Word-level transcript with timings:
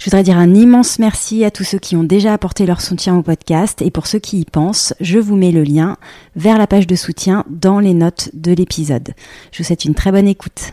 Je 0.00 0.06
voudrais 0.06 0.22
dire 0.22 0.38
un 0.38 0.54
immense 0.54 0.98
merci 0.98 1.44
à 1.44 1.50
tous 1.50 1.62
ceux 1.62 1.78
qui 1.78 1.94
ont 1.94 2.04
déjà 2.04 2.32
apporté 2.32 2.64
leur 2.64 2.80
soutien 2.80 3.18
au 3.18 3.22
podcast 3.22 3.82
et 3.82 3.90
pour 3.90 4.06
ceux 4.06 4.18
qui 4.18 4.40
y 4.40 4.44
pensent, 4.46 4.94
je 4.98 5.18
vous 5.18 5.36
mets 5.36 5.52
le 5.52 5.62
lien 5.62 5.98
vers 6.36 6.56
la 6.56 6.66
page 6.66 6.86
de 6.86 6.96
soutien 6.96 7.44
dans 7.50 7.80
les 7.80 7.92
notes 7.92 8.30
de 8.32 8.52
l'épisode. 8.52 9.10
Je 9.52 9.58
vous 9.58 9.64
souhaite 9.64 9.84
une 9.84 9.94
très 9.94 10.10
bonne 10.10 10.26
écoute. 10.26 10.72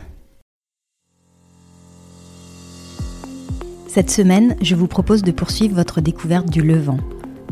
Cette 3.86 4.10
semaine, 4.10 4.56
je 4.62 4.74
vous 4.74 4.86
propose 4.86 5.22
de 5.22 5.30
poursuivre 5.30 5.74
votre 5.74 6.00
découverte 6.00 6.48
du 6.48 6.62
Levant, 6.62 7.00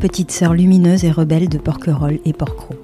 petite 0.01 0.31
sœur 0.31 0.55
lumineuse 0.55 1.05
et 1.05 1.11
rebelle 1.11 1.51
de 1.51 1.59
Porquerolles 1.59 2.21
et 2.25 2.33
Porquerolles. 2.33 2.81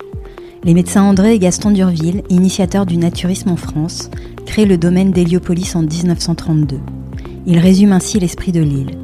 Les 0.64 0.74
médecins 0.74 1.04
André 1.04 1.32
et 1.32 1.38
Gaston 1.38 1.70
Durville, 1.70 2.24
initiateurs 2.28 2.84
du 2.84 2.98
naturisme 2.98 3.48
en 3.48 3.56
France, 3.56 4.10
créent 4.44 4.66
le 4.66 4.76
domaine 4.76 5.12
d'Héliopolis 5.12 5.74
en 5.76 5.80
1932. 5.80 6.78
Il 7.46 7.58
résume 7.58 7.92
ainsi 7.92 8.20
l'esprit 8.20 8.52
de 8.52 8.62
l'île. 8.62 8.96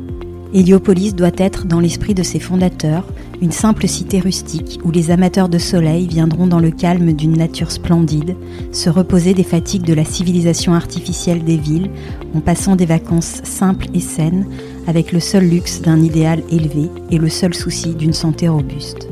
Héliopolis 0.55 1.15
doit 1.15 1.33
être, 1.37 1.67
dans 1.67 1.81
l'esprit 1.81 2.15
de 2.15 2.23
ses 2.23 2.39
fondateurs, 2.39 3.05
une 3.43 3.53
simple 3.53 3.87
cité 3.87 4.21
rustique 4.21 4.79
où 4.85 4.91
les 4.91 5.11
amateurs 5.11 5.49
de 5.49 5.59
soleil 5.59 6.07
viendront 6.07 6.47
dans 6.47 6.61
le 6.61 6.71
calme 6.71 7.13
d'une 7.13 7.37
nature 7.37 7.71
splendide, 7.71 8.37
se 8.73 8.89
reposer 8.89 9.35
des 9.35 9.43
fatigues 9.43 9.83
de 9.83 9.93
la 9.93 10.05
civilisation 10.05 10.73
artificielle 10.73 11.45
des 11.45 11.57
villes, 11.57 11.91
en 12.35 12.41
passant 12.41 12.77
des 12.77 12.87
vacances 12.87 13.41
simples 13.43 13.87
et 13.93 14.01
saines, 14.01 14.47
avec 14.87 15.13
le 15.13 15.21
seul 15.21 15.45
luxe 15.49 15.83
d'un 15.83 16.01
idéal 16.01 16.43
élevé 16.51 16.89
et 17.11 17.19
le 17.19 17.29
seul 17.29 17.55
souci 17.55 17.95
d'une 17.95 18.15
santé 18.15 18.49
robuste. 18.49 19.09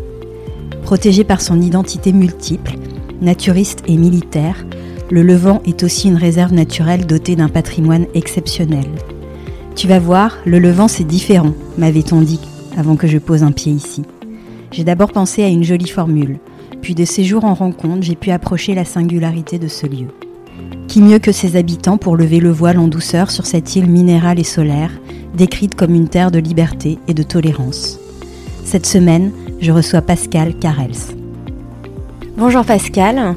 Protégé 0.82 1.24
par 1.24 1.40
son 1.40 1.60
identité 1.60 2.12
multiple, 2.12 2.76
naturiste 3.20 3.82
et 3.88 3.96
militaire, 3.96 4.64
le 5.10 5.22
Levant 5.22 5.62
est 5.66 5.82
aussi 5.82 6.08
une 6.08 6.16
réserve 6.16 6.52
naturelle 6.52 7.06
dotée 7.06 7.36
d'un 7.36 7.48
patrimoine 7.48 8.06
exceptionnel. 8.14 8.86
Tu 9.76 9.86
vas 9.88 9.98
voir, 9.98 10.38
le 10.46 10.58
Levant 10.58 10.88
c'est 10.88 11.04
différent, 11.04 11.52
m'avait-on 11.76 12.22
dit 12.22 12.40
avant 12.78 12.96
que 12.96 13.06
je 13.06 13.18
pose 13.18 13.42
un 13.42 13.52
pied 13.52 13.72
ici. 13.72 14.04
J'ai 14.70 14.84
d'abord 14.84 15.12
pensé 15.12 15.42
à 15.42 15.48
une 15.48 15.64
jolie 15.64 15.88
formule, 15.88 16.38
puis 16.80 16.94
de 16.94 17.04
séjour 17.04 17.44
en 17.44 17.52
rencontre, 17.52 18.02
j'ai 18.02 18.14
pu 18.14 18.30
approcher 18.30 18.74
la 18.74 18.86
singularité 18.86 19.58
de 19.58 19.68
ce 19.68 19.86
lieu. 19.86 20.08
Qui 20.88 21.02
mieux 21.02 21.18
que 21.18 21.30
ses 21.30 21.56
habitants 21.56 21.98
pour 21.98 22.16
lever 22.16 22.40
le 22.40 22.50
voile 22.50 22.78
en 22.78 22.88
douceur 22.88 23.30
sur 23.30 23.44
cette 23.44 23.76
île 23.76 23.90
minérale 23.90 24.38
et 24.38 24.44
solaire, 24.44 24.92
décrite 25.34 25.74
comme 25.74 25.94
une 25.94 26.08
terre 26.08 26.30
de 26.30 26.38
liberté 26.38 26.98
et 27.06 27.12
de 27.12 27.22
tolérance. 27.22 27.98
Cette 28.64 28.86
semaine, 28.86 29.30
je 29.60 29.72
reçois 29.72 30.00
Pascal 30.00 30.58
Carels. 30.58 31.25
Bonjour 32.36 32.64
Pascal. 32.64 33.34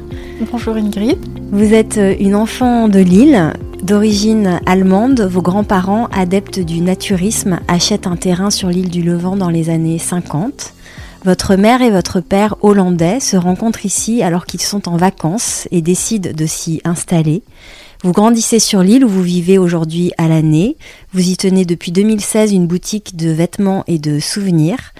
Bonjour 0.52 0.76
Ingrid. 0.76 1.18
Vous 1.52 1.72
êtes 1.72 1.98
une 2.20 2.34
enfant 2.34 2.88
de 2.88 2.98
Lille, 2.98 3.54
D'origine 3.82 4.60
allemande, 4.66 5.22
vos 5.22 5.40
grands-parents, 5.40 6.06
adeptes 6.12 6.60
du 6.60 6.82
naturisme, 6.82 7.60
achètent 7.66 8.06
un 8.06 8.16
terrain 8.16 8.50
sur 8.50 8.68
l'île 8.68 8.90
du 8.90 9.02
Levant 9.02 9.36
dans 9.36 9.48
les 9.48 9.70
années 9.70 9.98
50. 9.98 10.74
Votre 11.24 11.56
mère 11.56 11.80
et 11.80 11.90
votre 11.90 12.20
père 12.20 12.56
hollandais 12.60 13.20
se 13.20 13.38
rencontrent 13.38 13.86
ici 13.86 14.22
alors 14.22 14.44
qu'ils 14.44 14.60
sont 14.60 14.86
en 14.86 14.98
vacances 14.98 15.66
et 15.70 15.80
décident 15.80 16.30
de 16.34 16.46
s'y 16.46 16.82
installer. 16.84 17.42
Vous 18.02 18.12
grandissez 18.12 18.58
sur 18.58 18.82
l'île 18.82 19.04
où 19.04 19.08
vous 19.08 19.22
vivez 19.22 19.58
aujourd'hui 19.58 20.12
à 20.18 20.28
l'année. 20.28 20.76
Vous 21.12 21.28
y 21.28 21.36
tenez 21.36 21.64
depuis 21.64 21.92
2016 21.92 22.52
une 22.52 22.66
boutique 22.66 23.16
de 23.16 23.30
vêtements 23.30 23.84
et 23.86 23.98
de 23.98 24.20
souvenirs. 24.20 24.92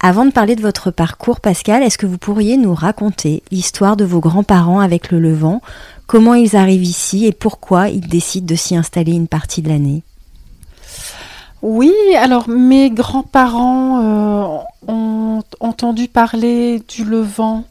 Avant 0.00 0.24
de 0.24 0.30
parler 0.30 0.54
de 0.54 0.62
votre 0.62 0.92
parcours, 0.92 1.40
Pascal, 1.40 1.82
est-ce 1.82 1.98
que 1.98 2.06
vous 2.06 2.18
pourriez 2.18 2.56
nous 2.56 2.72
raconter 2.72 3.42
l'histoire 3.50 3.96
de 3.96 4.04
vos 4.04 4.20
grands-parents 4.20 4.78
avec 4.78 5.10
le 5.10 5.18
Levant? 5.18 5.60
Comment 6.06 6.34
ils 6.34 6.54
arrivent 6.54 6.84
ici 6.84 7.26
et 7.26 7.32
pourquoi 7.32 7.88
ils 7.88 8.06
décident 8.08 8.46
de 8.46 8.54
s'y 8.54 8.76
installer 8.76 9.12
une 9.12 9.26
partie 9.26 9.60
de 9.60 9.68
l'année? 9.68 10.04
Oui, 11.62 11.92
alors 12.16 12.48
mes 12.48 12.90
grands-parents 12.90 14.00
euh, 14.00 14.92
ont 14.92 15.42
entendu 15.58 16.06
parler 16.06 16.80
du 16.88 17.04
Levant 17.04 17.64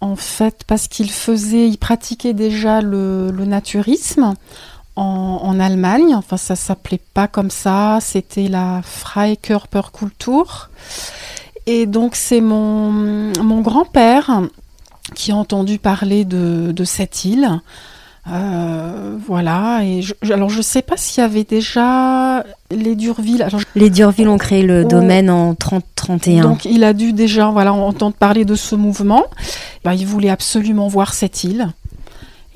en 0.00 0.16
fait 0.16 0.64
parce 0.66 0.88
qu'ils 0.88 1.10
faisaient, 1.10 1.68
ils 1.68 1.76
pratiquaient 1.76 2.32
déjà 2.32 2.80
le, 2.80 3.30
naturisme 3.32 4.34
en, 4.96 5.60
Allemagne. 5.60 6.14
Enfin, 6.14 6.38
ça 6.38 6.56
s'appelait 6.56 7.00
pas 7.12 7.28
comme 7.28 7.50
ça, 7.50 7.98
c'était 8.00 8.48
la 8.48 8.80
Freikörperkultur. 8.82 10.70
Et 11.72 11.86
donc 11.86 12.16
c'est 12.16 12.40
mon, 12.40 12.90
mon 12.90 13.60
grand-père 13.60 14.42
qui 15.14 15.30
a 15.30 15.36
entendu 15.36 15.78
parler 15.78 16.24
de, 16.24 16.74
cette 16.84 17.24
île. 17.24 17.48
Euh, 18.28 19.16
voilà, 19.24 19.84
et 19.84 20.02
je, 20.02 20.14
alors 20.32 20.50
je 20.50 20.62
sais 20.62 20.82
pas 20.82 20.96
s'il 20.96 21.22
y 21.22 21.24
avait 21.24 21.44
déjà 21.44 22.44
les 22.72 22.96
Durville. 22.96 23.46
les 23.76 23.88
Durville 23.88 24.28
ont 24.28 24.36
créé 24.36 24.64
le 24.64 24.84
domaine 24.84 25.30
en 25.30 25.54
30-31. 25.54 26.40
Donc 26.40 26.64
il 26.64 26.82
a 26.82 26.92
dû 26.92 27.12
déjà 27.12 27.50
voilà, 27.50 27.72
entendre 27.72 28.16
parler 28.16 28.44
de 28.44 28.56
ce 28.56 28.74
mouvement. 28.74 29.24
Bah, 29.84 29.94
il 29.94 30.06
voulait 30.06 30.28
absolument 30.28 30.88
voir 30.88 31.14
cette 31.14 31.44
île. 31.44 31.68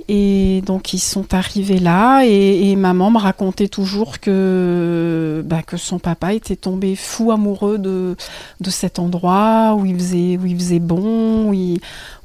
Et 0.09 0.61
donc 0.67 0.93
ils 0.93 0.99
sont 0.99 1.35
arrivés 1.35 1.79
là 1.79 2.25
et, 2.25 2.75
maman 2.77 3.13
me 3.13 3.19
racontait 3.19 3.69
toujours 3.69 4.19
que, 4.19 5.43
bah, 5.47 5.63
que 5.63 5.77
son 5.77 5.99
papa 5.99 6.35
était 6.35 6.57
tombé 6.57 6.97
fou 6.97 7.31
amoureux 7.31 7.79
de, 7.79 8.17
de 8.61 8.71
cet 8.71 8.99
endroit 8.99 9.77
où 9.79 9.87
il 9.87 9.95
faisait, 9.97 10.37
où 10.37 10.47
il 10.47 10.57
faisait 10.59 10.81
bon, 10.81 11.53
où, 11.53 11.55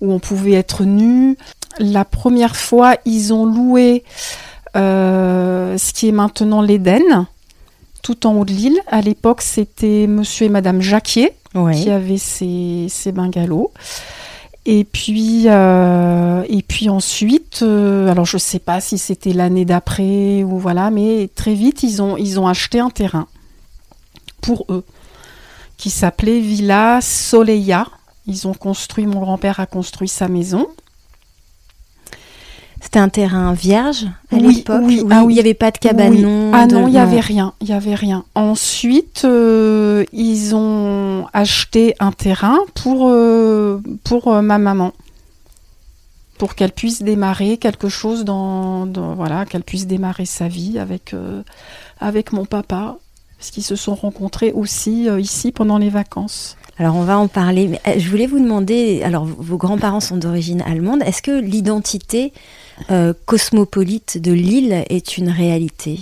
où 0.02 0.12
on 0.12 0.19
pouvait 0.19 0.53
être 0.53 0.84
nu. 0.84 1.38
La 1.78 2.06
première 2.06 2.56
fois, 2.56 2.96
ils 3.06 3.34
ont 3.34 3.46
loué 3.46 4.03
euh, 4.75 5.78
ce 5.78 5.94
qui 5.94 6.09
est 6.09 6.12
maintenant 6.12 6.62
l'Éden, 6.62 7.28
tout 8.01 8.28
en 8.28 8.34
haut 8.34 8.46
de 8.46 8.51
l'île. 8.51 8.80
À 8.88 9.01
l'époque, 9.01 9.41
c'était 9.41 10.07
monsieur 10.07 10.47
et 10.47 10.50
madame 10.50 10.81
Jacquier 10.81 11.34
qui 11.74 11.90
avaient 11.90 12.18
ces, 12.18 12.88
ces 12.90 13.12
bungalows. 13.12 13.72
Et 14.66 14.84
puis, 14.84 15.44
euh, 15.47 16.44
et 16.47 16.62
puis 16.62 16.90
ensuite, 16.90 17.62
euh, 17.62 18.08
alors 18.09 18.25
je 18.25 18.36
ne 18.36 18.42
sais 18.42 18.59
pas 18.59 18.81
si 18.81 18.97
c'était 18.97 19.34
l'année 19.34 19.66
d'après 19.66 20.44
ou 20.44 20.59
voilà, 20.59 20.92
mais 20.92 21.30
très 21.34 21.53
vite, 21.53 21.84
ils 21.84 22.02
ont, 22.02 22.18
ils 22.18 22.40
ont 22.40 22.47
acheté 22.47 22.80
un 22.80 22.90
terrain 22.90 23.28
pour 24.42 24.66
eux 24.69 24.84
qui 25.78 25.90
s'appelait 25.90 26.40
Villa 26.40 27.00
Soleia. 27.02 27.88
Ils 28.28 28.48
ont 28.48 28.53
construit, 28.53 29.08
mon 29.08 29.19
grand-père 29.19 29.59
a 29.59 29.66
construit 29.66 30.09
sa 30.09 30.28
maison. 30.28 30.68
C'était 32.82 33.00
un 33.00 33.10
terrain 33.10 33.54
vierge 33.54 34.08
à 34.32 34.38
l'époque 34.38 34.82
oui, 34.84 35.04
ah 35.12 35.24
oui, 35.26 35.34
il 35.34 35.36
n'y 35.36 35.40
avait 35.42 35.54
pas 35.54 35.72
de 35.72 35.78
cabanon. 35.78 36.52
Ah 36.54 36.66
non, 36.66 36.88
il 36.88 36.92
n'y 36.92 36.98
avait 36.98 37.20
rien. 37.20 37.54
Il 37.62 37.68
y 37.68 37.74
avait 37.74 37.96
rien. 37.96 38.24
Ensuite, 38.36 39.24
euh, 39.26 40.06
ils 40.14 40.56
ont 40.56 41.28
acheté 41.34 41.96
un 42.00 42.12
terrain 42.12 42.60
pour, 42.76 43.10
euh, 43.10 43.82
pour 44.04 44.30
euh, 44.30 44.42
ma 44.42 44.58
maman. 44.58 44.94
Pour 46.38 46.56
qu'elle 46.56 46.72
puisse 46.72 47.02
démarrer 47.02 47.58
quelque 47.58 47.90
chose 47.90 48.24
dans, 48.24 48.88
voilà, 49.16 49.46
qu'elle 49.46 49.64
puisse 49.64 49.86
démarrer 49.86 50.26
sa 50.26 50.48
vie 50.48 50.80
avec, 50.80 51.14
avec 52.00 52.32
mon 52.32 52.46
papa. 52.46 52.98
Parce 53.38 53.52
qu'ils 53.52 53.64
se 53.64 53.76
sont 53.76 53.96
rencontrés 53.96 54.54
aussi 54.54 55.08
ici 55.20 55.52
pendant 55.52 55.78
les 55.78 55.90
vacances. 55.90 56.56
Alors 56.78 56.96
on 56.96 57.04
va 57.04 57.18
en 57.18 57.28
parler. 57.28 57.68
Mais 57.68 58.00
je 58.00 58.10
voulais 58.10 58.25
vous 58.25 58.40
demander, 58.40 59.04
alors 59.04 59.25
vos 59.25 59.58
grands-parents 59.58 60.00
sont 60.00 60.16
d'origine 60.16 60.62
allemande, 60.62 61.04
est-ce 61.06 61.22
que 61.22 61.38
l'identité 61.38 62.32
euh, 62.92 63.14
cosmopolite 63.26 64.22
de 64.22 64.31
l'île 64.31 64.86
est 64.90 65.18
une 65.18 65.30
réalité 65.30 66.00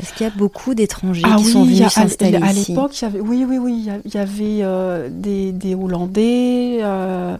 est-ce 0.00 0.12
qu'il 0.14 0.24
y 0.24 0.30
a 0.30 0.32
beaucoup 0.32 0.74
d'étrangers 0.74 1.22
ah 1.24 1.36
qui 1.38 1.44
sont 1.44 1.64
venus 1.64 1.88
s'installer 1.88 2.38
ici 2.38 2.72
À 2.72 2.74
l'époque, 2.74 3.04
oui, 3.20 3.44
oui, 3.48 3.58
oui, 3.58 3.88
il 4.04 4.14
y 4.14 4.18
avait 4.18 4.62
euh, 4.62 5.08
des, 5.10 5.74
Hollandais, 5.74 6.78
euh, 6.82 7.36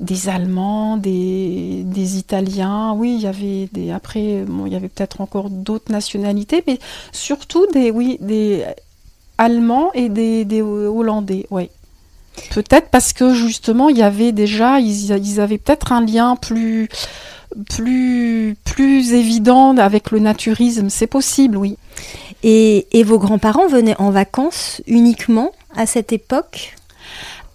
des 0.00 0.28
Allemands, 0.28 0.96
des, 0.96 2.16
Italiens. 2.18 2.94
Oui, 2.96 3.14
il 3.14 3.22
y 3.22 3.26
avait 3.28 3.68
des. 3.72 3.92
Après, 3.92 4.44
il 4.66 4.72
y 4.72 4.74
avait 4.74 4.88
peut-être 4.88 5.20
encore 5.20 5.50
d'autres 5.50 5.92
nationalités, 5.92 6.64
mais 6.66 6.80
surtout 7.12 7.66
des, 7.72 7.92
oui, 7.92 8.18
des 8.20 8.64
Allemands 9.38 9.92
et 9.94 10.08
des, 10.08 10.62
Hollandais. 10.62 11.46
Oui. 11.50 11.70
Peut-être 12.50 12.88
parce 12.88 13.12
que 13.12 13.32
justement, 13.32 13.88
il 13.88 13.96
y 13.96 14.02
avait 14.02 14.32
déjà, 14.32 14.80
ils 14.80 15.40
avaient 15.40 15.58
peut-être 15.58 15.92
un 15.92 16.04
lien 16.04 16.34
plus 16.34 16.88
plus, 17.68 18.56
plus 18.64 19.12
évident 19.12 19.76
avec 19.76 20.10
le 20.10 20.18
naturisme. 20.18 20.88
C'est 20.90 21.06
possible, 21.06 21.56
oui. 21.56 21.76
Et, 22.42 22.86
et 22.92 23.04
vos 23.04 23.18
grands-parents 23.18 23.68
venaient 23.68 23.98
en 23.98 24.10
vacances 24.10 24.82
uniquement 24.86 25.52
à 25.74 25.86
cette 25.86 26.12
époque? 26.12 26.76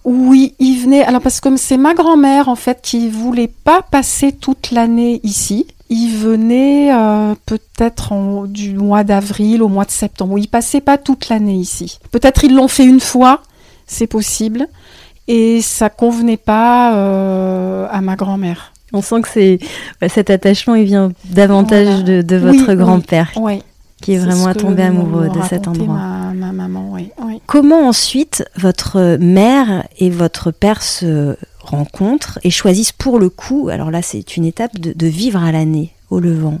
Oui, 0.04 0.54
ils 0.58 0.78
venaient. 0.78 1.04
Alors 1.04 1.20
parce 1.20 1.40
que 1.40 1.42
comme 1.42 1.58
c'est 1.58 1.76
ma 1.76 1.94
grand-mère 1.94 2.48
en 2.48 2.56
fait 2.56 2.80
qui 2.82 3.10
voulait 3.10 3.52
pas 3.64 3.82
passer 3.82 4.32
toute 4.32 4.70
l'année 4.70 5.20
ici, 5.22 5.66
ils 5.90 6.16
venaient 6.16 6.90
euh, 6.92 7.34
peut-être 7.44 8.46
du 8.46 8.74
mois 8.74 9.04
d'avril 9.04 9.62
au 9.62 9.68
mois 9.68 9.84
de 9.84 9.90
septembre. 9.90 10.38
Ils 10.38 10.48
passaient 10.48 10.80
pas 10.80 10.96
toute 10.96 11.28
l'année 11.28 11.56
ici. 11.56 11.98
Peut-être 12.12 12.44
ils 12.44 12.54
l'ont 12.54 12.68
fait 12.68 12.86
une 12.86 13.00
fois, 13.00 13.42
c'est 13.86 14.06
possible, 14.06 14.68
et 15.28 15.60
ça 15.60 15.90
convenait 15.90 16.38
pas 16.38 16.94
euh, 16.94 17.86
à 17.90 18.00
ma 18.00 18.16
grand-mère. 18.16 18.72
On 18.92 19.02
sent 19.02 19.22
que 19.22 19.28
c'est 19.28 19.58
bah, 20.00 20.08
cet 20.08 20.30
attachement, 20.30 20.74
il 20.74 20.84
vient 20.84 21.12
davantage 21.24 22.04
de, 22.04 22.36
votre 22.36 22.70
oui. 22.70 22.76
grand-père 22.76 23.32
qui 24.00 24.14
est 24.14 24.18
vraiment 24.18 24.54
tombé 24.54 24.82
amoureux 24.82 25.28
de 25.28 25.42
cet 25.48 25.68
endroit. 25.68 25.94
Ma, 25.94 26.32
ma 26.32 26.52
maman, 26.52 26.90
oui. 26.92 27.10
oui. 27.22 27.42
Comment 27.46 27.86
ensuite 27.86 28.44
votre 28.56 29.18
mère 29.20 29.86
et 29.98 30.08
votre 30.08 30.50
père 30.50 30.82
se 30.82 31.36
rencontrent 31.60 32.38
et 32.42 32.50
choisissent 32.50 32.92
pour 32.92 33.18
le 33.18 33.28
coup, 33.28 33.68
alors 33.70 33.90
là 33.90 34.00
c'est 34.00 34.36
une 34.36 34.44
étape 34.44 34.78
de, 34.80 34.92
de 34.92 35.06
vivre 35.06 35.42
à 35.42 35.52
l'année 35.52 35.92
au 36.08 36.18
Levant? 36.18 36.60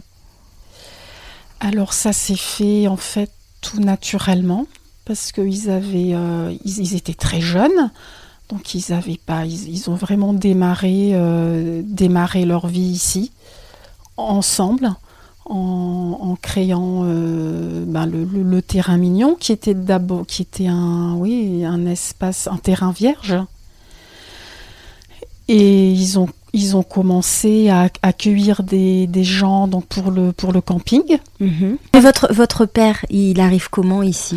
Alors 1.60 1.92
ça 1.94 2.12
s'est 2.12 2.36
fait 2.36 2.88
en 2.88 2.96
fait 2.96 3.30
tout 3.60 3.80
naturellement 3.80 4.66
parce 5.04 5.32
qu'ils 5.32 5.70
avaient, 5.70 6.14
euh, 6.14 6.54
ils, 6.64 6.78
ils 6.78 6.94
étaient 6.94 7.14
très 7.14 7.40
jeunes, 7.40 7.90
donc 8.50 8.74
ils 8.74 8.92
avaient 8.92 9.20
pas, 9.24 9.46
ils, 9.46 9.88
ont 9.90 9.94
vraiment 9.94 10.32
démarré, 10.32 11.10
euh, 11.12 11.82
démarré 11.84 12.44
leur 12.44 12.66
vie 12.66 12.80
ici 12.80 13.30
ensemble 14.16 14.90
en, 15.46 16.36
créant 16.40 17.02
euh, 17.04 17.84
ben, 17.86 18.06
le, 18.06 18.24
le- 18.24 18.42
le 18.42 18.62
terrain 18.62 18.96
mignon 18.98 19.34
qui 19.38 19.50
était 19.52 19.74
d'abord, 19.74 20.26
qui 20.26 20.42
était 20.42 20.68
un, 20.68 21.14
oui, 21.14 21.64
un 21.64 21.86
espace, 21.86 22.46
un 22.46 22.56
terrain 22.58 22.92
vierge. 22.92 23.36
Et 25.48 25.90
ils 25.92 26.18
ont, 26.18 26.28
ils 26.52 26.76
ont 26.76 26.82
commencé 26.82 27.68
à 27.70 27.88
accueillir 28.02 28.62
des, 28.62 29.06
des 29.06 29.24
gens 29.24 29.68
donc 29.68 29.86
pour 29.86 30.10
le, 30.10 30.32
pour 30.32 30.52
le 30.52 30.60
camping. 30.60 31.02
Et 31.40 32.00
votre, 32.00 32.32
votre 32.32 32.66
père, 32.66 33.04
il 33.10 33.40
arrive 33.40 33.68
comment 33.70 34.02
ici? 34.02 34.36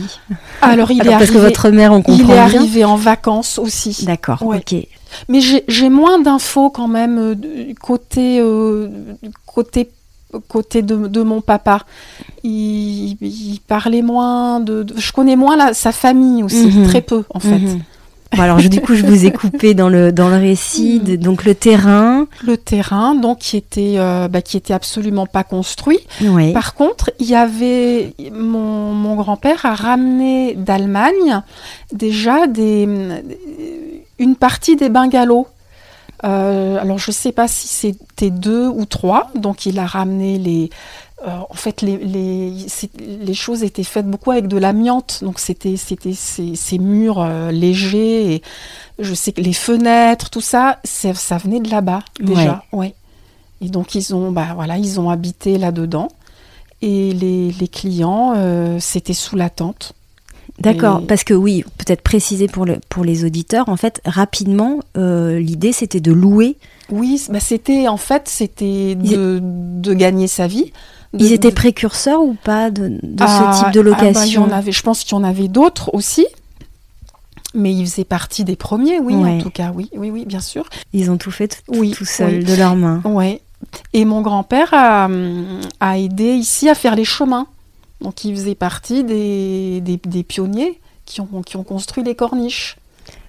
Alors 0.62 0.92
il 0.92 1.02
Alors, 1.02 1.14
est 1.16 1.18
Parce 1.18 1.32
que 1.32 1.38
arrivé, 1.38 1.50
votre 1.50 1.70
mère, 1.70 1.92
on 1.94 2.00
il 2.00 2.04
comprend 2.04 2.24
est 2.24 2.26
bien. 2.36 2.44
arrivé 2.44 2.86
en 2.86 2.96
vacances 2.96 3.58
aussi. 3.60 4.06
D'accord, 4.06 4.42
Ouais. 4.44 4.58
ok. 4.58 4.76
Mais 5.30 5.42
j'ai 5.42 5.64
j'ai 5.68 5.90
moins 5.90 6.20
d'infos 6.20 6.70
quand 6.72 6.88
même 6.88 7.18
euh, 7.20 7.36
côté 7.82 8.40
euh, 8.40 8.90
côté 9.46 9.90
côté 10.48 10.82
de, 10.82 11.08
de 11.08 11.22
mon 11.22 11.42
papa. 11.42 11.82
Il, 12.44 13.18
il 13.22 13.60
parlait 13.68 14.02
moins 14.02 14.60
de, 14.60 14.84
de- 14.84 14.96
je 14.98 15.12
connais 15.12 15.36
moins 15.36 15.56
la, 15.56 15.74
sa 15.74 15.92
famille 15.92 16.42
aussi, 16.44 16.66
Mhm. 16.68 16.88
très 16.88 17.02
peu 17.02 17.24
en 17.30 17.40
fait. 17.40 17.60
Mhm. 17.60 17.82
Bon, 18.36 18.42
alors 18.42 18.58
du 18.58 18.82
coup, 18.82 18.96
je 18.96 19.06
vous 19.06 19.26
ai 19.26 19.32
coupé 19.32 19.74
dans 19.74 19.90
le, 19.90 20.12
dans 20.12 20.30
le 20.30 20.38
récit, 20.38 21.00
de- 21.00 21.16
donc 21.16 21.46
le 21.46 21.54
terrain. 21.56 22.28
Le 22.46 22.58
terrain 22.58 23.16
donc 23.16 23.40
qui 23.40 23.58
était 23.58 23.96
euh, 23.98 24.28
bah, 24.28 24.42
qui 24.42 24.58
était 24.58 24.74
absolument 24.74 25.26
pas 25.26 25.44
construit. 25.44 26.00
Oui. 26.22 26.52
Par 26.54 26.74
contre, 26.74 27.12
il 27.20 27.28
y 27.28 27.36
avait 27.36 28.14
mon, 28.34 28.94
mon 28.94 29.16
grand-père 29.16 29.66
a 29.66 29.76
ramené 29.76 30.56
d'Allemagne 30.56 31.42
déjà 31.92 32.48
des 32.48 32.88
une 34.20 34.36
partie 34.36 34.76
des 34.76 34.90
bungalows. 34.90 35.48
Euh, 36.26 36.80
alors 36.82 37.00
je 37.00 37.12
sais 37.12 37.34
pas 37.34 37.50
si 37.50 37.68
c'était 37.68 38.30
deux 38.30 38.68
ou 38.68 38.86
trois, 38.86 39.30
donc 39.36 39.66
il 39.66 39.78
a 39.78 39.86
ramené 39.86 40.38
les. 40.38 40.70
Euh, 41.26 41.38
en 41.50 41.54
fait, 41.54 41.82
les, 41.82 41.98
les, 41.98 42.52
les 43.22 43.34
choses 43.34 43.64
étaient 43.64 43.84
faites 43.84 44.08
beaucoup 44.10 44.32
avec 44.32 44.48
de 44.48 44.58
l'amiante, 44.58 45.20
donc 45.24 45.40
c'était 45.40 45.78
c'était 45.78 46.14
ces, 46.14 46.56
ces 46.56 46.78
murs 46.78 47.22
euh, 47.22 47.52
légers 47.52 48.34
et 48.36 48.42
je 49.00 49.14
sais 49.14 49.32
que 49.32 49.42
les 49.42 49.54
fenêtres, 49.54 50.30
tout 50.30 50.42
ça, 50.42 50.80
ça 50.84 51.38
venait 51.38 51.60
de 51.62 51.70
là-bas 51.70 52.04
déjà. 52.20 52.64
Ouais. 52.74 52.94
Et 53.62 53.70
donc 53.70 53.96
ils 53.96 54.14
ont 54.14 54.32
bah 54.32 54.50
voilà, 54.56 54.78
ils 54.78 55.00
ont 55.00 55.10
habité 55.10 55.58
là-dedans 55.58 56.10
et 56.82 57.14
les, 57.14 57.52
les 57.52 57.68
clients 57.70 58.34
euh, 58.36 58.78
c'était 58.82 59.14
sous 59.14 59.36
la 59.38 59.50
tente. 59.50 59.94
D'accord, 60.60 61.00
Et- 61.02 61.08
parce 61.08 61.24
que 61.24 61.34
oui, 61.34 61.64
peut-être 61.78 62.02
préciser 62.02 62.48
pour, 62.48 62.66
le, 62.66 62.78
pour 62.88 63.04
les 63.04 63.26
auditeurs, 63.26 63.70
en 63.70 63.76
fait, 63.78 64.02
rapidement, 64.06 64.80
euh, 64.98 65.40
l'idée 65.40 65.72
c'était 65.72 66.00
de 66.02 66.12
louer. 66.12 66.58
Oui, 66.92 67.26
bah 67.30 67.40
c'était 67.40 67.88
en 67.88 67.98
fait 67.98 68.28
c'était 68.28 68.94
de, 68.96 69.40
de 69.42 69.94
gagner 69.94 70.28
sa 70.28 70.46
vie. 70.48 70.72
De- 71.14 71.24
Ils 71.26 71.32
étaient 71.34 71.52
précurseurs 71.52 72.22
ou 72.22 72.34
pas 72.34 72.72
de, 72.72 72.88
de 73.04 73.24
Ah, 73.24 73.54
ce 73.54 73.60
type 73.64 73.74
de 73.74 73.80
ah 73.80 73.84
bah, 73.84 73.90
y 74.04 74.08
location? 74.08 74.44
en 74.44 74.52
avait, 74.52 74.72
je 74.72 74.82
pense 74.82 75.04
qu'il 75.04 75.12
y 75.16 75.20
en 75.20 75.24
avait 75.24 75.48
d'autres 75.48 75.94
aussi. 75.94 76.26
Mais 77.56 77.72
ils 77.72 77.86
faisaient 77.86 78.04
partie 78.04 78.44
des 78.44 78.56
premiers, 78.56 79.00
oui, 79.00 79.14
Ouais. 79.14 79.30
en 79.34 79.38
tout 79.40 79.52
cas, 79.52 79.72
oui, 79.76 79.90
oui, 79.96 80.10
oui, 80.10 80.26
bien 80.26 80.40
sûr. 80.40 80.68
Ils 80.92 81.12
ont 81.12 81.18
tout 81.18 81.30
fait 81.30 81.50
t- 81.50 81.58
Oui, 81.68 81.92
tout 81.92 82.06
seuls, 82.06 82.40
oui. 82.40 82.44
de 82.44 82.56
leurs 82.56 82.76
mains. 82.76 83.02
Et 83.94 84.06
mon 84.06 84.22
grand-père 84.22 84.70
a, 84.74 85.08
a 85.80 85.98
aidé 86.00 86.34
ici 86.34 86.68
à 86.68 86.74
faire 86.76 86.96
les 86.96 87.06
chemins. 87.06 87.46
Donc 88.02 88.26
il 88.26 88.36
faisait 88.36 88.56
partie 88.56 89.04
des, 89.04 89.82
des, 89.82 90.00
des 90.04 90.24
pionniers 90.24 90.80
qui 91.06 91.22
ont, 91.22 91.42
qui 91.46 91.56
ont 91.58 91.64
construit 91.64 92.04
les 92.04 92.16
corniches. 92.16 92.78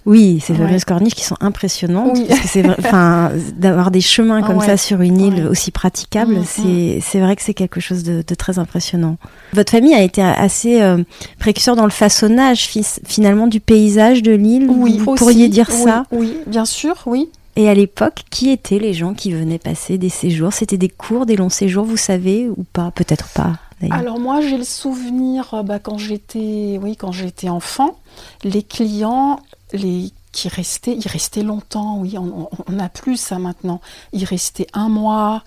Oui, 0.07 0.39
ces 0.41 0.53
Ouais. 0.53 0.59
fameuses 0.67 0.85
corniches 0.85 1.15
qui 1.15 1.25
sont 1.25 1.37
impressionnantes. 1.41 2.11
Oui. 2.15 2.27
Parce 2.29 2.41
que 2.41 2.49
c'est 2.49 2.69
enfin, 2.79 3.33
d'avoir 3.57 3.91
des 3.91 4.01
chemins 4.03 4.41
Ah 4.43 4.47
comme 4.47 4.59
ouais. 4.59 4.67
ça 4.67 4.77
sur 4.77 5.01
une 5.01 5.21
île 5.21 5.35
Ouais. 5.45 5.47
aussi 5.47 5.71
praticable, 5.71 6.39
c'est 6.45 6.99
c'est 7.01 7.21
vrai 7.21 7.37
que 7.37 7.43
c'est 7.43 7.55
quelque 7.55 7.81
chose 7.81 8.03
de, 8.03 8.23
de 8.27 8.35
très 8.35 8.59
impressionnant. 8.59 9.17
Votre 9.55 9.73
famille 9.73 9.95
a 9.95 10.03
été 10.03 10.21
assez 10.23 10.83
euh, 10.83 11.03
précurseur 11.39 11.77
dans 11.77 11.85
le 11.85 11.91
façonnage 11.91 12.69
finalement 13.07 13.47
du 13.47 13.61
paysage 13.61 14.23
de 14.23 14.33
l'île? 14.33 14.69
Oui, 14.71 14.99
vous 14.99 15.13
aussi. 15.13 15.19
pourriez 15.19 15.49
dire 15.49 15.69
Oui, 15.71 15.83
ça? 15.85 16.05
Oui, 16.13 16.37
bien 16.47 16.65
sûr, 16.65 16.95
oui. 17.07 17.29
Et 17.57 17.69
à 17.69 17.75
l'époque, 17.75 18.25
qui 18.31 18.51
étaient 18.51 18.81
les 18.81 18.93
gens 18.95 19.15
qui 19.15 19.33
venaient 19.33 19.59
passer 19.61 19.97
des 19.97 20.09
séjours? 20.09 20.53
C'était 20.53 20.77
des 20.77 20.89
courts, 20.89 21.25
des 21.25 21.37
longs 21.37 21.49
séjours, 21.49 21.85
vous 21.85 21.97
savez 21.97 22.49
ou 22.49 22.65
pas? 22.73 22.91
Peut-être 22.95 23.29
pas. 23.29 23.53
Alors 23.91 24.19
moi 24.19 24.41
j'ai 24.41 24.57
le 24.57 24.65
souvenir 24.65 25.53
euh, 25.53 25.63
bah, 25.63 25.79
quand 25.79 25.99
j'étais 25.99 26.79
oui 26.81 26.97
quand 26.97 27.13
j'étais 27.13 27.51
enfant 27.51 27.99
les 28.43 28.63
clients 28.63 29.41
les 29.75 30.11
qui 30.33 30.49
restaient 30.49 30.97
ils 30.97 31.07
restaient 31.09 31.43
longtemps 31.43 31.99
oui 31.99 32.17
on, 32.19 32.45
on- 32.45 32.49
on 32.73 32.79
a 32.79 32.89
plus 32.89 33.17
ça 33.19 33.39
maintenant 33.39 33.81
ils 34.13 34.25
restaient 34.25 34.67
un 34.73 34.89
mois 34.89 35.43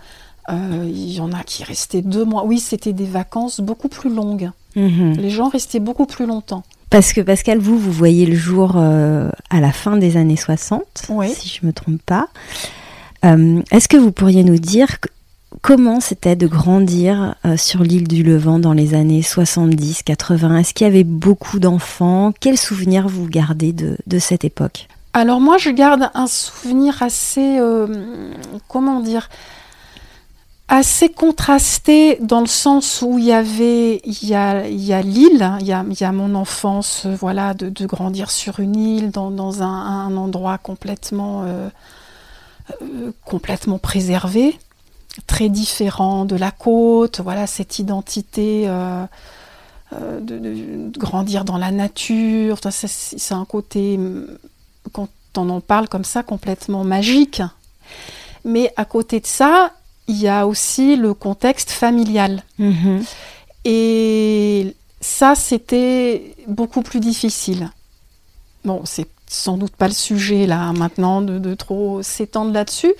euh, 0.49 0.85
il 0.87 1.11
y 1.13 1.19
en 1.19 1.31
a 1.33 1.43
qui 1.43 1.63
restaient 1.63 2.01
deux 2.01 2.23
mois 2.25 2.45
oui 2.45 2.59
c'était 2.59 2.93
des 2.93 3.05
vacances 3.05 3.59
beaucoup 3.59 3.87
plus 3.89 4.13
longues 4.13 4.51
Mhm. 4.75 5.13
les 5.17 5.31
gens 5.31 5.49
restaient 5.49 5.79
beaucoup 5.79 6.05
plus 6.05 6.27
longtemps 6.27 6.61
Parce 6.91 7.11
que 7.11 7.21
Pascal, 7.21 7.57
vous, 7.57 7.79
vous 7.79 7.91
voyez 7.91 8.27
le 8.27 8.35
jour 8.35 8.73
euh, 8.75 9.31
à 9.49 9.59
la 9.59 9.71
fin 9.73 9.97
des 9.97 10.17
années 10.17 10.37
60, 10.37 10.83
Oui. 11.09 11.33
si 11.33 11.49
je 11.49 11.65
me 11.65 11.73
trompe 11.73 11.99
pas. 12.05 12.27
Euh, 13.25 13.61
Est-ce 13.71 13.87
que 13.89 13.97
vous 13.97 14.11
pourriez 14.11 14.43
nous 14.43 14.59
dire 14.59 14.99
comment 15.61 15.99
c'était 15.99 16.35
de 16.35 16.47
grandir 16.47 17.35
euh, 17.45 17.57
sur 17.57 17.83
l'île 17.83 18.07
du 18.07 18.23
Levant 18.23 18.59
dans 18.59 18.73
les 18.73 18.93
années 18.93 19.21
70, 19.21 20.03
80 20.03 20.57
Est-ce 20.57 20.73
qu'il 20.73 20.85
y 20.85 20.89
avait 20.89 21.03
beaucoup 21.03 21.59
d'enfants? 21.59 22.33
Quels 22.39 22.57
souvenirs 22.57 23.07
vous 23.07 23.27
gardez 23.27 23.73
de, 23.73 24.19
cette 24.19 24.43
époque? 24.43 24.87
Alors 25.13 25.39
moi, 25.39 25.57
je 25.57 25.69
garde 25.69 26.09
un 26.13 26.27
souvenir 26.27 27.01
assez, 27.01 27.59
euh, 27.59 27.87
comment 28.67 28.99
dire, 28.99 29.29
assez 30.67 31.09
contrasté 31.09 32.17
dans 32.21 32.41
le 32.41 32.47
sens 32.47 33.01
où 33.01 33.17
il 33.17 33.25
y 33.25 33.31
avait, 33.31 34.01
il 34.03 34.27
y 34.27 34.35
a, 34.35 34.61
l'île, 35.01 35.41
hein, 35.41 35.57
il 35.61 35.67
y 35.67 36.03
a, 36.03 36.11
mon 36.11 36.35
enfance, 36.35 37.03
euh, 37.05 37.15
voilà, 37.15 37.53
de, 37.53 37.85
grandir 37.85 38.31
sur 38.31 38.59
une 38.59 38.75
île, 38.75 39.11
dans, 39.11 39.63
un, 39.63 40.15
endroit 40.17 40.57
complètement, 40.57 41.45
complètement 43.25 43.79
préservé, 43.79 44.57
très 45.25 45.49
différent 45.49 46.25
de 46.25 46.35
la 46.35 46.51
côte, 46.51 47.21
voilà, 47.21 47.47
cette 47.47 47.79
identité. 47.79 48.63
euh, 48.67 49.05
euh, 49.93 50.19
de, 50.19 50.91
grandir 50.99 51.45
dans 51.45 51.57
la 51.57 51.71
nature, 51.71 52.59
c'est 52.71 53.33
un 53.33 53.45
côté 53.45 53.95
hum, 53.95 54.27
quand 54.91 55.07
on 55.37 55.49
en 55.49 55.61
parle 55.61 55.87
comme 55.87 56.03
ça, 56.03 56.23
complètement 56.23 56.83
magique. 56.83 57.41
Mais 58.43 58.73
à 58.75 58.83
côté 58.83 59.21
de 59.21 59.25
ça, 59.25 59.71
il 60.07 60.17
y 60.17 60.27
a 60.27 60.45
aussi 60.45 60.97
le 60.97 61.13
contexte 61.13 61.71
familial. 61.71 62.43
Mhm. 62.59 63.03
Et 63.63 64.75
ça, 64.99 65.35
c'était 65.35 66.35
beaucoup 66.47 66.81
plus 66.81 66.99
difficile. 66.99 67.71
Bon, 68.65 68.81
c'est 68.83 69.07
sans 69.29 69.57
doute 69.57 69.75
pas 69.75 69.87
le 69.87 69.93
sujet 69.93 70.47
là 70.47 70.71
maintenant 70.73 71.21
de, 71.21 71.37
de 71.39 71.53
trop 71.53 72.01
s'étendre 72.01 72.53
là-dessus, 72.53 72.93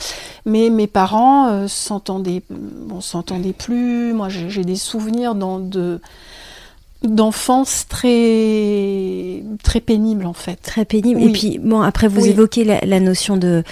mais 0.46 0.70
mes 0.70 0.88
parents 0.88 1.48
euh, 1.48 1.68
s'entendaient, 1.68 2.44
bon, 2.50 3.00
s'entendaient 3.02 3.54
plus. 3.54 4.14
Moi, 4.14 4.28
j'ai 4.30 4.64
des 4.64 4.76
souvenirs 4.76 5.36
dans 5.36 5.60
de 5.60 6.02
d'enfance 7.04 7.86
très 7.88 9.44
très 9.64 9.80
pénible 9.80 10.26
en 10.26 10.34
fait. 10.34 10.56
Très 10.58 10.84
pénible. 10.84 11.22
Oui. 11.22 11.30
Et 11.30 11.32
puis, 11.32 11.60
bon, 11.60 11.82
après, 11.82 12.08
vous 12.08 12.22
Oui. 12.24 12.30
évoquez 12.30 12.64
la, 12.64 12.80
la 12.82 13.00
notion 13.00 13.38
de, 13.38 13.64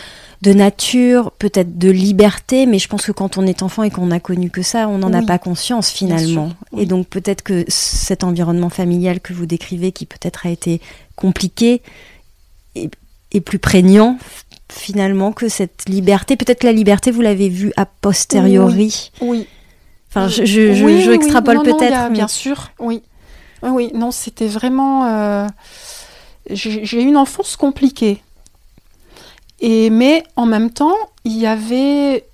de 0.44 0.54
nature, 0.54 1.32
peut-être 1.32 1.78
de 1.78 1.90
liberté, 1.90 2.68
mais 2.68 2.78
je 2.78 2.88
pense 2.88 3.04
que 3.06 3.12
quand 3.12 3.38
on 3.40 3.48
est 3.48 3.64
enfant 3.64 3.82
et 3.82 3.90
qu'on 3.90 4.06
n'a 4.06 4.20
connu 4.20 4.52
que 4.52 4.62
ça, 4.62 4.88
on 4.88 5.00
n'en 5.00 5.12
a 5.12 5.24
pas 5.24 5.40
conscience 5.40 5.90
finalement. 5.90 6.52
Et 6.78 6.86
donc, 6.86 7.08
peut-être 7.08 7.42
que 7.42 7.66
cet 7.68 8.24
environnement 8.24 8.70
familial 8.70 9.20
que 9.20 9.34
vous 9.34 9.48
décrivez, 9.48 9.92
qui 9.92 10.06
peut-être 10.06 10.46
a 10.46 10.50
été 10.52 10.80
compliqué, 11.16 11.82
est, 12.76 12.92
est 13.32 13.42
plus 13.42 13.60
prégnant 13.60 14.18
finalement 14.72 15.32
que 15.32 15.48
cette 15.50 15.88
liberté. 15.88 16.36
Peut-être 16.36 16.60
que 16.60 16.68
la 16.68 16.74
liberté, 16.74 17.12
vous 17.12 17.22
l'avez 17.22 17.50
vue 17.50 17.72
a 17.78 17.86
posteriori. 17.86 19.12
Oui. 19.22 19.48
Enfin, 20.10 20.28
je, 20.28 20.46
je, 20.46 20.74
je- 20.74 20.84
Oui, 20.86 21.02
je 21.02 21.12
extrapole 21.12 21.62
peut-être. 21.64 22.10
mais- 22.10 22.16
Bien 22.16 22.28
sûr, 22.28 22.72
oui. 22.80 23.02
Oui, 23.64 23.92
non, 23.94 24.12
c'était 24.12 24.48
vraiment. 24.48 25.06
euh, 25.08 25.48
J'ai 26.50 27.02
eu 27.02 27.06
une 27.06 27.18
enfance 27.18 27.56
compliquée. 27.56 28.22
Et, 29.62 29.90
mais 29.90 30.24
en 30.36 30.46
même 30.46 30.70
temps, 30.70 30.96
il 31.24 31.38
y 31.38 31.48
avait 31.48 32.26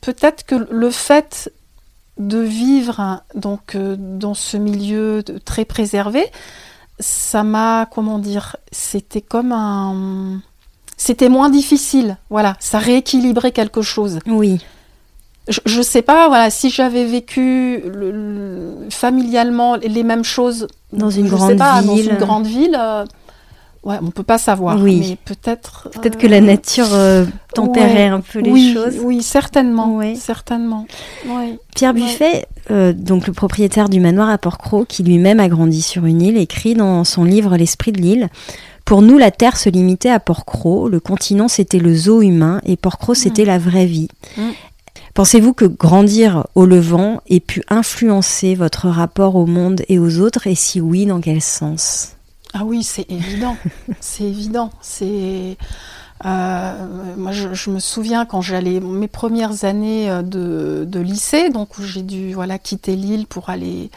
peut-être 0.00 0.44
que 0.44 0.66
le 0.70 0.90
fait 0.90 1.50
de 2.18 2.38
vivre 2.40 2.98
hein, 2.98 3.22
donc 3.34 3.74
euh, 3.74 3.94
dans 3.98 4.34
ce 4.34 4.56
milieu 4.56 5.22
de- 5.22 5.38
très 5.38 5.64
préservé, 5.64 6.24
ça 6.98 7.42
m'a 7.42 7.86
comment 7.90 8.18
dire, 8.18 8.56
c'était 8.72 9.20
comme 9.20 9.52
un, 9.52 10.40
c'était 10.96 11.28
moins 11.28 11.50
difficile. 11.50 12.16
Voilà, 12.30 12.56
ça 12.60 12.78
rééquilibrait 12.78 13.52
quelque 13.52 13.82
chose 13.82 14.18
Oui. 14.26 14.58
je, 15.48 15.60
je 15.66 15.82
sais 15.82 16.02
pas, 16.02 16.28
voilà, 16.28 16.50
si 16.50 16.70
j'avais 16.70 17.04
vécu 17.04 17.80
le- 17.84 18.10
le- 18.10 18.74
familialement 18.90 19.76
les 19.76 20.02
mêmes 20.02 20.24
choses 20.24 20.66
Dans 20.92 21.10
une 21.10 21.26
je 21.26 21.34
grande 21.34 21.50
sais 21.50 21.56
pas, 21.56 21.82
dans 21.82 21.94
ville. 21.94 22.10
une 22.10 22.16
grande 22.18 22.46
ville, 22.46 22.76
euh, 22.78 23.04
ouais, 23.86 23.96
on 24.02 24.10
peut 24.10 24.22
pas 24.22 24.38
savoir. 24.38 24.78
Oui. 24.80 25.00
Mais 25.00 25.18
peut-être. 25.24 25.88
Peut-être 25.92 26.16
euh, 26.16 26.20
que 26.20 26.26
la 26.26 26.40
nature 26.40 26.92
euh, 26.92 27.24
tempérait 27.54 27.94
ouais, 27.94 28.06
un 28.08 28.20
peu 28.20 28.40
les 28.40 28.50
oui, 28.50 28.74
choses. 28.74 28.98
Oui, 29.02 29.22
certainement, 29.22 29.96
Ouais. 29.96 30.14
certainement. 30.16 30.86
Pierre. 31.74 31.94
Buffet, 31.94 32.46
euh, 32.70 32.92
donc 32.92 33.26
le 33.26 33.32
propriétaire 33.32 33.88
du 33.88 34.00
manoir 34.00 34.28
à 34.28 34.38
Porquerolles, 34.38 34.86
qui 34.86 35.02
lui-même 35.02 35.40
a 35.40 35.48
grandi 35.48 35.82
sur 35.82 36.04
une 36.04 36.20
île, 36.20 36.36
écrit 36.36 36.74
dans 36.74 37.04
son 37.04 37.24
livre 37.24 37.56
L'esprit 37.56 37.92
de 37.92 38.00
l'île. 38.00 38.28
Pour 38.84 39.02
nous, 39.02 39.18
la 39.18 39.30
Terre 39.30 39.56
se 39.56 39.68
limitait 39.68 40.10
à 40.10 40.20
Porquerolles, 40.20 40.90
le 40.90 41.00
continent 41.00 41.48
c'était 41.48 41.78
le 41.78 41.94
zoo 41.94 42.22
humain 42.22 42.60
et 42.64 42.76
Porquerolles 42.76 43.16
c'était 43.16 43.44
la 43.44 43.58
vraie 43.58 43.86
vie. 43.86 44.08
Mm. 44.36 44.42
Pensez-vous 45.14 45.54
que 45.54 45.64
grandir 45.64 46.46
au 46.54 46.66
Levant 46.66 47.22
ait 47.28 47.40
pu 47.40 47.62
influencer 47.68 48.54
votre 48.54 48.88
rapport 48.88 49.36
au 49.36 49.46
monde 49.46 49.82
et 49.88 49.98
aux 49.98 50.18
autres 50.18 50.46
et 50.46 50.54
si 50.54 50.80
oui, 50.80 51.06
dans 51.06 51.20
quel 51.20 51.40
sens? 51.40 52.15
Ah 52.58 52.64
oui, 52.64 52.82
c'est 52.82 53.10
évident. 53.10 53.56
c'est 54.00 54.24
évident. 54.24 54.70
C'est. 54.80 55.56
euh, 56.24 57.14
moi, 57.16 57.32
je, 57.32 57.52
je 57.52 57.70
me 57.70 57.78
souviens 57.80 58.24
quand 58.24 58.40
j'allais 58.40 58.80
mes 58.80 59.08
premières 59.08 59.64
années 59.64 60.08
euh, 60.10 60.22
de, 60.22 60.84
de 60.88 61.00
lycée, 61.00 61.50
donc 61.50 61.76
où 61.78 61.82
j'ai 61.82 62.02
dû 62.02 62.32
voilà 62.32 62.58
quitter 62.58 62.96
l'île 62.96 63.26
pour 63.26 63.50
aller 63.50 63.90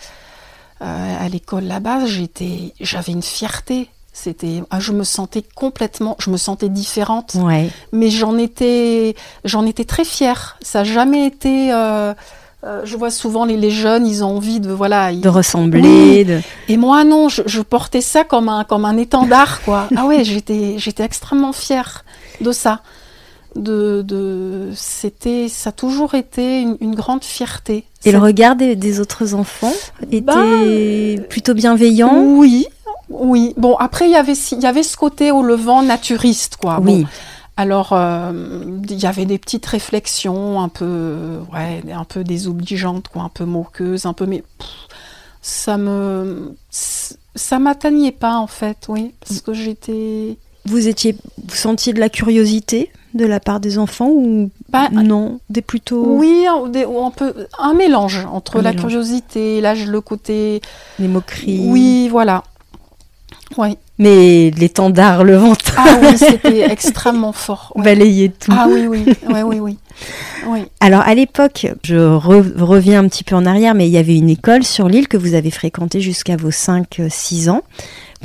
euh, 0.82 1.26
à 1.26 1.30
l'école 1.30 1.64
là-bas. 1.66 2.06
J'étais, 2.06 2.74
j'avais 2.82 3.14
une 3.14 3.22
fierté. 3.24 3.90
C'était, 4.12 4.64
ah, 4.70 4.82
je 4.82 4.92
me 4.92 5.06
sentais 5.06 5.44
complètement, 5.56 6.18
je 6.20 6.30
me 6.30 6.36
sentais 6.36 6.68
différente, 6.68 7.36
Ouais. 7.36 7.70
mais 7.94 8.10
j'en 8.10 8.38
étais, 8.38 9.16
j'en 9.46 9.66
étais 9.66 9.86
très 9.86 10.04
fière. 10.04 10.58
Ça 10.62 10.80
n'a 10.80 10.84
jamais 10.84 11.26
été. 11.26 11.72
euh, 11.72 12.14
euh, 12.66 12.82
je 12.84 12.98
vois 12.98 13.10
souvent 13.12 13.46
les, 13.46 13.56
les 13.58 13.72
jeunes, 13.72 14.06
ils 14.06 14.24
ont 14.24 14.36
envie 14.36 14.60
de 14.60 14.72
voilà, 14.72 15.12
ils- 15.12 15.22
De 15.22 15.30
ressembler, 15.30 16.26
de... 16.26 16.42
et 16.68 16.78
moi 16.78 17.04
non, 17.06 17.30
je, 17.30 17.42
je 17.46 17.62
portais 17.62 18.02
ça 18.02 18.24
comme 18.24 18.50
un 18.50 18.64
comme 18.66 18.84
un 18.86 18.98
étendard 18.98 19.62
quoi. 19.64 19.88
Ah 19.96 20.06
ouais, 20.06 20.24
j'étais 20.24 20.76
j'étais 20.78 21.04
extrêmement 21.04 21.54
fière 21.54 22.04
de 22.42 22.52
ça. 22.52 22.82
De, 23.56 24.04
de 24.06 24.70
c'était 24.76 25.48
ça 25.50 25.70
a 25.70 25.74
toujours 25.74 26.14
été 26.14 26.62
une, 26.62 26.78
une 26.82 26.94
grande 26.94 27.24
fierté. 27.24 27.86
Et 28.06 28.12
le 28.12 28.20
regard 28.20 28.56
des, 28.56 28.76
des 28.76 29.00
autres 29.00 29.34
enfants 29.34 29.74
était 30.12 30.22
Bah, 31.18 31.24
plutôt 31.30 31.56
bienveillant? 31.56 32.22
Oui, 32.22 32.68
oui. 33.10 33.54
Bon 33.58 33.76
après 33.78 34.06
il 34.06 34.12
y 34.12 34.16
avait 34.16 34.36
si- 34.36 34.56
il 34.56 34.62
y 34.62 34.68
avait 34.68 34.84
ce 34.84 34.96
côté 34.96 35.32
au 35.32 35.42
levant 35.42 35.82
naturiste 35.82 36.58
quoi. 36.62 36.80
Oui. 36.80 37.02
Bon, 37.04 37.08
alors 37.60 37.90
euh, 37.92 38.32
il 38.90 38.98
y 39.00 39.06
avait 39.06 39.26
des 39.26 39.38
petites 39.38 39.66
réflexions 39.66 40.62
un 40.62 40.70
peu 40.70 41.40
ouais 41.54 41.84
un 41.92 42.06
peu 42.06 42.24
désobligeantes 42.24 43.08
quoi, 43.10 43.24
un 43.24 43.30
peu 43.30 43.44
moqueuses, 43.46 44.06
un 44.06 44.14
peu 44.14 44.26
mais 44.26 44.44
pff, 44.58 44.70
ça 45.42 45.78
me 45.78 46.56
ça 47.36 47.60
m'atteignait 47.60 48.12
pas 48.14 48.36
en 48.38 48.48
fait, 48.48 48.86
oui, 48.88 49.14
parce 49.20 49.42
que 49.42 49.54
j'étais 49.54 50.38
Vous 50.66 50.88
étiez, 50.88 51.16
vous 51.48 51.56
sentiez 51.56 51.94
de 51.94 52.00
la 52.00 52.10
curiosité 52.10 52.92
de 53.16 53.26
la 53.26 53.40
part 53.40 53.60
des 53.60 53.78
enfants 53.80 54.10
ou 54.10 54.52
bah, 54.70 54.88
non, 54.92 55.40
des 55.50 55.62
plutôt 55.64 56.04
oui, 56.20 56.46
un, 56.48 56.68
des- 56.68 56.86
ou 56.86 57.04
un 57.04 57.10
peu 57.12 57.34
un 57.58 57.74
mélange 57.74 58.26
entre 58.32 58.58
Un 58.58 58.62
la 58.62 58.70
mélange. 58.72 58.86
curiosité, 58.86 59.62
là 59.62 59.74
le 59.76 60.00
côté 60.02 60.62
des 61.00 61.08
moqueries. 61.08 61.60
oui, 61.68 62.08
voilà. 62.10 62.44
Oui. 63.58 63.78
Mais 64.02 64.52
l'étendard, 64.58 65.24
le 65.26 65.36
ventre, 65.36 65.74
Ah 65.78 65.98
oui, 66.02 66.18
c'était 66.18 66.62
extrêmement 66.72 67.34
fort. 67.34 67.74
ouais. 67.76 67.84
balayait 67.84 68.30
tout. 68.30 68.52
Ah 68.56 68.66
oui, 68.70 68.88
oui, 68.88 69.04
oui, 69.28 69.42
oui, 69.44 69.60
oui. 69.60 69.78
oui. 70.48 70.60
Alors 70.80 71.02
à 71.02 71.14
l'époque, 71.14 71.68
je 71.84 71.96
re- 71.98 72.58
reviens 72.62 73.02
un 73.04 73.08
petit 73.10 73.26
peu 73.26 73.36
en 73.36 73.46
arrière, 73.46 73.76
mais 73.76 73.88
il 73.88 73.92
y 73.92 73.98
avait 73.98 74.16
une 74.18 74.30
école 74.30 74.64
sur 74.64 74.88
l'île 74.88 75.10
que 75.10 75.18
vous 75.18 75.34
avez 75.34 75.52
fréquentée 75.52 76.00
jusqu'à 76.00 76.38
vos 76.38 76.50
5-6 76.50 77.50
ans. 77.50 77.62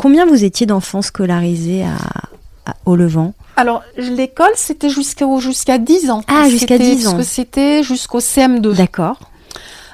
Combien 0.00 0.26
vous 0.26 0.44
étiez 0.44 0.64
d'enfants 0.66 1.02
scolarisés 1.02 1.82
à, 1.82 2.70
à- 2.70 2.74
au 2.86 2.94
Levant? 2.94 3.34
Alors, 3.56 3.82
l'école, 3.96 4.50
c'était 4.54 4.88
jusqu'à 4.90 5.26
jusqu'à 5.40 5.78
10 5.78 6.10
ans. 6.10 6.22
Ah, 6.28 6.48
jusqu'à 6.48 6.76
C'était- 6.78 6.94
10 6.96 7.06
ans. 7.08 7.10
Parce 7.16 7.24
que 7.24 7.28
c'était 7.34 7.82
jusqu'au 7.82 8.20
CM2. 8.20 8.74
D'accord. 8.76 9.18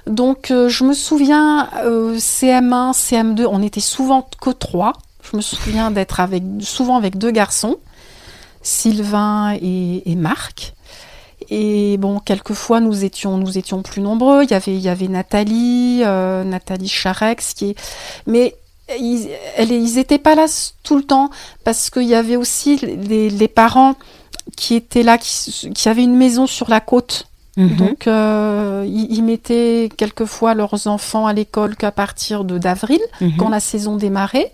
Donc, 0.07 0.51
euh, 0.51 0.69
je 0.69 0.85
me 0.85 0.93
souviens, 0.95 1.69
euh, 1.85 2.17
CM1, 2.19 2.93
CM2, 2.93 3.47
on 3.51 3.63
était 3.63 3.81
souvent 3.81 4.27
que 4.43 4.51
trois. 4.51 4.93
Je 5.31 5.37
me 5.37 5.43
souviens 5.43 5.91
d'être 5.91 6.21
avec, 6.21 6.43
souvent 6.61 6.97
avec 6.97 7.19
deux 7.19 7.31
garçons, 7.31 7.77
Sylvain 8.63 9.55
et, 9.61 10.11
et 10.11 10.15
Marc. 10.17 10.75
Et 11.49 11.97
bon, 11.99 12.21
quelquefois, 12.21 12.81
nous 12.81 13.05
étions, 13.05 13.39
nous 13.39 13.59
étions 13.59 13.83
plus 13.83 14.03
nombreux. 14.03 14.45
Il 14.45 14.51
y 14.51 14.55
avait, 14.55 14.75
il 14.75 14.81
y 14.81 14.89
avait 14.89 15.09
Nathalie, 15.09 16.03
euh, 16.05 16.45
Nathalie 16.45 16.89
Charex, 16.89 17.55
qui 17.55 17.71
est... 17.71 17.75
Mais 18.27 18.55
ils, 18.99 19.29
elle, 19.57 19.73
ils 19.73 19.99
étaient 19.99 20.19
pas 20.19 20.35
là 20.35 20.47
tout 20.83 20.97
le 20.97 21.03
temps, 21.03 21.31
parce 21.65 21.91
qu'il 21.91 22.05
y 22.05 22.15
avait 22.15 22.37
aussi 22.37 22.77
les, 22.77 23.31
les 23.31 23.49
parents 23.49 23.95
qui 24.57 24.75
étaient 24.75 25.03
là, 25.03 25.17
qui, 25.17 25.71
qui 25.75 25.89
avaient 25.89 26.03
une 26.03 26.17
maison 26.17 26.47
sur 26.47 26.69
la 26.71 26.81
côte. 26.81 27.27
Mhm. 27.57 27.77
Donc, 27.77 28.07
euh, 28.07 28.85
ils, 28.87 29.13
ils 29.13 29.23
mettaient 29.23 29.89
quelquefois 29.97 30.55
leurs 30.55 30.87
enfants 30.87 31.27
à 31.27 31.33
l'école 31.33 31.77
qu'à 31.77 31.91
partir 31.93 32.45
de 32.45 32.59
d'avril, 32.59 33.01
Mhm. 33.21 33.37
quand 33.39 33.49
la 33.49 33.61
saison 33.61 33.97
démarrait. 33.97 34.53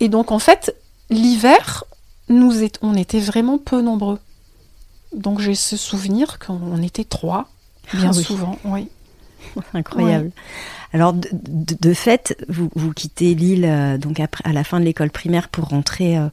Et 0.00 0.08
donc, 0.08 0.32
en 0.32 0.38
fait, 0.38 0.74
l'hiver, 1.10 1.84
nous 2.28 2.52
on 2.82 2.94
était 2.94 3.20
vraiment 3.20 3.58
peu 3.58 3.80
nombreux. 3.82 4.18
Donc, 5.14 5.40
j'ai 5.40 5.54
ce 5.54 5.76
souvenir 5.76 6.38
qu'on 6.38 6.82
était 6.82 7.04
trois, 7.04 7.48
bien 7.94 8.10
Ah 8.12 8.16
oui. 8.16 8.22
souvent. 8.24 8.58
Oui. 8.64 8.88
Incroyable. 9.74 10.30
Alors, 10.92 11.12
de, 11.12 11.28
de- 11.32 11.76
de 11.80 11.94
fait, 11.94 12.36
vous, 12.48 12.68
vous 12.74 12.92
quittez 12.92 13.34
l'île 13.34 13.64
euh, 13.64 13.96
donc 13.98 14.18
après, 14.20 14.42
à 14.48 14.52
la 14.52 14.64
fin 14.64 14.80
de 14.80 14.84
l'école 14.84 15.10
primaire 15.10 15.48
pour 15.48 15.66
rentrer 15.68 16.18
euh, 16.18 16.28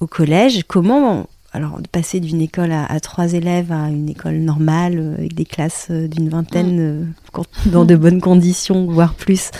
au 0.00 0.06
collège. 0.06 0.62
Comment, 0.66 1.26
alors, 1.52 1.80
de 1.80 1.86
passer 1.88 2.20
d'une 2.20 2.40
école 2.40 2.72
à, 2.72 2.86
à 2.86 3.00
trois 3.00 3.32
élèves 3.34 3.70
à 3.70 3.88
une 3.90 4.08
école 4.08 4.36
normale 4.38 4.98
euh, 4.98 5.14
avec 5.14 5.34
des 5.34 5.44
classes 5.44 5.90
d'une 5.90 6.28
vingtaine, 6.30 7.14
quand- 7.32 7.46
dans 7.66 7.84
de 7.84 7.96
bonnes 7.96 8.20
conditions, 8.20 8.86
voire 8.90 9.14
plus 9.14 9.50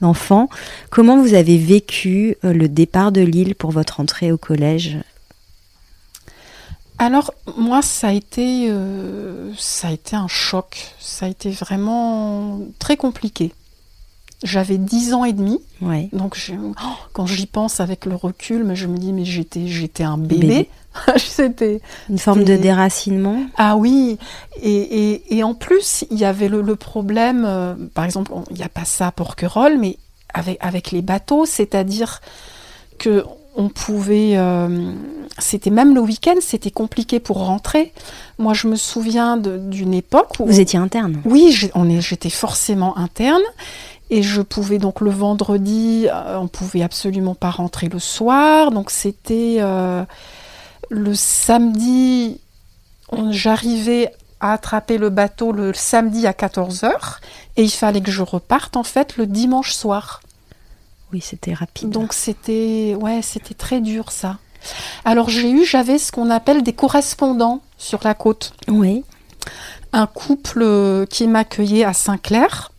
d'enfants, 0.00 0.48
comment 0.90 1.20
vous 1.20 1.34
avez 1.34 1.58
vécu 1.58 2.36
euh, 2.44 2.52
le 2.52 2.68
départ 2.68 3.12
de 3.12 3.20
l'île 3.20 3.54
pour 3.54 3.70
votre 3.70 4.00
entrée 4.00 4.32
au 4.32 4.38
collège? 4.38 4.98
Alors, 6.98 7.32
moi, 7.56 7.80
ça 7.82 8.08
a 8.08 8.12
été, 8.12 8.66
euh, 8.70 9.52
ça 9.56 9.88
a 9.88 9.92
été 9.92 10.16
un 10.16 10.26
choc. 10.28 10.92
Ça 10.98 11.26
a 11.26 11.28
été 11.28 11.50
vraiment 11.50 12.60
très 12.78 12.96
compliqué. 12.96 13.52
J'avais 14.42 14.78
10 14.78 15.14
ans 15.14 15.24
et 15.24 15.32
demi. 15.32 15.60
Ouais. 15.80 16.08
Donc 16.12 16.36
je- 16.36 16.52
oh, 16.54 16.74
quand 17.12 17.26
j'y 17.26 17.46
pense 17.46 17.80
avec 17.80 18.04
le 18.06 18.14
recul, 18.14 18.62
mais 18.64 18.76
je 18.76 18.86
me 18.86 18.96
dis 18.96 19.12
mais 19.12 19.24
j'étais 19.24 19.66
j'étais 19.66 20.04
un 20.04 20.16
bébé. 20.18 20.46
Bébé. 20.46 20.70
C'était 21.16 21.80
Une 22.08 22.18
forme 22.18 22.44
de 22.44 22.56
déracinement 22.56 23.42
ah 23.56 23.76
oui 23.76 24.18
et, 24.62 24.70
et, 24.70 25.36
et 25.38 25.44
en 25.44 25.54
plus 25.54 26.04
il 26.10 26.18
y 26.18 26.24
avait 26.24 26.48
le, 26.48 26.62
le 26.62 26.76
problème 26.76 27.44
euh, 27.46 27.74
par 27.94 28.04
exemple 28.04 28.32
il 28.50 28.56
n'y 28.56 28.62
a 28.62 28.68
pas 28.68 28.84
ça 28.84 29.08
à 29.08 29.12
Porquerolles 29.12 29.78
mais 29.78 29.98
avec 30.34 30.58
avec 30.60 30.90
les 30.90 31.02
bateaux 31.02 31.46
c'est-à-dire 31.46 32.20
que 32.98 33.24
on 33.58 33.68
pouvait 33.68 34.36
euh, 34.36 34.92
c'était 35.38 35.70
même 35.70 35.94
le 35.94 36.00
week-end 36.00 36.36
c'était 36.40 36.70
compliqué 36.70 37.18
pour 37.18 37.44
rentrer. 37.44 37.92
Moi 38.38 38.54
je 38.54 38.68
me 38.68 38.76
souviens 38.76 39.36
d'une 39.36 39.94
époque 39.94 40.34
où 40.38 40.46
Vous 40.46 40.60
étiez 40.60 40.78
interne 40.78 41.20
oui, 41.24 41.52
j'étais 42.00 42.30
forcément 42.30 42.96
interne. 42.96 43.42
Et 44.10 44.22
je 44.22 44.40
pouvais 44.40 44.78
donc 44.78 45.02
le 45.02 45.10
vendredi, 45.10 46.06
euh, 46.08 46.38
on 46.38 46.48
pouvait 46.48 46.82
absolument 46.82 47.34
pas 47.34 47.50
rentrer 47.50 47.88
le 47.88 47.98
soir. 47.98 48.70
Donc 48.70 48.90
c'était 48.90 49.56
euh, 49.60 50.04
le 50.88 51.14
samedi, 51.14 52.40
j'arrivais 53.30 54.12
à 54.40 54.52
attraper 54.52 54.98
le 54.98 55.10
bateau 55.10 55.52
le 55.52 55.72
samedi 55.72 56.26
à 56.26 56.32
14h 56.32 57.18
et 57.56 57.64
il 57.64 57.70
fallait 57.70 58.00
que 58.00 58.10
je 58.10 58.22
reparte 58.22 58.76
en 58.76 58.84
fait 58.84 59.16
le 59.16 59.26
dimanche 59.26 59.72
soir. 59.72 60.20
Oui, 61.12 61.20
c'était 61.20 61.54
rapide. 61.54 61.90
Donc 61.90 62.12
c'était 62.12 62.96
ouais, 63.00 63.20
c'était 63.22 63.54
très 63.54 63.80
dur 63.80 64.12
ça. 64.12 64.38
Alors 65.04 65.28
j'ai 65.28 65.50
eu, 65.50 65.64
j'avais 65.64 65.98
ce 65.98 66.12
qu'on 66.12 66.30
appelle 66.30 66.62
des 66.62 66.72
correspondants 66.72 67.62
sur 67.76 68.00
la 68.04 68.14
côte. 68.14 68.54
oui. 68.68 69.04
Un 69.94 70.06
couple 70.06 70.60
euh, 70.60 71.06
qui 71.06 71.26
m'accueillait 71.26 71.84
à 71.84 71.94
Saint-Clair. 71.94 72.72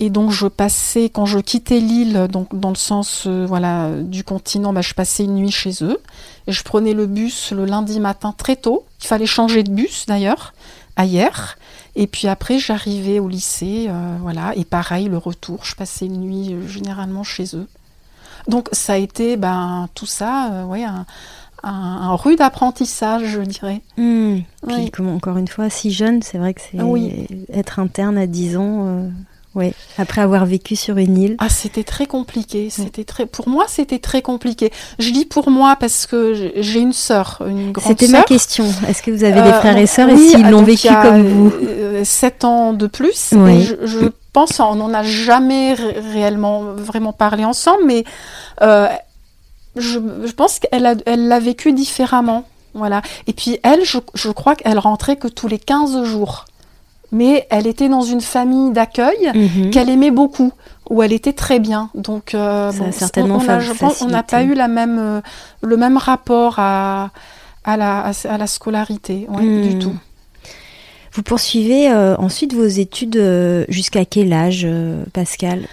Et 0.00 0.10
donc 0.10 0.30
je 0.32 0.46
passais, 0.46 1.08
quand 1.08 1.24
je 1.26 1.38
quittais 1.38 1.78
l'île, 1.80 2.26
donc 2.30 2.58
dans 2.58 2.70
le 2.70 2.74
sens 2.76 3.24
euh, 3.26 3.46
voilà 3.46 3.90
du 4.02 4.24
continent, 4.24 4.72
bah, 4.72 4.80
je 4.82 4.92
passais 4.94 5.24
une 5.24 5.34
nuit 5.36 5.50
chez 5.52 5.72
eux. 5.82 5.98
Et 6.46 6.52
je 6.52 6.62
prenais 6.64 6.94
le 6.94 7.06
bus 7.06 7.52
le 7.52 7.64
lundi 7.64 8.00
matin 8.00 8.34
très 8.36 8.56
tôt. 8.56 8.84
Il 9.00 9.06
fallait 9.06 9.26
changer 9.26 9.62
de 9.62 9.70
bus 9.70 10.06
d'ailleurs, 10.06 10.52
hier. 10.98 11.56
Et 11.96 12.06
puis 12.08 12.26
après 12.26 12.58
j'arrivais 12.58 13.18
au 13.20 13.28
lycée, 13.28 13.86
euh, 13.88 14.16
voilà. 14.20 14.52
Et 14.56 14.64
pareil, 14.64 15.08
le 15.08 15.16
retour, 15.18 15.64
je 15.64 15.74
passais 15.76 16.06
une 16.06 16.20
nuit 16.20 16.52
euh, 16.52 16.66
généralement 16.66 17.22
chez 17.22 17.54
eux. 17.54 17.68
Donc 18.48 18.68
ça 18.72 18.94
a 18.94 18.96
été 18.96 19.36
ben, 19.36 19.88
tout 19.94 20.06
ça, 20.06 20.66
ouais, 20.68 20.82
un, 20.84 21.06
un- 21.62 21.70
un 21.70 22.14
rude 22.16 22.40
apprentissage, 22.42 23.24
je 23.26 23.40
dirais. 23.40 23.80
Hmm. 23.96 24.40
Puis, 24.66 24.76
Oui. 24.76 24.90
comme 24.90 25.08
encore 25.08 25.38
une 25.38 25.48
fois, 25.48 25.70
si 25.70 25.90
jeune, 25.92 26.20
c'est 26.20 26.36
vrai 26.38 26.52
que 26.52 26.60
c'est 26.60 26.82
Oui. 26.82 27.26
être 27.52 27.78
interne 27.78 28.18
à 28.18 28.26
10 28.26 28.56
ans. 28.58 29.08
Euh, 29.56 29.58
ouais. 29.60 29.74
Après 29.98 30.20
avoir 30.20 30.44
vécu 30.46 30.76
sur 30.76 30.96
une 30.98 31.18
île. 31.18 31.36
Ah, 31.38 31.48
c'était 31.48 31.84
très 31.84 32.06
compliqué. 32.06 32.68
C'était 32.70 33.04
très, 33.04 33.26
pour 33.26 33.48
moi, 33.48 33.64
c'était 33.68 33.98
très 33.98 34.22
compliqué. 34.22 34.72
Je 34.98 35.10
dis 35.10 35.24
pour 35.24 35.50
moi 35.50 35.76
parce 35.78 36.06
que 36.06 36.34
j'ai- 36.56 36.80
une 36.80 36.92
sœur, 36.92 37.40
une 37.46 37.72
grande 37.72 37.88
C'était 37.96 38.08
ma 38.12 38.22
question. 38.22 38.66
Est-ce 38.88 39.02
que 39.02 39.10
vous 39.10 39.24
avez 39.24 39.40
des 39.42 39.48
Euh, 39.48 39.60
frères 39.60 39.76
et 39.78 39.86
sœurs 39.86 40.08
oui, 40.12 40.14
et 40.24 40.28
s'ils 40.30 40.50
l'ont 40.50 40.62
vécu 40.62 40.88
comme 40.88 41.22
vous 41.26 41.52
euh, 41.62 42.04
Sept 42.04 42.44
ans 42.44 42.72
de 42.72 42.86
plus. 42.86 43.30
Oui. 43.32 43.52
Et 43.58 43.62
je, 43.62 43.74
je 43.86 43.98
pense, 44.32 44.58
on 44.60 44.74
n'en 44.74 44.92
a 44.92 45.02
jamais 45.04 45.74
ré- 45.74 46.00
réellement 46.12 46.62
vraiment 46.62 47.12
parlé 47.12 47.44
ensemble, 47.44 47.84
mais 47.86 48.04
euh, 48.62 48.88
je, 49.76 49.98
je 50.24 50.32
pense 50.32 50.58
qu'elle 50.58 51.00
elle 51.06 51.28
l'a 51.28 51.40
vécu 51.40 51.72
différemment. 51.72 52.44
Voilà. 52.74 53.02
Et 53.28 53.32
puis 53.32 53.58
elle, 53.62 53.84
je, 53.84 53.98
je 54.14 54.30
crois 54.30 54.56
qu'elle 54.56 54.78
rentrait 54.80 55.16
que 55.16 55.28
tous 55.28 55.46
les 55.48 55.58
15 55.60 56.02
jours. 56.04 56.44
Mais 57.14 57.46
elle 57.48 57.66
était 57.66 57.88
dans 57.88 58.02
une 58.02 58.20
famille 58.20 58.72
d'accueil 58.72 59.30
Mhm. 59.34 59.70
qu'elle 59.70 59.88
aimait 59.88 60.10
beaucoup, 60.10 60.52
où 60.90 61.00
elle 61.02 61.12
était 61.12 61.32
très 61.32 61.60
bien. 61.60 61.88
Donc, 61.94 62.34
euh, 62.34 62.70
Ça 62.72 62.76
a 62.76 62.86
bon, 62.86 62.92
certainement 62.92 63.36
on, 63.36 63.44
on 63.44 63.48
a, 63.48 63.60
je 63.60 63.72
pense, 63.72 64.02
on 64.02 64.08
n'a 64.08 64.22
pas 64.24 64.42
eu 64.42 64.52
la 64.54 64.68
même, 64.68 64.98
euh, 64.98 65.20
le 65.62 65.76
même 65.76 65.96
rapport 65.96 66.58
à, 66.58 67.10
à, 67.64 67.76
la, 67.76 68.00
à, 68.00 68.12
à 68.28 68.36
la 68.36 68.46
scolarité, 68.48 69.26
ouais, 69.30 69.42
Hmm. 69.44 69.60
du 69.62 69.78
tout. 69.78 69.94
Vous 71.12 71.22
poursuivez 71.22 71.88
euh, 71.90 72.16
ensuite 72.16 72.52
vos 72.54 72.66
études 72.66 73.64
jusqu'à 73.68 74.04
quel 74.04 74.32
âge, 74.32 74.66
Pascal? 75.12 75.68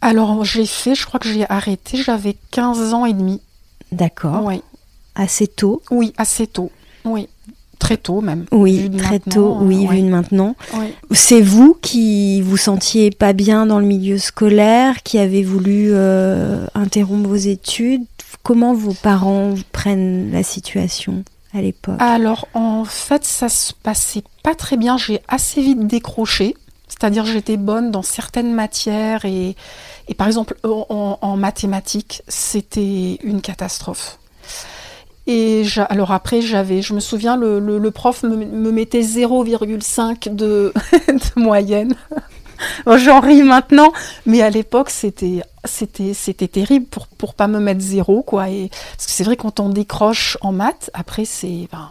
Alors, 0.00 0.44
j'ai 0.44 0.66
fait, 0.66 0.94
je 0.96 1.06
crois 1.06 1.20
que 1.20 1.28
j'ai 1.28 1.48
arrêté, 1.48 1.96
j'avais 2.02 2.36
15 2.50 2.92
ans 2.92 3.04
et 3.06 3.12
demi. 3.12 3.40
D'accord. 3.92 4.42
Oui, 4.44 4.60
Assez 5.14 5.46
tôt? 5.46 5.80
oui, 5.92 6.12
assez 6.18 6.48
tôt. 6.48 6.72
Oui, 7.04 7.28
très 7.84 7.98
tôt 7.98 8.22
même. 8.22 8.46
Oui, 8.50 8.90
très 8.96 9.18
tôt. 9.18 9.58
Oui, 9.60 9.84
euh, 9.84 9.90
vu 9.90 9.98
ouais. 9.98 10.02
de 10.02 10.08
maintenant. 10.08 10.56
C'est 11.10 11.42
vous 11.42 11.76
qui 11.82 12.40
vous 12.40 12.56
sentiez 12.56 13.10
pas 13.10 13.34
bien 13.34 13.66
dans 13.66 13.78
le 13.78 13.84
milieu 13.84 14.16
scolaire, 14.16 15.02
qui 15.02 15.18
avez 15.18 15.42
voulu 15.42 15.88
euh, 15.90 16.64
interrompre 16.74 17.28
vos 17.28 17.34
études? 17.34 18.00
Comment 18.42 18.72
vos 18.72 18.94
parents 18.94 19.54
prennent 19.72 20.32
la 20.32 20.42
situation 20.42 21.24
à 21.52 21.60
l'époque? 21.60 21.96
Alors, 21.98 22.48
en 22.54 22.86
fait, 22.86 23.22
ça 23.24 23.50
se 23.50 23.74
passait 23.74 24.24
pas 24.42 24.54
très 24.54 24.78
bien. 24.78 24.96
J'ai 24.96 25.20
assez 25.28 25.60
vite 25.60 25.86
décroché. 25.86 26.56
C'est-à-dire, 26.88 27.26
j'étais 27.26 27.58
bonne 27.58 27.90
dans 27.90 28.02
certaines 28.02 28.54
matières 28.54 29.26
et, 29.26 29.56
et 30.08 30.14
par 30.14 30.26
exemple, 30.26 30.56
en 30.62 31.36
mathématiques, 31.36 32.22
c'était 32.28 33.18
une 33.22 33.42
catastrophe. 33.42 34.18
Et 35.26 35.64
alors 35.88 36.12
après, 36.12 36.42
j'avais, 36.42 36.82
je 36.82 36.92
me 36.94 37.00
souviens, 37.00 37.36
le, 37.36 37.58
le- 37.58 37.78
le 37.78 37.90
prof 37.90 38.22
me, 38.24 38.36
me 38.36 38.70
mettait 38.72 39.02
0,5 39.02 40.28
de, 40.34 40.72
de 41.08 41.40
moyenne. 41.40 41.94
Bon, 42.86 42.96
J'en 42.98 43.20
ris 43.20 43.42
maintenant, 43.42 43.92
mais 44.26 44.42
à 44.42 44.50
l'époque, 44.50 44.90
c'était, 44.90 45.42
c'était, 45.64 46.14
c'était 46.14 46.48
terrible 46.48 46.86
pour, 46.86 47.06
pour 47.08 47.34
pas 47.34 47.48
me 47.48 47.58
mettre 47.58 47.80
zéro, 47.80 48.22
quoi. 48.22 48.50
Et, 48.50 48.68
parce 48.68 49.06
que 49.06 49.12
c'est 49.12 49.24
vrai, 49.24 49.36
quand 49.36 49.60
on 49.60 49.70
décroche 49.70 50.38
en 50.40 50.52
maths, 50.52 50.90
après, 50.94 51.24
c'est, 51.24 51.68
ben, 51.72 51.88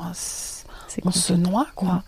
on 1.05 1.11
se 1.11 1.33
noie, 1.33 1.67
quoi. 1.75 2.03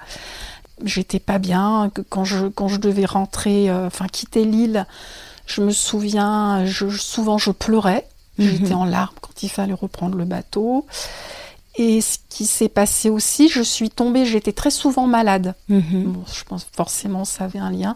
J'étais 0.83 1.19
pas 1.19 1.39
bien 1.39 1.91
quand 2.09 2.25
je, 2.25 2.47
quand 2.47 2.67
je 2.67 2.77
devais 2.77 3.05
rentrer, 3.05 3.69
euh, 3.69 3.87
enfin, 3.87 4.07
quitter 4.07 4.45
l'île. 4.45 4.85
Je 5.47 5.61
me 5.61 5.71
souviens, 5.71 6.65
je, 6.65 6.89
souvent, 6.89 7.37
je 7.37 7.51
pleurais. 7.51 8.07
J'étais 8.37 8.73
Mhm. 8.73 8.79
en 8.81 8.85
larmes 8.85 9.15
quand 9.21 9.43
il 9.43 9.49
fallait 9.49 9.73
reprendre 9.73 10.17
le 10.17 10.25
bateau. 10.25 10.85
Et 11.77 11.99
ce 11.99 12.17
qui 12.29 12.45
s'est 12.45 12.69
passé 12.69 13.09
aussi, 13.09 13.49
je 13.49 13.61
suis 13.61 13.89
tombée, 13.89 14.25
j'étais 14.25 14.53
très 14.53 14.69
souvent 14.69 15.07
malade. 15.07 15.55
Mhm. 15.67 16.03
Bon, 16.05 16.23
je 16.33 16.43
pense 16.45 16.65
forcément 16.71 17.25
ça 17.25 17.43
avait 17.45 17.59
un 17.59 17.69
lien. 17.69 17.95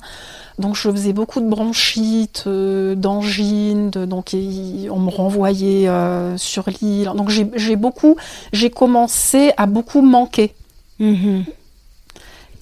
Donc 0.60 0.75
je 0.75 0.91
faisais 0.91 1.13
beaucoup 1.13 1.39
de 1.39 1.47
bronchites, 1.47 2.43
euh, 2.47 2.93
d'angines, 2.95 3.89
donc 3.89 4.32
on 4.34 4.99
me 4.99 5.10
renvoyait 5.10 5.88
euh, 5.88 6.36
sur 6.38 6.65
l'île. 6.82 7.12
Donc 7.15 7.30
j'ai 7.30 7.75
beaucoup, 7.78 8.17
j'ai 8.52 8.69
commencé 8.69 9.54
à 9.56 9.65
beaucoup 9.65 10.02
manquer. 10.02 10.54
Mhm. 10.99 11.45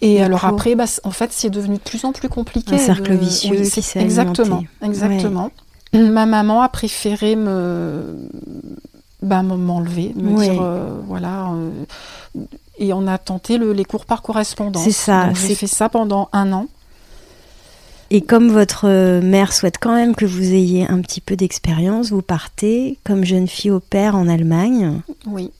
Et 0.02 0.22
alors 0.22 0.46
après, 0.46 0.76
bah, 0.76 0.86
en 1.04 1.10
fait, 1.10 1.32
c'est 1.34 1.50
devenu 1.50 1.78
de 1.78 1.82
plus 1.82 2.06
en 2.06 2.12
plus 2.12 2.30
compliqué. 2.30 2.76
Un 2.76 2.78
cercle 2.78 3.14
de- 3.14 3.18
vicieux 3.18 3.56
oui, 3.58 3.64
qui 3.64 3.70
c'est- 3.72 3.82
s'est 3.82 4.00
Exactement, 4.00 4.58
alimenté. 4.82 4.86
exactement. 4.86 5.50
Ma 5.98 6.26
maman 6.26 6.62
a 6.62 6.70
préféré 6.70 7.36
me, 7.36 8.16
bah, 9.22 9.44
me- 9.44 9.56
m'enlever, 9.58 10.14
me 10.16 10.38
dire 10.42 10.62
euh, 10.62 11.00
voilà. 11.08 11.52
euh, 11.54 12.42
et 12.80 12.94
on 12.94 13.08
a 13.08 13.18
tenté 13.18 13.58
le- 13.58 13.74
les 13.74 13.86
cours 13.86 14.06
par 14.06 14.22
correspondance. 14.22 14.84
C'est 14.84 14.92
ça, 14.92 15.32
J'ai 15.34 15.56
fait 15.56 15.68
ça 15.68 15.90
pendant 15.90 16.30
un 16.34 16.52
an. 16.54 16.68
Et 18.10 18.22
comme 18.22 18.50
votre 18.50 18.88
mère 19.20 19.52
souhaite 19.52 19.78
quand 19.82 19.94
même 19.94 20.16
que 20.16 20.26
vous 20.26 20.54
ayez 20.54 20.88
un 20.88 21.02
petit 21.02 21.20
peu 21.20 21.36
d'expérience, 21.36 22.12
vous 22.12 22.22
partez 22.22 22.98
comme 23.04 23.26
jeune 23.26 23.48
fille 23.48 23.72
au 23.72 23.82
père 23.82 24.16
en 24.16 24.30
Allemagne, 24.30 25.02
Oui, 25.26 25.52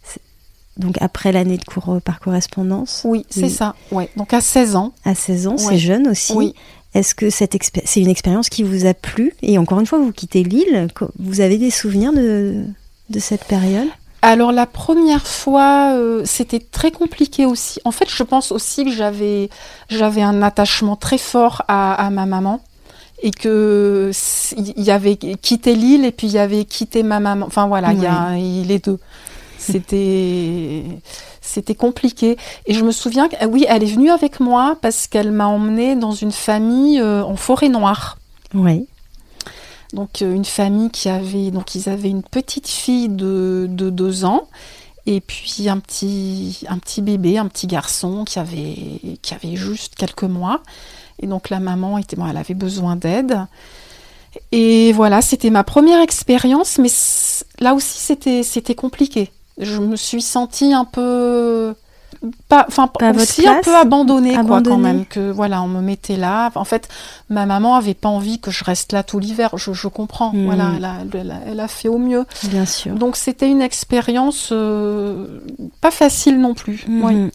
donc 0.78 0.96
après 1.02 1.32
l'année 1.34 1.58
de 1.58 1.64
cours 1.66 1.90
euh, 1.96 2.00
par 2.00 2.20
correspondance, 2.22 3.02
oui, 3.04 3.26
c'est 3.30 3.44
Oui. 3.44 3.50
ça. 3.50 3.76
Ouais. 3.92 4.10
Donc 4.16 4.34
à 4.34 4.40
16 4.40 4.76
ans. 4.78 4.94
à 5.04 5.14
16 5.16 5.48
ans, 5.48 5.58
c'est 5.58 5.78
jeune 5.78 6.08
aussi. 6.08 6.34
Oui. 6.34 6.54
Est-ce 6.98 7.14
que 7.14 7.28
expé- 7.28 7.84
c'est 7.86 8.02
une 8.02 8.10
expérience 8.10 8.50
qui 8.50 8.64
vous 8.64 8.86
a 8.88 8.94
plu? 8.94 9.34
Et 9.44 9.58
encore 9.58 9.80
une 9.80 9.86
fois, 9.86 10.00
vous 10.00 10.12
quittez 10.12 10.44
l'île, 10.44 10.88
vous 11.20 11.42
avez 11.42 11.58
des 11.58 11.70
souvenirs 11.70 12.12
de, 12.12 12.64
de 13.10 13.20
cette 13.20 13.44
période? 13.46 13.88
Alors 14.24 14.52
la 14.52 14.66
première 14.66 15.28
fois, 15.28 15.94
euh, 15.94 16.24
c'était 16.26 16.60
très 16.60 16.90
compliqué 16.90 17.46
aussi. 17.46 17.80
En 17.86 17.92
fait, 17.92 18.10
je 18.10 18.24
pense 18.24 18.52
aussi 18.52 18.84
que 18.84 18.92
j'avais 18.92 19.50
j'avais 19.90 20.24
un 20.24 20.42
attachement 20.42 20.96
très 20.96 21.20
fort 21.20 21.62
à, 21.68 21.94
à 21.94 22.10
ma 22.10 22.26
maman 22.26 22.60
et 23.22 23.30
que 23.30 24.12
il 24.58 24.84
y 24.84 24.90
avait 24.90 25.18
quitté 25.18 25.76
l'île 25.76 26.04
et 26.04 26.12
puis 26.12 26.28
il 26.28 26.34
y 26.34 26.40
avait 26.40 26.66
quitté 26.66 27.04
ma 27.04 27.20
maman. 27.20 27.46
Enfin 27.46 27.68
voilà, 27.68 27.94
il 27.94 28.02
y 28.02 28.08
a 28.08 28.36
les 28.36 28.80
deux. 28.80 29.00
C'était 29.60 30.84
c'était 31.48 31.76
compliqué 31.76 32.38
et 32.66 32.74
je 32.74 32.84
me 32.84 32.92
souviens 32.92 33.28
que 33.30 33.36
ah 33.40 33.48
oui, 33.48 33.66
elle 33.68 33.84
est 33.84 33.92
venue 33.92 34.12
avec 34.12 34.40
moi 34.40 34.78
parce 34.82 35.08
qu'elle 35.08 35.32
m'a 35.32 35.48
emmenée 35.48 35.96
dans 35.96 36.12
une 36.12 36.32
famille 36.32 37.00
euh, 37.00 37.24
en 37.24 37.36
forêt 37.36 37.70
noire. 37.70 38.18
Oui. 38.54 38.88
Donc 39.94 40.22
euh, 40.22 40.34
une 40.34 40.46
famille 40.46 40.90
qui 40.90 41.10
avait 41.10 41.52
donc 41.52 41.76
ils 41.76 41.90
avaient 41.90 42.10
une 42.10 42.24
petite 42.24 42.68
fille 42.68 43.10
de, 43.10 43.68
de 43.70 43.90
deux 43.90 44.26
ans 44.26 44.48
et 45.06 45.22
puis 45.22 45.70
un 45.70 45.80
petit 45.80 46.66
un 46.68 46.78
petit 46.78 47.02
bébé, 47.02 47.38
un 47.38 47.48
petit 47.48 47.68
garçon 47.68 48.26
qui 48.26 48.40
avait 48.40 49.18
qui 49.22 49.34
avait 49.34 49.56
juste 49.56 49.96
quelques 49.96 50.24
mois. 50.24 50.62
Et 51.20 51.28
donc 51.28 51.50
la 51.50 51.60
maman 51.60 51.98
était 51.98 52.16
bon, 52.16 52.28
elle 52.28 52.38
avait 52.38 52.54
besoin 52.54 52.96
d'aide. 52.96 53.40
Et 54.52 54.92
voilà, 54.94 55.22
c'était 55.22 55.50
ma 55.50 55.64
première 55.64 56.02
expérience, 56.02 56.78
mais 56.78 56.90
là 57.60 57.74
aussi 57.74 58.00
c'était 58.00 58.44
c'était 58.44 58.76
compliqué. 58.76 59.32
Je 59.60 59.80
me 59.80 59.96
suis 59.96 60.22
sentie 60.22 60.74
un 60.74 60.86
peu 60.86 61.74
pas 62.48 62.66
enfin 62.68 62.90
aussi 63.16 63.48
un 63.48 63.62
peu 63.62 63.76
abandonnée, 63.76 64.34
quoi 64.44 64.62
quand 64.64 64.78
même 64.78 65.06
que 65.06 65.30
voilà 65.30 65.62
on 65.62 65.68
me 65.68 65.82
mettait 65.82 66.16
là 66.16 66.50
en 66.56 66.64
fait 66.64 66.88
ma 67.30 67.46
maman 67.46 67.76
avait 67.76 67.94
pas 67.94 68.10
envie 68.10 68.40
que 68.40 68.50
je 68.50 68.64
reste 68.64 68.92
là 68.94 69.04
tout 69.04 69.20
l'hiver 69.20 69.52
je, 69.58 69.74
je 69.74 69.88
comprends 69.88 70.32
Hmm. 70.32 70.46
voilà 70.46 70.72
elle 70.78 70.86
a, 70.86 70.94
elle 71.14 71.32
a- 71.32 71.40
elle 71.46 71.60
a 71.60 71.68
fait 71.68 71.90
au 71.90 71.98
mieux 72.00 72.26
Bien 72.46 72.66
sûr. 72.66 72.94
donc 72.94 73.18
c'était 73.18 73.50
une 73.50 73.62
expérience 73.62 74.50
euh, 74.52 75.42
pas 75.82 75.92
facile 75.92 76.40
non 76.40 76.54
plus 76.56 76.86
oui. 76.88 77.30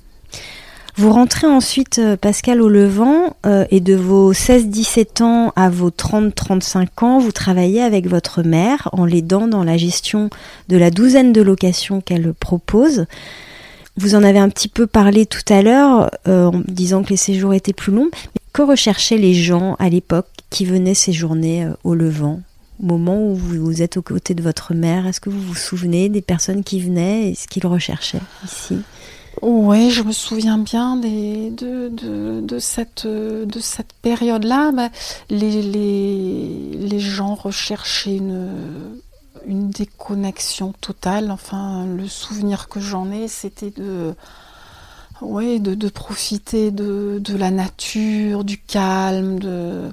Vous 0.96 1.11
rentrez 1.11 1.46
ensuite, 1.46 1.98
euh, 1.98 2.16
Pascal, 2.18 2.61
au 2.61 2.68
Levant, 2.68 3.35
euh, 3.46 3.64
et 3.70 3.81
de 3.81 3.94
vos 3.94 4.35
16-17 4.35 5.22
ans 5.22 5.52
à 5.57 5.70
vos 5.70 5.90
30-35 5.90 7.02
ans, 7.02 7.18
vous 7.18 7.33
travaillez 7.33 7.83
avec 7.83 8.07
votre 8.07 8.42
mère 8.42 8.90
en 8.92 9.07
l'aidant 9.07 9.48
dans 9.48 9.64
la 9.64 9.78
gestion 9.78 10.28
de 10.68 10.76
la 10.76 10.90
douzaine 10.90 11.33
de 11.33 11.40
locations 11.40 12.02
qu'elle 12.02 12.35
propose. 12.35 13.07
Vous 13.96 14.14
en 14.14 14.22
avez 14.22 14.38
un 14.38 14.50
petit 14.50 14.68
peu 14.68 14.87
parlé 14.87 15.24
tout 15.24 15.40
à 15.48 15.62
l'heure 15.62 16.11
euh, 16.28 16.46
en 16.46 16.62
disant 16.68 17.02
que 17.02 17.11
les 17.11 17.16
séjours 17.16 17.55
étaient 17.55 17.72
plus 17.72 17.92
longs. 17.92 18.11
Mais 18.12 18.42
que 18.52 18.62
recherchaient 18.62 19.18
les 19.18 19.35
gens 19.35 19.76
à 19.78 19.88
l'époque 19.88 20.28
qui 20.50 20.66
venaient 20.66 20.94
séjourner 20.94 21.68
au 21.85 21.94
Levant? 21.94 22.42
Au 22.83 22.87
moment 22.87 23.22
où 23.22 23.35
vous 23.35 23.81
êtes 23.81 23.96
aux 23.96 24.02
côtés 24.02 24.35
de 24.35 24.42
votre 24.42 24.74
mère, 24.74 25.07
est-ce 25.07 25.20
que 25.20 25.31
vous 25.31 25.40
vous 25.40 25.55
souvenez 25.55 26.11
des 26.11 26.22
personnes 26.22 26.64
qui 26.64 26.81
venaient 26.81 27.31
et 27.31 27.35
ce 27.35 27.46
qu'ils 27.46 27.66
recherchaient 27.66 28.20
ici? 28.44 28.83
Oui, 29.40 29.90
je 29.90 30.03
me 30.03 30.12
souviens 30.12 30.59
bien 30.59 30.97
des, 30.97 31.51
de, 31.51 31.88
de, 31.88 32.40
de 32.42 32.59
cette, 32.59 33.07
de 33.07 33.61
cette 33.61 33.92
période-là. 33.95 34.73
Bah, 34.73 34.90
les, 35.31 35.62
les, 35.62 36.77
les, 36.77 37.01
gens 37.01 37.35
recherchaient 37.35 38.16
une, 38.16 38.51
une 39.47 39.71
déconnexion 39.71 40.73
totale. 40.81 41.31
Enfin, 41.31 41.87
le 41.87 42.07
souvenir 42.09 42.68
que 42.68 42.79
j'en 42.79 43.11
ai, 43.11 43.27
c'était 43.27 43.71
de, 43.71 44.14
ouais, 45.23 45.59
de, 45.59 45.75
de, 45.75 45.88
profiter 45.88 46.71
de, 46.71 47.18
de 47.18 47.37
la 47.37 47.51
nature, 47.51 48.45
du 48.45 48.59
calme, 48.59 49.38
de, 49.38 49.90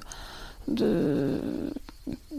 de, 0.68 1.40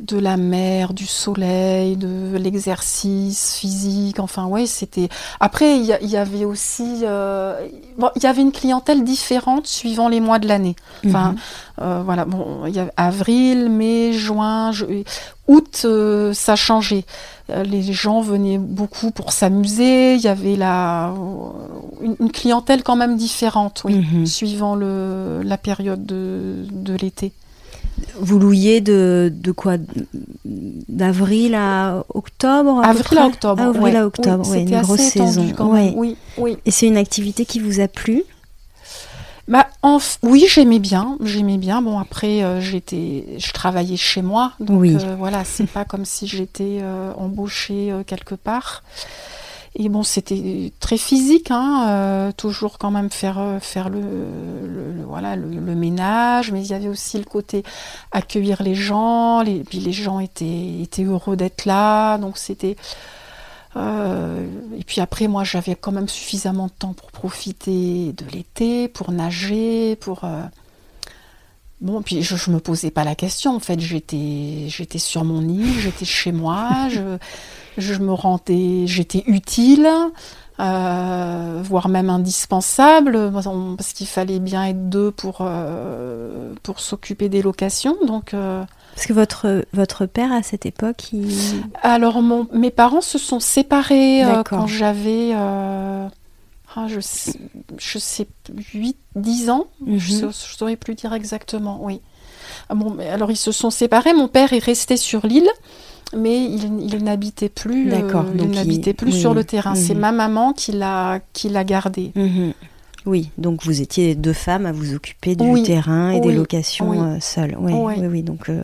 de 0.01 0.17
la 0.17 0.35
mer, 0.35 0.93
du 0.93 1.05
soleil, 1.05 1.95
de 1.95 2.35
l'exercice 2.35 3.57
physique. 3.57 4.19
Enfin, 4.19 4.45
ouais, 4.45 4.65
c'était. 4.65 5.09
Après, 5.39 5.77
il 5.77 5.85
y, 5.85 6.17
avait 6.17 6.45
aussi, 6.45 7.01
euh, 7.03 7.67
il 8.15 8.23
y 8.23 8.25
avait 8.25 8.41
une 8.41 8.51
clientèle 8.51 9.03
différente 9.03 9.67
suivant 9.67 10.09
les 10.09 10.19
mois 10.19 10.39
de 10.39 10.47
l'année. 10.47 10.75
Enfin, 11.05 11.31
mhm. 11.31 11.37
euh, 11.81 12.01
voilà. 12.03 12.25
Bon, 12.25 12.65
il 12.65 12.75
y 12.75 12.79
avait 12.79 12.91
avril, 12.97 13.69
mai, 13.69 14.13
juin, 14.13 14.71
août, 15.47 15.81
euh, 15.85 16.33
ça 16.33 16.55
changeait. 16.55 17.05
Les 17.65 17.83
gens 17.83 18.21
venaient 18.21 18.57
beaucoup 18.57 19.11
pour 19.11 19.33
s'amuser. 19.33 20.15
Il 20.15 20.21
y 20.21 20.29
avait 20.29 20.55
la 20.55 21.13
une, 22.01 22.31
clientèle 22.31 22.81
quand 22.81 22.95
même 22.95 23.17
différente, 23.17 23.81
oui, 23.85 23.95
mhm. 23.97 24.25
suivant 24.25 24.75
le, 24.75 25.41
la 25.43 25.57
période 25.57 26.05
de, 26.05 26.65
de 26.71 26.93
l'été. 26.95 27.33
Vous 28.19 28.39
louiez 28.39 28.81
de, 28.81 29.31
de 29.33 29.51
quoi? 29.51 29.77
D'avril 30.45 31.55
à 31.55 32.03
octobre 32.13 32.81
Avril 32.83 33.19
à 33.19 33.27
octobre. 33.27 33.61
avril 33.61 33.95
à 33.95 34.05
octobre, 34.05 34.47
oui, 34.49 34.61
une 34.61 34.81
grosse 34.81 34.99
saison. 34.99 35.53
Oui, 35.95 36.17
oui. 36.37 36.57
Et 36.65 36.71
c'est 36.71 36.87
une 36.87 36.97
activité 36.97 37.45
qui 37.45 37.59
vous 37.59 37.79
a 37.79 37.87
plu? 37.87 38.23
Bah, 39.47 39.67
oui, 40.23 40.45
j'aimais 40.47 40.79
bien, 40.79 41.17
j'aimais 41.23 41.57
bien. 41.57 41.81
Bon, 41.81 41.99
après, 41.99 42.41
euh, 42.43 42.61
j'étais, 42.61 43.25
je 43.37 43.51
travaillais 43.51 43.97
chez 43.97 44.21
moi, 44.21 44.53
donc 44.59 44.79
oui. 44.79 44.95
euh, 44.95 45.15
voilà, 45.17 45.43
c'est 45.43 45.67
pas 45.67 45.83
comme 45.83 46.05
si 46.05 46.27
j'étais 46.27 46.77
euh, 46.81 47.11
embauchée 47.17 47.91
euh, 47.91 48.03
quelque 48.05 48.35
part. 48.35 48.83
Et 49.75 49.87
bon, 49.87 50.03
c'était 50.03 50.73
très 50.81 50.97
physique, 50.97 51.49
hein, 51.49 51.85
euh, 51.87 52.31
toujours 52.33 52.77
quand 52.77 52.91
même 52.91 53.09
faire 53.09 53.39
euh, 53.39 53.59
faire 53.59 53.89
le, 53.89 54.01
le, 54.01 55.03
voilà 55.05 55.37
le, 55.37 55.75
ménage, 55.75 56.51
mais 56.51 56.61
il 56.61 56.69
y 56.69 56.73
avait 56.73 56.89
aussi 56.89 57.17
le 57.17 57.23
côté 57.23 57.63
accueillir 58.11 58.61
les 58.63 58.75
gens. 58.75 59.41
Les, 59.41 59.63
puis 59.63 59.79
les 59.79 59.93
gens 59.93 60.19
étaient 60.19 60.81
étaient 60.81 61.05
heureux 61.05 61.37
d'être 61.37 61.65
là, 61.65 62.17
donc 62.17 62.37
c'était. 62.37 62.75
Euh, 63.77 64.45
et 64.77 64.83
puis 64.83 65.01
après, 65.01 65.27
moi, 65.27 65.43
j'avais 65.43 65.75
quand 65.75 65.91
même 65.91 66.09
suffisamment 66.09 66.67
de 66.67 66.71
temps 66.71 66.93
pour 66.93 67.11
profiter 67.11 68.13
de 68.13 68.25
l'été, 68.31 68.87
pour 68.87 69.11
nager, 69.11 69.95
pour 69.95 70.25
euh, 70.25 70.43
Bon, 71.81 72.03
puis 72.03 72.21
je, 72.21 72.35
je 72.35 72.51
me 72.51 72.59
posais 72.59 72.91
pas 72.91 73.03
la 73.03 73.15
question. 73.15 73.55
En 73.55 73.59
fait, 73.59 73.79
j'étais, 73.79 74.65
j'étais 74.67 74.99
sur 74.99 75.23
mon 75.23 75.41
île, 75.41 75.79
j'étais 75.79 76.05
chez 76.05 76.31
moi, 76.31 76.69
je, 76.89 77.17
je 77.77 77.95
me 77.95 78.13
rendais, 78.13 78.85
j'étais 78.85 79.23
utile, 79.25 79.89
euh, 80.59 81.61
voire 81.63 81.89
même 81.89 82.11
indispensable, 82.11 83.31
parce 83.33 83.93
qu'il 83.93 84.05
fallait 84.05 84.39
bien 84.39 84.67
être 84.67 84.89
deux 84.89 85.09
pour 85.09 85.39
euh, 85.41 86.53
pour 86.61 86.79
s'occuper 86.79 87.29
des 87.29 87.41
locations. 87.41 87.97
Donc 88.05 88.35
euh, 88.35 88.63
parce 88.93 89.07
que 89.07 89.13
votre 89.13 89.65
votre 89.73 90.05
père 90.05 90.31
à 90.31 90.43
cette 90.43 90.67
époque, 90.67 91.11
il... 91.13 91.63
alors 91.81 92.21
mon, 92.21 92.47
mes 92.53 92.69
parents 92.69 93.01
se 93.01 93.17
sont 93.17 93.39
séparés 93.39 94.21
quand 94.45 94.67
j'avais 94.67 95.33
ah, 96.75 96.87
je, 96.87 96.99
sais, 96.99 97.33
je 97.77 97.99
sais 97.99 98.27
8, 98.73 98.95
10 99.15 99.49
ans, 99.49 99.67
je 99.85 100.15
ne 100.15 100.25
mhm. 100.27 100.31
saurais 100.31 100.77
plus 100.77 100.95
dire 100.95 101.13
exactement, 101.13 101.79
oui. 101.83 102.01
Ah, 102.69 102.75
bon, 102.75 102.97
alors 102.99 103.31
ils 103.31 103.37
se 103.37 103.51
sont 103.51 103.69
séparés, 103.69 104.13
mon 104.13 104.27
père 104.27 104.53
est 104.53 104.63
resté 104.63 104.97
sur 104.97 105.25
l'île, 105.25 105.49
mais 106.15 106.43
il, 106.43 107.03
n'habitait 107.03 107.49
plus, 107.49 107.91
euh, 107.91 108.23
il 108.35 108.51
n'habitait 108.51 108.93
plus 108.93 109.11
sur 109.11 109.33
le 109.33 109.43
terrain. 109.43 109.75
C'est 109.75 109.93
mhm. 109.93 109.99
ma 109.99 110.11
maman 110.11 110.53
qui 110.53 110.71
l'a, 110.71 111.19
qui 111.33 111.49
l'a 111.49 111.63
gardé. 111.63 112.11
Mhm. 112.15 112.53
Oui, 113.07 113.31
donc 113.39 113.63
vous 113.65 113.81
étiez 113.81 114.13
deux 114.13 114.33
femmes 114.33 114.67
à 114.67 114.71
vous 114.71 114.93
occuper 114.93 115.35
du 115.35 115.63
terrain 115.63 116.11
et 116.11 116.19
des 116.19 116.31
locations 116.31 117.01
euh, 117.01 117.17
seules. 117.19 117.57
Oui, 117.59 117.73
oui, 117.73 118.07
oui, 118.07 118.21
Donc 118.21 118.47
euh, 118.47 118.61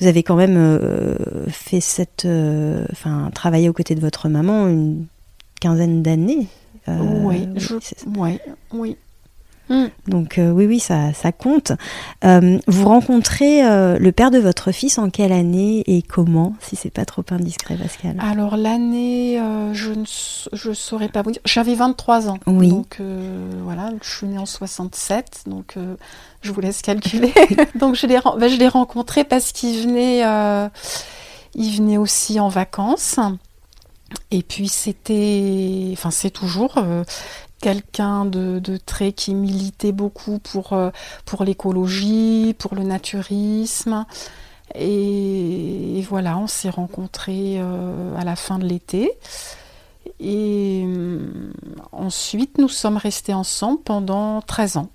vous 0.00 0.06
avez 0.06 0.22
quand 0.22 0.36
même 0.36 1.16
fait 1.48 1.80
cette, 1.80 2.26
enfin, 2.90 3.30
travaillé 3.34 3.68
aux 3.68 3.74
côtés 3.74 3.94
de 3.94 4.00
votre 4.00 4.28
maman 4.28 4.66
une 4.66 5.04
quinzaine 5.60 6.02
d'années. 6.02 6.48
Euh, 6.88 6.98
oui, 7.00 7.48
oui, 8.16 8.38
oui. 8.72 8.96
Hmm. 9.68 9.86
Donc 10.06 10.38
euh, 10.38 10.52
oui, 10.52 10.66
oui, 10.66 10.78
ça, 10.78 11.12
ça 11.12 11.32
compte. 11.32 11.72
Euh, 12.24 12.58
vous 12.68 12.88
rencontrez 12.88 13.62
le 13.98 14.10
père 14.12 14.30
de 14.30 14.38
votre 14.38 14.70
fils 14.70 14.96
en 14.98 15.10
quelle 15.10 15.32
année 15.32 15.82
et 15.88 16.02
comment, 16.02 16.54
si 16.60 16.76
c'est 16.76 16.90
pas 16.90 17.04
trop 17.04 17.24
indiscret, 17.30 17.76
Pascal? 17.76 18.16
Alors 18.20 18.56
l'année, 18.56 19.40
je 19.72 19.90
ne 19.90 20.04
je 20.52 20.72
saurais 20.72 21.08
pas 21.08 21.22
vous 21.22 21.32
dire. 21.32 21.42
J'avais 21.44 21.74
23 21.74 22.28
ans. 22.28 22.38
Oui. 22.46 22.68
Donc 22.68 23.00
voilà, 23.64 23.90
je 24.02 24.08
suis 24.08 24.26
née 24.28 24.38
en 24.38 24.46
67, 24.46 25.42
donc 25.46 25.74
je 26.42 26.52
vous 26.52 26.60
laisse 26.60 26.80
calculer. 26.80 27.34
donc 27.74 27.96
je 27.96 28.06
l'ai 28.06 28.20
ben, 28.38 28.48
je 28.48 28.56
l'ai 28.56 28.68
rencontré 28.68 29.24
parce 29.24 29.50
qu'il 29.50 29.82
venait, 29.82 30.20
il 31.56 31.76
venait 31.76 31.98
aussi 31.98 32.38
en 32.38 32.48
vacances. 32.48 33.18
Et 34.30 34.42
puis 34.42 34.68
c'était, 34.68 35.90
enfin 35.92 36.10
c'est 36.10 36.30
toujours 36.30 36.78
euh, 36.78 37.04
quelqu'un 37.60 38.24
de, 38.24 38.58
de, 38.58 38.76
très 38.76 39.12
qui 39.12 39.34
militait 39.34 39.92
beaucoup 39.92 40.38
pour, 40.38 40.72
euh, 40.72 40.90
l'écologie, 41.44 42.54
pour 42.58 42.74
le 42.74 42.82
naturisme. 42.82 44.04
Et, 44.74 46.04
voilà, 46.08 46.38
on 46.38 46.46
s'est 46.46 46.70
rencontrés 46.70 47.56
euh, 47.58 48.16
à 48.16 48.24
la 48.24 48.36
fin 48.36 48.58
de 48.58 48.66
l'été. 48.66 49.12
Et 50.20 50.86
ensuite, 51.92 52.58
nous 52.58 52.68
sommes 52.68 52.96
restés 52.96 53.34
ensemble 53.34 53.82
pendant 53.82 54.40
13 54.40 54.78
ans. 54.78 54.90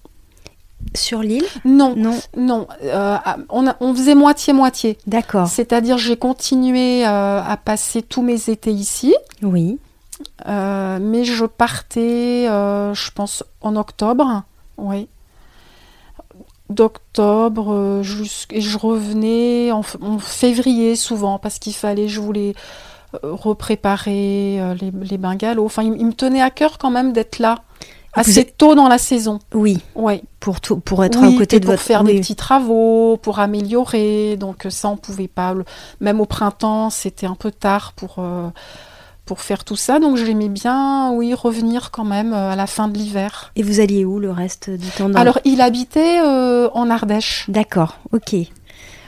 Sur 0.94 1.22
l'île 1.22 1.46
Non, 1.64 1.96
non, 1.96 2.20
non. 2.36 2.68
Euh, 2.84 3.18
on, 3.50 3.96
faisait 3.96 4.16
moitié-moitié. 4.16 4.98
D'accord. 5.08 5.48
C'est-à-dire 5.48 5.98
j'ai 5.98 6.18
continué 6.18 7.06
euh, 7.08 7.42
à 7.42 7.58
passer 7.58 8.02
tous 8.02 8.22
mes 8.22 8.50
étés 8.50 8.72
ici. 8.72 9.16
Oui. 9.42 9.80
Euh, 10.48 11.00
mais 11.02 11.24
je 11.24 11.46
partais, 11.46 12.46
je 12.46 13.12
pense, 13.12 13.44
en 13.62 13.76
octobre. 13.76 14.44
Oui. 14.78 15.08
D'octobre 16.70 18.02
et 18.50 18.62
je 18.62 18.78
revenais 18.78 19.72
en, 19.72 19.84
février 20.20 20.96
souvent 20.96 21.38
parce 21.38 21.60
qu'il 21.60 21.74
fallait, 21.74 22.08
je 22.08 22.20
voulais 22.20 22.54
repréparer 23.24 24.60
les, 24.80 24.92
les 24.92 25.18
bungalows. 25.18 25.66
Enfin, 25.66 25.84
il, 25.84 26.06
me 26.06 26.14
tenait 26.14 26.42
à 26.42 26.50
cœur 26.50 26.78
quand 26.78 26.92
même 26.92 27.14
d'être 27.14 27.40
là 27.40 27.64
assez 28.14 28.46
tôt 28.46 28.76
dans 28.76 28.88
la 28.88 28.98
saison. 28.98 29.40
Oui. 29.54 29.80
Ouais. 29.96 30.24
Pour 30.40 30.60
tout, 30.60 30.78
pour 30.78 31.04
être 31.04 31.24
à 31.24 31.32
côté 31.34 31.60
de 31.60 31.66
pour 31.66 31.74
votre 31.74 31.84
faire 31.84 32.04
des 32.04 32.20
petits 32.20 32.36
travaux, 32.36 33.18
pour 33.22 33.40
améliorer. 33.40 34.38
Donc 34.38 34.66
ça, 34.70 34.90
on 34.90 34.98
pouvait 34.98 35.28
pas. 35.28 35.54
Même 36.00 36.20
au 36.20 36.26
printemps, 36.26 36.90
c'était 36.90 37.28
un 37.28 37.36
peu 37.36 37.52
tard 37.52 37.94
pour 37.94 38.16
euh, 38.20 38.50
pour 39.26 39.42
faire 39.42 39.64
tout 39.64 39.76
ça. 39.76 40.00
Donc 40.00 40.18
j'aimais 40.18 40.50
bien, 40.50 41.12
oui, 41.12 41.34
revenir 41.34 41.92
quand 41.92 42.04
même 42.04 42.34
euh, 42.34 42.52
à 42.52 42.56
la 42.56 42.68
fin 42.68 42.88
de 42.88 42.98
l'hiver. 42.98 43.52
Et 43.56 43.64
vous 43.64 43.80
alliez 43.80 44.04
où 44.04 44.20
le 44.20 44.32
reste 44.32 44.70
du 44.70 44.88
temps 44.90 45.14
Alors 45.14 45.40
il 45.46 45.62
habitait 45.62 46.20
euh, 46.22 46.70
en 46.74 46.90
Ardèche. 46.90 47.46
D'accord. 47.48 47.98
Ok. 48.12 48.36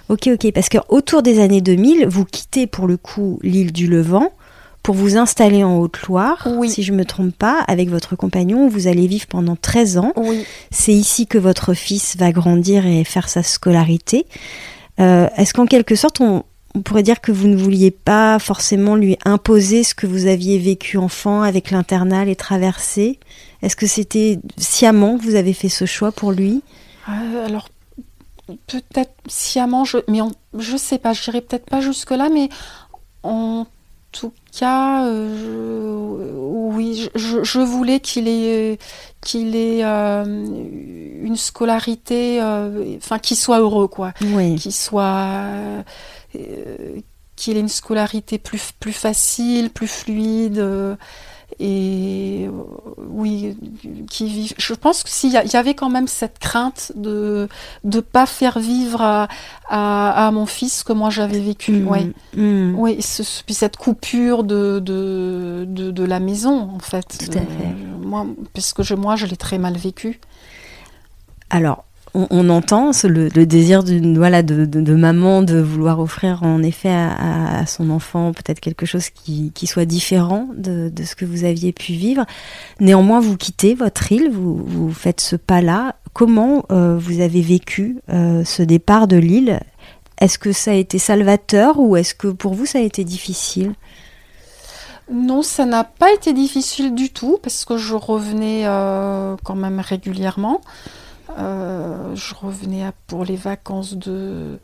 Ok, 0.10 0.30
ok. 0.34 0.52
Parce 0.54 0.70
que 0.70 0.78
autour 0.90 1.24
des 1.24 1.42
années 1.42 1.62
2000, 1.62 2.08
vous 2.08 2.26
quittez 2.26 2.68
pour 2.68 2.88
le 2.88 2.98
coup 2.98 3.40
l'île 3.42 3.72
du 3.72 3.88
Levant 3.88 4.32
pour 4.84 4.96
vous 4.96 5.16
installer 5.18 5.64
en 5.64 5.78
Haute-Loire, 5.78 6.48
si 6.68 6.84
je 6.84 6.92
ne 6.92 6.98
me 6.98 7.06
trompe 7.06 7.34
pas, 7.34 7.60
avec 7.68 7.90
votre 7.90 8.18
compagnon. 8.18 8.68
Vous 8.68 8.88
allez 8.88 9.08
vivre 9.08 9.28
pendant 9.28 9.56
13 9.56 9.98
ans. 9.98 10.14
C'est 10.72 10.94
ici 10.94 11.26
que 11.26 11.38
votre 11.38 11.74
fils 11.74 12.18
va 12.18 12.34
grandir 12.34 12.86
et 12.86 13.06
faire 13.06 13.30
sa 13.30 13.44
scolarité. 13.44 14.28
Euh, 15.00 15.30
est-ce 15.38 15.54
qu'en 15.54 15.66
quelque 15.66 15.96
sorte, 15.96 16.20
on, 16.20 16.44
on 16.76 16.82
pourrait 16.82 17.02
dire 17.02 17.22
que 17.22 17.32
vous 17.32 17.48
ne 17.48 17.56
vouliez 17.56 17.92
pas 17.92 18.40
forcément 18.40 18.96
lui 18.96 19.18
imposer 19.24 19.84
ce 19.84 19.96
que 19.96 20.06
vous 20.06 20.26
aviez 20.26 20.60
vécu 20.60 20.98
enfant 20.98 21.42
avec 21.42 21.72
l'internat, 21.72 22.26
les 22.26 22.36
traversées? 22.36 23.20
Est-ce 23.62 23.78
que 23.78 23.88
c'était 23.88 24.40
sciemment 24.58 25.18
que 25.18 25.24
vous 25.24 25.36
avez 25.36 25.54
fait 25.54 25.70
ce 25.70 25.86
choix 25.86 26.12
pour 26.12 26.34
lui? 26.34 26.62
Euh, 27.08 27.46
Alors, 27.46 27.70
peut-être 28.68 29.14
sciemment, 29.28 29.86
je, 29.86 30.00
mais 30.10 30.20
je 30.58 30.76
sais 30.76 30.98
pas, 30.98 31.14
je 31.14 31.24
dirais 31.24 31.40
peut-être 31.40 31.70
pas 31.70 31.80
jusque-là, 31.80 32.28
mais 32.30 32.50
en 33.24 33.66
tout 34.12 34.34
cas, 34.60 35.06
euh, 35.06 36.32
oui, 36.36 37.10
je, 37.16 37.60
voulais 37.60 38.00
qu'il 38.00 38.28
ait, 38.28 38.78
qu'il 39.22 39.56
ait 39.56 39.84
euh, 39.84 40.24
une 40.26 41.36
scolarité, 41.36 42.42
enfin, 42.98 43.20
qu'il 43.20 43.38
soit 43.38 43.60
heureux, 43.60 43.88
quoi. 43.88 44.14
Oui. 44.22 44.56
Qu'il 44.56 44.74
soit 44.74 45.30
euh, 46.36 47.02
qu'il 47.36 47.58
ait 47.58 47.62
une 47.62 47.68
scolarité 47.68 48.38
plus, 48.38 48.72
plus 48.80 48.94
facile, 48.94 49.70
plus 49.70 49.88
fluide. 49.88 50.64
Euh, 51.60 51.66
et 51.66 52.48
euh, 52.48 52.52
oui, 53.10 53.58
qui 54.10 54.28
vivent. 54.28 54.54
Je 54.58 54.74
pense 54.74 55.04
que 55.04 55.10
s'il 55.10 55.32
y, 55.32 55.34
y, 55.34 55.56
avait 55.56 55.74
quand 55.74 55.90
même 55.90 56.08
cette 56.08 56.40
crainte 56.40 56.92
de 56.96 57.48
ne 57.84 58.00
pas 58.00 58.26
faire 58.26 58.60
vivre 58.60 59.02
à, 59.02 59.28
à, 59.70 60.32
mon 60.32 60.46
fils 60.46 60.80
ce 60.80 60.84
que 60.84 60.94
moi 60.94 61.10
j'avais 61.10 61.40
vécu. 61.40 61.74
Mmh. 61.74 61.88
Ouais. 61.88 62.12
Mmh. 62.36 62.76
Oui, 62.78 63.00
puis 63.46 63.54
cette 63.54 63.78
coupure 63.78 64.44
de, 64.44 64.80
de, 64.80 65.66
de, 65.68 66.04
la 66.04 66.20
maison, 66.20 66.70
en 66.76 66.80
fait. 66.80 67.18
Tout 67.20 67.38
à 67.38 67.42
fait. 67.42 67.76
moi, 68.02 68.26
parce 68.54 68.74
que 68.74 68.84
je, 68.84 68.96
moi, 68.96 69.16
je 69.16 69.26
l'ai 69.26 69.38
très 69.38 69.58
mal 69.58 69.78
vécu. 69.78 70.20
Alors, 71.50 71.86
on, 72.14 72.50
entend 72.50 72.92
le, 73.04 73.30
désir 73.46 73.84
d'une 73.84 74.18
voilà 74.18 74.44
de, 74.44 74.94
maman 74.94 75.42
de 75.42 75.60
vouloir 75.60 76.00
offrir 76.00 76.44
en 76.44 76.62
effet 76.62 76.92
à, 76.92 77.66
son 77.66 77.90
enfant 77.90 78.34
peut-être 78.34 78.60
quelque 78.60 78.86
chose 78.86 79.10
qui, 79.10 79.52
soit 79.66 79.86
différent 79.86 80.48
de, 80.56 80.92
ce 81.04 81.16
que 81.16 81.26
vous 81.26 81.44
aviez 81.44 81.72
pu 81.72 81.94
vivre. 81.94 82.26
Néanmoins, 82.80 83.20
vous 83.20 83.38
quittez 83.38 83.74
votre 83.74 84.12
île, 84.12 84.30
vous, 84.32 84.92
faites 84.92 85.22
ce 85.22 85.36
pas-là. 85.36 85.96
Comment 86.14 86.66
euh, 86.72 86.98
vous 86.98 87.22
avez 87.22 87.42
vécu 87.42 87.98
euh, 88.10 88.44
ce 88.44 88.62
départ 88.62 89.08
de 89.08 89.18
l'île? 89.18 89.60
Est-ce 90.20 90.38
que 90.38 90.52
ça 90.52 90.72
a 90.72 90.76
été 90.76 91.00
salvateur 91.00 91.80
ou 91.80 91.98
est-ce 91.98 92.14
que 92.14 92.28
pour 92.28 92.54
vous 92.54 92.68
ça 92.68 92.78
a 92.78 92.82
été 92.82 93.04
difficile? 93.04 93.74
Non, 95.12 95.42
ça 95.42 95.66
n'a 95.66 95.84
pas 95.84 96.14
été 96.14 96.32
difficile 96.32 96.94
du 96.94 97.12
tout 97.12 97.40
parce 97.42 97.66
que 97.66 97.78
je 97.78 97.96
revenais 97.96 98.64
euh, 98.66 99.36
quand 99.44 99.56
même 99.56 99.80
régulièrement. 99.80 100.62
Euh, 101.38 102.16
je 102.16 102.36
revenais 102.36 102.84
pour 103.08 103.26
les 103.26 103.36
vacances 103.36 103.96
de 103.96 104.60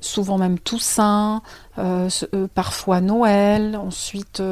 souvent 0.00 0.38
même 0.38 0.58
Toussaint, 0.58 1.42
euh, 1.78 2.08
euh, 2.34 2.48
parfois 2.54 3.00
Noël, 3.00 3.76
ensuite 3.76 4.42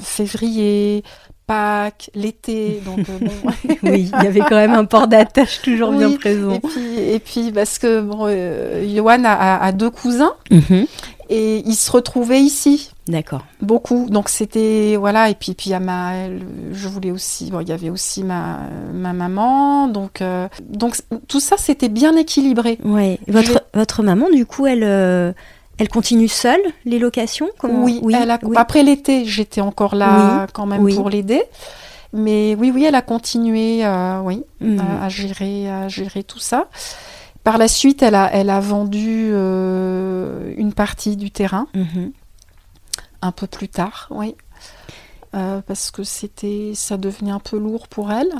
février, 0.00 1.04
Pâques, 1.46 2.10
l'été. 2.14 2.82
Donc 2.84 3.06
oui, 3.82 4.10
il 4.12 4.24
y 4.24 4.26
avait 4.26 4.40
quand 4.40 4.56
même 4.56 4.74
un 4.74 4.84
port 4.84 5.08
d'attache 5.08 5.62
toujours 5.62 5.92
bien 5.92 6.12
présent. 6.12 6.52
Et 6.52 6.60
puis, 6.60 6.98
et 6.98 7.18
puis 7.18 7.52
parce 7.52 7.78
que 7.78 8.00
bon, 8.00 8.28
Johan 8.94 9.24
a, 9.24 9.72
deux 9.72 9.90
cousins. 9.90 10.34
Mhm 10.50 10.86
et 11.30 11.62
ils 11.64 11.76
se 11.76 11.90
retrouvaient 11.90 12.42
ici. 12.42 12.90
D'accord. 13.10 13.42
Beaucoup. 13.60 14.08
Donc 14.08 14.28
c'était 14.28 14.96
voilà 14.96 15.30
et 15.30 15.34
puis 15.34 15.54
puis 15.54 15.74
à 15.74 15.80
ma 15.80 16.28
je 16.72 16.88
voulais 16.88 17.10
aussi 17.10 17.50
bon 17.50 17.60
il 17.60 17.68
y 17.68 17.72
avait 17.72 17.90
aussi 17.90 18.22
ma 18.22 18.60
ma 18.92 19.12
maman 19.12 19.88
donc 19.88 20.22
euh, 20.22 20.48
donc 20.60 20.96
tout 21.28 21.40
ça 21.40 21.56
c'était 21.58 21.88
bien 21.88 22.16
équilibré. 22.16 22.78
Ouais. 22.84 23.18
Votre 23.26 23.64
votre 23.74 24.02
maman 24.02 24.30
du 24.30 24.46
coup 24.46 24.66
elle 24.66 24.84
euh, 24.84 25.32
elle 25.78 25.88
continue 25.88 26.28
seule 26.28 26.60
les 26.84 26.98
locations? 26.98 27.48
Oui, 27.64 28.00
elle 28.12 28.30
a, 28.30 28.38
après 28.56 28.82
l'été 28.82 29.24
j'étais 29.24 29.60
encore 29.60 29.94
là 29.94 30.46
quand 30.52 30.66
même 30.66 30.94
pour 30.94 31.10
l'aider. 31.10 31.42
Mais 32.12 32.56
oui, 32.58 32.72
oui, 32.74 32.84
elle 32.84 32.96
a 32.96 33.02
continué, 33.02 33.86
euh, 33.86 34.20
oui, 34.22 34.42
mmh. 34.60 34.80
à, 35.00 35.08
gérer, 35.08 35.70
à 35.70 35.86
gérer 35.86 36.24
tout 36.24 36.40
ça. 36.40 36.66
Par 37.44 37.56
la 37.56 37.68
suite, 37.68 38.02
elle 38.02 38.14
a, 38.14 38.30
elle 38.32 38.50
a 38.50 38.60
vendu 38.60 39.30
euh, 39.32 40.52
une 40.58 40.74
partie 40.74 41.16
du 41.16 41.30
terrain, 41.30 41.68
mhm. 41.74 42.12
Un 43.22 43.32
peu 43.32 43.46
plus 43.46 43.68
tard, 43.68 44.08
oui. 44.10 44.34
Euh, 45.34 45.60
parce 45.66 45.90
que 45.90 46.02
c'était, 46.02 46.72
ça 46.74 46.96
devenait 46.96 47.30
un 47.30 47.38
peu 47.38 47.58
lourd 47.58 47.86
pour 47.88 48.10
elle. 48.10 48.32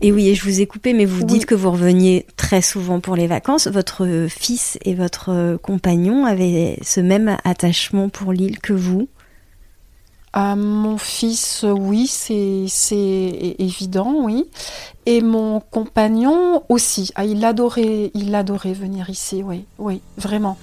Et 0.00 0.10
oui, 0.10 0.28
et 0.28 0.34
je 0.34 0.42
vous 0.44 0.60
ai 0.60 0.66
coupé, 0.66 0.92
mais 0.92 1.04
vous 1.04 1.24
dites 1.24 1.46
que 1.46 1.54
vous 1.54 1.70
reveniez 1.70 2.26
très 2.36 2.62
souvent 2.62 2.98
pour 2.98 3.14
les 3.14 3.28
vacances. 3.28 3.68
Votre 3.68 4.26
fils 4.28 4.76
et 4.84 4.94
votre 4.94 5.56
compagnon 5.62 6.26
avaient 6.26 6.78
ce 6.82 7.00
même 7.00 7.36
attachement 7.44 8.08
pour 8.08 8.32
l'île 8.32 8.58
que 8.58 8.72
vous? 8.72 9.08
À 10.32 10.56
mon 10.56 10.98
fils, 10.98 11.64
oui, 11.64 12.08
c'est 12.08 13.54
évident, 13.60 14.16
oui. 14.22 14.46
Et 15.06 15.20
mon 15.20 15.60
compagnon 15.60 16.64
aussi. 16.68 17.12
Ah, 17.14 17.24
il 17.24 17.44
adorait, 17.44 18.10
il 18.14 18.34
adorait 18.34 18.72
venir 18.72 19.10
ici, 19.10 19.44
oui, 19.44 19.64
oui, 19.78 20.00
vraiment. 20.16 20.58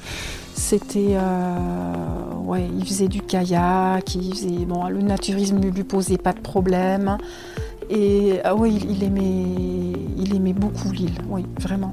C'était, 0.55 1.11
euh, 1.11 2.30
ouais, 2.45 2.67
il 2.77 2.85
faisait 2.85 3.07
du 3.07 3.21
kayak, 3.21 4.15
il 4.15 4.33
faisait, 4.33 4.65
bon, 4.65 4.87
le 4.87 5.01
naturisme 5.01 5.59
ne 5.59 5.69
lui 5.69 5.83
posait 5.83 6.17
pas 6.17 6.33
de 6.33 6.39
problème. 6.39 7.17
Et 7.89 8.39
ah 8.43 8.55
oui, 8.55 8.79
il 8.89 9.03
aimait, 9.03 9.93
il 10.17 10.35
aimait 10.35 10.53
beaucoup 10.53 10.91
l'île, 10.91 11.19
oui, 11.29 11.45
vraiment. 11.59 11.91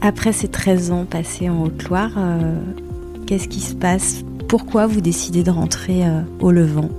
Après 0.00 0.32
ces 0.32 0.48
13 0.48 0.90
ans 0.90 1.06
passés 1.06 1.48
en 1.48 1.62
Haute-Loire, 1.62 2.12
euh, 2.18 2.58
qu'est-ce 3.26 3.48
qui 3.48 3.60
se 3.60 3.74
passe? 3.74 4.22
Pourquoi 4.48 4.86
vous 4.86 5.00
décidez 5.00 5.42
de 5.42 5.50
rentrer 5.50 6.06
euh, 6.06 6.20
au 6.40 6.50
Levant? 6.50 6.90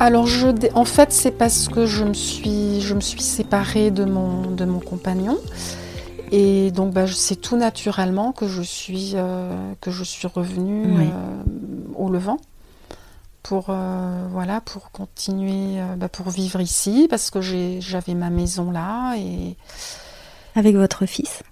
Alors, 0.00 0.26
je, 0.26 0.48
en 0.74 0.84
fait, 0.84 1.12
c'est 1.12 1.30
parce 1.32 1.68
que 1.68 1.86
je 1.86 2.04
me 2.04 2.14
suis, 2.14 2.80
je 2.80 2.94
me 2.94 3.00
suis 3.00 3.22
séparée 3.22 3.90
de 3.90 4.04
mon, 4.04 4.50
de 4.50 4.64
mon 4.64 4.80
compagnon. 4.80 5.38
Et 6.30 6.70
donc, 6.70 6.92
bah, 6.92 7.06
c'est 7.06 7.36
tout 7.36 7.56
naturellement 7.56 8.32
que 8.32 8.48
je 8.48 8.62
suis, 8.62 9.12
euh, 9.14 9.72
que 9.80 9.90
je 9.90 10.04
suis 10.04 10.28
revenue 10.28 11.08
au 11.96 12.10
Levant 12.10 12.38
pour, 13.42 13.74
voilà, 14.30 14.60
pour 14.60 14.90
continuer, 14.90 15.80
bah, 15.96 16.08
pour 16.08 16.28
vivre 16.28 16.60
ici, 16.60 17.06
parce 17.08 17.30
que 17.30 17.40
j'avais 17.40 18.14
ma 18.14 18.30
maison 18.30 18.70
là. 18.70 19.14
Et... 19.16 19.56
Avec 20.54 20.76
votre 20.76 21.06
fils? 21.06 21.42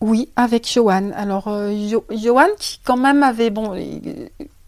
Oui, 0.00 0.28
avec 0.36 0.70
Johan. 0.70 1.12
Alors, 1.16 1.48
euh, 1.48 1.72
Johan, 2.10 2.48
qui 2.58 2.78
quand 2.84 2.98
même 2.98 3.22
avait 3.22 3.48
bon, 3.48 3.74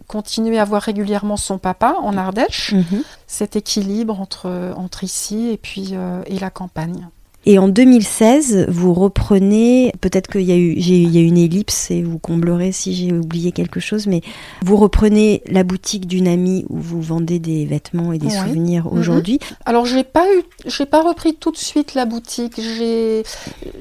continué 0.06 0.58
à 0.58 0.64
voir 0.64 0.82
régulièrement 0.82 1.36
son 1.36 1.58
papa 1.58 1.96
en 2.00 2.16
Ardèche, 2.16 2.72
mhm. 2.72 3.02
cet 3.26 3.56
équilibre 3.56 4.20
entre, 4.20 4.72
entre 4.76 5.04
ici 5.04 5.50
et 5.50 5.56
puis 5.56 5.90
euh, 5.92 6.22
et 6.26 6.38
la 6.38 6.50
campagne. 6.50 7.08
Et 7.48 7.60
en 7.60 7.68
2016, 7.68 8.66
vous 8.68 8.92
reprenez, 8.92 9.92
peut-être 10.00 10.28
qu'il 10.28 10.42
y, 10.42 10.50
a 10.50 10.56
eu, 10.56 10.72
il 10.72 11.14
y 11.14 11.18
a 11.18 11.20
une 11.20 11.38
ellipse 11.38 11.92
et 11.92 12.02
vous 12.02 12.18
comblerez 12.18 12.72
si 12.72 12.92
j'ai 12.92 13.12
oublié 13.12 13.52
quelque 13.52 13.78
chose, 13.78 14.08
mais 14.08 14.20
vous 14.62 14.76
reprenez 14.76 15.42
la 15.46 15.62
boutique 15.62 16.08
d'une 16.08 16.26
amie 16.26 16.66
où 16.68 16.78
vous 16.78 17.00
vendez 17.00 17.38
des 17.38 17.64
vêtements 17.64 18.12
et 18.12 18.18
des 18.18 18.30
souvenirs 18.30 18.86
mhm. 18.86 18.98
aujourd'hui. 18.98 19.38
Alors 19.64 19.86
j'ai 19.86 20.02
pas 20.02 20.26
eu, 20.26 20.42
j'ai 20.66 20.86
pas 20.86 21.02
repris 21.02 21.36
tout 21.36 21.52
de 21.52 21.56
suite 21.56 21.94
la 21.94 22.04
boutique. 22.04 22.60
J'ai, 22.60 23.22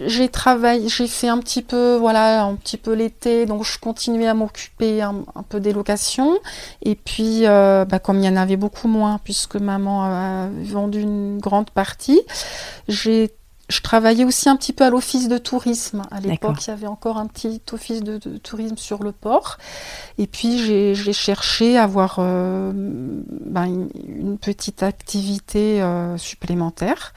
j'ai 0.05 0.29
travaillé, 0.29 0.87
j'ai 0.87 1.07
fait 1.07 1.29
un 1.29 1.39
petit 1.39 1.63
peu, 1.63 1.95
voilà, 1.95 2.43
un 2.43 2.53
petit 2.55 2.77
peu 2.77 2.93
l'été, 2.93 3.47
donc 3.47 3.65
je 3.65 3.79
continuais 3.79 4.27
à 4.27 4.35
m'occuper 4.35 5.01
un, 5.01 5.23
peu 5.49 5.59
des 5.59 5.73
locations. 5.73 6.37
Et 6.83 6.93
puis, 6.93 7.47
euh, 7.47 7.83
bah, 7.85 7.97
comme 7.97 8.19
il 8.19 8.25
y 8.25 8.29
en 8.29 8.35
avait 8.35 8.57
beaucoup 8.57 8.87
moins, 8.87 9.19
puisque 9.23 9.55
maman 9.55 10.03
a 10.03 10.49
vendu 10.63 11.01
une 11.01 11.39
grande 11.39 11.71
partie, 11.71 12.21
j'ai 12.87 13.31
je 13.67 13.81
travaillais 13.81 14.25
aussi 14.25 14.47
un 14.47 14.55
petit 14.55 14.73
peu 14.73 14.83
à 14.83 14.89
l'office 14.89 15.27
de 15.27 15.37
tourisme. 15.37 16.03
À 16.11 16.19
l'époque, 16.19 16.65
il 16.65 16.69
y 16.69 16.73
avait 16.73 16.87
encore 16.87 17.17
un 17.17 17.25
petit 17.25 17.61
office 17.71 18.03
de, 18.03 18.17
tourisme 18.37 18.77
sur 18.77 19.01
le 19.01 19.11
port. 19.11 19.57
Et 20.17 20.27
puis, 20.27 20.59
j'ai 20.59 21.13
cherché 21.13 21.77
à 21.77 21.83
avoir 21.83 22.17
euh, 22.19 22.71
ben, 22.75 23.89
une, 24.07 24.37
petite 24.37 24.83
activité 24.83 25.81
euh, 25.81 26.17
supplémentaire. 26.17 27.13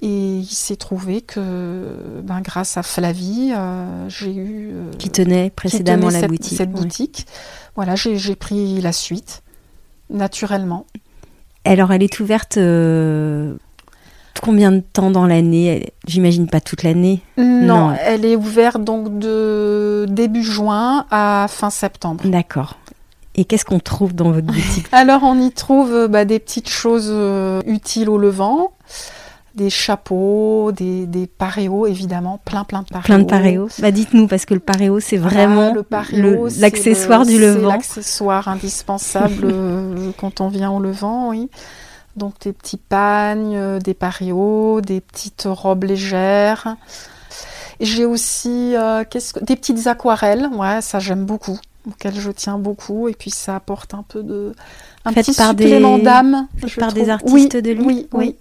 Et 0.00 0.38
il 0.38 0.46
s'est 0.46 0.76
trouvé 0.76 1.20
que, 1.20 2.20
ben, 2.22 2.40
grâce 2.40 2.76
à 2.78 2.82
Flavie, 2.82 3.52
euh, 3.54 4.08
j'ai 4.08 4.34
eu... 4.34 4.74
qui 4.98 5.10
tenait 5.10 5.50
précédemment 5.50 6.08
la 6.08 6.20
cette, 6.20 6.30
boutique. 6.30 6.58
Cette 6.58 6.70
boutique. 6.70 7.26
Voilà, 7.76 7.94
j'ai 7.94 8.36
pris 8.36 8.80
la 8.80 8.92
suite, 8.92 9.42
naturellement. 10.08 10.86
Alors, 11.64 11.92
elle 11.92 12.02
est 12.02 12.20
ouverte 12.20 12.58
Combien 14.42 14.72
de 14.72 14.80
temps 14.80 15.10
dans 15.10 15.26
l'année? 15.26 15.92
J'imagine 16.06 16.48
pas 16.48 16.60
toute 16.60 16.82
l'année. 16.82 17.22
Non, 17.38 17.94
elle 18.00 18.24
est 18.24 18.36
ouverte 18.36 18.82
donc 18.82 19.18
de 19.18 20.06
début 20.08 20.42
juin 20.42 21.06
à 21.10 21.46
fin 21.48 21.70
septembre. 21.70 22.24
D'accord. 22.26 22.76
Et 23.36 23.44
qu'est-ce 23.44 23.64
qu'on 23.64 23.80
trouve 23.80 24.14
dans 24.14 24.30
votre 24.30 24.46
boutique? 24.46 24.86
Alors 24.92 25.22
on 25.24 25.40
y 25.40 25.50
trouve 25.50 26.08
bah, 26.08 26.24
des 26.24 26.38
petites 26.38 26.68
choses 26.68 27.08
euh, 27.10 27.62
utiles 27.66 28.08
au 28.08 28.18
levant. 28.18 28.72
des 29.54 29.70
chapeaux, 29.70 30.72
des, 30.72 31.06
des 31.06 31.26
paréos 31.26 31.86
évidemment, 31.86 32.40
plein 32.44 32.64
plein 32.64 32.82
de 32.82 32.86
paréos. 32.88 33.04
Plein 33.04 33.18
de 33.20 33.24
paréos. 33.24 33.68
Bah 33.80 33.90
dites-nous 33.92 34.26
parce 34.26 34.44
que 34.46 34.54
le 34.54 34.60
paréo 34.60 35.00
c'est 35.00 35.16
vraiment 35.16 35.72
l'accessoire 36.58 37.24
du 37.24 37.38
levant. 37.38 37.68
L'accessoire 37.68 38.48
indispensable 38.48 39.44
euh, 39.44 40.10
quand 40.18 40.40
on 40.40 40.48
vient 40.48 40.70
au 40.70 40.80
levant, 40.80 41.30
oui. 41.30 41.48
Donc 42.16 42.34
des 42.40 42.52
petits 42.52 42.76
pagnes, 42.76 43.56
euh, 43.56 43.78
des 43.78 43.94
paréos, 43.94 44.80
des 44.80 45.00
petites 45.00 45.44
robes 45.46 45.84
légères. 45.84 46.76
J'ai 47.80 48.04
aussi 48.04 48.76
euh, 48.76 49.04
que... 49.04 49.18
des 49.44 49.56
petites 49.56 49.86
aquarelles, 49.86 50.48
ouais, 50.54 50.80
ça 50.80 51.00
j'aime 51.00 51.24
beaucoup, 51.24 51.58
auxquelles 51.88 52.18
je 52.18 52.30
tiens 52.30 52.58
beaucoup, 52.58 53.08
et 53.08 53.14
puis 53.14 53.30
ça 53.30 53.56
apporte 53.56 53.94
un 53.94 54.04
peu 54.06 54.22
de 54.22 54.54
un 55.04 55.12
petit 55.12 55.34
supplément 55.34 55.98
d'âme. 55.98 56.46
Par 56.78 56.92
des 56.92 57.10
artistes 57.10 57.56
de 57.56 57.72
lui. 57.72 57.84
Oui, 57.84 58.08
oui, 58.12 58.36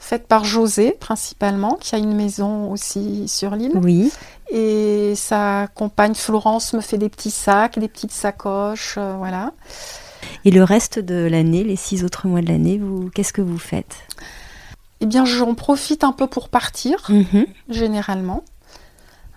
Faite 0.00 0.26
par 0.26 0.44
José 0.44 0.96
principalement, 0.98 1.76
qui 1.78 1.94
a 1.94 1.98
une 1.98 2.14
maison 2.14 2.72
aussi 2.72 3.28
sur 3.28 3.54
l'île. 3.54 3.72
Oui. 3.76 4.10
Et 4.50 5.12
sa 5.14 5.68
compagne 5.74 6.14
Florence 6.14 6.72
me 6.72 6.80
fait 6.80 6.98
des 6.98 7.08
petits 7.08 7.30
sacs, 7.30 7.78
des 7.78 7.86
petites 7.86 8.10
sacoches, 8.10 8.96
euh, 8.98 9.14
voilà. 9.16 9.52
Et 10.44 10.50
le 10.50 10.64
reste 10.64 10.98
de 10.98 11.26
l'année, 11.26 11.64
les 11.64 11.76
six 11.76 12.04
autres 12.04 12.26
mois 12.26 12.40
de 12.40 12.48
l'année, 12.48 12.78
vous, 12.78 13.10
qu'est-ce 13.10 13.32
que 13.32 13.42
vous 13.42 13.58
faites? 13.58 13.96
Eh 15.00 15.06
bien, 15.06 15.24
j'en 15.24 15.54
profite 15.54 16.04
un 16.04 16.12
peu 16.12 16.26
pour 16.26 16.48
partir, 16.48 17.10
mhm. 17.10 17.46
généralement, 17.68 18.44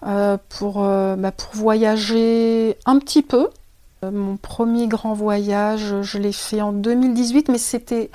euh, 0.05 0.37
pour, 0.49 0.83
euh, 0.83 1.15
bah, 1.15 1.31
pour 1.31 1.53
voyager 1.53 2.77
un 2.85 2.99
petit 2.99 3.21
peu. 3.21 3.49
Euh, 4.03 4.11
mon 4.11 4.37
premier 4.37 4.87
grand 4.87 5.13
voyage, 5.13 6.01
je 6.01 6.17
l'ai 6.17 6.33
fait 6.33 6.61
en 6.61 6.73
2018, 6.73 7.49
mais 7.49 7.57
c'était 7.57 8.09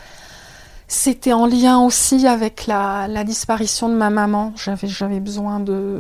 c'était 0.91 1.35
en 1.35 1.47
lien 1.47 1.81
aussi 1.81 2.27
avec 2.27 2.67
la, 2.67 3.09
la 3.09 3.23
disparition 3.23 3.91
de 3.91 3.95
ma 3.95 4.09
maman. 4.09 4.55
J'avais, 4.57 4.89
j'avais 4.89 5.21
besoin 5.21 5.61
de, 5.61 5.99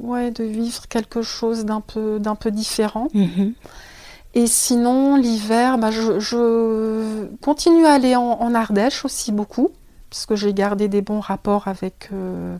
ouais, 0.00 0.30
de 0.30 0.44
vivre 0.44 0.88
quelque 0.88 1.20
chose 1.20 1.66
d'un 1.66 1.82
peu, 1.82 2.18
d'un 2.18 2.36
peu 2.36 2.50
différent. 2.50 3.08
Mhm. 3.12 3.52
Et 4.36 4.46
sinon, 4.46 5.16
l'hiver, 5.16 5.78
bah, 5.78 5.90
je, 5.90 7.26
continue 7.40 7.86
à 7.86 7.92
aller 7.94 8.16
en, 8.16 8.54
Ardèche 8.54 9.06
aussi 9.06 9.32
beaucoup, 9.32 9.70
parce 10.10 10.26
que 10.26 10.36
j'ai 10.36 10.52
gardé 10.52 10.88
des 10.88 11.00
bons 11.00 11.20
rapports 11.20 11.68
avec 11.68 12.10
euh, 12.12 12.58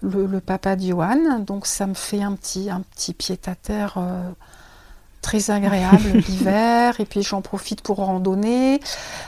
le, 0.00 0.40
papa 0.40 0.74
d'Yohan. 0.74 1.40
Donc 1.40 1.66
ça 1.66 1.86
me 1.86 1.92
fait 1.92 2.22
un 2.22 2.32
petit, 2.32 2.70
un 2.70 2.80
petit 2.80 3.12
pied-à-terre 3.12 3.96
euh, 3.98 4.30
très 5.20 5.50
agréable 5.50 6.12
l'hiver. 6.28 6.98
Et 6.98 7.04
puis 7.04 7.22
j'en 7.22 7.42
profite 7.42 7.82
pour 7.82 7.98
randonner. 7.98 8.80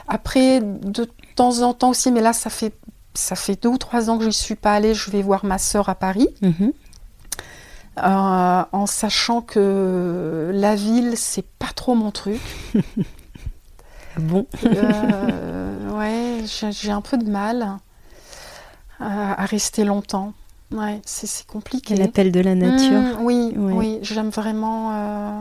Après, 0.09 0.63
de 0.63 1.07
temps 1.37 1.61
en 1.61 1.75
temps 1.75 1.91
aussi, 1.91 2.11
mais 2.11 2.23
là 2.23 2.33
ça 2.33 2.49
fait, 2.49 2.73
ça 3.13 3.37
fait 3.37 3.63
deux 3.63 3.69
ou 3.69 3.77
trois 3.77 4.09
ans 4.09 4.17
que 4.17 4.23
je 4.23 4.29
n'y 4.29 4.33
suis 4.33 4.55
pas 4.55 4.73
allée, 4.73 4.95
je 4.95 5.11
vais 5.11 5.21
voir 5.21 5.45
ma 5.45 5.59
sœur 5.59 5.91
à 5.91 5.95
Paris. 5.95 6.29
Mhm. 6.41 6.73
Euh, 8.05 8.65
en 8.73 8.87
sachant 8.87 9.41
que 9.41 10.51
la 10.55 10.75
ville, 10.75 11.15
c'est 11.17 11.47
pas 11.59 11.71
trop 11.75 11.95
mon 11.95 12.11
truc. 12.11 12.41
bon. 14.19 14.47
Euh, 14.65 15.91
ouais, 15.99 16.45
j'ai 16.47 16.91
un 16.91 17.01
peu 17.01 17.17
de 17.17 17.31
mal 17.31 17.79
à, 19.01 19.45
rester 19.47 19.85
longtemps. 19.85 20.33
Ouais, 20.73 21.01
c'est 21.05 21.47
compliqué. 21.47 21.97
L'appel 21.97 22.31
de 22.31 22.41
la 22.41 22.55
nature. 22.55 23.01
Mmh, 23.01 23.17
oui, 23.21 23.55
oui, 23.57 23.99
j'aime 24.03 24.29
vraiment. 24.29 24.91
Euh, 24.93 25.41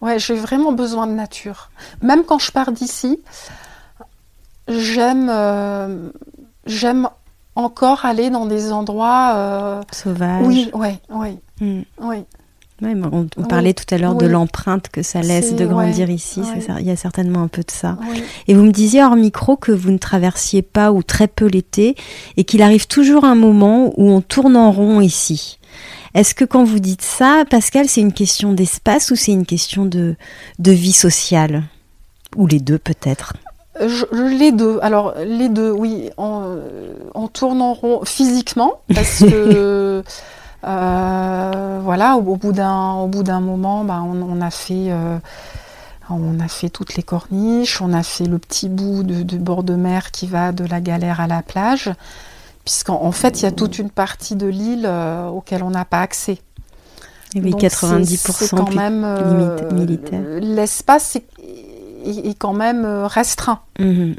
ouais, 0.00 0.18
j'ai 0.18 0.34
vraiment 0.34 0.72
besoin 0.72 1.06
de 1.06 1.12
nature. 1.12 1.70
Même 2.00 2.24
quand 2.24 2.38
je 2.38 2.50
pars 2.52 2.72
d'ici, 2.72 3.20
j'aime, 4.66 6.12
j'aime 6.64 7.08
encore 7.54 8.06
aller 8.06 8.30
dans 8.30 8.46
des 8.46 8.72
endroits 8.72 9.82
sauvages. 9.92 10.46
Oui, 10.46 10.70
ouais, 10.72 10.98
ouais. 11.10 11.38
Mm. 11.62 11.82
Oui. 12.00 12.16
on, 12.82 13.42
parlait 13.44 13.72
tout 13.72 13.94
à 13.94 13.98
l'heure 13.98 14.16
de 14.16 14.26
l'empreinte 14.26 14.88
que 14.88 15.02
ça 15.02 15.22
laisse 15.22 15.54
de 15.54 15.64
grandir 15.64 16.10
ici. 16.10 16.42
il 16.80 16.86
y 16.86 16.90
a 16.90 16.96
certainement 16.96 17.42
un 17.42 17.48
peu 17.48 17.62
de 17.62 17.70
ça. 17.70 17.96
Et 18.48 18.54
vous 18.54 18.64
me 18.64 18.72
disiez 18.72 19.04
hors 19.04 19.14
micro 19.14 19.56
que 19.56 19.70
vous 19.70 19.92
ne 19.92 19.98
traversiez 19.98 20.62
pas 20.62 20.90
ou 20.90 21.04
très 21.04 21.28
peu 21.28 21.46
l'été 21.46 21.94
et 22.36 22.42
qu'il 22.42 22.62
arrive 22.62 22.88
toujours 22.88 23.24
un 23.24 23.36
moment 23.36 23.92
où 23.96 24.10
on 24.10 24.20
tourne 24.20 24.56
en 24.56 24.72
rond 24.72 25.00
ici. 25.00 25.60
Est-ce 26.14 26.34
que 26.34 26.44
quand 26.44 26.64
vous 26.64 26.80
dites 26.80 27.02
ça, 27.02 27.44
Pascal, 27.48 27.88
c'est 27.88 28.00
une 28.00 28.12
question 28.12 28.52
d'espace 28.52 29.12
ou 29.12 29.16
c'est 29.16 29.32
une 29.32 29.46
question 29.46 29.86
de, 29.86 30.16
de 30.58 30.72
vie 30.72 30.92
sociale? 30.92 31.62
Ou 32.36 32.46
les 32.48 32.60
deux 32.60 32.78
peut-être? 32.78 33.34
Les 34.12 34.52
deux. 34.52 34.78
Alors, 34.82 35.14
les 35.24 35.48
deux, 35.48 35.70
oui. 35.70 36.10
On, 36.18 36.58
on 37.14 37.28
tourne 37.28 37.62
en 37.62 37.72
rond 37.72 38.04
physiquement 38.04 38.80
parce 38.92 39.20
que. 39.20 40.02
Euh, 40.64 41.80
voilà, 41.82 42.16
au, 42.16 42.36
bout 42.36 42.52
d'un 42.52 42.92
au 42.92 43.08
bout 43.08 43.22
d'un 43.22 43.40
moment, 43.40 43.84
bah, 43.84 44.02
on, 44.04 44.40
a 44.40 44.50
fait 44.50 44.86
euh, 44.90 45.18
on 46.08 46.38
a 46.38 46.48
fait 46.48 46.68
toutes 46.68 46.94
les 46.94 47.02
corniches, 47.02 47.80
on 47.80 47.92
a 47.92 48.02
fait 48.02 48.26
le 48.26 48.38
petit 48.38 48.68
bout 48.68 49.02
de, 49.02 49.36
bord 49.38 49.64
de 49.64 49.74
mer 49.74 50.12
qui 50.12 50.26
va 50.26 50.52
de 50.52 50.64
la 50.64 50.80
galère 50.80 51.20
à 51.20 51.26
la 51.26 51.42
plage, 51.42 51.90
puisqu'en 52.64 53.10
fait 53.10 53.40
il 53.40 53.44
y 53.44 53.46
a 53.46 53.52
toute 53.52 53.78
une 53.78 53.90
partie 53.90 54.36
de 54.36 54.46
l'île 54.46 54.86
euh, 54.86 55.26
auquel 55.28 55.64
on 55.64 55.70
n'a 55.70 55.84
pas 55.84 56.00
accès. 56.00 56.38
oui, 57.34 57.52
90% 57.54 58.32
c'est 58.32 58.50
quand 58.50 58.72
même 58.72 59.04
militaire. 59.72 60.22
L'espace 60.40 61.16
est, 61.16 62.38
quand 62.38 62.54
même 62.54 62.86
restreint. 62.86 63.60
Mhm. 63.80 64.14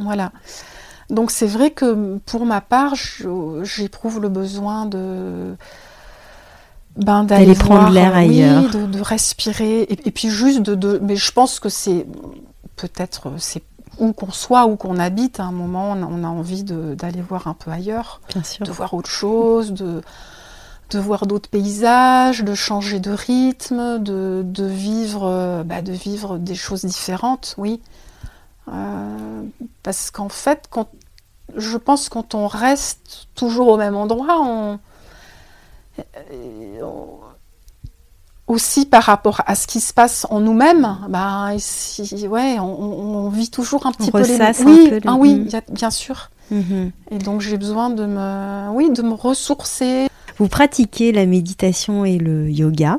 Voilà. 0.00 0.30
Donc 1.10 1.30
c'est 1.30 1.46
vrai 1.46 1.70
que 1.70 2.18
pour 2.26 2.46
ma 2.46 2.60
part, 2.60 2.94
j'éprouve 3.62 4.20
le 4.20 4.28
besoin 4.28 4.86
de 4.86 5.56
ben, 6.96 7.24
d'aller 7.24 7.54
prendre 7.54 7.90
l'air 7.90 8.14
ailleurs, 8.14 8.70
de, 8.70 8.86
de, 8.86 9.00
respirer 9.00 9.82
et, 9.82 10.10
puis 10.10 10.28
juste 10.28 10.60
de, 10.60 11.00
mais 11.02 11.16
je 11.16 11.32
pense 11.32 11.60
que 11.60 11.68
c'est 11.68 12.06
peut-être 12.76 13.32
c'est 13.38 13.62
où 13.98 14.12
qu'on 14.12 14.32
soit, 14.32 14.66
où 14.66 14.76
qu'on 14.76 14.98
habite, 14.98 15.40
à 15.40 15.44
un 15.44 15.52
moment 15.52 15.92
on 15.92 16.24
a, 16.24 16.28
envie 16.28 16.64
d'aller 16.64 17.20
voir 17.20 17.48
un 17.48 17.54
peu 17.54 17.70
ailleurs, 17.70 18.20
de 18.60 18.70
voir 18.70 18.94
autre 18.94 19.10
chose, 19.10 19.72
de 19.72 20.02
de 20.90 20.98
voir 20.98 21.26
d'autres 21.26 21.48
paysages, 21.48 22.42
de 22.42 22.54
changer 22.54 22.98
de 22.98 23.12
rythme, 23.12 24.02
de, 24.02 24.42
de 24.44 24.64
vivre, 24.64 25.62
bah, 25.64 25.82
de 25.82 25.92
vivre 25.92 26.36
des 26.36 26.56
choses 26.56 26.84
différentes, 26.84 27.54
oui. 27.58 27.80
Euh, 28.72 29.42
parce 29.82 30.10
qu'en 30.10 30.28
fait, 30.28 30.66
quand, 30.70 30.88
je 31.56 31.76
pense 31.76 32.08
que 32.08 32.14
quand 32.14 32.34
on 32.34 32.46
reste 32.46 33.28
toujours 33.34 33.68
au 33.68 33.76
même 33.76 33.96
endroit, 33.96 34.40
on, 34.40 34.78
euh, 35.98 36.80
aussi 38.46 38.84
par 38.84 39.04
rapport 39.04 39.42
à 39.46 39.54
ce 39.54 39.66
qui 39.66 39.80
se 39.80 39.94
passe 39.94 40.26
en 40.28 40.40
nous-mêmes, 40.40 40.98
bah, 41.08 41.50
ouais, 42.28 42.58
on, 42.58 43.28
vit 43.28 43.50
toujours 43.50 43.86
un 43.86 43.92
petit 43.92 44.10
peu 44.10 44.22
les 44.22 44.38
oui, 44.64 45.00
ah, 45.06 45.14
oui, 45.14 45.48
bien 45.70 45.90
sûr. 45.90 46.30
Mhm. 46.50 46.90
Et 47.12 47.18
donc 47.18 47.42
j'ai 47.42 47.56
besoin 47.56 47.90
de 47.90 48.06
me, 48.06 48.70
oui, 48.70 48.90
de 48.90 49.02
me 49.02 49.14
ressourcer. 49.14 50.08
Vous 50.38 50.48
pratiquez 50.48 51.12
la 51.12 51.26
méditation 51.26 52.04
et 52.04 52.18
le 52.18 52.50
yoga. 52.50 52.98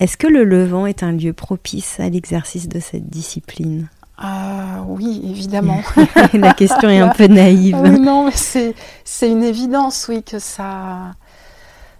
Est-ce 0.00 0.16
que 0.16 0.26
le 0.26 0.42
Levant 0.42 0.86
est 0.86 1.04
un 1.04 1.12
lieu 1.12 1.32
propice 1.32 2.00
à 2.00 2.08
l'exercice 2.08 2.68
de 2.68 2.80
cette 2.80 3.08
discipline? 3.08 3.88
Ah 4.20 4.82
oui, 4.88 5.20
évidemment. 5.24 5.80
La 6.32 6.52
question 6.52 6.88
est 6.88 6.98
un 6.98 7.10
peu 7.10 7.28
naïve. 7.28 7.76
non, 7.76 8.26
mais 8.26 8.32
c'est, 8.32 8.74
c'est 9.04 9.30
une 9.30 9.44
évidence, 9.44 10.06
oui, 10.08 10.24
que 10.24 10.40
ça, 10.40 11.12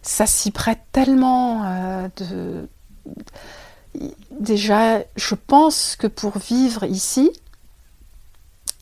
ça 0.03 0.27
s'y 0.27 0.51
prête 0.51 0.81
tellement. 0.91 1.63
Euh, 1.65 2.09
de... 2.17 2.69
Déjà, 4.41 4.99
je 5.15 5.35
pense 5.37 5.95
que 5.95 6.09
pour 6.09 6.39
vivre 6.39 6.85
ici, 6.85 7.31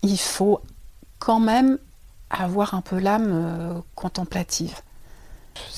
il 0.02 0.18
faut 0.18 0.60
quand 1.18 1.40
même 1.40 1.78
avoir 2.30 2.72
un 2.72 2.80
peu 2.80 2.98
l'âme 2.98 3.30
euh, 3.30 3.74
contemplative. 3.94 4.80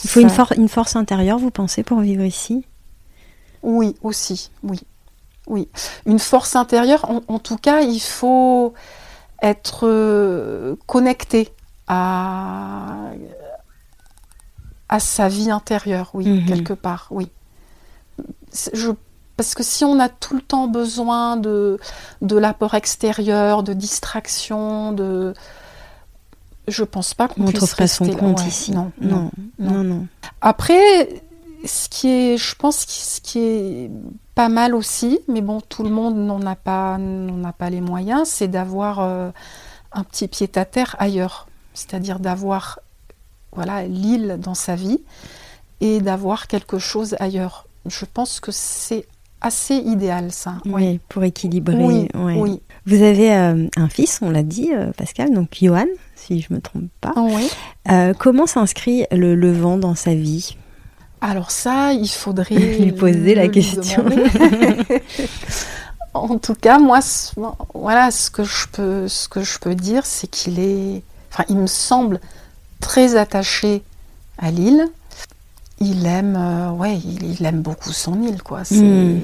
Il 0.04 0.10
faut 0.10 0.20
une, 0.20 0.30
une 0.56 0.68
force 0.68 0.94
intérieure, 0.94 1.38
vous 1.38 1.50
pensez, 1.50 1.82
pour 1.82 2.00
vivre 2.00 2.24
ici? 2.24 2.64
Oui, 3.62 3.96
aussi, 4.02 4.50
oui 4.62 4.80
oui. 5.48 5.68
Une 6.06 6.18
force 6.18 6.56
intérieure, 6.56 7.06
en, 7.28 7.38
tout 7.38 7.56
cas, 7.56 7.80
il 7.80 8.00
faut 8.00 8.74
être 9.42 9.86
euh, 9.86 10.76
connecté 10.86 11.48
à, 11.86 13.10
à 14.88 15.00
sa 15.00 15.28
vie 15.28 15.50
intérieure, 15.50 16.10
oui, 16.14 16.28
mhm. 16.28 16.46
quelque 16.46 16.72
part, 16.72 17.08
oui. 17.10 17.28
parce 19.36 19.54
que 19.54 19.62
si 19.62 19.84
on 19.84 19.98
a 19.98 20.08
tout 20.08 20.34
le 20.34 20.42
temps 20.42 20.68
besoin 20.68 21.36
de, 21.36 21.78
de 22.22 22.36
l'apport 22.36 22.74
extérieur, 22.74 23.62
de 23.62 23.72
distraction, 23.72 24.92
de, 24.92 25.34
je 26.66 26.84
pense 26.84 27.14
pas 27.14 27.28
qu'on 27.28 27.44
puisse 27.46 27.72
rester 27.72 28.12
son 28.12 28.16
compte 28.16 28.46
ici. 28.46 28.72
Non 28.72 28.92
non, 29.00 29.30
non 29.58 29.84
non, 29.84 30.06
Après, 30.40 31.22
ce 31.64 31.88
qui 31.88 32.08
est, 32.08 32.36
je 32.36 32.54
pense, 32.54 32.86
ce 32.86 33.20
qui 33.20 33.38
est 33.38 33.90
pas 34.38 34.48
mal 34.48 34.76
aussi, 34.76 35.18
mais 35.26 35.40
bon, 35.40 35.60
tout 35.60 35.82
le 35.82 35.90
monde 35.90 36.16
n'en 36.16 36.40
a 36.42 36.54
pas, 36.54 36.96
n'en 36.96 37.42
a 37.42 37.52
pas 37.52 37.70
les 37.70 37.80
moyens, 37.80 38.28
c'est 38.28 38.46
d'avoir 38.46 39.00
euh, 39.00 39.30
un 39.90 40.04
petit 40.04 40.28
pied 40.28 40.48
à 40.54 40.64
terre 40.64 40.94
ailleurs. 41.00 41.48
c'est-à-dire 41.74 42.20
d'avoir 42.20 42.78
voilà 43.50 43.82
l'île 43.82 44.38
dans 44.40 44.54
sa 44.54 44.76
vie 44.76 45.00
et 45.80 46.00
d'avoir 46.00 46.46
quelque 46.46 46.78
chose 46.78 47.16
ailleurs. 47.18 47.66
Je 47.86 48.04
pense 48.04 48.38
que 48.38 48.52
c'est 48.52 49.06
assez 49.40 49.74
idéal 49.74 50.30
ça. 50.30 50.54
Oui, 50.66 51.00
pour 51.08 51.24
équilibrer. 51.24 51.74
Oui, 51.74 52.08
ouais. 52.14 52.40
oui. 52.40 52.62
Vous 52.86 53.02
avez 53.02 53.34
euh, 53.34 53.66
un 53.76 53.88
fils, 53.88 54.20
on 54.22 54.30
l'a 54.30 54.44
dit, 54.44 54.70
euh, 54.72 54.92
Pascal, 54.96 55.34
donc 55.34 55.48
Johan, 55.60 55.86
si 56.14 56.42
je 56.42 56.54
me 56.54 56.60
trompe 56.60 56.92
pas. 57.00 57.12
Oui. 57.16 57.50
Comment 58.20 58.46
s'inscrit 58.46 59.04
le 59.10 59.34
levant 59.34 59.78
dans 59.78 59.96
sa 59.96 60.14
vie? 60.14 60.56
Alors 61.20 61.50
ça, 61.50 61.92
il 61.92 62.08
faudrait 62.08 62.54
Lui 62.78 62.92
poser 62.92 63.34
la 63.34 63.44
lui 63.46 63.50
question. 63.52 64.04
en 66.14 66.38
tout 66.38 66.54
cas, 66.54 66.78
moi, 66.78 67.00
ce- 67.00 67.32
voilà, 67.74 68.10
ce 68.10 68.30
que 68.30 68.44
je 68.44 68.66
peux, 68.68 69.08
ce 69.08 69.28
que 69.28 69.42
je 69.42 69.58
peux 69.58 69.74
dire, 69.74 70.06
c'est 70.06 70.26
qu'il 70.28 70.58
est, 70.58 71.02
enfin, 71.32 71.44
il 71.48 71.56
me 71.56 71.66
semble 71.66 72.20
très 72.80 73.16
attaché 73.16 73.82
à 74.38 74.50
l'île. 74.50 74.86
Il 75.80 76.06
aime, 76.06 76.36
euh, 76.36 76.70
ouais, 76.70 76.96
il, 76.96 77.30
il 77.38 77.44
aime 77.46 77.60
beaucoup 77.62 77.92
son 77.92 78.20
île, 78.22 78.42
quoi. 78.42 78.62
Hmm. 78.70 79.18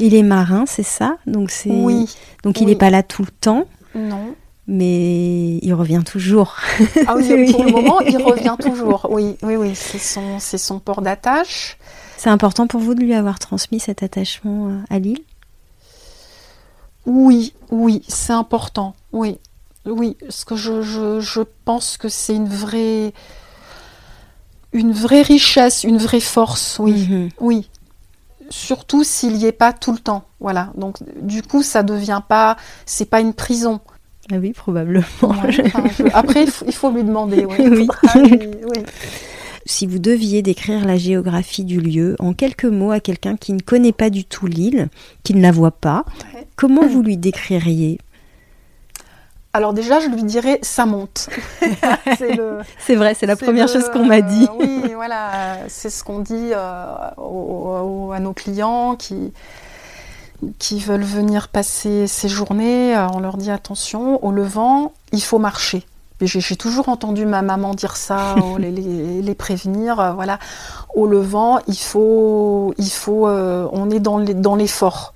Il 0.00 0.14
est 0.14 0.22
marin, 0.24 0.64
c'est 0.66 0.82
ça? 0.82 1.16
Donc 1.26 1.50
c'est 1.50 1.70
Oui, 1.70 2.12
donc 2.42 2.60
il 2.60 2.66
n'est 2.66 2.74
pas 2.76 2.90
là 2.90 3.02
tout 3.04 3.22
le 3.22 3.30
temps, 3.30 3.66
non. 3.94 4.34
Mais 4.72 5.58
il 5.58 5.74
revient 5.74 6.02
toujours. 6.04 6.56
Ah 7.06 7.14
oui, 7.16 7.52
pour 7.52 7.62
le 7.64 7.70
moment, 7.70 8.00
il 8.00 8.16
revient 8.16 8.56
toujours. 8.58 9.06
Oui, 9.10 9.36
oui, 9.42 9.56
oui, 9.56 9.74
c'est 9.76 9.98
son, 9.98 10.38
c'est 10.40 10.56
son 10.58 10.78
port 10.80 11.02
d'attache. 11.02 11.76
C'est 12.16 12.30
important 12.30 12.66
pour 12.66 12.80
vous 12.80 12.94
de 12.94 13.00
lui 13.00 13.14
avoir 13.14 13.38
transmis 13.38 13.80
cet 13.80 14.02
attachement 14.02 14.68
euh, 14.68 14.78
à 14.88 14.98
l'île 14.98 15.20
Oui, 17.06 17.52
oui, 17.70 18.02
c'est 18.08 18.32
important. 18.32 18.94
Oui, 19.12 19.38
oui, 19.84 20.16
parce 20.20 20.44
que 20.44 20.56
je, 20.56 20.82
je, 20.82 21.20
je 21.20 21.40
pense 21.64 21.96
que 21.96 22.08
c'est 22.08 22.34
une 22.34 22.48
vraie, 22.48 23.12
une 24.72 24.92
vraie 24.92 25.22
richesse, 25.22 25.84
une 25.84 25.98
vraie 25.98 26.20
force. 26.20 26.78
Oui, 26.78 27.06
Mhm. 27.08 27.28
oui. 27.40 27.68
Surtout 28.50 29.02
s'il 29.02 29.34
n'y 29.34 29.46
est 29.46 29.52
pas 29.52 29.72
tout 29.72 29.92
le 29.92 29.98
temps. 29.98 30.24
Voilà. 30.38 30.72
Donc, 30.76 30.96
du 31.22 31.42
coup, 31.42 31.62
ça 31.62 31.82
devient 31.82 32.20
pas, 32.28 32.56
c'est 32.86 33.06
pas 33.06 33.20
une 33.20 33.32
prison. 33.34 33.80
Ah 34.32 34.36
oui, 34.40 34.52
probablement. 34.52 35.04
Ouais, 35.22 35.28
enfin, 35.64 35.82
je- 35.98 36.02
Après, 36.14 36.44
il 36.44 36.50
faut, 36.50 36.64
il 36.66 36.72
faut 36.74 36.90
lui 36.90 37.04
demander. 37.04 37.44
ouais. 37.44 37.68
Oui. 37.68 37.86
Faudra 38.00 38.20
lui- 38.28 38.48
oui. 38.64 38.82
Si 39.64 39.86
vous 39.86 39.98
deviez 40.00 40.42
décrire 40.42 40.84
la 40.84 40.96
géographie 40.96 41.64
du 41.64 41.80
lieu 41.80 42.16
en 42.18 42.32
quelques 42.32 42.64
mots 42.64 42.90
à 42.90 42.98
quelqu'un 43.00 43.36
qui 43.36 43.52
ne 43.52 43.60
connaît 43.60 43.92
pas 43.92 44.10
du 44.10 44.24
tout 44.24 44.46
l'île, 44.46 44.88
qui 45.22 45.34
ne 45.34 45.42
la 45.42 45.52
voit 45.52 45.70
pas, 45.70 46.04
Ouais. 46.34 46.46
comment 46.56 46.86
vous 46.86 47.02
lui 47.02 47.16
décririez? 47.16 47.98
Alors 49.54 49.74
déjà, 49.74 50.00
je 50.00 50.08
lui 50.08 50.24
dirais, 50.24 50.58
ça 50.62 50.86
monte. 50.86 51.28
c'est 52.78 52.96
vrai, 52.96 53.14
c'est 53.14 53.26
la 53.26 53.36
première 53.36 53.66
le- 53.66 53.72
chose 53.72 53.88
qu'on 53.90 54.06
m'a 54.06 54.22
dit. 54.22 54.44
euh, 54.50 54.56
oui, 54.58 54.92
voilà, 54.94 55.58
c'est 55.68 55.90
ce 55.90 56.02
qu'on 56.02 56.20
dit 56.20 56.50
euh, 56.52 58.12
à 58.14 58.20
nos 58.20 58.32
clients 58.32 58.96
qui, 58.96 59.32
qui 60.58 60.78
veulent 60.80 61.02
venir 61.04 61.48
passer 61.48 62.06
ces 62.06 62.28
journées. 62.28 62.96
Euh, 62.96 63.06
On 63.14 63.20
leur 63.20 63.36
dit 63.36 63.50
attention, 63.50 64.24
au 64.24 64.30
levant, 64.32 64.92
il 65.12 65.22
faut 65.22 65.38
marcher. 65.38 65.86
J'ai 66.20 66.54
toujours 66.56 66.88
entendu 66.88 67.26
ma 67.26 67.42
maman 67.42 67.74
dire 67.74 67.96
ça, 67.96 68.36
oh, 68.42 68.56
les, 68.56 68.70
les- 68.70 69.22
les 69.22 69.34
prévenir. 69.34 69.98
euh, 69.98 70.12
voilà, 70.12 70.38
au 70.94 71.06
levant, 71.06 71.58
il 71.66 71.76
faut, 71.78 72.74
il 72.78 72.90
faut, 72.90 73.26
euh, 73.26 73.66
on 73.72 73.90
est 73.90 73.98
dans 74.00 74.54
l'effort. 74.54 75.14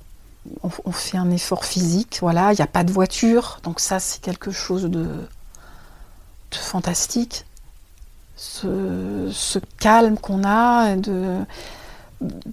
On, 0.65 0.71
on 0.85 0.93
fait 0.93 1.17
un 1.19 1.31
effort 1.31 1.65
physique, 1.65 2.19
voilà. 2.23 2.53
Il 2.53 2.57
n'y 2.57 2.63
a 2.63 2.67
pas 2.69 2.83
de 2.85 2.93
voiture, 2.93 3.61
donc 3.63 3.79
ça 3.81 3.99
c'est 4.01 4.21
quelque 4.21 4.51
chose 4.51 4.83
de, 4.85 5.05
de 5.05 6.57
fantastique 6.57 7.45
ce, 8.37 9.29
ce 9.33 9.59
calme 9.81 10.19
qu'on 10.19 10.45
a, 10.45 10.95
de 10.97 11.37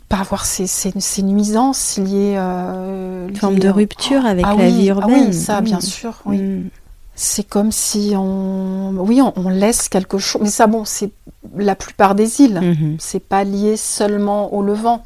pas 0.09 0.17
avoir 0.17 0.45
ces, 0.45 0.67
ces, 0.67 0.91
ces 0.99 1.23
nuisances 1.23 1.97
liées. 1.97 2.35
Euh, 2.37 3.27
Une 3.29 3.35
forme 3.35 3.53
liées 3.55 3.59
de 3.61 3.69
rupture 3.69 4.25
avec 4.25 4.45
Ah 4.47 4.55
la 4.57 4.65
oui, 4.65 4.71
vie 4.71 4.89
ah 4.89 4.93
urbaine. 4.93 5.27
oui, 5.27 5.33
ça, 5.33 5.61
bien 5.61 5.77
Mm. 5.77 5.81
sûr. 5.81 6.13
Oui. 6.25 6.37
Mm. 6.41 6.69
C'est 7.15 7.47
comme 7.47 7.71
si 7.71 8.13
on, 8.17 8.95
oui, 8.97 9.21
on, 9.21 9.33
on 9.35 9.49
laisse 9.49 9.87
quelque 9.87 10.17
chose. 10.17 10.41
Mais 10.41 10.49
ça, 10.49 10.65
bon, 10.67 10.83
c'est 10.83 11.11
la 11.55 11.75
plupart 11.75 12.15
des 12.15 12.41
îles. 12.41 12.59
Mhm. 12.59 12.97
C'est 12.99 13.19
pas 13.23 13.43
lié 13.43 13.77
seulement 13.77 14.51
au 14.53 14.63
Levant. 14.63 15.03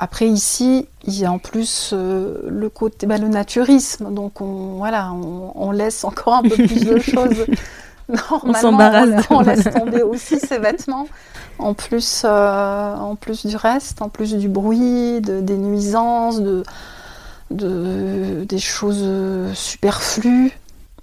Après 0.00 0.28
ici, 0.28 0.86
il 1.04 1.18
y 1.18 1.24
a 1.24 1.30
en 1.32 1.38
plus 1.38 1.90
euh, 1.92 2.42
le 2.48 2.68
côté, 2.68 3.06
bah, 3.06 3.18
le 3.18 3.28
naturisme. 3.28 4.12
Donc 4.12 4.40
on, 4.40 4.76
voilà, 4.78 5.12
on, 5.12 5.52
on 5.54 5.70
laisse 5.70 6.02
encore 6.04 6.34
un 6.34 6.42
peu 6.42 6.56
plus 6.56 6.84
de 6.84 6.98
choses. 7.12 7.46
Normalement, 8.08 8.54
s'embarrasse. 8.54 9.26
On, 9.30 9.36
on 9.36 9.40
laisse 9.40 9.64
tomber 9.74 10.02
aussi 10.02 10.38
ses 10.38 10.58
vêtements. 10.58 11.08
En 11.58 11.74
plus, 11.74 12.22
euh, 12.24 12.94
en 12.94 13.16
plus 13.16 13.46
du 13.46 13.56
reste, 13.56 14.00
en 14.00 14.08
plus 14.08 14.34
du 14.34 14.48
bruit, 14.48 15.20
de, 15.20 15.40
des 15.40 15.56
nuisances, 15.56 16.40
de, 16.40 16.62
de, 17.50 18.44
des 18.44 18.58
choses 18.58 19.04
superflues. 19.54 20.52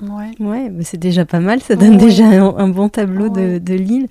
Ouais. 0.01 0.31
Ouais, 0.39 0.69
bah, 0.69 0.83
c'est 0.83 0.99
déjà 0.99 1.23
pas 1.25 1.39
mal, 1.39 1.61
ça 1.61 1.75
donne 1.75 1.91
Ouais. 1.91 1.97
déjà 1.97 2.25
un, 2.25 2.55
un 2.57 2.67
bon 2.67 2.89
tableau 2.89 3.29
de, 3.29 3.35
Ouais. 3.41 3.59
de 3.59 3.73
l'île. 3.73 4.07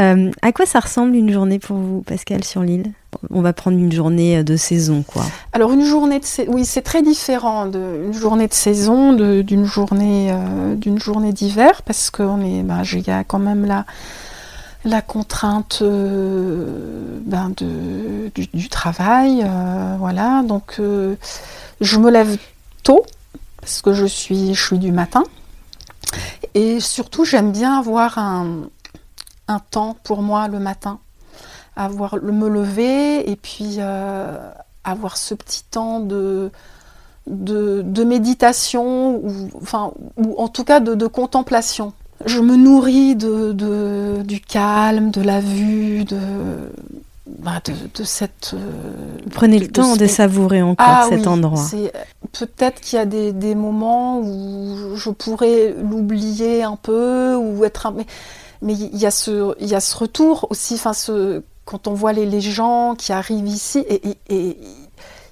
Euh, 0.00 0.30
à 0.42 0.52
quoi 0.52 0.66
ça 0.66 0.80
ressemble 0.80 1.14
une 1.14 1.30
journée 1.30 1.58
pour 1.58 1.76
vous, 1.76 2.00
Pascal, 2.02 2.42
sur 2.42 2.62
l'île 2.62 2.92
On 3.30 3.42
va 3.42 3.52
prendre 3.52 3.78
une 3.78 3.92
journée 3.92 4.38
euh, 4.38 4.42
de 4.42 4.56
saison, 4.56 5.04
quoi. 5.06 5.24
Alors 5.52 5.72
une 5.72 5.84
journée 5.84 6.18
de 6.20 6.24
sa- 6.24 6.44
oui 6.44 6.64
c'est 6.64 6.80
très 6.82 7.02
différent 7.02 7.66
de 7.66 8.04
une 8.06 8.12
journée 8.14 8.48
de 8.48 8.54
saison 8.54 9.12
d'une 9.12 9.64
journée 9.66 10.30
euh, 10.32 10.74
d'une 10.74 10.98
journée 10.98 11.32
d'hiver 11.32 11.82
parce 11.82 12.10
qu'on 12.10 12.40
est 12.40 12.62
ben, 12.62 12.82
il 12.92 13.06
y 13.06 13.10
a 13.10 13.22
quand 13.24 13.38
même 13.40 13.66
la 13.66 13.84
la 14.84 15.02
contrainte 15.02 15.80
euh, 15.82 17.18
ben, 17.26 17.52
de, 17.56 18.30
du, 18.34 18.46
du 18.54 18.68
travail 18.70 19.44
voilà 19.98 20.42
donc 20.46 20.80
je 21.80 21.98
me 21.98 22.10
lève 22.10 22.38
tôt 22.82 23.02
parce 23.60 23.82
que 23.82 23.92
je 23.92 24.06
suis 24.06 24.54
je 24.54 24.62
suis 24.62 24.78
du 24.78 24.92
matin 24.92 25.24
et 26.54 26.80
surtout 26.80 27.24
j'aime 27.24 27.52
bien 27.52 27.78
avoir 27.78 28.18
un 28.18 28.68
un 29.48 29.58
temps 29.58 29.96
pour 30.04 30.22
moi 30.22 30.48
le 30.48 30.58
matin 30.60 30.98
avoir 31.76 32.16
me 32.22 32.48
lever 32.48 33.30
et 33.30 33.36
puis 33.36 33.76
euh, 33.78 34.38
avoir 34.84 35.16
ce 35.16 35.34
petit 35.34 35.62
temps 35.70 36.00
de, 36.00 36.50
de, 37.26 37.82
de 37.82 38.04
méditation, 38.04 39.16
ou, 39.16 39.50
enfin, 39.62 39.92
ou 40.16 40.34
en 40.38 40.48
tout 40.48 40.64
cas 40.64 40.80
de, 40.80 40.94
de 40.94 41.06
contemplation. 41.06 41.92
Je 42.26 42.40
me 42.40 42.56
nourris 42.56 43.14
de, 43.16 43.52
de- 43.52 44.22
du 44.22 44.40
calme, 44.40 45.10
de 45.10 45.22
la 45.22 45.40
vue, 45.40 46.04
de, 46.04 46.18
bah, 47.38 47.60
de, 47.64 47.72
de 47.94 48.04
cette... 48.04 48.52
euh, 48.54 48.58
prenez 49.30 49.58
le 49.58 49.68
temps 49.68 49.96
de 49.96 50.06
savourer 50.06 50.60
encore 50.62 50.86
ah 50.88 51.06
cet 51.08 51.20
oui, 51.20 51.28
endroit. 51.28 51.62
Peut-être 52.32 52.80
qu'il 52.80 52.96
y 52.98 53.02
a 53.02 53.06
des, 53.06 53.32
des 53.32 53.54
moments 53.54 54.20
où 54.20 54.94
je 54.96 55.10
pourrais 55.10 55.74
l'oublier 55.82 56.62
un 56.62 56.76
peu 56.76 57.34
ou 57.36 57.64
être 57.64 57.86
un... 57.86 57.90
mais, 57.92 58.06
mais 58.62 58.74
il 58.74 58.96
y 58.96 59.06
a 59.06 59.10
ce 59.10 59.54
il 59.60 59.66
y 59.68 59.74
a 59.74 59.80
ce 59.80 59.96
retour 59.96 60.46
aussi 60.50 60.74
enfin 60.74 60.92
ce 60.92 61.42
quand 61.64 61.88
on 61.88 61.94
voit 61.94 62.12
les, 62.12 62.26
les 62.26 62.40
gens 62.40 62.94
qui 62.96 63.12
arrivent 63.12 63.48
ici 63.48 63.78
et, 63.88 64.08
et, 64.10 64.16
et 64.28 64.58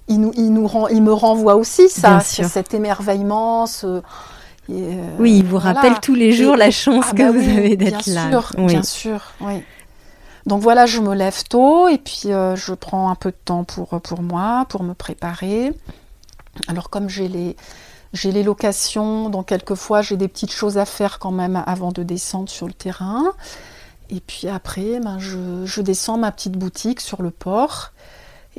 ils 0.08 0.20
nous 0.20 0.32
ils 0.36 0.52
nous 0.52 0.66
rend, 0.66 0.88
ils 0.88 1.02
me 1.02 1.12
renvoient 1.12 1.56
aussi 1.56 1.88
ça 1.88 2.20
cet 2.20 2.74
émerveillement 2.74 3.66
ce 3.66 4.00
et, 4.70 4.72
euh, 4.94 5.16
Oui, 5.18 5.38
il 5.38 5.44
vous 5.44 5.58
voilà. 5.58 5.80
rappelle 5.80 6.00
tous 6.00 6.14
les 6.14 6.32
jours 6.32 6.54
Et- 6.54 6.58
la 6.58 6.70
chance 6.70 7.04
ah 7.10 7.12
que 7.14 7.22
bah 7.22 7.30
vous 7.32 7.38
oui, 7.38 7.56
avez 7.56 7.76
d'être 7.76 8.04
bien 8.04 8.14
là. 8.14 8.30
Sûr, 8.30 8.52
Oui. 8.58 8.66
Bien 8.66 8.82
sûr, 8.82 9.20
oui. 9.40 9.62
Donc 10.46 10.62
voilà, 10.62 10.86
je 10.86 11.00
me 11.00 11.14
lève 11.14 11.42
tôt 11.48 11.88
et 11.88 11.98
puis 11.98 12.22
euh, 12.26 12.56
je 12.56 12.72
prends 12.74 13.10
un 13.10 13.14
peu 13.14 13.30
de 13.30 13.36
temps 13.44 13.64
pour, 13.64 13.88
pour 14.00 14.22
moi, 14.22 14.64
pour 14.70 14.82
me 14.82 14.94
préparer. 14.94 15.72
Alors 16.66 16.90
comme 16.90 17.08
j'ai 17.08 17.28
les, 17.28 17.56
j'ai 18.12 18.32
les 18.32 18.42
locations, 18.42 19.30
donc 19.30 19.46
quelquefois 19.46 20.02
j'ai 20.02 20.16
des 20.16 20.28
petites 20.28 20.52
choses 20.52 20.78
à 20.78 20.84
faire 20.84 21.18
quand 21.18 21.30
même 21.30 21.62
avant 21.66 21.92
de 21.92 22.02
descendre 22.02 22.48
sur 22.48 22.66
le 22.66 22.72
terrain. 22.72 23.32
Et 24.10 24.20
puis 24.20 24.48
après, 24.48 25.00
ben, 25.00 25.18
je, 25.18 25.66
je 25.66 25.80
descends 25.82 26.18
ma 26.18 26.32
petite 26.32 26.54
boutique 26.54 27.00
sur 27.00 27.22
le 27.22 27.30
port. 27.30 27.92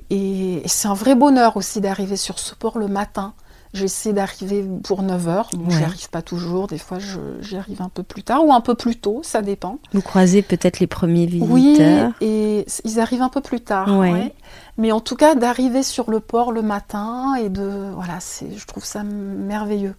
Et, 0.09 0.65
et 0.65 0.67
c'est 0.67 0.87
un 0.87 0.93
vrai 0.93 1.15
bonheur 1.15 1.57
aussi 1.57 1.81
d'arriver 1.81 2.17
sur 2.17 2.39
ce 2.39 2.55
port 2.55 2.77
le 2.77 2.87
matin. 2.87 3.33
J'essaie 3.73 4.13
d'arriver 4.13 4.65
pour 4.83 5.03
9h. 5.03 5.55
Bon, 5.55 5.65
Ouais. 5.65 5.77
J'y 5.77 5.83
arrive 5.83 6.09
pas 6.09 6.23
toujours. 6.23 6.65
Des 6.67 6.79
fois, 6.79 6.97
j'y 7.41 7.55
arrive 7.55 7.81
un 7.83 7.89
peu 7.89 8.01
plus 8.01 8.23
tard 8.23 8.43
ou 8.43 8.51
un 8.51 8.61
peu 8.61 8.73
plus 8.73 8.95
tôt, 8.95 9.21
ça 9.23 9.43
dépend. 9.43 9.77
Vous 9.93 10.01
croisez 10.01 10.41
peut-être 10.41 10.79
les 10.79 10.87
premiers 10.87 11.29
Oui, 11.39 11.67
visiteurs. 11.67 12.11
et 12.19 12.63
c- 12.67 12.81
ils 12.85 12.99
arrivent 12.99 13.21
un 13.21 13.29
peu 13.29 13.41
plus 13.41 13.61
tard. 13.61 13.87
Ouais. 13.99 14.11
ouais. 14.11 14.33
Mais 14.79 14.91
en 14.91 15.01
tout 15.01 15.15
cas, 15.15 15.35
d'arriver 15.35 15.83
sur 15.83 16.09
le 16.09 16.19
port 16.19 16.51
le 16.51 16.63
matin 16.63 17.35
et 17.35 17.49
de. 17.49 17.91
Voilà, 17.93 18.19
c'est, 18.19 18.51
je 18.57 18.65
trouve 18.65 18.83
ça 18.85 19.03
merveilleux. 19.03 19.93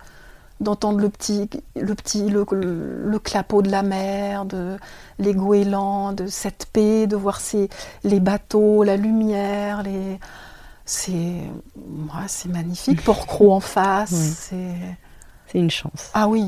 D'entendre 0.60 0.98
le 0.98 1.08
petit, 1.08 1.48
le, 1.74 1.94
petit 1.94 2.28
le, 2.28 2.44
le- 2.52 3.02
le 3.06 3.18
clapot 3.18 3.62
de 3.62 3.70
la 3.70 3.82
mer, 3.82 4.44
de, 4.46 4.76
les 5.18 5.32
goélands, 5.32 6.12
de 6.12 6.26
cette 6.26 6.66
paix, 6.72 7.06
de 7.06 7.16
voir 7.16 7.40
ces, 7.40 7.70
les 8.04 8.20
bateaux, 8.20 8.82
la 8.82 8.96
lumière, 8.96 9.82
les. 9.84 10.18
C'est, 10.90 11.12
ouais, 11.12 12.26
c'est 12.26 12.48
magnifique. 12.48 13.04
Port-Cros 13.04 13.52
en 13.52 13.60
face, 13.60 14.10
c'est. 14.10 14.74
C'est 15.46 15.58
une 15.58 15.70
chance. 15.70 16.10
Ah 16.14 16.26
oui. 16.26 16.44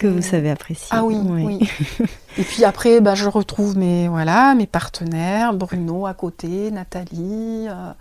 Que 0.00 0.06
vous 0.06 0.22
savez 0.22 0.50
apprécier. 0.50 0.88
Ah 0.90 1.04
oui, 1.04 1.18
oui. 1.22 1.70
Et 2.38 2.42
puis 2.42 2.64
après, 2.64 3.02
bah, 3.02 3.14
je 3.14 3.28
retrouve 3.28 3.76
mes, 3.76 4.08
voilà, 4.08 4.54
mes 4.54 4.66
partenaires, 4.66 5.52
Bruno 5.52 6.06
à 6.06 6.14
côté, 6.14 6.70
Nathalie. 6.70 7.66
Euh, 7.68 7.92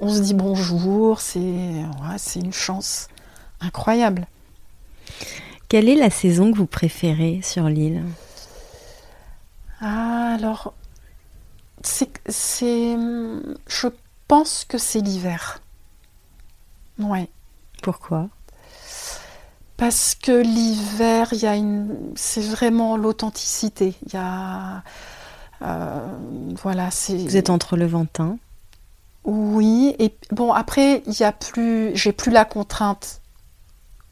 on 0.00 0.12
se 0.12 0.20
dit 0.20 0.34
bonjour. 0.34 1.20
C'est 1.20 1.38
ouais, 1.38 2.16
une 2.34 2.52
chance 2.52 3.06
incroyable. 3.60 4.26
Quelle 5.68 5.88
est 5.88 5.96
la 5.96 6.10
saison 6.10 6.50
que 6.50 6.58
vous 6.58 6.66
préférez 6.66 7.38
sur 7.44 7.68
l'île? 7.68 8.02
Ah, 9.80 10.34
Alors, 10.36 10.74
c'est, 11.82 12.10
je 13.68 13.88
pense 14.30 14.64
que 14.64 14.78
c'est 14.78 15.00
l'hiver. 15.00 15.60
Ouais. 17.00 17.28
Pourquoi? 17.82 18.28
Parce 19.76 20.14
que 20.14 20.30
l'hiver, 20.30 21.30
il 21.32 21.40
y 21.40 21.46
a 21.48 21.56
une, 21.56 22.12
c'est 22.14 22.42
vraiment 22.42 22.96
l'authenticité. 22.96 23.96
Il 24.06 24.12
y 24.12 24.16
a, 24.16 24.84
euh, 25.62 26.16
voilà, 26.62 26.92
c'est. 26.92 27.16
Vous 27.16 27.36
êtes 27.36 27.50
entre 27.50 27.76
le 27.76 27.86
Ventin. 27.86 28.38
Oui, 29.24 29.96
et 29.98 30.16
bon 30.30 30.52
après, 30.52 31.02
il 31.08 31.18
y 31.18 31.24
a 31.24 31.32
plus, 31.32 31.90
j'ai 31.96 32.12
plus 32.12 32.30
la 32.30 32.44
contrainte 32.44 33.22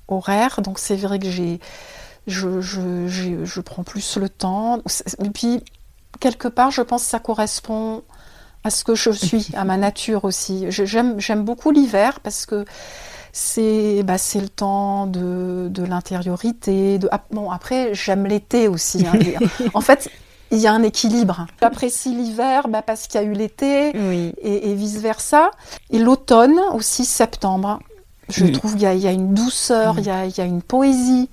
horaire, 0.08 0.62
donc 0.62 0.80
c'est 0.80 0.96
vrai 0.96 1.20
que 1.20 1.30
j'ai, 1.30 1.60
je, 2.26 2.60
je, 2.60 3.06
je, 3.06 3.60
prends 3.60 3.84
plus 3.84 4.16
le 4.16 4.28
temps. 4.28 4.82
Et 5.22 5.30
puis 5.30 5.62
quelque 6.18 6.48
part, 6.48 6.72
je 6.72 6.82
pense 6.82 7.04
que 7.04 7.08
ça 7.08 7.20
correspond 7.20 8.02
à 8.64 8.70
ce 8.70 8.84
que 8.84 8.94
je 8.94 9.11
suis, 9.11 9.48
à 9.54 9.64
ma 9.64 9.76
nature 9.76 10.24
aussi. 10.24 10.66
J'aime, 10.68 11.44
beaucoup 11.44 11.70
l'hiver 11.70 12.20
parce 12.20 12.46
que 12.46 12.64
c'est 13.32 14.02
bah, 14.02 14.16
le 14.34 14.48
temps 14.48 15.06
de, 15.06 15.68
de 15.70 15.84
l'intériorité. 15.84 16.98
De... 16.98 17.09
Ah, 17.12 17.22
bon, 17.30 17.50
après, 17.50 17.94
j'aime 17.94 18.26
l'été 18.26 18.68
aussi. 18.68 19.06
Hein, 19.06 19.18
en 19.74 19.80
fait, 19.80 20.11
il 20.50 20.59
y 20.59 20.66
a 20.66 20.72
un 20.72 20.82
équilibre. 20.82 21.46
J'apprécie 21.61 22.14
l'hiver 22.14 22.68
bah, 22.68 22.82
parce 22.82 23.06
qu'il 23.06 23.20
y 23.20 23.24
a 23.24 23.26
eu 23.26 23.32
l'été 23.32 23.92
et, 24.42 24.74
vice-versa. 24.74 25.50
Et 25.90 25.98
l'automne 25.98 26.59
aussi, 26.72 27.04
septembre. 27.04 27.78
Je 28.28 28.44
trouve 28.46 28.72
qu'il 28.72 28.82
y, 28.82 29.06
a 29.06 29.12
une 29.12 29.32
douceur, 29.32 29.98
il 29.98 30.04
y, 30.04 30.11
a, 30.11 30.26
y, 30.26 30.40
a, 30.40 30.44
une 30.44 30.61
poésie 30.61 31.30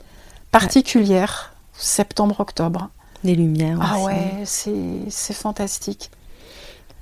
particulière. 0.51 1.53
Septembre-octobre. 1.73 2.89
Les 3.25 3.35
lumières. 3.35 3.79
Ah 3.81 3.99
ouais, 3.99 4.43
c'est 4.45 5.33
fantastique. 5.33 6.11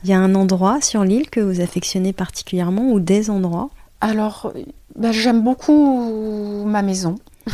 Il 0.03 0.09
y 0.09 0.13
a 0.13 0.19
un 0.19 0.35
endroit 0.35 0.81
sur 0.81 1.03
l'île 1.03 1.29
que 1.29 1.39
vous 1.39 1.61
affectionnez 1.61 2.13
particulièrement 2.13 2.91
ou 2.91 2.99
des 2.99 3.29
endroits 3.29 3.69
Alors, 4.01 4.51
bah, 4.95 5.11
j'aime 5.11 5.41
beaucoup 5.41 6.63
ma 6.65 6.81
maison. 6.81 7.15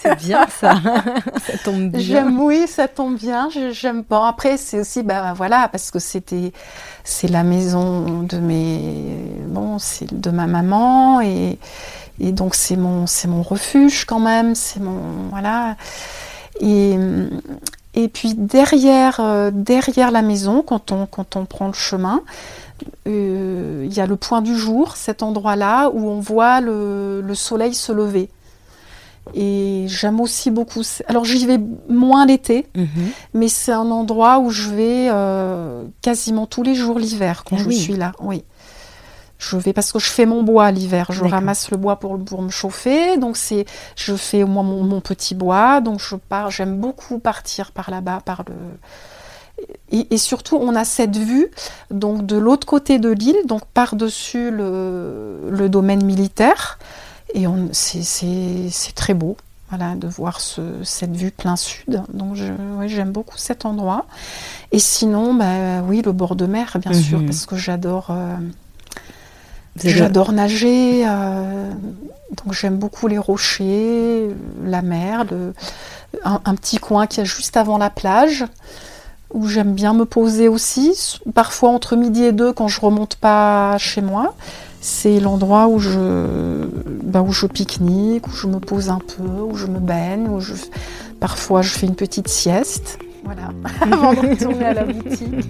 c'est 0.00 0.16
bien 0.18 0.46
ça, 0.48 0.80
ça 1.46 1.58
tombe 1.64 1.90
bien. 1.90 2.00
J'aime, 2.00 2.40
oui, 2.40 2.66
ça 2.68 2.88
tombe 2.88 3.16
bien. 3.16 3.48
J'aime 3.72 4.04
pas. 4.04 4.28
Après, 4.28 4.56
c'est 4.56 4.80
aussi, 4.80 5.02
bah 5.02 5.32
voilà, 5.34 5.68
parce 5.68 5.90
que 5.90 5.98
c'était, 5.98 6.52
c'est 7.02 7.28
la 7.28 7.42
maison 7.42 8.22
de 8.22 8.38
mes, 8.38 9.18
bon, 9.48 9.78
c'est 9.78 10.12
de 10.12 10.30
ma 10.30 10.46
maman 10.46 11.20
et, 11.20 11.58
et 12.20 12.32
donc 12.32 12.54
c'est 12.54 12.76
mon, 12.76 13.06
c'est 13.06 13.28
mon 13.28 13.42
refuge 13.42 14.04
quand 14.04 14.20
même. 14.20 14.54
C'est 14.54 14.80
mon, 14.80 15.28
voilà. 15.30 15.76
Et, 16.60 16.96
et 17.94 18.08
puis 18.08 18.34
derrière, 18.34 19.20
euh, 19.20 19.50
derrière 19.52 20.10
la 20.10 20.22
maison, 20.22 20.62
quand 20.62 20.90
on, 20.90 21.06
quand 21.06 21.36
on 21.36 21.44
prend 21.44 21.68
le 21.68 21.74
chemin, 21.74 22.22
euh, 23.06 23.86
il 23.88 23.94
y 23.94 24.00
a 24.00 24.06
le 24.06 24.16
point 24.16 24.42
du 24.42 24.56
jour, 24.56 24.96
cet 24.96 25.22
endroit-là 25.22 25.90
où 25.90 26.08
on 26.08 26.18
voit 26.18 26.60
le, 26.60 27.22
soleil 27.34 27.74
se 27.74 27.92
lever. 27.92 28.28
Et 29.34 29.84
j'aime 29.86 30.20
aussi 30.20 30.50
beaucoup. 30.50 30.82
Alors 31.06 31.24
j'y 31.24 31.46
vais 31.46 31.58
moins 31.88 32.26
l'été, 32.26 32.66
mhm. 32.74 32.88
mais 33.32 33.48
c'est 33.48 33.72
un 33.72 33.90
endroit 33.90 34.38
où 34.38 34.50
je 34.50 34.68
vais 34.68 35.08
euh, 35.10 35.84
quasiment 36.02 36.46
tous 36.46 36.62
les 36.62 36.74
jours 36.74 36.98
l'hiver 36.98 37.44
quand 37.48 37.56
ah 37.58 37.62
je 37.64 37.70
suis 37.70 37.96
là. 37.96 38.12
Oui. 38.20 38.44
Je 39.50 39.56
vais 39.56 39.72
parce 39.72 39.92
que 39.92 39.98
je 39.98 40.10
fais 40.10 40.26
mon 40.26 40.42
bois 40.42 40.70
l'hiver. 40.70 41.06
Je 41.10 41.24
ramasse 41.24 41.70
le 41.70 41.76
bois 41.76 41.96
pour, 41.96 42.22
pour 42.22 42.42
me 42.42 42.50
chauffer. 42.50 43.16
Donc 43.18 43.36
c'est, 43.36 43.66
je 43.96 44.14
fais 44.14 44.44
moi 44.44 44.62
mon, 44.62 44.82
mon, 44.82 45.00
petit 45.00 45.34
bois. 45.34 45.80
Donc 45.80 46.00
je 46.00 46.16
pars. 46.16 46.50
J'aime 46.50 46.78
beaucoup 46.78 47.18
partir 47.18 47.72
par 47.72 47.90
là-bas, 47.90 48.20
par 48.24 48.44
le 48.48 48.54
et, 49.90 50.18
surtout, 50.18 50.56
on 50.56 50.74
a 50.74 50.84
cette 50.84 51.16
vue 51.16 51.50
donc 51.90 52.26
de 52.26 52.36
l'autre 52.36 52.66
côté 52.66 52.98
de 52.98 53.10
l'île, 53.10 53.36
donc 53.46 53.64
par-dessus 53.66 54.50
le, 54.50 55.68
domaine 55.68 56.04
militaire. 56.04 56.78
Et 57.34 57.46
c'est 57.72 58.94
très 58.94 59.14
beau 59.14 59.36
voilà, 59.70 59.94
de 59.94 60.08
voir 60.08 60.40
cette 60.40 61.16
vue 61.16 61.30
plein 61.30 61.56
sud. 61.56 62.02
Donc 62.12 62.34
j'aime 62.34 63.12
beaucoup 63.12 63.38
cet 63.38 63.64
endroit. 63.64 64.06
Et 64.72 64.80
sinon, 64.80 65.34
bah, 65.34 65.82
oui, 65.82 66.02
le 66.04 66.12
bord 66.12 66.34
de 66.34 66.46
mer, 66.46 66.76
bien 66.80 66.92
sûr, 66.92 67.20
mhm. 67.20 67.26
parce 67.26 67.46
que 67.46 67.56
j'adore 67.56 68.08
euh, 68.10 68.36
j'adore 69.82 70.32
nager. 70.32 71.04
Euh, 71.06 71.70
donc 72.44 72.52
j'aime 72.52 72.76
beaucoup 72.76 73.06
les 73.06 73.18
rochers, 73.18 74.28
la 74.64 74.82
mer, 74.82 75.24
un, 76.24 76.40
un, 76.44 76.54
petit 76.54 76.78
coin 76.78 77.06
qui 77.06 77.20
est 77.20 77.24
juste 77.24 77.56
avant 77.56 77.78
la 77.78 77.90
plage 77.90 78.44
où 79.34 79.48
j'aime 79.48 79.74
bien 79.74 79.92
me 79.92 80.04
poser 80.04 80.48
aussi, 80.48 81.18
parfois 81.34 81.70
entre 81.70 81.96
midi 81.96 82.22
et 82.22 82.32
deux 82.32 82.52
quand 82.52 82.68
je 82.68 82.80
remonte 82.80 83.16
pas 83.16 83.76
chez 83.78 84.00
moi. 84.00 84.34
C'est 84.80 85.18
l'endroit 85.18 85.66
où 85.66 85.78
je, 85.78 86.68
où 87.18 87.32
je 87.32 87.46
pique-nique, 87.46 88.28
où 88.28 88.30
je 88.30 88.46
me 88.46 88.60
pose 88.60 88.90
un 88.90 88.98
peu, 88.98 89.24
où 89.24 89.56
je 89.56 89.66
me 89.66 89.80
baigne, 89.80 90.28
où 90.28 90.40
je, 90.40 90.52
parfois 91.20 91.62
je 91.62 91.70
fais 91.70 91.86
une 91.86 91.96
petite 91.96 92.28
sieste. 92.28 92.98
Voilà, 93.24 93.48
avant 93.80 94.12
de 94.12 94.20
retourner 94.20 94.66
à 94.66 94.74
la 94.74 94.84
boutique. 94.84 95.48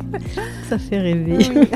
Ça 0.68 0.78
fait 0.78 0.98
rêver. 0.98 1.38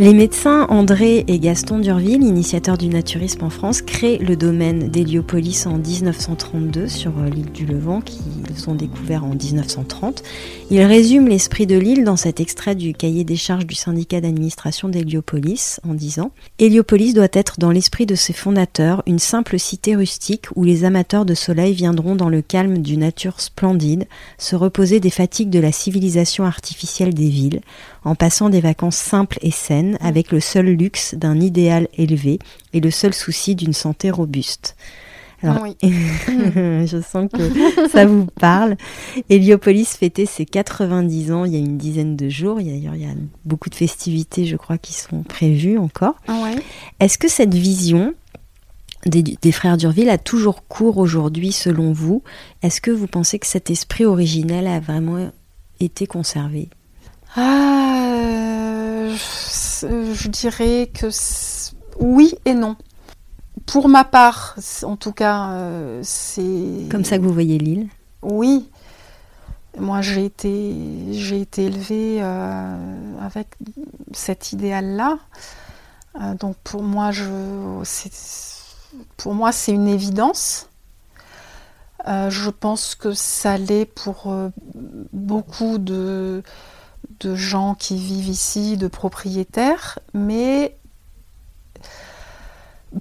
Les 0.00 0.14
médecins 0.14 0.64
André 0.68 1.24
et 1.26 1.40
Gaston 1.40 1.80
Durville, 1.80 2.22
initiateurs 2.22 2.78
du 2.78 2.86
naturisme 2.86 3.42
en 3.42 3.50
France, 3.50 3.82
créent 3.82 4.18
le 4.18 4.36
domaine 4.36 4.90
d'Héliopolis 4.90 5.66
en 5.66 5.76
1932 5.76 6.86
sur 6.86 7.18
euh, 7.18 7.28
l'île 7.28 7.50
du 7.50 7.66
Levant, 7.66 8.00
qu'ils 8.00 8.70
ont 8.70 8.76
découvert 8.76 9.24
en 9.24 9.34
1930. 9.34 10.22
Ils 10.70 10.82
résument 10.82 11.26
l'esprit 11.26 11.66
de 11.66 11.76
l'île 11.76 12.04
dans 12.04 12.14
cet 12.14 12.38
extrait 12.38 12.76
du 12.76 12.94
cahier 12.94 13.24
des 13.24 13.34
charges 13.34 13.66
du 13.66 13.74
syndicat 13.74 14.20
d'administration 14.20 14.88
d'Héliopolis 14.88 15.80
en 15.82 15.94
disant 15.94 16.30
Héliopolis 16.60 17.12
doit 17.12 17.26
être 17.32 17.58
dans 17.58 17.72
l'esprit 17.72 18.06
de 18.06 18.14
ses 18.14 18.32
fondateurs 18.32 19.02
une 19.04 19.18
simple 19.18 19.58
cité 19.58 19.96
rustique 19.96 20.46
où 20.54 20.62
les 20.62 20.84
amateurs 20.84 21.24
de 21.24 21.34
soleil 21.34 21.72
viendront 21.72 22.14
dans 22.14 22.28
le 22.28 22.40
calme 22.40 22.78
d'une 22.78 23.00
nature 23.00 23.40
splendide, 23.40 24.06
se 24.38 24.54
reposer 24.54 25.00
des 25.00 25.10
fatigues 25.10 25.50
de 25.50 25.58
la 25.58 25.72
civilisation 25.72 26.44
artificielle 26.44 27.14
des 27.14 27.30
villes, 27.30 27.62
en 28.08 28.14
passant 28.14 28.48
des 28.48 28.62
vacances 28.62 28.96
simples 28.96 29.38
et 29.42 29.50
saines 29.50 29.98
avec 30.00 30.32
le 30.32 30.40
seul 30.40 30.66
luxe 30.66 31.14
d'un 31.14 31.38
idéal 31.38 31.88
élevé 31.92 32.38
et 32.72 32.80
le 32.80 32.90
seul 32.90 33.12
souci 33.12 33.54
d'une 33.54 33.74
santé 33.74 34.10
robuste. 34.10 34.76
Alors, 35.42 35.62
oui. 35.62 35.76
je 35.82 37.00
sens 37.06 37.28
que 37.30 37.88
ça 37.90 38.06
vous 38.06 38.24
parle. 38.40 38.76
Héliopolis 39.28 39.84
fêtait 39.84 40.24
ses 40.24 40.46
90 40.46 41.32
ans 41.32 41.44
il 41.44 41.52
y 41.52 41.56
a 41.56 41.60
une 41.60 41.76
dizaine 41.76 42.16
de 42.16 42.30
jours. 42.30 42.56
D'ailleurs, 42.56 42.94
il 42.94 43.02
y 43.02 43.04
a 43.04 43.14
beaucoup 43.44 43.68
de 43.68 43.74
festivités, 43.74 44.46
je 44.46 44.56
crois, 44.56 44.78
qui 44.78 44.94
sont 44.94 45.22
prévues 45.22 45.76
encore. 45.76 46.14
Ah 46.28 46.50
Est-ce 47.00 47.18
que 47.18 47.28
cette 47.28 47.54
vision 47.54 48.14
des, 49.04 49.22
des, 49.22 49.52
frères 49.52 49.76
Durville 49.76 50.08
a 50.08 50.18
toujours 50.18 50.66
cours 50.66 50.96
aujourd'hui, 50.96 51.52
selon 51.52 51.92
vous? 51.92 52.22
Est-ce 52.62 52.80
que 52.80 52.90
vous 52.90 53.06
pensez 53.06 53.38
que 53.38 53.46
cet 53.46 53.70
esprit 53.70 54.06
originel 54.06 54.66
a 54.66 54.80
vraiment 54.80 55.30
été 55.78 56.06
conservé? 56.06 56.70
Ah, 57.36 59.08
je, 59.10 60.28
dirais 60.28 60.90
que 60.92 61.08
oui 62.00 62.34
et 62.44 62.54
non. 62.54 62.76
Pour 63.66 63.88
ma 63.88 64.04
part, 64.04 64.56
en 64.82 64.96
tout 64.96 65.12
cas, 65.12 65.50
euh, 65.50 66.00
c'est. 66.02 66.88
Comme 66.90 67.04
ça 67.04 67.18
que 67.18 67.22
vous 67.22 67.32
voyez 67.32 67.58
l'île 67.58 67.88
Oui. 68.22 68.68
Moi, 69.78 70.00
j'ai 70.00 70.24
été, 70.24 71.12
j'ai 71.12 71.40
été 71.40 71.66
élevée 71.66 72.18
euh, 72.20 73.20
avec 73.20 73.48
cet 74.12 74.52
idéal-là. 74.52 75.18
Euh, 76.20 76.34
donc, 76.34 76.56
pour 76.64 76.82
moi, 76.82 77.12
je, 77.12 77.24
pour 79.18 79.34
moi, 79.34 79.52
c'est 79.52 79.72
une 79.72 79.86
évidence. 79.86 80.68
je 82.06 82.50
pense 82.50 82.94
que 82.94 83.12
ça 83.12 83.58
l'est 83.58 83.84
pour 83.84 84.34
beaucoup 85.12 85.78
de, 85.78 86.42
de 87.20 87.34
gens 87.34 87.74
qui 87.74 87.96
vivent 87.96 88.28
ici, 88.28 88.76
de 88.76 88.88
propriétaires, 88.88 89.98
mais 90.14 90.76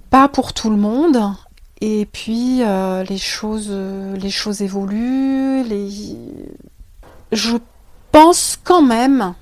pas 0.09 0.27
pour 0.27 0.53
tout 0.53 0.69
le 0.69 0.77
monde. 0.77 1.33
Et 1.81 2.07
puis 2.11 2.63
euh, 2.63 3.03
les 3.03 3.17
choses, 3.17 3.69
les 3.69 4.29
choses 4.29 4.61
évoluent. 4.61 5.63
Je 7.31 7.57
pense 8.11 8.57
quand 8.63 8.81
même 8.81 9.35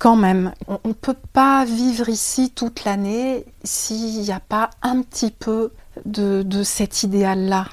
quand 0.00 0.16
même, 0.16 0.52
on 0.66 0.80
ne 0.88 0.94
peut 0.94 1.16
pas 1.34 1.66
vivre 1.66 2.08
ici 2.08 2.50
toute 2.50 2.84
l'année 2.84 3.44
s'il 3.62 4.22
n'y 4.22 4.32
a 4.32 4.40
pas 4.40 4.70
un 4.80 5.02
petit 5.02 5.30
peu 5.30 5.72
de, 6.06 6.42
de 6.42 6.62
cet 6.62 7.02
idéal-là. 7.02 7.66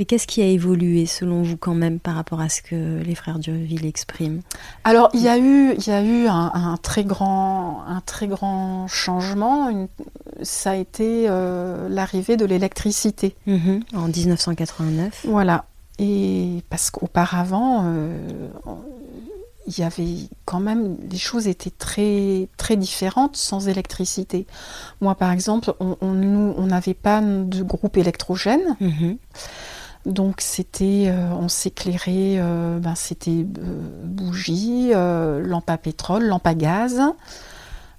Et 0.00 0.06
qu'est-ce 0.06 0.26
qui 0.26 0.40
a 0.40 0.46
évolué 0.46 1.04
selon 1.04 1.42
vous 1.42 1.58
quand 1.58 1.74
même 1.74 2.00
par 2.00 2.14
rapport 2.14 2.40
à 2.40 2.48
ce 2.48 2.62
que 2.62 3.02
les 3.02 3.14
frères 3.14 3.38
Durville 3.38 3.84
expriment? 3.84 4.40
Alors 4.82 5.10
il 5.12 5.20
y 5.20 5.28
a 5.28 5.36
eu, 5.36 5.74
il 5.76 5.86
y 5.86 5.90
a 5.90 6.02
eu 6.02 6.26
un, 6.26 6.78
très 6.82 7.04
grand, 7.04 7.82
un 7.86 8.00
très 8.00 8.26
grand 8.26 8.88
changement. 8.88 9.86
ça 10.40 10.70
a 10.70 10.76
été 10.76 11.26
euh, 11.28 11.90
l'arrivée 11.90 12.38
de 12.38 12.46
l'électricité 12.46 13.34
mhm. 13.46 13.82
en 13.94 14.08
1989. 14.08 15.26
Voilà. 15.28 15.66
Et 15.98 16.62
parce 16.70 16.90
qu'auparavant, 16.90 17.82
euh, 17.84 18.48
il 19.66 19.78
y 19.78 19.82
avait 19.82 20.30
quand 20.46 20.60
même 20.60 20.96
les 21.10 21.18
choses 21.18 21.46
étaient 21.46 21.68
très 21.68 22.48
très 22.56 22.76
différentes 22.76 23.36
sans 23.36 23.68
électricité. 23.68 24.46
Moi, 25.02 25.14
par 25.14 25.30
exemple, 25.30 25.74
on 25.78 26.66
n'avait 26.66 26.94
pas 26.94 27.20
de 27.20 27.62
groupe 27.62 27.98
électrogène. 27.98 28.78
Mhm. 28.80 29.18
Donc 30.06 30.40
c'était, 30.40 31.06
euh, 31.08 31.30
on 31.32 31.48
s'éclairait, 31.48 32.38
euh, 32.38 32.78
ben, 32.78 32.94
c'était 32.94 33.44
euh, 33.58 34.04
bougie, 34.04 34.92
lampe 34.92 35.68
à 35.68 35.76
pétrole, 35.76 36.24
lampe 36.24 36.46
à 36.46 36.54
gaz. 36.54 37.00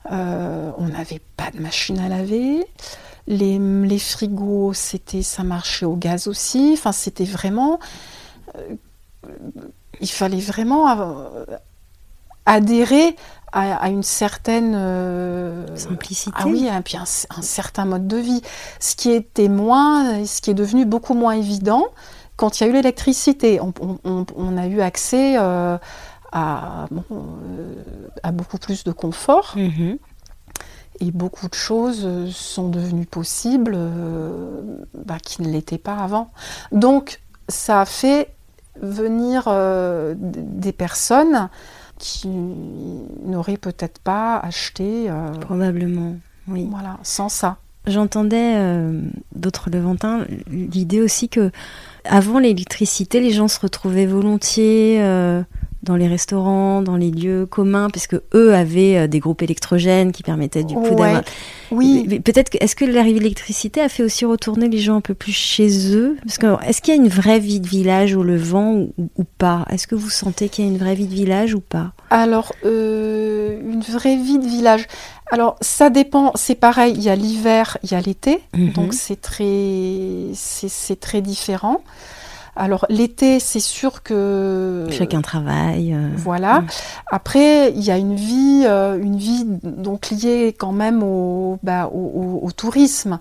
on 0.09 0.87
n'avait 0.87 1.21
pas 1.37 1.51
de 1.51 1.59
machine 1.59 1.99
à 1.99 2.09
laver. 2.09 2.65
Les, 3.27 3.59
les 3.59 3.99
frigos, 3.99 4.73
c'était, 4.73 5.21
ça 5.21 5.43
marchait 5.43 5.85
au 5.85 5.95
gaz 5.95 6.27
aussi. 6.27 6.71
Enfin, 6.73 6.91
c'était 6.91 7.23
vraiment, 7.23 7.79
il 9.99 10.09
fallait 10.09 10.39
vraiment 10.39 10.87
adhérer 12.47 13.15
à, 13.51 13.89
une 13.89 14.03
certaine 14.03 14.73
euh, 14.75 15.75
simplicité. 15.75 16.35
Ah 16.39 16.47
oui, 16.47 16.67
et 16.67 16.81
puis 16.81 16.97
un, 16.97 17.05
certain 17.05 17.85
mode 17.85 18.07
de 18.07 18.17
vie. 18.17 18.41
Ce 18.79 18.95
qui 18.95 19.11
était 19.11 19.49
moins, 19.49 20.25
ce 20.25 20.41
qui 20.41 20.51
est 20.51 20.55
devenu 20.55 20.85
beaucoup 20.85 21.13
moins 21.13 21.33
évident 21.33 21.87
quand 22.37 22.59
il 22.59 22.63
y 22.63 22.67
a 22.67 22.69
eu 22.69 22.73
l'électricité. 22.73 23.59
On, 23.61 24.57
a 24.57 24.67
eu 24.67 24.81
accès 24.81 25.35
euh, 25.37 25.77
à, 26.31 26.85
euh, 27.11 27.75
à, 28.23 28.31
beaucoup 28.31 28.57
plus 28.57 28.83
de 28.83 28.91
confort. 28.91 29.53
Mm-hmm. 29.57 29.97
Et 31.01 31.11
beaucoup 31.11 31.47
de 31.47 31.55
choses 31.55 32.07
sont 32.31 32.69
devenues 32.69 33.07
possibles 33.07 33.77
bah, 34.93 35.17
qui 35.21 35.41
ne 35.41 35.49
l'étaient 35.49 35.79
pas 35.79 35.95
avant. 35.95 36.31
Donc, 36.71 37.21
ça 37.49 37.81
a 37.81 37.85
fait 37.85 38.33
venir 38.79 39.49
des 40.15 40.71
personnes 40.71 41.49
qui 42.01 42.27
n'aurait 43.23 43.57
peut-être 43.57 43.99
pas 43.99 44.37
acheté. 44.39 45.09
Euh, 45.09 45.31
Probablement, 45.35 46.17
oui. 46.47 46.67
Voilà, 46.69 46.97
sans 47.03 47.29
ça. 47.29 47.57
J'entendais 47.87 48.55
euh, 48.57 49.01
d'autres 49.35 49.69
Levantins 49.69 50.25
l'idée 50.49 50.99
aussi 51.01 51.29
que 51.29 51.51
avant 52.03 52.39
l'électricité, 52.39 53.19
les 53.19 53.31
gens 53.31 53.47
se 53.47 53.59
retrouvaient 53.59 54.05
volontiers 54.05 54.97
euh, 55.01 55.41
dans 55.83 55.95
les 55.95 56.07
restaurants, 56.07 56.81
dans 56.81 56.95
les 56.95 57.09
lieux 57.09 57.45
communs, 57.45 57.89
puisque 57.89 58.15
eux 58.33 58.53
avaient 58.53 58.97
euh, 58.97 59.07
des 59.07 59.19
groupes 59.19 59.41
électrogènes 59.41 60.11
qui 60.11 60.23
permettaient 60.23 60.63
du 60.63 60.75
coup 60.75 60.89
d'avoir. 60.89 61.21
Oui. 61.71 62.19
Peut-être 62.23 62.51
est-ce 62.59 62.75
que 62.75 62.85
l'arrivée 62.85 63.19
de 63.19 63.23
l'électricité 63.23 63.81
a 63.81 63.89
fait 63.89 64.03
aussi 64.03 64.25
retourner 64.25 64.69
les 64.69 64.77
gens 64.77 64.97
un 64.97 65.01
peu 65.01 65.13
plus 65.13 65.31
chez 65.31 65.95
eux? 65.95 66.17
Parce 66.23 66.37
que 66.37 66.63
est-ce 66.67 66.81
qu'il 66.81 66.93
y 66.93 66.97
a 66.97 67.01
une 67.01 67.09
vraie 67.09 67.39
vie 67.39 67.59
de 67.59 67.67
village 67.67 68.15
au 68.15 68.23
Levant 68.23 68.73
ou, 68.73 68.93
ou 69.17 69.23
pas? 69.23 69.65
Est-ce 69.71 69.87
que 69.87 69.95
vous 69.95 70.09
sentez 70.09 70.49
qu'il 70.49 70.65
y 70.65 70.67
a 70.67 70.71
une 70.71 70.77
vraie 70.77 70.95
vie 70.95 71.07
de 71.07 71.13
village 71.13 71.55
ou 71.55 71.61
pas? 71.61 71.93
Alors 72.09 72.53
euh, 72.65 73.59
une 73.61 73.81
vraie 73.81 74.17
vie 74.17 74.37
de 74.37 74.47
village. 74.47 74.87
Alors 75.31 75.55
ça 75.61 75.89
dépend. 75.89 76.31
C'est 76.35 76.55
pareil. 76.55 76.93
Il 76.95 77.01
y 77.01 77.09
a 77.09 77.15
l'hiver, 77.15 77.77
il 77.83 77.91
y 77.91 77.95
a 77.95 78.01
l'été, 78.01 78.41
mhm. 78.53 78.73
donc 78.73 78.93
c'est 78.93 79.19
très 79.19 80.27
c'est 80.33 80.99
très 80.99 81.21
différent. 81.21 81.81
Alors 82.55 82.85
l'été, 82.89 83.39
c'est 83.39 83.61
sûr 83.61 84.03
que 84.03 84.87
chacun 84.91 85.21
travaille. 85.21 85.93
Euh, 85.93 86.09
voilà. 86.17 86.63
Après, 87.09 87.71
il 87.71 87.81
y 87.81 87.91
a 87.91 87.97
une 87.97 88.15
vie, 88.15 88.63
euh, 88.65 89.01
une 89.01 89.17
vie 89.17 89.45
donc 89.63 90.09
liée 90.09 90.53
quand 90.57 90.73
même 90.73 91.01
au, 91.01 91.59
bah, 91.63 91.87
au, 91.87 92.49
tourisme. 92.51 93.19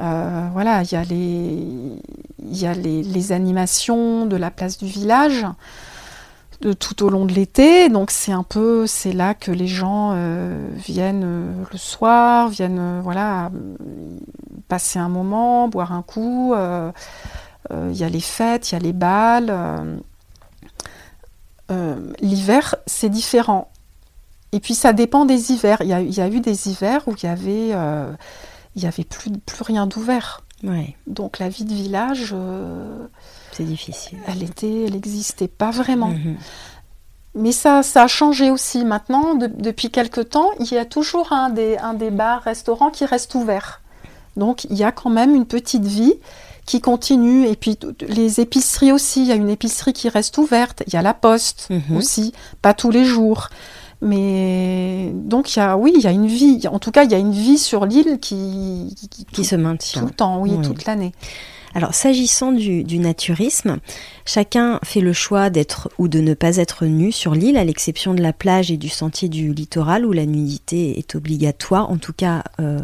Euh, 0.00 0.48
voilà, 0.52 0.82
il 0.82 0.92
y 0.92 0.96
a 0.96 1.04
les, 1.04 1.66
il 2.44 2.56
y 2.56 2.66
a 2.66 2.74
les, 2.74 3.02
les, 3.02 3.32
animations 3.32 4.26
de 4.26 4.36
la 4.36 4.50
place 4.50 4.76
du 4.76 4.86
village. 4.86 5.46
De, 6.62 6.72
tout 6.72 7.04
au 7.04 7.10
long 7.10 7.26
de 7.26 7.34
l'été, 7.34 7.90
donc 7.90 8.10
c'est 8.10 8.32
un 8.32 8.42
peu, 8.42 8.86
c'est 8.86 9.12
là 9.12 9.34
que 9.34 9.50
les 9.50 9.66
gens 9.66 10.16
viennent 10.74 11.66
le 11.70 11.78
soir, 11.78 12.48
viennent 12.48 13.00
voilà 13.02 13.50
passer 14.66 14.98
un 14.98 15.10
moment, 15.10 15.68
boire 15.68 15.92
un 15.92 16.00
coup. 16.00 16.54
Euh, 17.72 17.90
il 17.92 17.98
y 17.98 18.04
a 18.04 18.08
les 18.08 18.20
fêtes, 18.20 18.70
il 18.70 18.74
y 18.74 18.76
a 18.76 18.80
les 18.80 18.92
balles. 18.92 19.48
Euh, 19.50 19.96
euh, 21.70 22.12
l'hiver, 22.20 22.76
c'est 22.86 23.08
différent. 23.08 23.70
Et 24.52 24.60
puis 24.60 24.74
ça 24.74 24.92
dépend 24.92 25.24
des 25.24 25.52
hivers. 25.52 25.78
Il 25.82 25.88
y 25.88 26.20
a, 26.20 26.28
eu 26.28 26.40
des 26.40 26.68
hivers 26.68 27.06
où 27.08 27.14
il 27.14 27.24
y 27.24 27.28
avait, 27.28 27.70
il 28.76 28.82
y 28.82 28.86
avait 28.86 29.04
plus, 29.04 29.30
plus 29.30 29.62
rien 29.62 29.86
d'ouvert. 29.86 30.42
Donc 31.06 31.38
la 31.38 31.48
vie 31.48 31.64
de 31.64 31.74
village, 31.74 32.34
c'est 33.52 33.64
difficile. 33.64 34.18
Elle 34.26 34.42
était, 34.42 34.84
elle 34.84 34.92
n'existait 34.92 35.48
pas 35.48 35.70
vraiment. 35.70 36.08
Mhm. 36.08 36.36
Mais 37.34 37.52
ça, 37.52 37.82
ça 37.82 38.04
a 38.04 38.06
changé 38.06 38.50
aussi. 38.50 38.84
Maintenant, 38.84 39.34
depuis 39.34 39.90
quelque 39.90 40.22
temps, 40.22 40.50
il 40.58 40.72
y 40.72 40.78
a 40.78 40.86
toujours 40.86 41.32
un 41.32 41.50
des, 41.50 41.76
un 41.76 41.92
des 41.92 42.10
bars, 42.10 42.42
restaurants 42.42 42.90
qui 42.90 43.04
reste 43.04 43.34
ouvert. 43.34 43.82
Donc 44.36 44.64
il 44.64 44.76
y 44.76 44.84
a 44.84 44.92
quand 44.92 45.10
même 45.10 45.34
une 45.34 45.46
petite 45.46 45.84
vie 45.84 46.14
qui 46.66 46.80
continue. 46.80 47.46
Et 47.46 47.56
puis 47.56 47.78
les 48.08 48.40
épiceries 48.40 48.92
aussi, 48.92 49.22
il 49.22 49.28
y 49.28 49.32
a 49.32 49.36
une 49.36 49.48
épicerie 49.48 49.92
qui 49.92 50.08
reste 50.08 50.36
ouverte. 50.38 50.82
Il 50.86 50.92
y 50.92 50.96
a 50.96 51.02
la 51.02 51.14
poste 51.14 51.68
mhm. 51.70 51.96
aussi, 51.96 52.32
pas 52.60 52.74
tous 52.74 52.90
les 52.90 53.04
jours. 53.04 53.48
Mais 54.02 55.10
donc 55.14 55.56
il 55.56 55.60
y 55.60 55.62
a, 55.62 55.76
oui, 55.78 55.92
il 55.96 56.02
y 56.02 56.06
a 56.06 56.10
une 56.10 56.26
vie. 56.26 56.60
En 56.70 56.78
tout 56.78 56.90
cas, 56.90 57.04
il 57.04 57.10
y 57.10 57.14
a 57.14 57.18
une 57.18 57.32
vie 57.32 57.58
sur 57.58 57.86
l'île 57.86 58.18
qui, 58.20 58.94
qui, 59.32 59.44
se 59.44 59.56
maintient 59.56 60.02
tout 60.02 60.06
le 60.06 60.12
temps, 60.12 60.40
oui, 60.40 60.52
toute 60.62 60.84
l'année. 60.84 61.12
Alors, 61.74 61.94
s'agissant 61.94 62.52
du, 62.52 62.84
du, 62.84 62.98
naturisme, 62.98 63.78
chacun 64.24 64.80
fait 64.82 65.02
le 65.02 65.12
choix 65.12 65.50
d'être 65.50 65.90
ou 65.98 66.08
de 66.08 66.20
ne 66.20 66.32
pas 66.32 66.56
être 66.56 66.86
nu 66.86 67.12
sur 67.12 67.34
l'île, 67.34 67.58
à 67.58 67.64
l'exception 67.64 68.14
de 68.14 68.22
la 68.22 68.32
plage 68.32 68.70
et 68.70 68.78
du 68.78 68.88
sentier 68.88 69.28
du 69.28 69.52
littoral 69.52 70.06
où 70.06 70.12
la 70.12 70.24
nudité 70.24 70.98
est 70.98 71.14
obligatoire, 71.14 71.90
en 71.90 71.98
tout 71.98 72.14
cas 72.14 72.44
euh, 72.60 72.80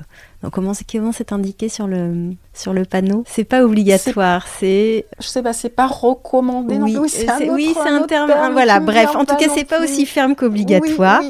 comment 0.50 0.74
c'est 0.74 0.90
comment 0.90 1.12
c'est 1.12 1.32
indiqué 1.32 1.68
sur 1.68 1.86
le 1.86 2.32
sur 2.52 2.72
le 2.72 2.84
panneau? 2.84 3.24
C'est 3.26 3.44
pas 3.44 3.62
obligatoire, 3.62 4.46
c'est 4.58 5.06
je 5.20 5.26
sais 5.26 5.42
pas, 5.42 5.52
c'est 5.52 5.68
pas 5.68 5.86
recommandé. 5.86 6.76
Oui, 6.76 6.96
c'est 7.08 7.28
un, 7.28 7.38
oui, 7.50 7.74
c'est 7.74 7.88
un 7.88 8.02
terme. 8.02 8.32
voilà, 8.52 8.80
bref, 8.80 9.14
en 9.14 9.24
tout 9.24 9.36
cas, 9.36 9.46
c'est 9.54 9.64
pas 9.64 9.82
aussi 9.82 10.06
ferme 10.06 10.34
qu'obligatoire. 10.34 11.22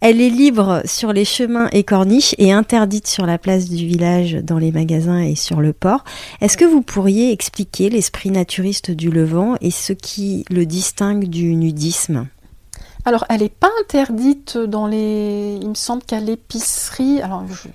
Elle 0.00 0.20
est 0.20 0.30
libre 0.30 0.82
sur 0.84 1.12
les 1.12 1.24
chemins 1.24 1.68
et 1.72 1.84
corniches 1.84 2.34
et 2.38 2.52
interdite 2.52 3.06
sur 3.06 3.26
la 3.26 3.38
place 3.38 3.68
du 3.68 3.86
village, 3.86 4.34
dans 4.42 4.58
les 4.58 4.72
magasins 4.72 5.20
et 5.20 5.36
sur 5.36 5.60
le 5.60 5.72
port. 5.72 6.04
Est-ce 6.40 6.56
que 6.56 6.64
vous 6.64 6.82
pourriez 6.82 7.32
expliquer 7.32 7.88
l'esprit 7.88 8.30
naturiste 8.30 8.90
du 8.90 9.10
Levant 9.10 9.54
et 9.60 9.70
ce 9.70 9.92
qui 9.92 10.44
le 10.50 10.66
distingue 10.66 11.24
du 11.24 11.54
nudisme? 11.54 12.26
Alors, 13.06 13.24
elle 13.28 13.40
n'est 13.42 13.48
pas 13.48 13.70
interdite 13.80 14.56
dans 14.56 14.86
les. 14.86 15.58
Il 15.60 15.68
me 15.68 15.74
semble 15.74 16.02
qu'à 16.02 16.20
l'épicerie. 16.20 17.20
Alors, 17.20 17.44
je 17.48 17.68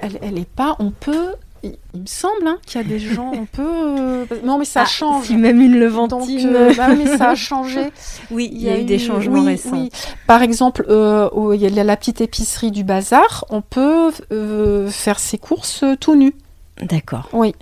elle, 0.00 0.38
est 0.38 0.48
pas. 0.48 0.76
On 0.78 0.90
peut. 0.90 1.34
Il, 1.62 1.76
me 1.94 2.06
semble 2.06 2.46
hein, 2.46 2.56
qu'il 2.64 2.80
y 2.80 2.84
a 2.84 2.86
des 2.86 2.98
gens, 2.98 3.32
on 3.34 3.44
peut. 3.44 3.62
Euh, 3.62 4.24
non, 4.44 4.58
mais 4.58 4.64
ça 4.64 4.82
ah, 4.82 4.86
change. 4.86 5.26
Si 5.26 5.36
même 5.36 5.60
une 5.60 5.78
levantine. 5.78 6.52
Euh, 6.54 6.72
bah 6.74 6.94
mais 6.94 7.18
ça 7.18 7.30
a 7.30 7.34
changé. 7.34 7.90
oui, 8.30 8.48
il 8.50 8.62
y, 8.62 8.70
a, 8.70 8.80
eu 8.80 8.84
des 8.84 8.98
changements 8.98 9.44
récents. 9.44 9.88
Par 10.26 10.42
exemple, 10.42 10.86
euh, 10.88 11.28
il 11.54 11.60
y 11.60 11.78
a 11.78 11.84
la 11.84 11.96
petite 11.96 12.22
épicerie 12.22 12.70
du 12.70 12.82
bazar. 12.82 13.44
On 13.50 13.60
peut 13.60 14.10
faire 14.88 15.18
ses 15.18 15.38
courses 15.38 15.84
tout 16.00 16.16
nu. 16.16 16.34
D'accord. 16.80 17.28
Oui. 17.32 17.54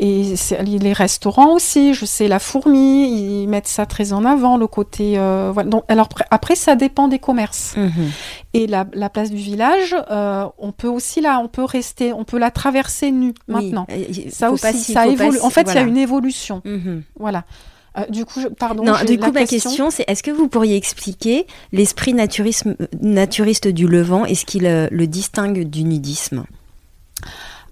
Et 0.00 0.34
les 0.62 0.92
restaurants 0.92 1.52
aussi, 1.52 1.94
je 1.94 2.06
sais, 2.06 2.26
la 2.26 2.38
fourmi, 2.38 3.42
ils 3.42 3.46
mettent 3.46 3.68
ça 3.68 3.86
très 3.86 4.12
en 4.12 4.24
avant, 4.24 4.56
le 4.56 4.66
côté. 4.66 5.14
Euh, 5.16 5.52
Donc, 5.52 5.84
alors 5.88 6.08
après, 6.30 6.56
ça 6.56 6.76
dépend 6.76 7.08
des 7.08 7.18
commerces. 7.18 7.76
Mhm. 7.76 8.10
Et 8.54 8.66
la, 8.66 8.84
place 8.84 9.30
du 9.30 9.36
village, 9.36 9.94
euh, 10.10 10.46
on 10.58 10.72
peut 10.72 10.88
aussi 10.88 11.20
là, 11.20 11.40
on 11.40 11.48
peut 11.48 11.64
rester, 11.64 12.12
on 12.12 12.24
peut 12.24 12.38
la 12.38 12.50
traverser 12.50 13.10
nue 13.10 13.34
maintenant. 13.48 13.86
ça 14.30 14.50
aussi, 14.50 14.92
ça 14.92 15.06
évolue. 15.06 15.38
en 15.40 15.50
fait, 15.50 15.68
il 15.68 15.74
y 15.74 15.78
a 15.78 15.82
une 15.82 15.98
évolution. 15.98 16.62
Mhm. 16.64 17.02
Voilà. 17.18 17.44
Euh, 17.98 18.06
du 18.08 18.24
coup, 18.24 18.40
pardon. 18.58 18.82
Non, 18.84 18.94
du 19.06 19.18
coup, 19.18 19.30
ma 19.30 19.44
question, 19.44 19.90
c'est 19.90 20.04
est-ce 20.08 20.22
que 20.22 20.30
vous 20.30 20.48
pourriez 20.48 20.76
expliquer 20.76 21.46
l'esprit 21.72 22.14
naturiste 22.14 23.68
du 23.68 23.86
Levant 23.86 24.24
et 24.24 24.34
ce 24.34 24.46
qui 24.46 24.60
le 24.60 25.04
distingue 25.04 25.64
du 25.68 25.84
nudisme? 25.84 26.44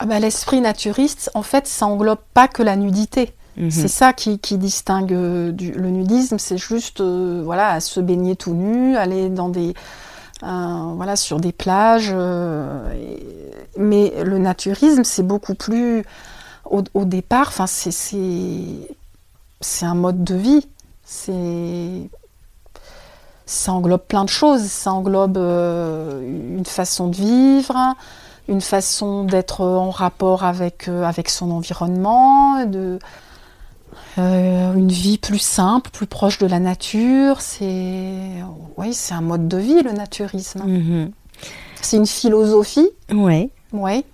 Ah 0.01 0.07
bah, 0.07 0.19
l'esprit 0.19 0.61
naturiste, 0.61 1.31
en 1.35 1.43
fait, 1.43 1.67
ça 1.67 1.87
englobe 1.87 2.19
pas 2.35 2.49
que 2.49 2.63
la 2.63 2.77
nudité. 2.77 3.33
Mhm. 3.57 3.71
C'est 3.71 3.89
ça 3.89 4.13
qui, 4.13 4.39
qui 4.39 4.59
distingue 4.59 5.13
euh, 5.13 5.53
du- 5.53 5.73
le 5.73 5.91
nudisme, 5.91 6.39
c'est 6.39 6.59
juste 6.59 7.01
euh, 7.01 7.43
voilà 7.45 7.81
se 7.81 8.01
baigner 8.01 8.37
tout 8.37 8.55
nu, 8.55 8.97
aller 8.97 9.29
dans 9.29 9.49
des 9.49 9.75
euh, 10.43 10.93
voilà 10.97 11.17
sur 11.17 11.39
des 11.41 11.53
plages. 11.53 12.13
euh, 12.15 12.93
et- 12.95 13.51
mais 13.77 14.13
le 14.25 14.39
naturisme, 14.39 15.05
c'est 15.05 15.23
beaucoup 15.23 15.55
plus 15.55 16.05
au, 16.71 16.83
au 16.95 17.05
départ. 17.05 17.49
Enfin, 17.49 17.67
c'est 17.67 18.01
un 19.85 19.95
mode 19.95 20.25
de 20.25 20.35
vie. 20.35 20.67
C'est 21.05 22.09
ça 23.47 23.73
englobe 23.73 24.03
plein 24.07 24.25
de 24.25 24.29
choses. 24.31 24.63
Ça 24.63 24.93
englobe 24.93 25.37
une 25.37 26.65
façon 26.67 27.09
de 27.09 27.17
vivre, 27.17 27.77
une 28.51 28.61
façon 28.61 29.25
d'être 29.25 29.63
en 29.63 29.91
rapport 29.91 30.45
avec, 30.45 30.89
euh, 30.89 31.05
avec 31.05 31.31
son 31.31 31.51
environnement, 31.51 32.67
de, 32.67 32.99
euh, 34.19 34.75
une 34.75 34.91
vie 34.91 35.19
plus 35.19 35.39
simple, 35.39 35.91
plus 35.91 36.07
proche 36.07 36.39
de 36.39 36.47
la 36.47 36.59
nature. 36.59 37.41
C'est 37.41 38.13
oui, 38.77 38.93
c'est 38.93 39.15
un 39.15 39.21
mode 39.23 39.49
de 39.49 39.57
vie, 39.57 39.81
le 39.83 39.93
naturisme. 39.93 40.63
Mhm. 40.67 41.13
C'est 41.81 41.97
une 41.97 42.07
philosophie. 42.07 42.89
Ouais. 43.13 43.51
Ouais. 43.73 44.05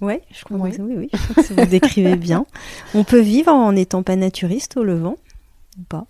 Ouais, 0.00 0.22
je 0.30 0.44
crois 0.44 0.56
Oui. 0.58 0.70
que 0.76 0.80
oui, 0.80 0.94
oui, 0.96 1.10
je 1.12 1.32
pense 1.34 1.46
que 1.48 1.54
vous 1.54 1.66
décrivez 1.66 2.14
bien. 2.14 2.46
On 2.94 3.02
peut 3.02 3.18
vivre 3.18 3.52
en 3.52 3.72
n'étant 3.72 4.04
pas 4.04 4.14
naturiste 4.14 4.76
au 4.76 4.84
Levant 4.84 5.16
ou 5.76 5.82
pas? 5.88 6.04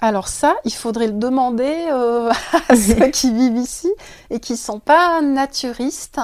Alors 0.00 0.28
ça, 0.28 0.56
il 0.64 0.72
faudrait 0.72 1.06
le 1.06 1.12
demander 1.14 1.86
euh, 1.90 2.30
à 2.68 2.76
ceux 2.76 3.08
qui 3.08 3.32
vivent 3.32 3.56
ici 3.56 3.90
et 4.30 4.38
qui 4.40 4.56
sont 4.56 4.78
pas 4.80 5.20
naturistes. 5.22 6.20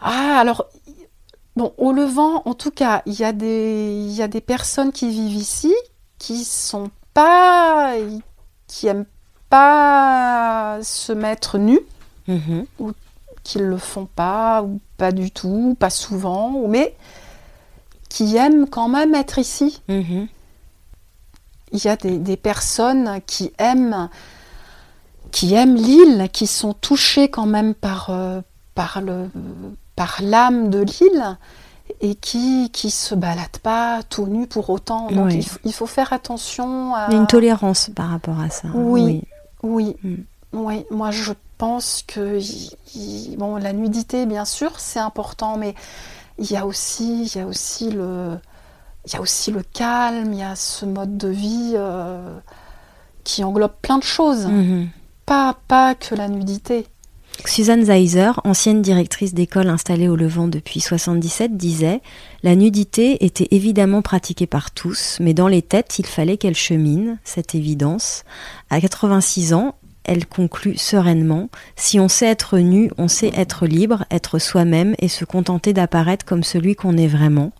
Ah, 0.00 0.38
alors, 0.38 0.66
bon, 1.56 1.72
au 1.78 1.92
Levant, 1.92 2.42
en 2.44 2.54
tout 2.54 2.70
cas, 2.70 3.02
il 3.06 3.14
y 3.14 3.24
a 3.24 3.32
des, 3.32 3.90
il 4.06 4.12
y 4.12 4.22
a 4.22 4.28
des 4.28 4.40
personnes 4.40 4.92
qui 4.92 5.08
vivent 5.08 5.34
ici 5.36 5.74
qui 6.18 6.44
sont 6.44 6.90
pas, 7.12 7.94
qui 8.66 8.86
aiment 8.86 9.06
pas 9.50 10.78
se 10.82 11.12
mettre 11.12 11.58
nus, 11.58 11.80
Mhm. 12.28 12.64
qui 13.42 13.58
le 13.58 13.76
font 13.76 14.06
pas, 14.06 14.62
ou 14.62 14.80
pas 14.96 15.12
du 15.12 15.30
tout, 15.30 15.76
pas 15.78 15.90
souvent, 15.90 16.52
ou- 16.54 16.66
mais 16.68 16.96
qui 18.08 18.36
aiment 18.36 18.68
quand 18.68 18.88
même 18.88 19.14
être 19.14 19.38
ici. 19.38 19.82
Mhm. 19.88 20.28
Il 21.74 21.84
y 21.84 21.88
a 21.88 21.96
des, 21.96 22.16
des 22.18 22.36
personnes 22.38 23.20
qui 23.26 23.52
aiment, 23.58 24.08
qui 25.32 25.52
aiment 25.54 25.74
l'île, 25.76 26.28
qui 26.32 26.46
sont 26.46 26.72
touchées 26.72 27.28
quand 27.28 27.46
même 27.46 27.74
par, 27.74 28.06
euh, 28.10 28.40
par, 28.74 29.00
le, 29.02 29.28
par 29.96 30.18
l'âme 30.22 30.70
de 30.70 30.78
l'île 30.80 31.36
et 32.00 32.14
qui 32.14 32.70
qui 32.72 32.90
se 32.90 33.14
baladent 33.14 33.58
pas 33.62 34.02
tout 34.08 34.26
nus 34.26 34.46
pour 34.46 34.70
autant. 34.70 35.10
Donc 35.10 35.26
Oui. 35.26 35.34
il, 35.36 35.46
faut- 35.46 35.58
il 35.64 35.72
faut 35.74 35.86
faire 35.86 36.12
attention 36.14 36.94
à... 36.94 37.08
Il 37.08 37.12
y 37.12 37.16
a 37.16 37.20
une 37.20 37.26
tolérance 37.26 37.90
par 37.94 38.08
rapport 38.08 38.40
à 38.40 38.48
ça. 38.48 38.68
Oui. 38.74 39.22
Oui, 39.62 39.96
Mm. 40.02 40.14
oui, 40.52 40.84
moi 40.90 41.10
je 41.10 41.32
pense 41.58 42.04
que 42.06 42.38
bon, 43.36 43.56
la 43.56 43.72
nudité, 43.72 44.26
bien 44.26 44.44
sûr, 44.44 44.78
c'est 44.78 44.98
important, 45.00 45.56
mais 45.56 45.74
il 46.38 46.50
y 46.50 46.56
a 46.56 46.66
aussi, 46.66 47.24
il 47.26 47.36
y 47.36 47.40
a 47.40 47.46
aussi 47.46 47.90
le, 47.90 48.38
il 49.06 49.12
y 49.12 49.16
a 49.16 49.20
aussi 49.20 49.50
le 49.50 49.62
calme, 49.62 50.32
il 50.32 50.38
y 50.38 50.42
a 50.42 50.56
ce 50.56 50.84
mode 50.86 51.16
de 51.16 51.28
vie 51.28 51.72
euh, 51.74 52.38
qui 53.24 53.44
englobe 53.44 53.72
plein 53.82 53.98
de 53.98 54.02
choses, 54.04 54.46
Mhm. 54.46 54.88
pas 55.26 55.56
pas 55.68 55.94
que 55.94 56.14
la 56.14 56.28
nudité. 56.28 56.86
Suzanne 57.46 57.84
Zeiser, 57.84 58.30
ancienne 58.44 58.80
directrice 58.80 59.34
d'école 59.34 59.68
installée 59.68 60.06
au 60.08 60.14
Levant 60.14 60.46
depuis 60.46 60.80
77, 60.80 61.56
disait 61.56 62.00
La 62.44 62.54
nudité 62.54 63.24
était 63.24 63.48
évidemment 63.50 64.02
pratiquée 64.02 64.46
par 64.46 64.70
tous, 64.70 65.18
mais 65.20 65.34
dans 65.34 65.48
les 65.48 65.60
têtes, 65.60 65.98
il 65.98 66.06
fallait 66.06 66.36
qu'elle 66.36 66.54
chemine, 66.54 67.18
cette 67.24 67.54
évidence. 67.56 68.24
À 68.70 68.80
86 68.80 69.52
ans, 69.52 69.74
elle 70.04 70.26
conclut 70.26 70.76
sereinement 70.78 71.48
Si 71.76 71.98
on 71.98 72.08
sait 72.08 72.26
être 72.26 72.58
nu, 72.58 72.90
on 72.98 73.08
sait 73.08 73.32
être 73.34 73.66
libre, 73.66 74.04
être 74.12 74.38
soi-même 74.38 74.94
et 75.00 75.08
se 75.08 75.24
contenter 75.24 75.72
d'apparaître 75.72 76.24
comme 76.24 76.44
celui 76.44 76.76
qu'on 76.76 76.96
est 76.96 77.08
vraiment. 77.08 77.50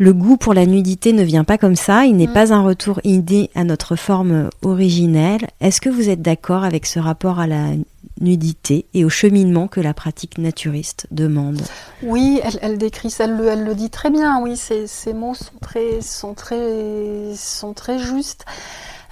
Le 0.00 0.14
goût 0.14 0.38
pour 0.38 0.54
la 0.54 0.64
nudité 0.64 1.12
ne 1.12 1.22
vient 1.22 1.44
pas 1.44 1.58
comme 1.58 1.76
ça, 1.76 2.06
il 2.06 2.16
n'est 2.16 2.26
Mm. 2.26 2.32
pas 2.32 2.54
un 2.54 2.62
retour 2.62 3.00
idée 3.04 3.50
à 3.54 3.64
notre 3.64 3.96
forme 3.96 4.48
originelle. 4.62 5.46
Est-ce 5.60 5.82
que 5.82 5.90
vous 5.90 6.08
êtes 6.08 6.22
d'accord 6.22 6.64
avec 6.64 6.86
ce 6.86 6.98
rapport 6.98 7.38
à 7.38 7.46
la 7.46 7.66
nudité 8.18 8.86
et 8.94 9.04
au 9.04 9.10
cheminement 9.10 9.68
que 9.68 9.78
la 9.78 9.92
pratique 9.92 10.38
naturiste 10.38 11.06
demande? 11.10 11.60
Oui, 12.02 12.40
elle, 12.42 12.58
elle 12.62 12.78
décrit 12.78 13.14
elle 13.18 13.36
le, 13.36 13.48
elle 13.48 13.64
le 13.64 13.74
dit 13.74 13.90
très 13.90 14.08
bien. 14.08 14.40
Oui, 14.40 14.56
ces, 14.56 14.86
ces 14.86 15.12
mots 15.12 15.34
sont 15.34 15.58
très, 15.60 16.00
sont 16.00 16.32
très, 16.32 17.34
sont 17.36 17.74
très 17.74 17.98
justes. 17.98 18.46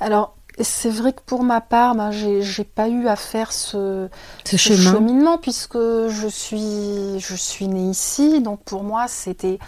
Alors, 0.01 0.37
c'est 0.59 0.89
vrai 0.91 1.13
que 1.13 1.21
pour 1.27 1.45
ma 1.45 1.61
part, 1.61 1.97
ben, 1.97 2.11
j'ai 2.13 2.65
pas 2.65 2.89
eu 2.89 3.09
à 3.09 3.17
faire 3.17 3.53
ce, 3.53 4.09
Ce 4.47 4.57
ce 4.57 4.75
chemin 4.75 4.93
cheminement 4.95 5.37
puisque 5.37 5.77
je 5.77 6.29
suis, 6.31 7.21
je 7.21 7.35
suis 7.37 7.69
née 7.69 7.91
ici. 7.91 8.41
Donc 8.41 8.61
pour 8.65 8.83
moi, 8.85 9.05
c'était, 9.07 9.59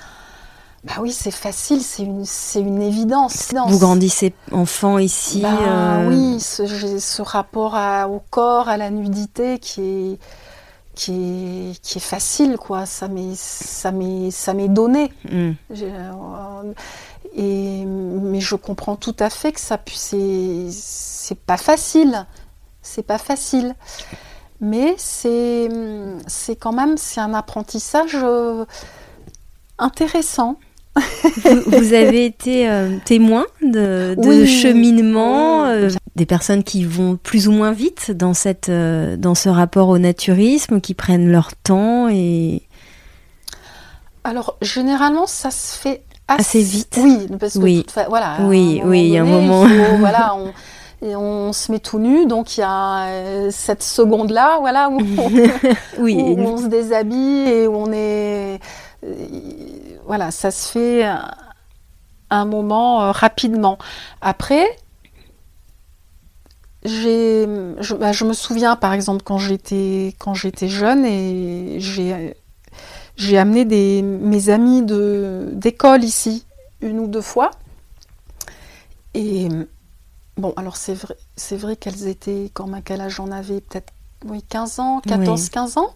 bah 0.84 0.94
oui, 1.00 1.12
c'est 1.12 1.30
facile, 1.30 1.82
c'est 1.82 2.04
une, 2.04 2.24
c'est 2.24 2.60
une 2.60 2.80
évidence. 2.80 3.52
Vous 3.68 3.78
grandissez 3.78 4.32
enfant 4.50 4.96
ici 4.98 5.40
Bah 5.42 5.58
euh, 5.60 6.08
oui, 6.08 6.40
ce, 6.40 6.66
ce 6.98 7.20
rapport 7.22 7.74
à- 7.74 8.08
au 8.08 8.22
corps, 8.30 8.68
à 8.68 8.76
la 8.78 8.88
nudité 8.90 9.58
qui 9.58 9.82
est, 9.82 10.18
qui 10.94 11.12
est, 11.72 11.80
qui 11.82 11.98
est 11.98 12.00
facile, 12.00 12.56
quoi. 12.56 12.86
Ça 12.86 13.08
m'est, 13.08 13.34
ça 13.36 13.92
m'est, 13.92 14.30
ça 14.30 14.54
m'est 14.54 14.68
donné. 14.68 15.12
J'ai, 15.70 15.92
euh, 15.92 16.72
et, 17.36 17.84
mais 17.84 18.40
je 18.40 18.54
comprends 18.56 18.96
tout 18.96 19.16
à 19.18 19.28
fait 19.28 19.52
que 19.52 19.60
ça 19.60 19.76
puisse, 19.76 20.00
c'est, 20.00 20.66
c'est 20.70 21.38
pas 21.38 21.58
facile. 21.58 22.26
C'est 22.82 23.02
pas 23.02 23.18
facile. 23.18 23.74
Mais 24.62 24.94
c'est, 24.96 25.68
c'est 26.26 26.56
quand 26.56 26.72
même, 26.72 26.96
c'est 26.96 27.20
un 27.20 27.34
apprentissage 27.34 28.12
euh, 28.14 28.64
intéressant. 29.78 30.56
Vous, 30.96 31.60
vous 31.66 31.92
avez 31.94 32.24
été 32.26 32.68
euh, 32.68 32.96
témoin 33.04 33.46
de, 33.62 34.14
de 34.18 34.28
Oui. 34.28 34.46
cheminement, 34.46 35.62
Oui. 35.62 35.68
euh, 35.70 35.90
des 36.16 36.26
personnes 36.26 36.64
qui 36.64 36.84
vont 36.84 37.16
plus 37.22 37.48
ou 37.48 37.52
moins 37.52 37.72
vite 37.72 38.10
dans, 38.10 38.34
cette, 38.34 38.68
euh, 38.68 39.16
dans 39.16 39.34
ce 39.34 39.48
rapport 39.48 39.88
au 39.88 39.98
naturisme, 39.98 40.80
qui 40.80 40.94
prennent 40.94 41.30
leur 41.30 41.54
temps 41.56 42.08
et 42.10 42.62
Alors, 44.24 44.56
généralement, 44.62 45.26
ça 45.26 45.50
se 45.50 45.76
fait 45.78 46.02
Assez 46.28 46.62
vite. 46.62 46.96
Oui, 47.02 47.26
parce 47.40 47.54
que 47.54 47.58
Oui. 47.58 47.78
toute 47.82 47.90
fa- 47.90 48.08
voilà. 48.08 48.36
Oui, 48.42 48.80
oui, 48.84 49.00
il 49.00 49.08
y 49.08 49.18
a 49.18 49.22
un 49.22 49.24
moment- 49.24 49.66
faut- 49.66 49.96
voilà, 49.98 50.36
on, 50.36 50.52
et 51.04 51.16
on 51.16 51.52
se 51.52 51.72
met 51.72 51.80
tout 51.80 51.98
nu, 51.98 52.26
donc 52.26 52.56
il 52.56 52.60
y 52.60 52.64
a 52.64 53.50
cette 53.50 53.82
seconde-là, 53.82 54.58
voilà, 54.60 54.90
où, 54.90 55.00
on, 55.00 55.28
oui, 55.98 56.14
où 56.20 56.38
on 56.40 56.58
se 56.58 56.66
déshabille 56.66 57.48
et 57.48 57.66
où 57.66 57.74
on 57.74 57.90
est, 57.92 58.60
voilà, 60.10 60.32
ça 60.32 60.50
se 60.50 60.72
fait 60.72 61.04
un, 61.04 61.30
un 62.30 62.44
moment 62.44 63.00
euh, 63.00 63.12
rapidement. 63.12 63.78
Après. 64.20 64.66
J'ai, 66.82 67.46
je, 67.78 67.94
bah, 67.94 68.10
je 68.10 68.24
me 68.24 68.32
souviens 68.32 68.74
par 68.74 68.92
exemple 68.92 69.22
quand 69.22 69.38
j'étais 69.38 70.16
quand 70.18 70.32
j'étais 70.34 70.66
jeune 70.66 71.04
et 71.04 71.78
j'ai 71.78 72.34
j'ai 73.16 73.38
amené 73.38 73.64
des, 73.64 74.02
mes 74.02 74.48
amis 74.48 74.82
de, 74.82 75.50
d'école 75.52 76.02
ici 76.02 76.44
une 76.80 76.98
ou 76.98 77.06
deux 77.06 77.20
fois. 77.20 77.52
Et 79.14 79.46
bon, 80.38 80.52
alors 80.56 80.76
c'est 80.76 80.94
vrai, 80.94 81.16
c'est 81.36 81.56
vrai 81.56 81.76
qu'elles 81.76 82.08
étaient, 82.08 82.50
quand 82.52 82.72
à 82.72 82.80
quel 82.80 83.00
âge 83.00 83.16
j'en 83.16 83.30
avais 83.30 83.60
Peut-être 83.60 83.92
oui, 84.24 84.42
15 84.42 84.80
ans, 84.80 85.00
14, 85.06 85.50
15 85.50 85.76
ans. 85.78 85.94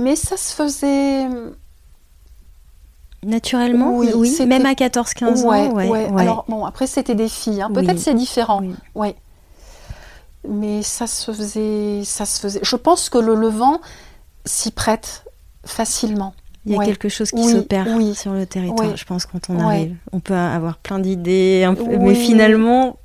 Mais 0.00 0.16
ça 0.16 0.36
se 0.36 0.52
faisait. 0.54 1.28
Naturellement, 3.24 3.96
Oui, 3.96 4.10
oui, 4.14 4.36
même 4.46 4.66
à 4.66 4.72
14-15 4.74 5.42
ouais, 5.42 5.68
ans. 5.68 5.72
Ouais, 5.72 5.88
ouais. 5.88 6.08
ouais. 6.10 6.22
Alors 6.22 6.44
bon, 6.48 6.64
après 6.64 6.86
c'était 6.86 7.14
des 7.14 7.28
filles. 7.28 7.62
hein. 7.62 7.68
Oui. 7.74 7.82
Peut-être 7.84 7.98
c'est 7.98 8.14
différent. 8.14 8.60
Oui. 8.62 8.74
Oui. 8.94 9.14
Mais 10.48 10.82
ça 10.82 11.06
se 11.06 11.32
faisait, 11.32 12.02
ça 12.04 12.24
se 12.24 12.40
faisait. 12.40 12.60
Je 12.62 12.76
pense 12.76 13.10
que 13.10 13.18
le 13.18 13.34
Levant 13.34 13.80
s'y 14.44 14.70
prête 14.70 15.24
facilement. 15.64 16.32
Il 16.64 16.72
y 16.72 16.74
a 16.74 16.78
Ouais. 16.78 16.86
quelque 16.86 17.08
chose 17.08 17.30
qui 17.30 17.40
Oui, 17.40 17.52
s'opère 17.52 17.86
oui. 17.96 18.14
sur 18.14 18.32
le 18.32 18.46
territoire, 18.46 18.88
Oui. 18.90 18.96
je 18.96 19.04
pense, 19.04 19.26
quand 19.26 19.50
on 19.50 19.56
Ouais. 19.58 19.64
arrive. 19.64 19.96
On 20.12 20.20
peut 20.20 20.34
avoir 20.34 20.76
plein 20.78 20.98
d'idées, 20.98 21.68
mais 22.00 22.14
finalement, 22.14 22.96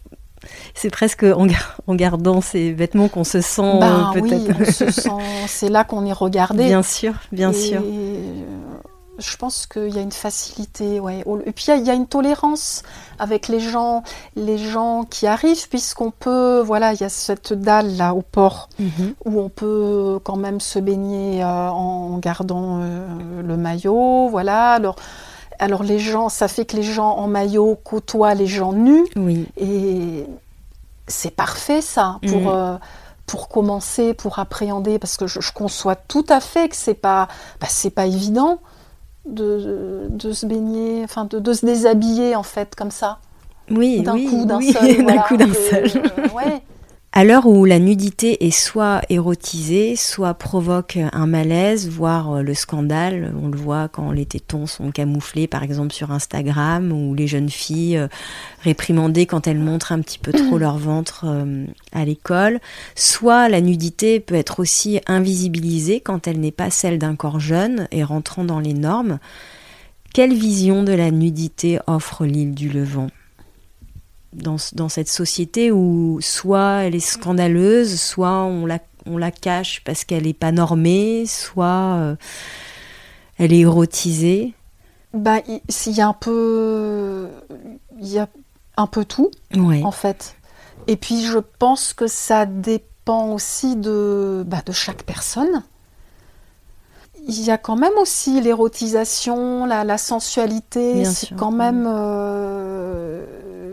c'est 0.75 0.89
presque 0.89 1.23
en, 1.23 1.47
en 1.87 1.95
gardant 1.95 2.41
ces 2.41 2.71
vêtements 2.73 3.07
qu'on 3.07 3.23
se 3.23 3.41
sent 3.41 3.79
Ben 3.79 4.11
peut-être. 4.13 4.51
on 4.59 4.65
se 4.65 4.91
sent. 4.91 5.09
C'est 5.47 5.69
là 5.69 5.83
qu'on 5.85 6.05
est 6.05 6.13
regardé. 6.13 6.65
bien 6.65 6.83
sûr, 6.83 7.13
bien 7.31 7.51
Et, 7.51 7.53
sûr. 7.53 7.81
Je 9.19 9.37
pense 9.37 9.67
qu'il 9.67 9.89
y 9.95 9.99
a 9.99 10.01
une 10.01 10.11
facilité, 10.11 10.99
ouais. 10.99 11.23
Et 11.45 11.51
puis 11.51 11.65
il 11.69 11.85
y 11.85 11.89
a- 11.89 11.93
une 11.93 12.07
tolérance 12.07 12.81
avec 13.19 13.47
les 13.47 13.59
gens, 13.59 14.03
les 14.35 14.57
gens 14.57 15.03
qui 15.03 15.27
arrivent, 15.27 15.69
puisqu'on 15.69 16.09
peut, 16.11 16.61
voilà, 16.65 16.93
il 16.93 16.99
y 17.01 17.03
a 17.03 17.09
cette 17.09 17.53
dalle 17.53 17.95
là 17.95 18.13
au 18.15 18.21
port 18.23 18.69
Mhm. 18.79 19.13
où 19.25 19.39
on 19.39 19.49
peut 19.49 20.19
quand 20.23 20.35
même 20.37 20.59
se 20.59 20.79
baigner 20.79 21.43
euh, 21.43 21.69
en 21.69 22.17
gardant 22.17 22.79
euh, 22.81 23.41
le 23.41 23.57
maillot, 23.57 24.29
voilà. 24.29 24.71
Alors 24.73 24.95
Alors 25.59 25.83
les 25.83 25.99
gens, 25.99 26.29
ça 26.29 26.47
fait 26.47 26.65
que 26.65 26.75
les 26.75 26.83
gens 26.83 27.11
en 27.17 27.27
maillot 27.27 27.77
côtoient 27.83 28.33
les 28.33 28.47
gens 28.47 28.73
nus. 28.73 29.05
Oui. 29.15 29.45
Et 29.55 30.25
c'est 31.07 31.29
parfait 31.31 31.79
ça 31.81 32.17
pour, 32.27 32.39
Mhm. 32.41 32.47
euh, 32.51 32.77
pour 33.27 33.47
commencer, 33.47 34.13
pour 34.15 34.39
appréhender, 34.39 34.97
parce 34.97 35.15
que 35.15 35.27
je, 35.27 35.39
je 35.39 35.51
conçois 35.53 35.95
tout 35.95 36.25
à 36.27 36.39
fait 36.41 36.67
que 36.69 36.75
c'est 36.75 36.95
pas, 36.95 37.27
bah, 37.61 37.67
c'est 37.69 37.91
pas 37.91 38.07
évident 38.07 38.59
de, 39.25 40.07
de, 40.09 40.31
se 40.33 40.45
baigner, 40.45 41.01
enfin 41.03 41.25
de, 41.25 41.39
de 41.39 41.53
se 41.53 41.65
déshabiller 41.65 42.35
en 42.35 42.43
fait 42.43 42.75
comme 42.75 42.91
ça, 42.91 43.19
Oui, 43.71 44.01
d'un 44.01 44.15
oui, 44.15 44.25
coup, 44.25 44.45
d'un 44.45 44.57
oui, 44.57 44.73
seul. 44.73 44.97
d'un 44.97 45.03
voilà. 45.03 45.21
coup, 45.23 45.37
d'un 45.37 45.53
seul. 45.53 45.85
euh, 45.85 46.29
ouais. 46.35 46.61
À 47.15 47.23
l'heure 47.23 47.45
où 47.45 47.63
la 47.65 47.77
nudité 47.77 48.47
est 48.47 48.49
soit 48.49 49.03
érotisée, 49.07 49.95
soit 49.95 50.33
provoque 50.33 50.97
un 50.97 51.27
malaise, 51.27 51.87
voire 51.87 52.37
euh, 52.37 52.41
le 52.41 52.55
scandale, 52.55 53.35
on 53.39 53.49
le 53.49 53.55
voit 53.55 53.87
quand 53.87 54.11
les 54.11 54.25
tétons 54.25 54.65
sont 54.65 54.89
camouflés, 54.89 55.45
par 55.45 55.61
exemple 55.61 55.93
sur 55.93 56.09
Instagram, 56.09 56.91
ou 56.91 57.13
les 57.13 57.27
jeunes 57.27 57.51
filles 57.51 57.97
euh, 57.97 58.07
réprimandées 58.63 59.27
quand 59.27 59.45
elles 59.45 59.59
montrent 59.59 59.91
un 59.91 60.01
petit 60.01 60.17
peu 60.17 60.31
trop 60.31 60.57
leur 60.57 60.79
ventre 60.79 61.25
euh, 61.27 61.67
à 61.91 62.03
l'école, 62.03 62.59
soit 62.95 63.47
la 63.47 63.61
nudité 63.61 64.19
peut 64.19 64.33
être 64.33 64.59
aussi 64.59 64.99
invisibilisée 65.05 65.99
quand 65.99 66.27
elle 66.27 66.39
n'est 66.39 66.51
pas 66.51 66.71
celle 66.71 66.97
d'un 66.97 67.15
corps 67.15 67.39
jeune 67.39 67.87
et 67.91 68.03
rentrant 68.03 68.43
dans 68.43 68.59
les 68.59 68.73
normes. 68.73 69.19
Quelle 70.15 70.33
vision 70.33 70.81
de 70.81 70.93
la 70.93 71.11
nudité 71.11 71.77
offre 71.85 72.25
l'île 72.25 72.55
du 72.55 72.69
Levant? 72.69 73.11
Dans, 74.33 74.57
dans 74.73 74.89
cette 74.89 75.09
société 75.09 75.71
où 75.71 76.19
soit 76.21 76.83
elle 76.83 76.95
est 76.95 76.99
scandaleuse, 76.99 77.99
soit 77.99 78.43
on 78.43 78.65
la, 78.65 78.79
on 79.05 79.17
la 79.17 79.31
cache 79.31 79.83
parce 79.83 80.03
qu'elle 80.03 80.23
n'est 80.23 80.33
pas 80.33 80.51
normée, 80.51 81.25
soit 81.25 81.97
euh, 81.97 82.15
elle 83.37 83.53
est 83.53 83.59
érotisée. 83.59 84.53
Bah, 85.13 85.39
il 85.47 85.93
y 85.93 86.01
a 86.01 86.07
un 86.07 86.13
peu, 86.13 87.27
il 87.99 88.07
y 88.07 88.19
a 88.19 88.27
un 88.77 88.87
peu 88.87 89.05
tout. 89.05 89.29
Ouais. 89.55 89.81
en 89.83 89.91
fait. 89.91 90.35
Et 90.87 90.95
puis 90.95 91.23
je 91.23 91.39
pense 91.39 91.93
que 91.93 92.07
ça 92.07 92.45
dépend 92.45 93.33
aussi 93.33 93.75
de, 93.75 94.43
bah, 94.47 94.61
de 94.65 94.71
chaque 94.71 95.03
personne. 95.03 95.63
Il 97.25 97.41
y 97.41 97.51
a 97.51 97.57
quand 97.57 97.77
même 97.77 97.93
aussi 98.01 98.41
l'érotisation, 98.41 99.65
la, 99.65 99.85
la 99.85 99.97
sensualité, 99.97 101.05
c'est 101.05 101.33
quand 101.35 101.51
même 101.51 101.85
euh, 101.87 103.25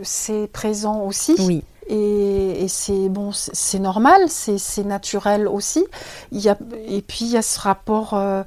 c'est 0.03 0.47
présent 0.47 1.01
aussi. 1.05 1.35
Oui. 1.39 1.63
Et, 1.87 2.63
et 2.63 2.67
c'est 2.69 3.09
bon, 3.09 3.31
c'est 3.33 3.79
normal, 3.79 4.21
c'est 4.29 4.83
naturel 4.85 5.47
aussi. 5.47 5.85
Il 6.31 6.39
y 6.39 6.47
a, 6.47 6.57
et 6.87 7.01
puis 7.01 7.25
il 7.25 7.31
y 7.31 7.37
a 7.37 7.41
ce 7.41 7.59
rapport. 7.59 8.13
euh, 8.13 8.43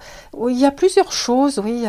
il 0.49 0.59
y 0.59 0.65
a 0.65 0.71
plusieurs 0.71 1.13
choses. 1.13 1.59
Oui, 1.63 1.85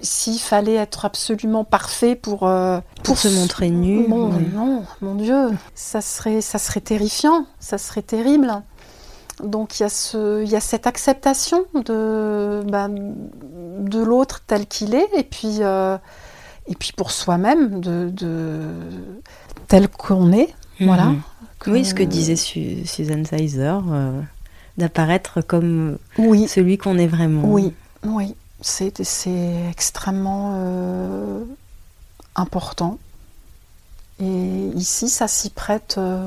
s'il 0.00 0.38
fallait 0.40 0.74
être 0.74 1.04
absolument 1.04 1.64
parfait 1.64 2.16
pour 2.16 2.42
euh, 2.48 2.80
Pour 3.04 3.16
se 3.18 3.28
montrer 3.28 3.70
nu, 3.70 4.06
Bon, 4.08 4.30
oui. 4.32 4.46
non, 4.52 4.84
mon 5.00 5.14
Dieu, 5.14 5.50
ça 5.74 6.00
serait 6.00 6.40
ça 6.40 6.58
serait 6.58 6.80
terrifiant, 6.80 7.46
ça 7.60 7.78
serait 7.78 8.02
terrible. 8.02 8.52
Donc 9.42 9.78
il 9.78 9.84
y 9.84 9.86
a 9.86 9.88
ce, 9.88 10.42
il 10.42 10.48
y 10.50 10.56
a 10.56 10.60
cette 10.60 10.86
acceptation 10.86 11.64
de 11.74 12.62
bah, 12.66 12.88
de 12.88 14.00
l'autre 14.02 14.42
tel 14.46 14.66
qu'il 14.66 14.94
est, 14.94 15.08
et 15.16 15.24
puis 15.24 15.58
euh, 15.60 15.96
et 16.66 16.74
puis 16.74 16.92
pour 16.96 17.10
soi-même 17.10 17.80
de, 17.80 18.10
de 18.10 18.62
tel 19.68 19.88
qu'on 19.88 20.32
est. 20.32 20.54
Voilà. 20.80 21.06
Mhm. 21.06 21.22
Oui, 21.66 21.84
ce 21.84 21.94
que 21.94 22.02
disait 22.02 22.36
Su- 22.36 22.84
Susan 22.86 23.22
Sizer, 23.24 23.82
euh, 23.90 24.20
d'apparaître 24.76 25.40
comme 25.40 25.98
Oui, 26.18 26.46
celui 26.48 26.76
qu'on 26.78 26.98
est 26.98 27.06
vraiment. 27.06 27.42
oui, 27.44 27.72
oui. 28.04 28.34
C'est 28.60 29.02
c'est 29.04 29.68
extrêmement 29.70 30.52
euh, 30.56 31.44
important. 32.34 32.98
Et 34.20 34.70
ici, 34.74 35.08
ça 35.08 35.26
s'y 35.28 35.50
prête, 35.50 35.96
euh, 35.98 36.26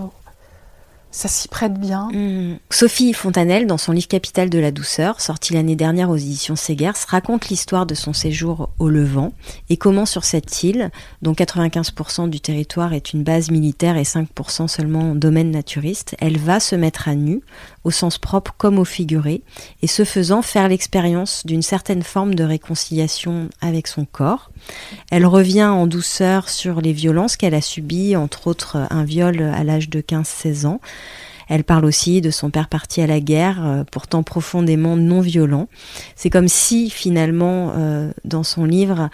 ça 1.17 1.27
s'y 1.27 1.47
prête 1.47 1.73
bien. 1.73 2.09
Mhm. 2.13 2.59
Sophie 2.69 3.11
Fontanelle, 3.11 3.65
dans 3.65 3.79
son 3.79 3.91
livre 3.91 4.07
Capital 4.07 4.51
de 4.51 4.59
la 4.59 4.69
douceur, 4.69 5.19
sorti 5.19 5.53
l'année 5.53 5.75
dernière 5.75 6.11
aux 6.11 6.15
éditions 6.15 6.55
Segers, 6.55 6.93
raconte 7.07 7.49
l'histoire 7.49 7.87
de 7.87 7.95
son 7.95 8.13
séjour 8.13 8.69
au 8.77 8.87
Levant 8.87 9.33
et 9.69 9.77
comment 9.77 10.05
sur 10.05 10.23
cette 10.23 10.63
île, 10.63 10.91
dont 11.23 11.33
95% 11.33 12.29
du 12.29 12.39
territoire 12.39 12.93
est 12.93 13.13
une 13.13 13.23
base 13.23 13.49
militaire 13.49 13.97
et 13.97 14.03
5% 14.03 14.67
seulement 14.67 15.11
en 15.11 15.15
domaine 15.15 15.49
naturiste, 15.49 16.15
elle 16.19 16.37
va 16.37 16.59
se 16.59 16.75
mettre 16.75 17.07
à 17.07 17.15
nu, 17.15 17.41
au 17.87 17.91
sens 17.91 18.17
propre 18.17 18.53
comme 18.57 18.79
au 18.79 18.83
figuré, 18.83 19.41
et 19.81 19.87
ce 19.87 20.03
faisant 20.03 20.41
faire 20.41 20.67
l'expérience 20.67 21.45
d'une 21.45 21.61
certaine 21.61 22.03
forme 22.03 22.35
de 22.35 22.43
réconciliation 22.43 23.47
avec 23.61 23.87
son 23.87 24.03
corps. 24.03 24.51
Elle 25.09 25.25
revient 25.25 25.63
en 25.63 25.87
douceur 25.87 26.49
sur 26.49 26.81
les 26.81 26.91
violences 26.91 27.37
qu'elle 27.37 27.55
a 27.55 27.61
subies, 27.61 28.17
entre 28.17 28.47
autres 28.47 28.87
un 28.89 29.05
viol 29.05 29.41
à 29.41 29.63
l'âge 29.63 29.89
de 29.89 30.01
15-16 30.01 30.65
ans. 30.65 30.81
Elle 31.47 31.63
parle 31.63 31.85
aussi 31.85 32.19
de 32.19 32.29
son 32.29 32.49
père 32.49 32.67
parti 32.67 33.01
à 33.01 33.07
la 33.07 33.21
guerre, 33.21 33.65
euh, 33.65 33.83
pourtant 33.89 34.21
profondément 34.21 34.97
non 34.97 35.21
violent. 35.21 35.69
C'est 36.17 36.29
comme 36.29 36.49
si 36.49 36.89
finalement, 36.89 37.71
euh, 37.77 38.11
dans 38.25 38.43
son 38.43 38.65
livre, 38.65 39.09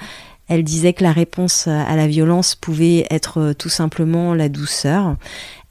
elle 0.47 0.63
disait 0.63 0.93
que 0.93 1.03
la 1.03 1.11
réponse 1.11 1.67
à 1.67 1.95
la 1.95 2.07
violence 2.07 2.55
pouvait 2.55 3.05
être 3.09 3.39
euh, 3.39 3.53
tout 3.53 3.69
simplement 3.69 4.33
la 4.33 4.49
douceur. 4.49 5.15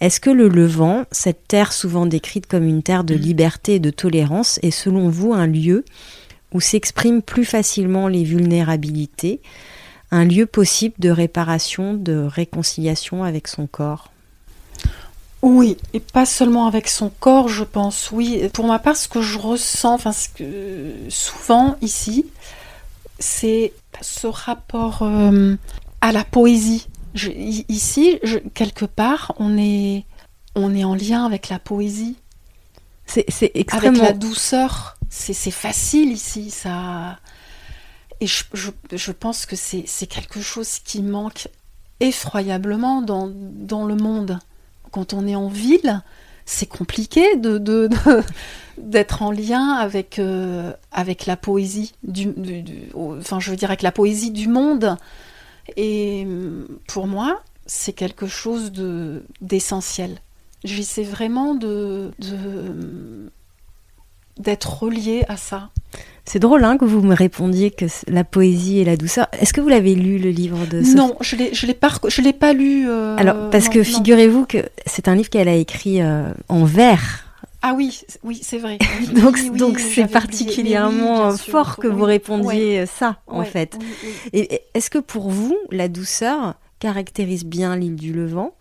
Est-ce 0.03 0.19
que 0.19 0.31
le 0.31 0.49
Levant, 0.49 1.05
cette 1.13 1.47
terre 1.47 1.73
souvent 1.73 2.07
décrite 2.07 2.49
comme 2.49 2.65
une 2.65 2.83
terre 2.83 3.05
de 3.05 3.15
liberté 3.15 3.77
et 3.77 3.79
de 3.79 3.91
tolérance, 3.91 4.59
est 4.61 4.73
selon 4.73 5.09
vous 5.09 5.33
un 5.33 5.47
lieu 5.47 5.85
où 6.53 6.61
s'expriment 6.61 7.23
plus 7.23 7.45
facilement 7.45 8.09
les 8.09 8.25
vulnérabilités, 8.25 9.41
un 10.11 10.25
lieu 10.25 10.47
possible 10.47 10.97
de 10.99 11.09
réparation, 11.09 11.95
de 11.95 12.17
réconciliation 12.17 13.23
avec 13.23 13.47
son 13.47 13.69
corps? 13.69 14.11
Oui, 15.41 15.77
et 15.95 16.01
pas 16.01 16.27
seulement 16.27 16.67
avec 16.67 16.89
son 16.89 17.13
corps, 17.21 17.47
je 17.47 17.63
pense. 17.63 18.11
Oui, 18.11 18.49
pour 18.53 18.67
ma 18.67 18.81
part, 18.81 18.97
ce 18.97 19.07
que 19.07 19.23
je 19.23 19.39
ressens, 19.39 19.95
enfin, 19.95 20.11
ce 20.11 20.29
que 20.29 20.95
souvent 21.11 21.77
ici, 21.81 22.27
c'est 23.21 23.73
ce 24.01 24.27
rapport 24.27 25.03
euh, 25.03 25.55
à 26.01 26.11
la 26.11 26.25
poésie. 26.25 26.89
Je- 27.15 27.31
ici, 27.31 28.19
je- 28.23 28.39
quelque 28.39 28.85
part, 28.85 29.33
on 29.39 29.57
est, 29.59 30.05
on 30.55 30.75
est 30.75 30.85
en 30.85 30.95
lien 30.95 31.25
avec 31.25 31.49
la 31.49 31.59
poésie, 31.59 32.17
C'est 33.07 33.25
c'est 33.29 33.47
avec 33.55 33.57
extrêmement... 33.57 34.03
la 34.03 34.13
douceur. 34.13 34.97
C'est 35.11 35.51
facile 35.51 36.11
ici, 36.13 36.51
ça. 36.51 37.19
Et 38.21 38.27
je, 38.27 38.45
je- 38.55 38.71
je 38.97 39.13
pense 39.13 39.45
que 39.47 39.57
c'est 39.57 40.07
quelque 40.07 40.41
chose 40.41 40.79
qui 40.79 41.03
manque 41.03 41.49
effroyablement 42.01 43.03
dans, 43.03 43.31
dans 43.33 43.85
le 43.85 43.95
monde. 43.97 44.39
Quand 44.91 45.13
on 45.13 45.27
est 45.27 45.35
en 45.37 45.49
ville, 45.49 46.03
c'est 46.47 46.67
compliqué 46.67 47.37
de, 47.37 47.89
d'être 48.79 49.23
en 49.23 49.31
lien 49.33 49.75
avec, 49.75 50.19
euh, 50.19 50.73
avec 50.93 51.27
la 51.27 51.37
poésie, 51.37 51.93
du, 52.03 52.27
du- 52.27 52.63
du- 52.63 52.89
au- 52.95 53.17
enfin 53.19 53.39
je 53.41 53.51
veux 53.51 53.57
dire 53.57 53.69
avec 53.71 53.83
la 53.83 53.93
poésie 53.93 54.31
du 54.31 54.49
monde. 54.49 54.97
Et 55.77 56.25
hum, 56.27 56.67
pour 56.89 57.07
moi, 57.07 57.43
c'est 57.67 57.93
quelque 57.93 58.27
chose 58.27 58.73
de, 58.73 59.23
d'essentiel. 59.41 60.19
J'essaie 60.65 61.03
vraiment 61.05 61.55
de, 61.55 62.11
de- 62.19 63.31
d'être 64.39 64.83
relié 64.83 65.25
à 65.29 65.37
ça. 65.37 65.71
C'est 66.25 66.39
drôle 66.39 66.65
hein, 66.65 66.79
que 66.79 66.85
vous 66.85 67.03
me 67.03 67.15
répondiez 67.15 67.71
que 67.71 67.87
la 68.09 68.23
poésie 68.25 68.79
et 68.79 68.85
la 68.85 68.97
douceur. 68.97 69.27
Est-ce 69.41 69.53
que 69.53 69.61
vous 69.61 69.69
l'avez 69.69 69.95
lu 69.95 70.19
le 70.19 70.31
livre 70.31 70.67
de 70.67 70.81
Sophie? 70.83 70.95
Non, 70.95 71.17
je 71.21 71.37
l'ai, 71.37 71.53
je 71.53 71.67
l'ai 71.67 71.75
pas, 71.75 71.89
rec- 71.89 72.09
je 72.09 72.23
l'ai 72.23 72.33
pas 72.33 72.53
lu. 72.53 72.89
euh, 72.89 73.17
Alors 73.19 73.51
parce 73.51 73.67
non, 73.67 73.73
que 73.73 73.79
non. 73.79 73.85
figurez-vous 73.85 74.47
que 74.47 74.59
c'est 74.87 75.09
un 75.09 75.17
livre 75.17 75.29
qu'elle 75.31 75.49
a 75.49 75.55
écrit 75.55 76.01
euh, 76.01 76.33
en 76.49 76.65
vers. 76.65 77.25
Ah 77.63 77.75
oui, 77.77 78.01
oui, 78.25 78.41
c'est 78.43 78.59
vrai. 78.59 78.79
Oui, 79.01 79.21
Donc 79.21 79.37
oui, 79.37 79.51
donc 79.51 79.77
oui, 79.77 79.93
c'est 79.95 80.09
particulièrement 80.09 81.37
sûr, 81.37 81.53
fort 81.53 81.77
que 81.77 81.87
vous 81.87 82.05
répondiez 82.05 82.81
ouais, 82.81 82.87
ça 82.87 83.19
en 83.27 83.41
ouais, 83.41 83.47
fait. 83.47 83.79
Et 84.33 84.63
est-ce 84.75 84.91
que 84.91 84.99
pour 84.99 85.31
vous 85.31 85.57
la 85.71 85.89
douceur 85.89 86.55
caractérise 86.81 87.45
bien 87.45 87.77
l'île 87.77 87.97
du 87.97 88.13
Levant? 88.13 88.55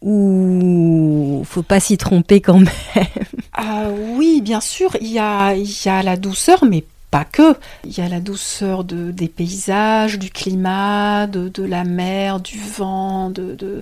Ou 0.00 1.42
faut 1.44 1.62
pas 1.62 1.80
s'y 1.80 1.98
tromper 1.98 2.40
quand 2.40 2.58
même? 2.58 3.06
Ah 3.52 3.88
oui, 4.14 4.40
bien 4.40 4.60
sûr, 4.60 4.96
il 5.00 5.08
y 5.08 5.18
a, 5.18 5.54
il 5.54 5.68
y 5.68 5.88
a 5.88 6.02
la 6.02 6.16
douceur, 6.16 6.64
mais 6.64 6.84
pas 7.10 7.24
que. 7.24 7.56
Il 7.84 7.96
y 7.96 8.00
a 8.00 8.08
la 8.08 8.20
douceur 8.20 8.84
de, 8.84 9.10
des 9.10 9.28
paysages, 9.28 10.18
du 10.18 10.30
climat, 10.30 11.26
de, 11.26 11.48
de 11.48 11.64
la 11.64 11.84
mer, 11.84 12.38
du 12.40 12.58
vent, 12.58 13.30
de, 13.30 13.54
de, 13.54 13.80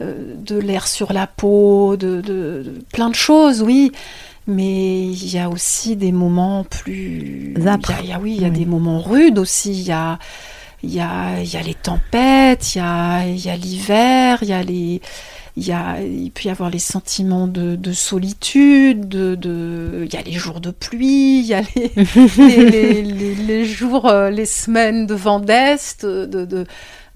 de 0.00 0.58
l'air 0.58 0.86
sur 0.86 1.12
la 1.12 1.26
peau, 1.26 1.96
de, 1.96 2.20
de- 2.20 2.62
de 2.64 2.84
plein 2.92 3.08
de 3.10 3.14
choses, 3.14 3.62
oui. 3.62 3.92
Mais 4.46 5.06
il 5.08 5.32
y 5.34 5.38
a 5.38 5.48
aussi 5.48 5.96
des 5.96 6.12
moments 6.12 6.64
plus... 6.64 7.54
Il 7.56 7.64
y 7.64 7.68
a- 7.68 7.78
il 8.02 8.08
y 8.08 8.12
a- 8.12 8.20
oui, 8.20 8.34
il 8.36 8.42
y 8.42 8.44
a 8.44 8.48
Oui. 8.48 8.58
des 8.58 8.66
moments 8.66 9.00
rudes 9.00 9.38
aussi. 9.38 9.72
Il 9.72 9.82
y 9.86 9.92
a, 9.92 10.18
il 10.84 10.94
y 10.94 11.00
a, 11.00 11.40
il 11.42 11.52
y 11.52 11.56
a 11.56 11.62
les 11.62 11.74
tempêtes, 11.74 12.74
il 12.74 12.78
y 12.78 12.80
a, 12.80 13.26
il 13.26 13.44
y 13.44 13.48
a 13.50 13.56
l'hiver, 13.56 14.38
il 14.42 14.48
y 14.48 14.52
a 14.52 14.62
les... 14.62 15.00
il, 15.56 15.66
y 15.66 15.72
a, 15.72 16.00
il 16.00 16.30
peut 16.30 16.42
y 16.44 16.50
avoir 16.50 16.70
les 16.70 16.78
sentiments 16.78 17.48
de, 17.48 17.74
de 17.76 17.92
solitude, 17.92 19.08
de, 19.08 19.34
de, 19.34 20.04
il 20.06 20.12
y 20.14 20.16
a 20.16 20.22
les 20.22 20.32
jours 20.32 20.60
de 20.60 20.70
pluie, 20.70 21.40
il 21.40 21.46
y 21.46 21.54
a 21.54 21.62
les, 21.74 21.90
les, 22.36 23.02
les, 23.02 23.34
les, 23.34 23.64
jours, 23.64 24.06
euh, 24.06 24.30
les 24.30 24.46
semaines 24.46 25.06
de 25.06 25.14
vent 25.14 25.40
d'Est, 25.40 26.04
de, 26.04 26.44
de, 26.44 26.66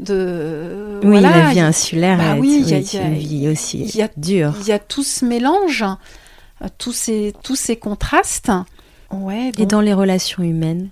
de, 0.01 1.01
oui, 1.03 1.11
voilà. 1.20 1.30
la 1.30 1.51
vie 1.51 1.61
insulaire 1.61 2.18
Bah 2.18 2.36
oui, 2.38 2.62
il 2.66 2.68
y 2.68 2.74
a- 2.98 3.03
une 3.07 3.14
vie 3.14 3.48
aussi 3.48 3.80
il 3.80 3.96
y 3.96 4.03
a- 4.03 4.11
dure. 4.16 4.55
Il 4.61 4.66
y 4.66 4.72
a 4.72 4.78
tout 4.78 5.03
ce 5.05 5.24
mélange, 5.24 5.84
tous 6.78 6.92
ces, 6.92 7.32
tous 7.42 7.57
ces 7.57 7.76
contrastes. 7.76 8.51
Ouais, 9.11 9.51
Et 9.59 9.66
dans 9.66 9.80
les 9.80 9.92
relations 9.94 10.42
humaines 10.42 10.88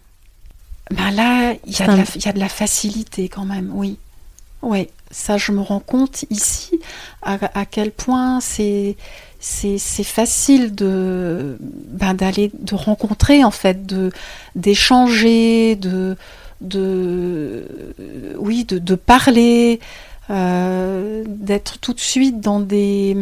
bah 0.91 1.11
là, 1.13 1.53
il 1.67 1.79
y, 1.79 1.83
a 1.83 1.87
de 1.87 1.97
la, 1.99 2.05
il 2.15 2.25
y 2.25 2.29
a 2.29 2.33
de 2.33 2.39
la 2.39 2.49
facilité 2.49 3.29
quand 3.29 3.45
même, 3.45 3.71
oui. 3.75 3.99
Ouais, 4.63 4.89
ça, 5.11 5.37
je 5.37 5.53
me 5.53 5.61
rends 5.61 5.81
compte 5.81 6.25
ici 6.31 6.81
à, 7.23 7.37
à 7.55 7.67
quel 7.67 7.91
point 7.93 8.41
c'est 8.41 8.97
c'est 9.39 9.77
c'est 9.79 10.03
facile 10.03 10.75
de 10.75 11.59
ben, 11.61 12.15
d'aller 12.15 12.51
de 12.59 12.75
rencontrer 12.75 13.45
en 13.45 13.51
fait 13.51 13.85
de 13.87 14.11
d'échanger 14.57 15.77
de 15.77 16.17
de 16.61 17.65
oui 18.39 18.65
de, 18.65 18.79
de 18.79 18.95
parler 18.95 19.81
euh, 20.31 21.25
d'être 21.27 21.79
tout 21.79 21.93
de 21.93 22.01
suite 22.01 22.41
dans 22.41 22.61
des 22.61 23.17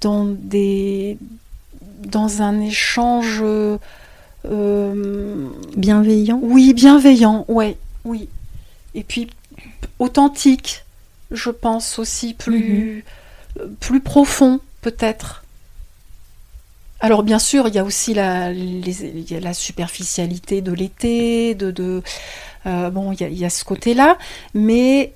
dans 0.00 0.24
des 0.26 1.18
dans 2.04 2.42
un 2.42 2.60
échange 2.60 3.42
euh, 3.42 3.78
Bienveillant 5.76 6.40
oui, 6.42 6.74
bienveillant, 6.74 7.44
ouais, 7.48 7.76
oui. 8.04 8.28
Et 8.94 9.04
puis 9.04 9.30
authentique, 9.98 10.84
je 11.30 11.50
pense 11.50 11.98
aussi 11.98 12.34
plus 12.34 13.04
euh, 13.60 13.66
plus 13.80 14.00
profond 14.00 14.60
peut-être. 14.80 15.41
Alors 17.02 17.22
bien 17.24 17.38
sûr, 17.38 17.68
il 17.68 17.74
y 17.74 17.78
a 17.78 17.84
aussi 17.84 18.14
la, 18.14 18.52
les- 18.52 19.04
il 19.04 19.30
y 19.30 19.34
a 19.36 19.40
la 19.40 19.52
superficialité 19.54 20.62
de 20.62 20.72
l'été, 20.72 21.54
de, 21.54 21.70
de 21.70 22.02
euh, 22.66 22.90
bon, 22.90 23.12
il 23.12 23.20
y 23.20 23.24
a, 23.24 23.28
il 23.28 23.36
y 23.36 23.44
a 23.44 23.50
ce 23.50 23.64
côté-là, 23.64 24.16
mais 24.54 25.12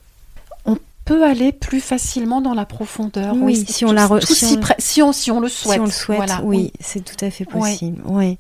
on 0.65 0.77
peut 1.05 1.25
aller 1.25 1.53
plus 1.53 1.81
facilement 1.81 2.41
dans 2.41 2.55
la 2.55 2.67
profondeur. 2.67 3.35
Oui, 3.41 3.65
si 3.69 3.85
on 3.85 3.93
la 3.93 4.07
re- 4.09 4.21
si 4.27 4.45
on- 4.59 4.61
si 4.79 5.03
on, 5.03 5.13
si 5.13 5.31
on 5.31 5.39
le 5.41 5.49
souhaite. 5.49 5.75
Si 5.75 5.81
on 5.81 5.85
le 5.85 5.91
souhaite, 5.93 6.17
Voilà, 6.19 6.41
oui, 6.43 6.73
c'est 6.81 7.05
tout 7.05 7.25
à 7.25 7.31
fait 7.31 7.45
possible. 7.45 8.03
Ouais. 8.05 8.37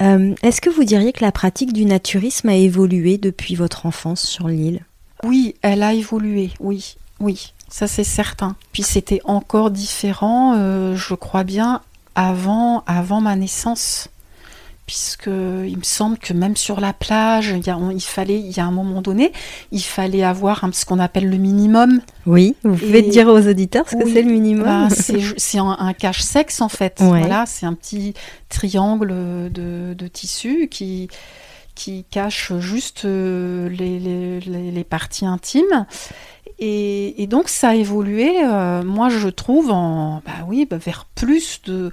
Euh, 0.00 0.34
Est-ce 0.42 0.60
que 0.62 0.70
vous 0.70 0.84
diriez 0.84 1.12
que 1.12 1.22
la 1.24 1.30
pratique 1.30 1.72
du 1.74 1.84
naturisme 1.84 2.48
a 2.48 2.56
évolué 2.56 3.18
depuis 3.18 3.54
votre 3.54 3.84
enfance 3.86 4.22
sur 4.26 4.48
l'île? 4.48 4.80
Oui, 5.22 5.54
elle 5.62 5.82
a 5.84 5.92
évolué, 5.92 6.50
oui, 6.58 6.96
oui, 7.20 7.52
ça 7.68 7.86
c'est 7.86 8.02
certain. 8.02 8.56
Puis 8.72 8.82
c'était 8.82 9.20
encore 9.24 9.70
différent, 9.70 10.54
euh, 10.56 10.96
je 10.96 11.14
crois 11.14 11.44
bien, 11.44 11.82
avant, 12.14 12.82
avant 12.86 13.20
ma 13.20 13.36
naissance. 13.36 14.08
Puisque 14.84 15.26
il 15.28 15.76
me 15.78 15.84
semble 15.84 16.18
que 16.18 16.32
même 16.34 16.56
sur 16.56 16.80
la 16.80 16.92
plage, 16.92 17.54
il, 17.56 17.64
y 17.64 17.70
a, 17.70 17.78
on- 17.78 17.90
il 17.92 18.00
fallait, 18.02 18.38
il 18.40 18.50
y 18.50 18.58
a 18.58 18.64
un 18.66 18.72
moment 18.72 19.00
donné, 19.00 19.32
il 19.70 19.80
fallait 19.80 20.24
avoir 20.24 20.64
un- 20.64 20.72
ce 20.72 20.84
qu'on 20.84 20.98
appelle 20.98 21.30
le 21.30 21.36
minimum. 21.38 22.00
Oui, 22.26 22.56
vous 22.64 22.74
pouvez 22.76 22.98
Et- 22.98 23.02
dire 23.10 23.28
aux 23.28 23.46
auditeurs 23.46 23.88
ce 23.88 23.94
que 23.96 24.06
c'est 24.12 24.22
le 24.22 24.32
minimum 24.32 24.64
Ben, 24.88 25.34
c'est 25.38 25.58
un, 25.58 25.76
un 25.78 25.92
cache-sexe 25.94 26.60
en 26.60 26.68
fait. 26.68 26.98
Ouais. 27.00 27.20
Voilà, 27.20 27.44
c'est 27.46 27.64
un 27.64 27.74
petit 27.74 28.12
triangle 28.48 29.08
de, 29.52 29.94
de 29.96 30.08
tissu 30.08 30.68
qui, 30.68 31.08
qui 31.76 32.04
cache 32.10 32.52
juste 32.58 33.04
euh, 33.04 33.68
les, 33.70 33.98
les- 34.00 34.40
les- 34.40 34.72
les 34.72 34.84
parties 34.84 35.26
intimes. 35.26 35.86
Et, 36.58 37.22
et 37.22 37.26
donc 37.26 37.48
ça 37.48 37.70
a 37.70 37.74
évolué, 37.74 38.44
euh, 38.44 38.82
moi 38.82 39.08
je 39.08 39.28
trouve, 39.28 39.70
en, 39.70 40.22
bah 40.24 40.44
oui, 40.46 40.66
bah, 40.68 40.78
vers 40.78 41.06
plus 41.14 41.60
de, 41.64 41.90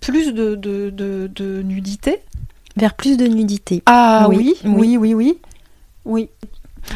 plus 0.00 0.32
de, 0.32 0.54
de, 0.54 0.90
de- 0.90 1.30
de 1.34 1.62
nudité. 1.62 2.20
Vers 2.76 2.94
plus 2.94 3.16
de 3.16 3.26
nudité. 3.26 3.82
Ah 3.86 4.26
Oui, 4.28 4.54
oui, 4.64 4.96
oui, 4.96 4.96
oui, 4.96 5.14
oui. 5.14 5.38
Oui. 6.04 6.28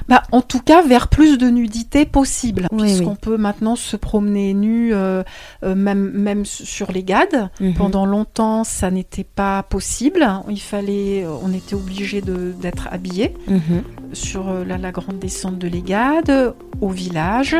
Bah, 0.08 0.22
en 0.32 0.42
tout 0.42 0.60
cas, 0.60 0.82
vers 0.82 1.08
plus 1.08 1.38
de 1.38 1.48
nudité 1.48 2.04
possible, 2.06 2.68
Oui, 2.72 2.82
puisqu'on 2.82 3.10
oui. 3.12 3.16
peut 3.20 3.36
maintenant 3.36 3.76
se 3.76 3.96
promener 3.96 4.52
nu, 4.54 4.92
euh, 4.94 5.22
euh, 5.64 5.74
même, 5.74 6.10
même 6.12 6.44
sur 6.44 6.92
les 6.92 7.02
gades. 7.02 7.48
Mhm. 7.60 7.74
Pendant 7.74 8.06
longtemps, 8.06 8.62
ça 8.64 8.90
n'était 8.90 9.24
pas 9.24 9.62
possible. 9.62 10.26
Il 10.50 10.60
fallait, 10.60 11.24
on 11.42 11.52
était 11.52 11.74
obligé 11.74 12.20
d'être 12.22 12.88
habillé 12.90 13.34
Mhm. 13.48 13.82
sur 14.12 14.48
euh, 14.48 14.64
la, 14.64 14.76
la 14.78 14.92
grande 14.92 15.18
descente 15.18 15.58
de 15.58 15.68
l'Égade, 15.68 16.54
au 16.80 16.88
village. 16.90 17.56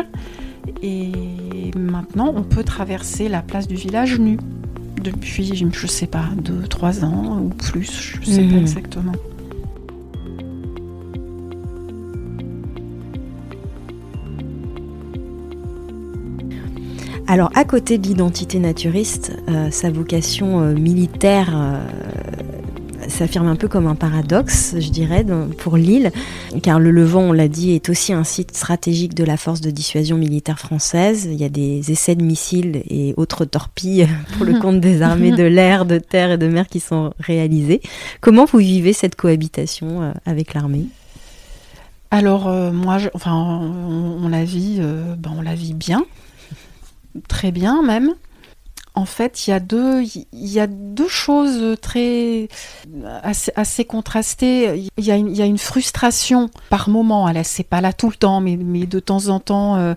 Et 0.83 1.11
maintenant, 1.77 2.33
on 2.35 2.43
peut 2.43 2.63
traverser 2.63 3.29
la 3.29 3.41
place 3.41 3.67
du 3.67 3.75
village 3.75 4.19
nu. 4.19 4.37
Depuis, 5.01 5.53
je 5.71 5.87
sais 5.87 6.07
pas, 6.07 6.25
2-3 6.43 7.03
ans 7.05 7.39
ou 7.39 7.49
plus, 7.49 8.19
je 8.21 8.29
sais 8.29 8.41
pas 8.41 8.53
Mhm. 8.55 8.57
exactement. 8.59 9.11
Alors, 17.27 17.49
à 17.55 17.65
côté 17.65 17.97
de 17.97 18.07
l'identité 18.07 18.57
naturiste, 18.59 19.33
euh, 19.49 19.69
sa 19.69 19.91
vocation 19.91 20.61
euh, 20.61 20.73
militaire 20.73 21.49
euh, 21.53 21.85
s'affirme 23.09 23.47
un 23.47 23.57
peu 23.57 23.67
comme 23.67 23.85
un 23.87 23.95
paradoxe, 23.95 24.75
je 24.79 24.89
dirais, 24.89 25.25
pour 25.57 25.75
l'île, 25.75 26.11
car 26.63 26.79
le 26.79 26.89
Levant, 26.89 27.23
on 27.23 27.31
l'a 27.33 27.49
dit, 27.49 27.71
est 27.71 27.89
aussi 27.89 28.13
un 28.13 28.23
site 28.23 28.55
stratégique 28.55 29.13
de 29.13 29.25
la 29.25 29.35
force 29.35 29.59
de 29.59 29.71
dissuasion 29.71 30.17
militaire 30.17 30.57
française. 30.57 31.27
Il 31.29 31.35
y 31.37 31.43
a 31.43 31.49
des 31.49 31.91
essais 31.91 32.15
de 32.15 32.23
missiles 32.23 32.81
et 32.89 33.13
autres 33.17 33.43
torpilles 33.43 34.07
pour 34.37 34.45
le 34.45 34.53
compte 34.61 34.79
des 34.79 35.01
armées 35.01 35.31
de 35.31 35.43
l'air, 35.43 35.85
de 35.85 35.97
terre 35.99 36.31
et 36.31 36.37
de 36.37 36.47
mer 36.47 36.67
qui 36.67 36.79
sont 36.79 37.11
réalisées. 37.19 37.81
Comment 38.21 38.45
vous 38.45 38.59
vivez 38.59 38.93
cette 38.93 39.15
cohabitation 39.15 40.13
avec 40.25 40.53
l'armée? 40.53 40.85
Alors 42.09 42.47
euh, 42.47 42.71
moi, 42.71 42.99
je- 42.99 43.09
enfin, 43.13 43.33
on, 43.35 44.23
on 44.25 44.29
la 44.29 44.45
vit, 44.45 44.77
euh, 44.79 45.13
ben, 45.17 45.31
on 45.37 45.41
la 45.41 45.55
vit 45.55 45.73
bien, 45.73 46.05
très 47.27 47.51
bien 47.51 47.81
même. 47.81 48.15
En 48.97 49.05
fait, 49.05 49.45
il 49.45 49.51
y 49.51 49.53
a 49.53 49.59
deux, 49.59 50.01
il 50.01 50.25
y 50.33 50.59
a 50.59 50.65
deux 50.65 51.07
choses 51.07 51.77
très 51.79 52.47
assez, 53.21 53.85
contrastées. 53.85 54.89
Il 54.97 55.05
y, 55.05 55.11
a 55.11 55.15
une, 55.15 55.29
il 55.29 55.37
y 55.37 55.43
a 55.43 55.45
une 55.45 55.59
frustration 55.59 56.49
par 56.71 56.89
moment. 56.89 57.29
Elle, 57.29 57.45
c'est 57.45 57.61
pas 57.61 57.79
là 57.79 57.93
tout 57.93 58.09
le 58.09 58.15
temps, 58.15 58.41
mais, 58.41 58.57
mais 58.57 58.87
de 58.87 58.99
temps 58.99 59.27
en 59.27 59.39
temps, 59.39 59.75
euh, 59.75 59.93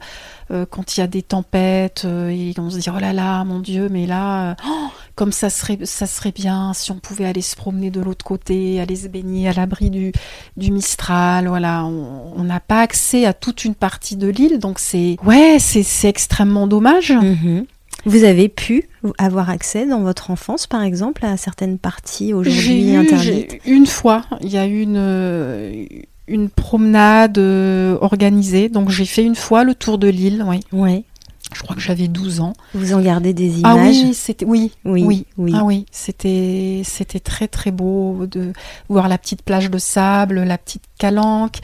euh, 0.50 0.66
quand 0.68 0.98
il 0.98 1.00
y 1.00 1.02
a 1.02 1.06
des 1.06 1.22
tempêtes, 1.22 2.02
euh, 2.04 2.52
on 2.58 2.68
se 2.68 2.78
dit 2.78 2.90
oh 2.94 2.98
là 3.00 3.14
là, 3.14 3.42
mon 3.44 3.60
Dieu, 3.60 3.88
mais 3.90 4.04
là, 4.04 4.54
oh, 4.68 4.88
comme 5.14 5.32
ça 5.32 5.48
serait, 5.48 5.78
ça 5.84 6.06
serait 6.06 6.32
bien 6.32 6.74
si 6.74 6.92
on 6.92 6.98
pouvait 6.98 7.24
aller 7.24 7.40
se 7.40 7.56
promener 7.56 7.90
de 7.90 8.02
l'autre 8.02 8.26
côté, 8.26 8.82
aller 8.82 8.96
se 8.96 9.08
baigner 9.08 9.48
à 9.48 9.54
l'abri 9.54 9.88
du, 9.88 10.12
du 10.58 10.72
Mistral, 10.72 11.48
voilà, 11.48 11.86
on 11.86 12.44
n'a 12.44 12.60
pas 12.60 12.82
accès 12.82 13.24
à 13.24 13.32
toute 13.32 13.64
une 13.64 13.74
partie 13.74 14.16
de 14.16 14.28
l'île, 14.28 14.58
donc 14.58 14.78
c'est 14.78 15.16
ouais, 15.24 15.56
c'est 15.58 16.08
extrêmement 16.08 16.66
dommage. 16.66 17.12
Mhm. 17.12 17.64
Vous 18.06 18.24
avez 18.24 18.48
pu 18.48 18.88
avoir 19.18 19.50
accès 19.50 19.86
dans 19.86 20.00
votre 20.00 20.30
enfance, 20.30 20.66
par 20.66 20.82
exemple, 20.82 21.24
à 21.24 21.36
certaines 21.36 21.78
parties 21.78 22.32
aujourd'hui 22.32 22.96
interdites 22.96 23.60
une 23.66 23.86
fois, 23.86 24.24
il 24.40 24.50
y 24.50 24.58
a 24.58 24.66
eu 24.66 24.80
une 24.80 25.86
une 26.28 26.48
promenade 26.48 27.38
euh, 27.38 27.98
organisée, 28.00 28.68
donc 28.68 28.88
j'ai 28.88 29.04
fait 29.04 29.24
une 29.24 29.34
fois 29.34 29.64
le 29.64 29.74
tour 29.74 29.98
de 29.98 30.06
l'île, 30.06 30.44
oui. 30.46 30.60
Ouais. 30.72 31.04
Je 31.52 31.62
crois 31.62 31.74
que 31.74 31.82
j'avais 31.82 32.06
12 32.06 32.40
ans. 32.40 32.52
Vous 32.74 32.92
en 32.92 33.00
gardez 33.00 33.34
des 33.34 33.58
images 33.58 33.76
Ah 33.76 33.88
oui, 33.88 34.14
c'était 34.14 34.44
oui, 34.44 34.70
oui, 34.84 35.02
oui. 35.02 35.26
oui. 35.36 35.52
Ah 35.56 35.64
oui, 35.64 35.86
c'était 35.90 36.82
c'était 36.84 37.18
très 37.18 37.48
très 37.48 37.72
beau 37.72 38.26
de 38.26 38.52
voir 38.88 39.08
la 39.08 39.18
petite 39.18 39.42
plage 39.42 39.68
de 39.68 39.78
sable, 39.78 40.44
la 40.44 40.58
petite 40.58 40.84
calanque, 40.98 41.58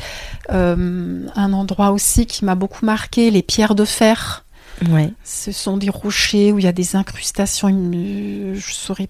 euh, 0.50 1.24
un 1.36 1.52
endroit 1.52 1.92
aussi 1.92 2.26
qui 2.26 2.44
m'a 2.44 2.56
beaucoup 2.56 2.84
marqué, 2.84 3.30
les 3.30 3.42
pierres 3.42 3.76
de 3.76 3.84
fer. 3.84 4.44
Ouais. 4.90 5.10
Ce 5.24 5.52
sont 5.52 5.76
des 5.76 5.90
rochers 5.90 6.52
où 6.52 6.58
il 6.58 6.64
y 6.64 6.68
a 6.68 6.72
des 6.72 6.96
incrustations. 6.96 7.68
Je 7.68 8.72
saurais 8.72 9.08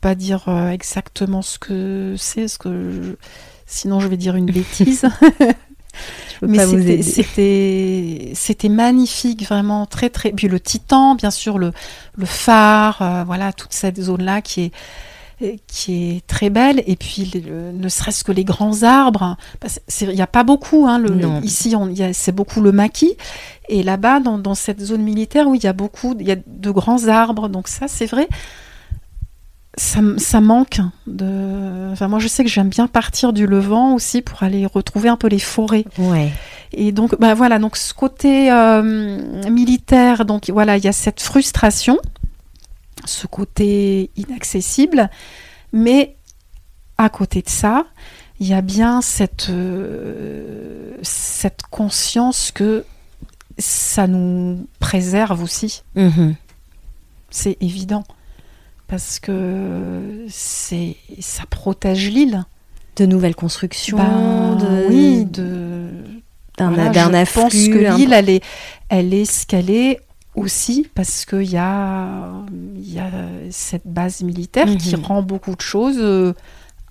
pas 0.00 0.14
dire 0.14 0.44
euh, 0.48 0.70
exactement 0.70 1.40
ce 1.42 1.58
que 1.58 2.14
c'est, 2.18 2.48
ce 2.48 2.58
que 2.58 2.90
je- 2.90 3.12
sinon 3.66 4.00
je 4.00 4.08
vais 4.08 4.16
dire 4.16 4.36
une 4.36 4.46
bêtise. 4.46 5.04
Mais 6.42 6.58
c'était- 8.34 8.68
magnifique, 8.68 9.44
vraiment 9.46 9.86
très 9.86 10.10
très. 10.10 10.32
Puis 10.32 10.48
le 10.48 10.58
Titan, 10.60 11.14
bien 11.14 11.30
sûr, 11.30 11.58
le 11.58 11.72
le 12.16 12.26
phare, 12.26 13.00
euh, 13.00 13.24
voilà 13.24 13.52
toute 13.52 13.72
cette 13.72 14.00
zone 14.00 14.22
là 14.24 14.42
qui 14.42 14.62
est 14.62 14.72
qui 15.66 16.10
est 16.16 16.26
très 16.26 16.48
belle 16.48 16.82
et 16.86 16.94
puis 16.96 17.30
le- 17.34 17.72
ne 17.72 17.88
serait-ce 17.88 18.22
que 18.24 18.30
les 18.32 18.44
grands 18.44 18.82
arbres 18.84 19.36
c'est- 19.88 20.06
il 20.06 20.14
n'y 20.14 20.22
a 20.22 20.28
pas 20.28 20.44
beaucoup 20.44 20.86
hein, 20.86 20.98
le, 20.98 21.18
ici 21.42 21.74
c'est 22.12 22.32
beaucoup 22.32 22.60
le 22.60 22.70
maquis 22.72 23.16
et 23.68 23.82
là-bas 23.82 24.20
dans, 24.20 24.38
dans 24.38 24.54
cette 24.54 24.80
zone 24.80 25.02
militaire 25.02 25.48
où 25.48 25.54
il 25.54 25.62
y 25.62 25.66
a 25.66 25.72
beaucoup 25.72 26.14
il 26.18 26.26
y 26.26 26.32
a 26.32 26.36
de 26.46 26.70
grands 26.70 27.08
arbres 27.08 27.48
donc 27.48 27.68
ça 27.68 27.88
c'est 27.88 28.06
vrai 28.06 28.28
ça, 29.76 30.40
manque 30.40 30.80
de 31.08 31.90
enfin 31.90 32.06
moi 32.06 32.20
je 32.20 32.28
sais 32.28 32.44
que 32.44 32.50
j'aime 32.50 32.68
bien 32.68 32.86
partir 32.86 33.32
du 33.32 33.46
Levant 33.46 33.94
aussi 33.94 34.22
pour 34.22 34.42
aller 34.44 34.66
retrouver 34.66 35.08
un 35.08 35.16
peu 35.16 35.26
les 35.26 35.40
forêts 35.40 35.84
Ouais. 35.98 36.30
Et 36.76 36.92
donc, 36.92 37.18
bah 37.18 37.34
voilà, 37.34 37.58
donc 37.58 37.76
ce 37.76 37.94
côté 37.94 38.50
euh, 38.50 38.82
militaire, 39.48 40.24
donc 40.24 40.50
voilà, 40.50 40.76
il 40.76 40.84
y 40.84 40.88
a 40.88 40.92
cette 40.92 41.20
frustration, 41.20 41.98
ce 43.04 43.26
côté 43.26 44.10
inaccessible, 44.16 45.08
mais 45.72 46.16
à 46.98 47.08
côté 47.08 47.42
de 47.42 47.48
ça, 47.48 47.86
il 48.40 48.48
y 48.48 48.54
a 48.54 48.60
bien 48.60 49.02
cette, 49.02 49.50
euh, 49.50 50.96
cette 51.02 51.62
conscience 51.70 52.50
que 52.50 52.84
ça 53.58 54.06
nous 54.06 54.66
préserve 54.80 55.42
aussi. 55.42 55.82
Mhm. 55.94 56.34
C'est 57.30 57.56
évident. 57.60 58.04
Parce 58.86 59.18
que 59.18 60.26
c'est 60.28 60.96
ça 61.20 61.44
protège 61.48 62.10
l'île. 62.10 62.44
De 62.96 63.06
nouvelles 63.06 63.34
constructions, 63.34 63.96
Ben, 63.96 64.54
de, 64.56 64.86
oui, 64.88 65.24
de 65.24 65.88
d'un 66.56 66.70
voilà, 66.70 66.92
je 67.24 67.32
pense 67.32 67.52
que 67.52 67.96
l'île, 67.96 68.12
elle 68.12 68.28
est, 68.28 68.44
elle 68.88 69.12
est 69.12 69.24
ce 69.24 69.44
qu'elle 69.46 69.68
est 69.68 70.00
aussi 70.36 70.86
parce 70.94 71.24
qu'il 71.24 71.50
y 71.50 71.56
a, 71.56 72.30
y 72.76 73.00
a 73.00 73.10
cette 73.50 73.86
base 73.86 74.20
militaire 74.22 74.66
qui 74.76 74.94
Mhm. 74.94 75.04
rend 75.04 75.22
beaucoup 75.22 75.56
de 75.56 75.60
choses 75.60 75.96
euh, 75.98 76.34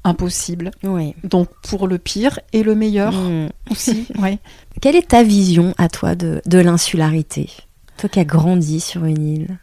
impossibles. 0.03 0.71
Oui. 0.83 1.13
Donc 1.23 1.49
pour 1.61 1.87
le 1.87 1.97
pire 1.97 2.39
et 2.51 2.63
le 2.63 2.75
meilleur 2.75 3.13
Mhm. 3.13 3.49
aussi. 3.71 4.05
ouais. 4.19 4.39
Quelle 4.81 4.95
est 4.95 5.09
ta 5.09 5.23
vision 5.23 5.73
à 5.77 5.87
toi 5.89 6.15
de, 6.15 6.41
de 6.45 6.57
l'insularité? 6.59 7.49
Toi 7.97 8.09
qui 8.09 8.19
as 8.19 8.25
grandi 8.25 8.79
sur 8.79 9.05
une 9.05 9.27
île. 9.27 9.57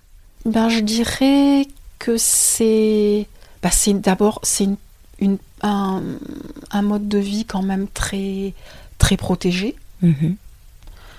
Ben, 0.47 0.69
je 0.69 0.81
dirais 0.81 1.67
que 1.99 2.17
c'est, 2.17 3.27
c'est 3.71 4.01
d'abord 4.01 4.41
c'est 4.43 4.65
une, 4.65 4.77
une- 5.21 5.39
un, 5.63 6.03
un 6.71 6.83
mode 6.83 7.07
de 7.09 7.19
vie 7.19 7.45
quand 7.45 7.63
même 7.63 7.87
très 7.93 8.55
très 8.99 9.19
protégé. 9.19 9.77
Mhm. 10.01 10.37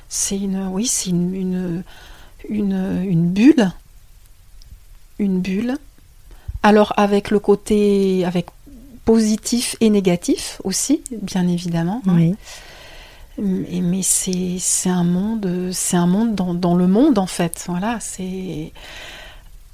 C'est 0.10 0.38
une, 0.40 0.68
oui, 0.68 0.88
c'est 0.88 1.12
une, 1.12 1.36
une, 1.36 1.84
une, 2.50 3.04
une 3.08 3.30
bulle. 3.30 3.72
Une 5.20 5.40
bulle. 5.42 5.78
Alors, 6.64 6.94
avec 6.98 7.30
le 7.30 7.40
côté 7.40 8.26
avec 8.26 8.48
positif 9.06 9.76
et 9.82 9.89
négatif 9.89 10.62
aussi, 10.64 11.04
bien 11.22 11.47
évidemment. 11.47 12.02
hein. 12.08 12.34
Mais, 13.38 14.04
c'est 14.04 14.58
c'est 14.60 14.89
un 14.89 15.04
monde, 15.04 15.70
c'est 15.74 15.97
un 15.97 16.06
monde 16.06 16.36
dans, 16.36 16.54
dans 16.54 16.76
le 16.76 16.88
monde, 16.88 17.18
en 17.18 17.26
fait. 17.28 17.64
Voilà, 17.68 17.99
c'est 17.99 18.72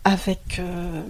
avec. 0.05 0.59
euh, 0.59 1.01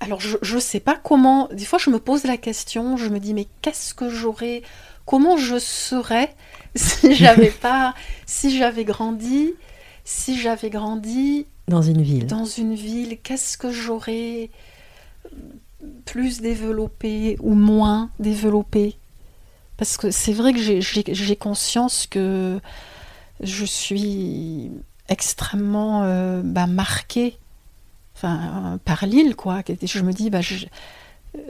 Alors, 0.00 0.20
je 0.20 0.54
ne 0.54 0.60
sais 0.60 0.80
pas 0.80 0.94
comment. 1.02 1.48
Des 1.52 1.64
fois, 1.64 1.78
je 1.78 1.90
me 1.90 1.98
pose 1.98 2.24
la 2.24 2.36
question, 2.36 2.96
je 2.96 3.08
me 3.08 3.18
dis, 3.18 3.34
mais 3.34 3.48
qu'est-ce 3.62 3.94
que 3.94 4.08
j'aurais. 4.10 4.62
Comment 5.06 5.36
je 5.36 5.58
serais 5.58 6.34
si 6.76 7.14
j'avais 7.14 7.50
pas. 7.62 7.94
Si 8.26 8.56
j'avais 8.56 8.84
grandi. 8.84 9.54
Si 10.04 10.38
j'avais 10.40 10.70
grandi 10.70 11.46
Dans 11.66 11.82
une 11.82 12.02
ville. 12.02 12.26
dans 12.26 12.44
une 12.44 12.74
ville, 12.74 13.18
qu'est-ce 13.22 13.58
que 13.58 13.72
j'aurais 13.72 14.50
plus 16.04 16.40
développé 16.40 17.36
ou 17.40 17.54
moins 17.54 18.10
développé 18.18 18.96
Parce 19.76 19.96
que 19.96 20.10
c'est 20.10 20.32
vrai 20.32 20.52
que 20.52 20.58
j'ai- 20.60 21.36
conscience 21.36 22.06
que 22.06 22.60
je 23.42 23.64
suis 23.64 24.70
extrêmement 25.08 26.02
euh, 26.04 26.42
bah, 26.44 26.66
marquée 26.66 27.38
enfin, 28.16 28.78
par 28.84 29.04
l'île, 29.06 29.36
quoi. 29.36 29.62
Je 29.82 30.00
me 30.00 30.12
dis, 30.12 30.30
bah, 30.30 30.40
je, 30.40 30.64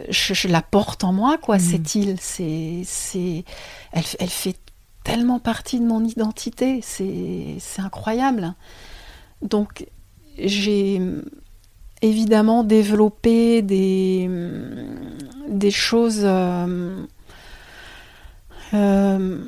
je, 0.09 0.35
je 0.35 0.49
la 0.49 0.63
porte 0.63 1.05
en 1.05 1.13
moi, 1.13 1.39
quoi, 1.39 1.57
Mhm. 1.59 1.63
cette 1.63 1.95
île. 1.95 2.17
C'est, 2.21 2.83
c'est, 2.85 3.45
elle, 3.93 4.05
elle 4.19 4.29
fait 4.31 4.57
tellement 5.05 5.39
partie 5.39 5.79
de 5.79 5.85
mon 5.87 6.05
identité, 6.05 6.81
c'est, 6.83 7.55
c'est 7.61 7.81
incroyable. 7.83 8.55
Donc, 9.43 9.87
j'ai 10.39 11.01
évidemment 12.03 12.65
développé 12.65 13.63
des, 13.63 14.29
des 15.49 15.71
choses. 15.71 16.21
euh, 16.23 17.05
euh, 18.75 19.39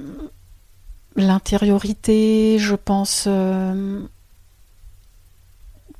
L'intériorité, 1.16 2.58
je 2.58 2.74
pense. 2.76 3.24
euh, 3.26 4.00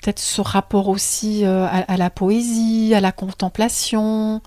Peut-être 0.01 0.21
ce 0.21 0.41
rapport 0.41 0.89
aussi 0.89 1.45
à, 1.45 1.67
à 1.67 1.97
la 1.97 2.09
poésie, 2.09 2.95
à 2.95 3.01
la 3.01 3.11
contemplation, 3.11 4.41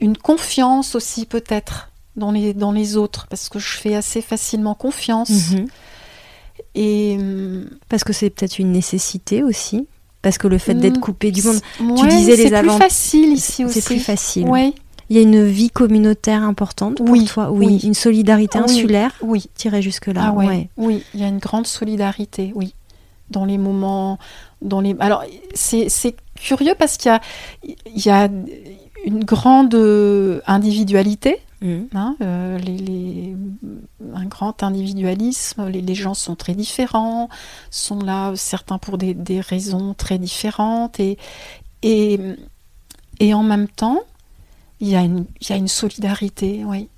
une 0.00 0.16
confiance 0.18 0.96
aussi 0.96 1.24
peut-être 1.24 1.90
dans 2.16 2.32
les, 2.32 2.52
dans 2.52 2.72
les 2.72 2.96
autres, 2.96 3.28
parce 3.28 3.48
que 3.48 3.60
je 3.60 3.76
fais 3.76 3.94
assez 3.94 4.20
facilement 4.20 4.74
confiance. 4.74 5.52
Mhm. 5.52 5.66
Et 6.74 7.16
Parce 7.88 8.02
que 8.02 8.12
c'est 8.12 8.30
peut-être 8.30 8.58
une 8.58 8.72
nécessité 8.72 9.44
aussi. 9.44 9.86
Parce 10.22 10.36
que 10.38 10.48
le 10.48 10.58
fait 10.58 10.74
d'être 10.74 10.96
Mm, 10.98 11.00
coupé 11.00 11.30
du 11.30 11.42
monde, 11.42 11.60
Ouais, 11.80 12.08
disais 12.08 12.36
les 12.36 12.42
c'est 12.44 12.48
plus 12.48 12.56
avant- 12.56 12.78
facile 12.78 13.32
ici 13.32 13.64
aussi. 13.64 13.80
c'est 13.80 13.86
plus 13.94 14.00
facile. 14.00 14.46
Oui, 14.48 14.74
Il 15.10 15.16
y 15.16 15.20
a 15.20 15.22
une 15.22 15.44
vie 15.46 15.70
communautaire 15.70 16.42
importante 16.42 16.96
pour 16.98 17.08
Oui, 17.08 17.24
toi 17.24 17.50
Oui, 17.50 17.66
oui. 17.66 17.80
une 17.82 17.94
solidarité 17.94 18.58
oui. 18.58 18.64
insulaire 18.64 19.14
oui. 19.22 19.48
tirée 19.54 19.80
jusque-là. 19.80 20.20
Ah 20.26 20.32
ouais, 20.32 20.46
ouais. 20.46 20.68
Oui, 20.76 21.02
il 21.14 21.20
y 21.20 21.24
a 21.24 21.28
une 21.28 21.38
grande 21.38 21.66
solidarité, 21.66 22.52
oui. 22.54 22.74
Dans 23.30 23.44
les 23.46 23.56
moments. 23.58 24.18
Dans 24.60 24.80
les... 24.82 24.94
Alors, 25.00 25.22
c'est 25.54 25.88
c'est 25.88 26.14
curieux 26.34 26.74
parce 26.78 26.96
qu'il 26.98 27.10
y 27.10 27.14
a, 27.14 27.20
il 27.94 28.06
y 28.06 28.10
a 28.10 28.28
une 29.06 29.24
grande 29.24 29.74
euh, 29.74 30.40
individualité, 30.46 31.38
Mhm. 31.60 31.88
hein, 31.94 32.16
euh, 32.20 32.58
un 34.14 34.24
grand 34.26 34.62
individualisme. 34.62 35.68
Les, 35.68 35.94
gens 35.94 36.14
sont 36.14 36.36
très 36.36 36.54
différents, 36.54 37.28
sont 37.70 38.00
là, 38.00 38.32
certains 38.36 38.78
pour 38.78 38.98
des, 38.98 39.14
des 39.14 39.40
raisons 39.40 39.94
très 39.94 40.18
différentes. 40.18 41.00
Et, 41.00 41.18
et, 41.82 42.20
et 43.20 43.34
en 43.34 43.42
même 43.42 43.68
temps, 43.68 44.00
il 44.80 44.88
y 44.88 44.96
a 44.96 45.02
une, 45.02 45.26
y 45.48 45.52
a 45.52 45.56
une 45.56 45.68
solidarité, 45.68 46.64
oui, 46.64 46.88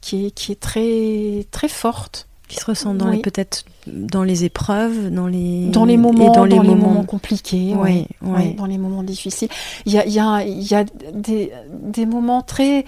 qui 0.00 0.26
est, 0.26 0.30
qui 0.30 0.52
est 0.52 0.60
très, 0.60 1.46
très 1.50 1.68
forte. 1.68 2.28
Qui 2.50 2.56
se 2.56 2.64
ressent 2.66 2.94
dans 2.94 3.10
Oui. 3.10 3.20
peut-être 3.22 3.64
dans 3.86 4.24
les 4.24 4.44
épreuves, 4.44 5.10
dans 5.12 5.26
les 5.28 5.68
Dans 5.68 5.84
les 5.84 5.94
et 5.94 5.96
moments, 5.96 6.32
dans 6.32 6.44
les 6.44 6.58
moments. 6.58 7.04
compliqués, 7.04 7.74
Ouais, 7.74 8.06
ouais, 8.22 8.54
dans 8.54 8.66
les 8.66 8.76
moments 8.76 9.04
difficiles. 9.04 9.48
Il 9.86 9.92
y 9.92 9.98
a, 9.98 10.04
il 10.04 10.12
y 10.12 10.18
a, 10.18 10.42
il 10.44 10.62
y 10.62 10.74
a 10.74 10.84
des, 11.14 11.52
des 11.70 12.06
moments 12.06 12.42
très, 12.42 12.84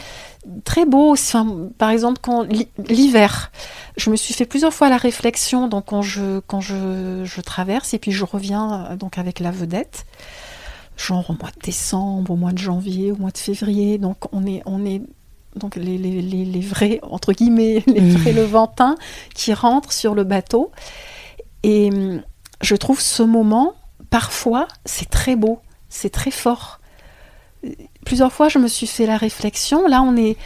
très 0.64 0.84
beaux. 0.84 1.12
Enfin, 1.12 1.68
par 1.78 1.90
exemple, 1.90 2.18
quand 2.20 2.42
l'hi- 2.42 2.68
l'hiver, 2.88 3.52
je 3.96 4.10
me 4.10 4.16
suis 4.16 4.34
fait 4.34 4.46
plusieurs 4.46 4.74
fois 4.74 4.88
la 4.88 4.96
réflexion. 4.96 5.68
Donc, 5.68 5.84
quand 5.86 6.02
je, 6.02 6.40
quand 6.40 6.60
je, 6.60 7.22
je 7.24 7.40
traverse 7.40 7.94
et 7.94 7.98
puis 7.98 8.10
je 8.10 8.24
reviens 8.24 8.86
euh, 8.90 8.96
donc 8.96 9.16
avec 9.16 9.38
la 9.38 9.52
vedette, 9.52 10.06
genre 10.96 11.30
au 11.30 11.34
mois 11.40 11.50
de 11.56 11.60
décembre, 11.64 12.32
au 12.32 12.36
mois 12.36 12.52
de 12.52 12.58
janvier, 12.58 13.12
au 13.12 13.16
mois 13.16 13.30
de 13.30 13.38
février. 13.38 13.98
Donc, 13.98 14.16
on 14.32 14.44
est, 14.44 14.62
on 14.66 14.84
est 14.84 15.02
donc 15.56 15.76
les, 15.76 15.98
les, 15.98 16.22
les, 16.22 16.44
les 16.44 16.60
vrais 16.60 16.98
entre 17.02 17.32
guillemets 17.32 17.82
les 17.86 18.00
vrais 18.00 18.32
Levantins 18.32 18.96
qui 19.34 19.52
rentrent 19.54 19.92
sur 19.92 20.14
le 20.14 20.24
bateau. 20.24 20.70
Et 21.62 21.90
hum, 21.92 22.22
je 22.60 22.74
trouve 22.76 23.00
ce 23.00 23.22
moment, 23.22 23.74
parfois, 24.10 24.68
c'est 24.84 25.08
très 25.10 25.36
beau, 25.36 25.60
c'est 25.88 26.10
très 26.10 26.30
fort. 26.30 26.80
Plusieurs 28.04 28.32
fois, 28.32 28.48
je 28.48 28.58
me 28.58 28.66
suis 28.66 28.86
fait 28.88 29.06
la 29.06 29.16
réflexion. 29.16 29.86
Là, 29.86 30.02
on 30.02 30.16
est 30.16 30.36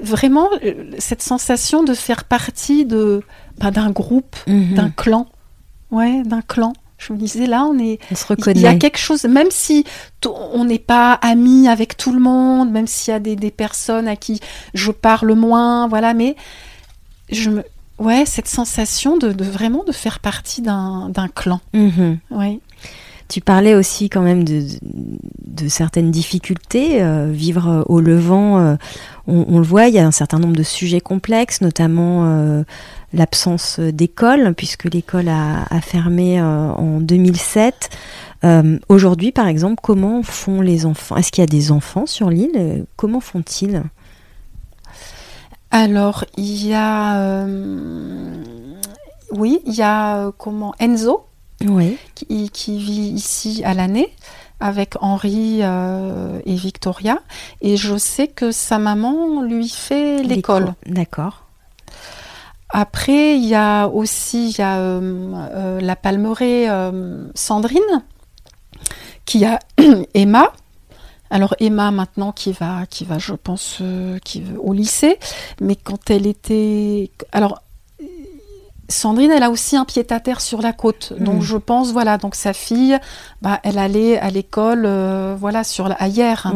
vraiment 0.00 0.48
euh, 0.64 0.90
cette 0.98 1.22
sensation 1.22 1.82
de 1.84 1.92
faire 1.92 2.24
partie 2.24 2.86
de 2.86 3.22
bah, 3.58 3.70
d'un 3.70 3.90
groupe, 3.90 4.36
Mhm. 4.46 4.74
d'un 4.74 4.90
clan. 4.90 5.26
Ouais, 5.90 6.22
d'un 6.24 6.40
clan. 6.40 6.72
Je 7.06 7.12
me 7.12 7.18
disais, 7.18 7.46
là, 7.46 7.64
on 7.64 7.78
est. 7.78 7.98
On 8.10 8.14
se 8.14 8.24
Il 8.24 8.28
y 8.28 8.32
a 8.32 8.70
reconnaît. 8.70 8.78
quelque 8.78 8.98
chose, 8.98 9.24
même 9.24 9.50
si 9.50 9.84
on 10.26 10.64
n'est 10.64 10.78
pas 10.78 11.14
amis 11.14 11.68
avec 11.68 11.96
tout 11.96 12.12
le 12.12 12.20
monde, 12.20 12.70
même 12.70 12.86
s'il 12.86 13.12
y 13.12 13.14
a 13.14 13.20
des, 13.20 13.34
des 13.36 13.50
personnes 13.50 14.06
à 14.08 14.16
qui 14.16 14.40
je 14.74 14.92
parle 14.92 15.32
moins, 15.34 15.88
voilà, 15.88 16.14
mais 16.14 16.36
je 17.30 17.50
me. 17.50 17.64
Ouais, 17.98 18.24
cette 18.26 18.48
sensation 18.48 19.16
de, 19.16 19.32
de 19.32 19.44
vraiment 19.44 19.84
de 19.84 19.92
faire 19.92 20.18
partie 20.18 20.60
d'un 20.62 21.12
clan. 21.34 21.60
Mhm. 21.72 22.18
Ouais. 22.30 22.58
Tu 23.32 23.40
parlais 23.40 23.74
aussi 23.74 24.10
quand 24.10 24.20
même 24.20 24.44
de, 24.44 24.62
certaines 25.68 26.10
difficultés. 26.10 27.02
euh, 27.02 27.30
vivre 27.32 27.66
euh, 27.66 27.82
au 27.86 27.98
Levant, 27.98 28.58
euh, 28.58 28.76
on, 29.26 29.58
le 29.58 29.64
voit, 29.64 29.88
il 29.88 29.94
y 29.94 29.98
a 29.98 30.06
un 30.06 30.10
certain 30.10 30.38
nombre 30.38 30.54
de 30.54 30.62
sujets 30.62 31.00
complexes, 31.00 31.62
notamment 31.62 32.62
l'absence 33.14 33.80
d'école, 33.80 34.52
puisque 34.54 34.84
l'école 34.84 35.30
a, 35.30 35.64
a 35.70 35.80
fermé 35.80 36.42
en 36.42 37.00
2007. 37.00 37.88
Euh, 38.44 38.78
Aujourd'hui, 38.90 39.32
par 39.32 39.46
exemple, 39.46 39.80
comment 39.82 40.22
font 40.22 40.60
les 40.60 40.84
enfants 40.84 41.16
Est-ce 41.16 41.32
qu'il 41.32 41.40
y 41.40 41.46
a 41.46 41.50
des 41.50 41.72
enfants 41.72 42.04
sur 42.04 42.28
l'île 42.28 42.84
Comment 42.96 43.20
font-ils? 43.20 43.82
Alors, 45.70 46.26
il 46.36 46.66
y 46.66 46.74
a. 46.74 47.46
oui, 49.30 49.62
il 49.64 49.72
y 49.72 49.82
a 49.82 50.32
comment 50.36 50.74
Enzo? 50.78 51.31
Oui. 51.66 51.96
qui, 52.14 52.50
qui 52.50 52.78
vit 52.78 53.10
ici 53.10 53.62
à 53.64 53.74
l'année 53.74 54.12
avec 54.62 54.94
Henri 55.00 55.58
euh, 55.60 56.40
et 56.46 56.54
Victoria. 56.54 57.18
Et 57.60 57.76
je 57.76 57.96
sais 57.98 58.28
que 58.28 58.52
sa 58.52 58.78
maman 58.78 59.42
lui 59.42 59.68
fait 59.68 60.22
l'école. 60.22 60.74
D'accord. 60.86 61.44
Après, 62.70 63.36
il 63.36 63.44
y 63.44 63.54
a 63.54 63.86
aussi 63.86 64.50
il 64.50 64.58
y 64.58 64.62
a, 64.62 65.00
la 65.80 65.96
palmeraie 65.96 66.68
Sandrine, 67.34 68.02
qui 69.26 69.44
a 69.44 69.58
Emma. 70.14 70.52
Alors 71.28 71.54
Emma 71.60 71.90
maintenant 71.90 72.30
qui 72.32 72.52
va, 72.52 72.86
qui 72.88 73.04
va, 73.04 73.18
je 73.18 73.34
pense, 73.34 73.82
qui 74.24 74.44
au 74.58 74.72
lycée, 74.72 75.18
mais 75.60 75.76
quand 75.76 76.10
elle 76.10 76.26
était, 76.26 77.10
alors 77.32 77.62
Sandrine, 78.92 79.30
elle 79.30 79.42
a 79.42 79.50
aussi 79.50 79.76
un 79.76 79.84
pied 79.84 80.06
à 80.10 80.20
terre 80.20 80.40
sur 80.40 80.62
la 80.62 80.72
côte. 80.72 81.12
Donc 81.18 81.40
hmm. 81.40 81.42
je 81.42 81.56
pense, 81.56 81.92
voilà, 81.92 82.18
donc 82.18 82.34
sa 82.34 82.52
fille, 82.52 82.98
bah, 83.40 83.60
elle 83.62 83.78
allait 83.78 84.18
à 84.18 84.30
l'école, 84.30 84.84
euh, 84.86 85.34
voilà, 85.38 85.64
sur 85.64 85.88
la, 85.88 86.06
hier. 86.06 86.52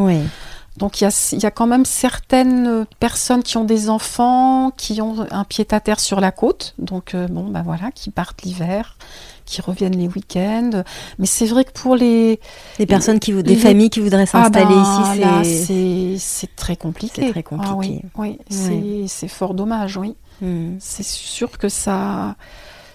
Donc 0.77 1.01
il 1.01 1.05
y 1.05 1.47
a, 1.47 1.51
quand 1.51 1.67
même 1.67 1.87
certaines 1.87 2.85
personnes 3.01 3.43
qui 3.43 3.57
ont 3.57 3.65
des 3.65 3.89
enfants, 3.89 4.73
qui 4.77 5.01
ont 5.01 5.27
un 5.31 5.45
pied 5.45 5.67
à 5.71 5.81
terre 5.81 6.01
sur 6.01 6.21
la 6.21 6.33
côte. 6.33 6.75
Donc 6.79 7.15
euh, 7.15 7.27
bon, 7.29 7.45
bah 7.45 7.63
voilà, 7.65 7.91
qui 7.93 8.11
partent 8.11 8.43
l'hiver, 8.43 8.99
qui 9.47 9.63
reviennent 9.63 9.97
les 9.97 10.07
week-ends. 10.07 10.83
Mais 11.19 11.25
c'est 11.25 11.47
vrai 11.47 11.65
que 11.65 11.73
pour 11.73 11.97
les 11.97 12.41
les 12.79 12.87
personnes 12.87 13.21
qui 13.21 13.33
des 13.43 13.57
familles 13.57 13.89
qui 13.89 14.01
voudraient 14.01 14.25
ah 14.25 14.51
s'installer 14.51 14.75
bah, 14.75 15.41
ici, 15.43 16.19
c'est 16.19 16.55
très 16.55 16.77
compliqué. 16.77 17.23
C'est 17.25 17.31
très 17.31 17.43
compliqué. 17.43 18.03
Ah 18.05 18.19
oui, 18.19 19.07
c'est 19.09 19.29
fort 19.29 19.55
dommage, 19.55 19.97
oui. 19.97 20.15
Hmm. 20.41 20.77
C'est 20.79 21.05
sûr 21.05 21.59
que 21.59 21.69
ça, 21.69 22.37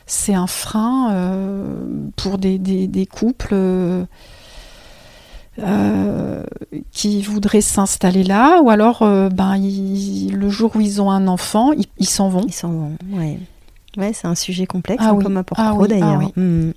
c'est 0.06 0.34
un 0.34 0.48
frein 0.48 1.12
euh, 1.12 1.86
pour 2.16 2.38
des, 2.38 2.58
des, 2.60 3.06
couples 3.06 3.54
euh, 3.54 4.06
euh, 5.60 6.44
qui 6.92 7.22
voudraient 7.22 7.62
s'installer 7.62 8.24
là, 8.24 8.62
ou 8.62 8.70
alors, 8.70 9.00
ben, 9.00 9.58
le 9.58 10.50
jour 10.50 10.76
où 10.76 10.82
ils 10.82 11.02
ont 11.02 11.10
un 11.10 11.28
enfant, 11.28 11.72
ils 11.98 12.08
s'en 12.08 12.30
vont. 12.30 12.44
Ils 12.46 12.54
s'en 12.54 12.72
vont, 12.72 12.98
ouais. 13.14 13.40
Ouais, 13.98 14.14
c'est 14.14 14.28
un 14.28 14.36
sujet 14.36 14.66
complexe, 14.66 15.04
ah 15.06 15.10
hein, 15.12 15.20
comme 15.22 15.36
à 15.36 15.44
Porto 15.44 15.64
ah 15.64 15.88
d'ailleurs. 15.88 16.22
Ah 16.24 16.40
hmm. 16.40 16.72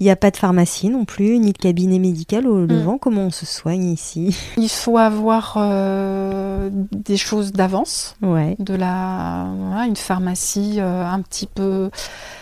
Il 0.00 0.04
n'y 0.04 0.10
a 0.10 0.16
pas 0.16 0.30
de 0.30 0.36
pharmacie 0.36 0.88
non 0.88 1.04
plus, 1.04 1.38
ni 1.38 1.52
de 1.52 1.58
cabinet 1.58 1.98
médical 1.98 2.46
au 2.46 2.56
hmm. 2.56 2.66
Levant. 2.66 2.98
Comment 2.98 3.22
on 3.22 3.30
se 3.30 3.44
soigne 3.44 3.84
ici? 3.84 4.36
Il 4.56 4.70
faut 4.70 4.96
avoir 4.96 5.56
euh, 5.58 6.70
des 6.72 7.18
choses 7.18 7.52
d'avance. 7.52 8.16
Ouais. 8.22 8.56
De 8.58 8.74
la, 8.74 9.46
une 9.86 9.96
pharmacie 9.96 10.76
euh, 10.78 11.04
un 11.04 11.20
petit 11.20 11.46
peu 11.46 11.90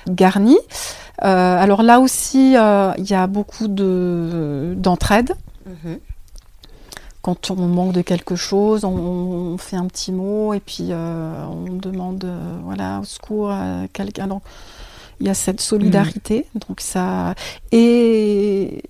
garnie. 0.09 0.59
Euh, 1.24 1.59
alors 1.59 1.82
là 1.82 2.01
aussi, 2.01 2.53
il 2.53 3.11
y 3.11 3.15
a 3.15 3.27
beaucoup 3.27 3.69
de 3.69 4.74
d'entraide. 4.77 5.35
Mhm 5.66 5.99
quand 7.23 7.53
on 7.53 7.66
manque 7.66 7.93
de 7.93 8.03
quelque 8.03 8.35
chose, 8.35 8.85
on, 8.85 9.57
fait 9.57 9.77
un 9.77 9.86
petit 9.86 10.12
mot 10.12 10.53
et 10.55 10.61
puis 10.61 10.89
euh, 10.90 11.44
on 11.47 11.77
demande 11.77 12.24
euh, 12.24 12.59
voilà 12.65 13.01
au 13.01 13.05
secours 13.05 13.51
à 13.51 13.82
quelqu'un. 13.93 14.27
Donc 14.27 14.43
il 15.20 15.27
y 15.27 15.31
a 15.31 15.35
cette 15.35 15.61
solidarité. 15.61 16.47
Mm. 16.55 16.59
Donc 16.69 16.81
ça 16.81 17.35
et 17.70 18.82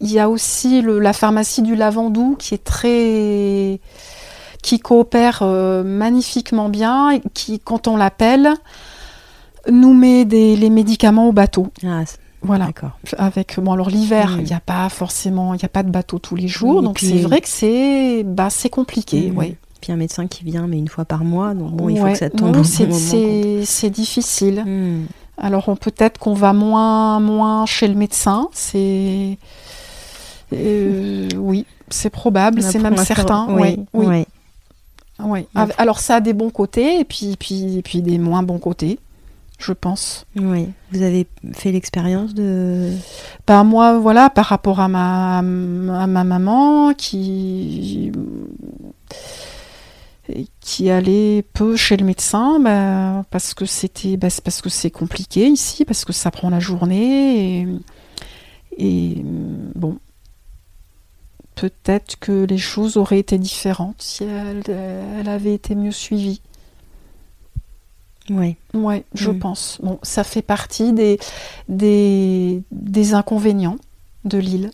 il 0.00 0.10
y 0.10 0.18
a 0.18 0.28
aussi 0.28 0.82
la 0.82 1.12
pharmacie 1.12 1.62
du 1.62 1.76
Lavandou 1.76 2.36
qui 2.36 2.54
est 2.54 2.64
très 2.64 3.80
qui 4.60 4.80
coopère 4.80 5.40
euh, 5.42 5.84
magnifiquement 5.84 6.68
bien 6.68 7.10
et 7.12 7.22
qui 7.32 7.60
quand 7.60 7.86
on 7.86 7.96
l'appelle 7.96 8.54
nous 9.70 9.94
met 9.94 10.24
des, 10.24 10.56
les 10.56 10.70
médicaments 10.70 11.28
au 11.28 11.32
bateau. 11.32 11.68
Ah, 11.84 12.02
voilà. 12.42 12.70
Avec 13.16 13.58
bon 13.58 13.72
alors 13.72 13.90
l'hiver, 13.90 14.36
il 14.38 14.44
n'y 14.44 14.52
a 14.52 14.60
pas 14.60 14.88
forcément, 14.88 15.54
il 15.54 15.58
n'y 15.58 15.64
a 15.64 15.68
pas 15.68 15.82
de 15.82 15.90
bateau 15.90 16.18
tous 16.18 16.36
les 16.36 16.48
jours, 16.48 16.82
donc 16.82 16.98
c'est 16.98 17.18
vrai 17.18 17.40
que 17.40 17.48
c'est 17.48 18.22
bah 18.24 18.50
c'est 18.50 18.70
compliqué, 18.70 19.32
oui. 19.34 19.56
Puis 19.80 19.92
un 19.92 19.96
médecin 19.96 20.26
qui 20.26 20.42
vient 20.42 20.66
mais 20.66 20.76
une 20.76 20.88
fois 20.88 21.04
par 21.04 21.24
mois, 21.24 21.54
donc 21.54 21.72
bon, 21.72 21.88
il 21.88 21.98
faut 21.98 22.06
que 22.06 22.18
ça 22.18 22.30
tombe. 22.30 22.62
c'est 22.64 23.90
difficile. 23.90 24.64
Hmm. 24.66 25.06
Alors 25.36 25.78
peut-être 25.78 26.18
qu'on 26.18 26.34
va 26.34 26.52
moins 26.52 27.20
moins 27.20 27.64
chez 27.64 27.86
le 27.86 27.94
médecin, 27.94 28.48
c'est 28.52 29.38
euh, 30.52 31.28
oui, 31.36 31.66
c'est 31.90 32.10
probable, 32.10 32.62
c'est 32.62 32.80
même 32.80 32.96
certain. 32.96 33.46
Oui, 33.50 33.84
oui. 33.92 34.24
oui. 35.20 35.46
Alors 35.76 36.00
ça 36.00 36.16
a 36.16 36.20
des 36.20 36.32
bons 36.32 36.50
côtés 36.50 37.00
et 37.00 37.04
puis 37.04 37.36
puis 37.38 37.82
puis 37.82 38.02
des 38.02 38.18
moins 38.18 38.42
bons 38.42 38.58
côtés 38.58 38.98
je 39.58 39.72
pense. 39.72 40.24
Oui. 40.36 40.68
Vous 40.92 41.02
avez 41.02 41.26
fait 41.52 41.72
l'expérience 41.72 42.32
de. 42.32 42.92
Ben 43.46 43.64
moi, 43.64 43.98
voilà, 43.98 44.30
par 44.30 44.46
rapport 44.46 44.80
à 44.80 44.88
ma, 44.88 45.38
à 45.38 45.42
ma 45.42 46.24
maman 46.24 46.94
qui 46.94 48.12
qui 50.60 50.90
allait 50.90 51.42
peu 51.54 51.74
chez 51.76 51.96
le 51.96 52.04
médecin 52.04 52.60
ben, 52.60 53.24
parce 53.30 53.54
que 53.54 53.64
c'était 53.64 54.16
ben, 54.16 54.30
parce 54.44 54.60
que 54.60 54.68
c'est 54.68 54.90
compliqué 54.90 55.46
ici 55.46 55.86
parce 55.86 56.04
que 56.04 56.12
ça 56.12 56.30
prend 56.30 56.50
la 56.50 56.60
journée 56.60 57.62
et, 57.62 57.66
et 58.76 59.22
bon 59.74 59.98
peut-être 61.54 62.18
que 62.18 62.44
les 62.44 62.58
choses 62.58 62.98
auraient 62.98 63.18
été 63.18 63.38
différentes 63.38 64.02
si 64.02 64.24
elle, 64.24 64.62
elle 64.68 65.28
avait 65.30 65.54
été 65.54 65.74
mieux 65.74 65.92
suivie 65.92 66.42
oui. 68.30 68.56
Ouais, 68.74 69.04
je 69.14 69.30
mm. 69.30 69.38
pense. 69.38 69.78
Bon, 69.82 69.98
ça 70.02 70.24
fait 70.24 70.42
partie 70.42 70.92
des, 70.92 71.18
des, 71.68 72.62
des 72.70 73.14
inconvénients 73.14 73.78
de 74.24 74.38
l'île. 74.38 74.70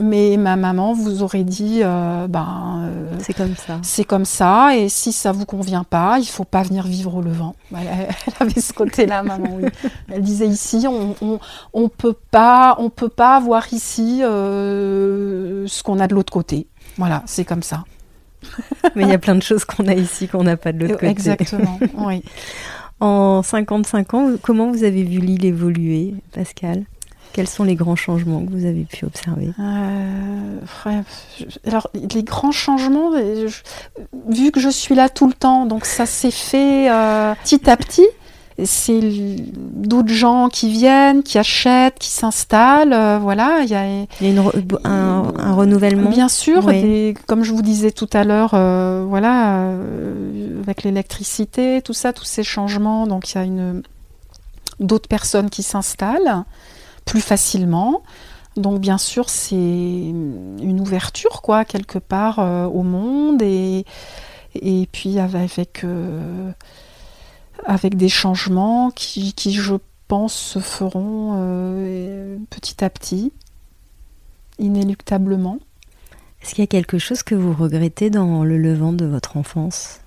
Mais 0.00 0.38
ma 0.38 0.56
maman 0.56 0.94
vous 0.94 1.22
aurait 1.22 1.44
dit, 1.44 1.80
euh, 1.82 2.26
ben, 2.26 2.82
euh, 2.84 3.14
c'est 3.18 3.34
comme 3.34 3.54
ça. 3.54 3.78
C'est 3.82 4.04
comme 4.04 4.24
ça, 4.24 4.74
et 4.74 4.88
si 4.88 5.12
ça 5.12 5.32
vous 5.32 5.44
convient 5.44 5.84
pas, 5.84 6.18
il 6.18 6.24
faut 6.24 6.44
pas 6.44 6.62
venir 6.62 6.86
vivre 6.86 7.14
au 7.14 7.20
Levant. 7.20 7.54
Elle, 7.72 8.08
avait 8.40 8.60
ce 8.60 8.72
côté-là, 8.72 9.22
maman. 9.22 9.58
Oui. 9.60 9.68
Elle 10.10 10.22
disait 10.22 10.46
ici, 10.46 10.86
on, 10.88 11.14
on, 11.20 11.38
on, 11.74 11.88
peut 11.90 12.16
pas, 12.30 12.76
on 12.78 12.88
peut 12.88 13.10
pas 13.10 13.36
avoir 13.36 13.70
ici 13.74 14.22
euh, 14.22 15.66
ce 15.66 15.82
qu'on 15.82 16.00
a 16.00 16.06
de 16.06 16.14
l'autre 16.14 16.32
côté. 16.32 16.68
Voilà, 16.96 17.22
c'est 17.26 17.44
comme 17.44 17.62
ça. 17.62 17.84
Mais 18.96 19.02
il 19.02 19.10
y 19.10 19.14
a 19.14 19.18
plein 19.18 19.34
de 19.34 19.42
choses 19.42 19.66
qu'on 19.66 19.86
a 19.88 19.94
ici 19.94 20.26
qu'on 20.26 20.44
n'a 20.44 20.56
pas 20.56 20.72
de 20.72 20.78
l'autre 20.78 20.94
côté. 20.94 21.08
Exactement. 21.08 21.78
Oui. 21.98 22.24
En 23.02 23.42
55 23.42 24.14
ans, 24.14 24.28
comment 24.40 24.70
vous 24.70 24.84
avez 24.84 25.02
vu 25.02 25.18
l'île 25.18 25.44
évoluer, 25.44 26.14
Pascal? 26.32 26.84
Quels 27.32 27.48
sont 27.48 27.64
les 27.64 27.74
grands 27.74 27.96
changements 27.96 28.44
que 28.44 28.52
vous 28.52 28.64
avez 28.64 28.84
pu 28.84 29.04
observer? 29.04 29.50
Euh, 29.58 31.00
Alors, 31.66 31.90
les 32.14 32.22
grands 32.22 32.52
changements, 32.52 33.10
vu 34.28 34.52
que 34.52 34.60
je 34.60 34.68
suis 34.68 34.94
là 34.94 35.08
tout 35.08 35.26
le 35.26 35.32
temps, 35.32 35.66
donc 35.66 35.84
ça 35.84 36.06
s'est 36.06 36.30
fait 36.30 36.88
euh, 36.92 37.34
petit 37.42 37.68
à 37.68 37.76
petit? 37.76 38.06
C'est 38.64 39.00
d'autres 39.00 40.12
gens 40.12 40.48
qui 40.48 40.70
viennent, 40.70 41.22
qui 41.22 41.38
achètent, 41.38 41.98
qui 41.98 42.10
s'installent. 42.10 42.92
Euh, 42.92 43.18
voilà, 43.20 43.60
il 43.62 43.70
y 43.70 43.74
a, 43.74 43.82
un, 44.84 45.52
renouvellement. 45.54 46.10
Bien 46.10 46.28
sûr, 46.28 46.70
comme 47.26 47.44
je 47.44 47.52
vous 47.52 47.62
disais 47.62 47.90
tout 47.90 48.08
à 48.12 48.24
l'heure, 48.24 48.52
euh, 48.54 49.04
voilà, 49.08 49.56
euh, 49.56 50.60
avec 50.62 50.82
l'électricité, 50.82 51.82
tout 51.82 51.94
ça, 51.94 52.12
tous 52.12 52.24
ces 52.24 52.42
changements. 52.42 53.06
Donc 53.06 53.30
il 53.32 53.34
y 53.36 53.40
a 53.40 53.44
une 53.44 53.82
d'autres 54.80 55.08
personnes 55.08 55.50
qui 55.50 55.62
s'installent 55.62 56.44
plus 57.04 57.20
facilement. 57.20 58.02
Donc 58.56 58.80
bien 58.80 58.98
sûr, 58.98 59.30
c'est 59.30 59.54
une 59.54 60.78
ouverture, 60.80 61.40
quoi, 61.42 61.64
quelque 61.64 61.98
part 61.98 62.38
au 62.38 62.82
monde 62.82 63.42
et 63.42 63.84
et 64.54 64.86
puis 64.92 65.18
avec 65.18 65.86
avec 67.64 67.96
des 67.96 68.08
changements 68.08 68.90
qui, 68.90 69.32
qui, 69.32 69.52
je 69.52 69.74
pense, 70.08 70.34
se 70.34 70.58
feront 70.58 71.34
euh, 71.36 72.36
petit 72.50 72.84
à 72.84 72.90
petit, 72.90 73.32
inéluctablement. 74.58 75.58
Est-ce 76.42 76.54
qu'il 76.54 76.62
y 76.62 76.64
a 76.64 76.66
quelque 76.66 76.98
chose 76.98 77.22
que 77.22 77.34
vous 77.34 77.52
regrettez 77.52 78.10
dans 78.10 78.44
le 78.44 78.58
Levant 78.58 78.92
de 78.92 79.04
votre 79.04 79.36
enfance? 79.36 80.00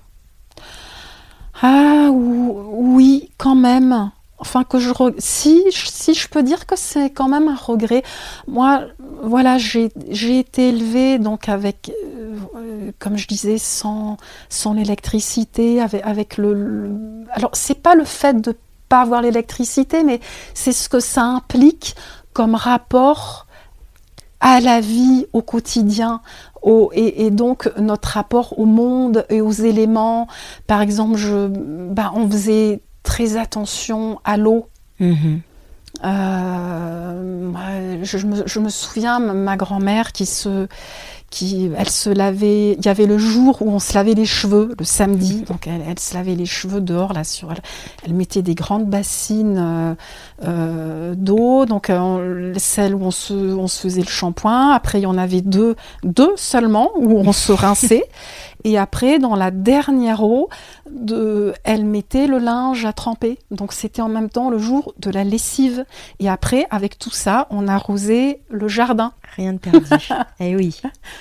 Ah 1.62 2.10
oui, 2.12 3.30
quand 3.38 3.54
même. 3.54 4.10
Enfin 4.38 4.64
que 4.64 4.78
je 4.78 4.92
si 5.18 5.64
si 5.70 6.14
je 6.14 6.28
peux 6.28 6.42
dire 6.42 6.66
que 6.66 6.76
c'est 6.76 7.10
quand 7.10 7.28
même 7.28 7.48
un 7.48 7.56
regret. 7.56 8.02
Moi 8.46 8.82
voilà 9.22 9.56
j'ai 9.58 9.90
été 10.38 10.68
élevée 10.68 11.18
donc 11.18 11.48
avec 11.48 11.90
euh, 12.56 12.90
comme 12.98 13.16
je 13.16 13.26
disais 13.26 13.58
sans 13.58 14.16
sans 14.48 14.74
l'électricité 14.74 15.80
avec 15.80 16.04
avec 16.04 16.36
le, 16.36 16.90
alors 17.30 17.50
c'est 17.54 17.80
pas 17.82 17.94
le 17.94 18.04
fait 18.04 18.40
de 18.40 18.56
pas 18.88 19.00
avoir 19.00 19.22
l'électricité 19.22 20.04
mais 20.04 20.20
c'est 20.54 20.72
ce 20.72 20.88
que 20.88 21.00
ça 21.00 21.22
implique 21.22 21.96
comme 22.32 22.54
rapport 22.54 23.46
à 24.40 24.60
la 24.60 24.80
vie 24.80 25.26
au 25.32 25.42
quotidien 25.42 26.20
au, 26.62 26.90
et, 26.92 27.30
donc 27.30 27.70
notre 27.78 28.10
rapport 28.10 28.58
au 28.58 28.66
monde 28.66 29.24
et 29.30 29.40
aux 29.40 29.52
éléments 29.52 30.26
par 30.66 30.82
exemple 30.82 31.16
je 31.16 31.48
bah, 31.48 32.12
on 32.14 32.28
faisait 32.28 32.80
très 33.06 33.38
attention 33.38 34.20
à 34.24 34.36
l'eau. 34.36 34.68
Mhm. 35.00 35.40
Euh, 36.04 37.46
je, 38.02 38.58
me, 38.58 38.68
souviens, 38.68 39.18
ma 39.18 39.56
grand-mère 39.56 40.12
qui 40.12 40.26
se, 40.26 40.66
qui, 41.30 41.70
elle 41.74 41.88
se 41.88 42.10
lavait. 42.10 42.72
Il 42.72 42.84
y 42.84 42.88
avait 42.88 43.06
le 43.06 43.16
jour 43.16 43.62
où 43.62 43.70
on 43.70 43.78
se 43.78 43.94
lavait 43.94 44.12
les 44.12 44.26
cheveux, 44.26 44.74
le 44.78 44.84
samedi. 44.84 45.42
Donc 45.48 45.66
elle, 45.66 45.82
elle 45.88 45.98
se 45.98 46.14
lavait 46.14 46.34
les 46.34 46.44
cheveux 46.44 46.82
dehors 46.82 47.14
là 47.14 47.24
sur. 47.24 47.50
Elle, 47.50 47.62
elle 48.04 48.12
mettait 48.12 48.42
des 48.42 48.54
grandes 48.54 48.84
bassines 48.86 49.58
euh, 49.58 49.94
euh, 50.44 51.14
d'eau. 51.16 51.64
Donc 51.64 51.90
celle 52.58 52.94
où 52.94 53.02
on 53.02 53.10
se, 53.10 53.32
on 53.32 53.68
se 53.68 53.80
faisait 53.80 54.02
le 54.02 54.08
shampoing. 54.08 54.72
Après 54.72 54.98
il 54.98 55.02
y 55.02 55.06
en 55.06 55.16
avait 55.16 55.40
deux, 55.40 55.76
deux 56.02 56.32
seulement 56.36 56.90
où 56.96 57.18
on 57.18 57.32
se 57.32 57.52
rinçait. 57.52 58.04
Et 58.68 58.76
après, 58.78 59.20
dans 59.20 59.36
la 59.36 59.52
dernière 59.52 60.24
eau, 60.24 60.48
de, 60.90 61.54
elle 61.62 61.84
mettait 61.84 62.26
le 62.26 62.38
linge 62.38 62.84
à 62.84 62.92
tremper. 62.92 63.38
Donc 63.52 63.72
c'était 63.72 64.02
en 64.02 64.08
même 64.08 64.28
temps 64.28 64.50
le 64.50 64.58
jour 64.58 64.92
de 64.98 65.08
la 65.08 65.22
lessive. 65.22 65.84
Et 66.18 66.28
après, 66.28 66.66
avec 66.70 66.98
tout 66.98 67.10
ça, 67.12 67.46
on 67.50 67.68
arrosait 67.68 68.40
le 68.50 68.66
jardin. 68.66 69.12
Rien 69.36 69.52
de 69.52 69.58
perdu. 69.58 69.86
eh 70.40 70.56
oui. 70.56 70.80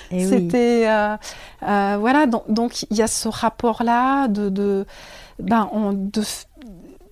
Eh 0.10 0.26
oui. 0.26 0.28
C'était 0.28 0.86
euh, 0.88 1.16
euh, 1.68 1.98
voilà. 2.00 2.26
Donc 2.50 2.82
il 2.90 2.98
y 2.98 3.04
a 3.04 3.08
ce 3.08 3.28
rapport 3.28 3.84
là 3.84 4.28
de, 4.28 4.50
de 4.50 4.88
ben 5.38 5.70
on, 5.72 5.94
de 5.94 6.24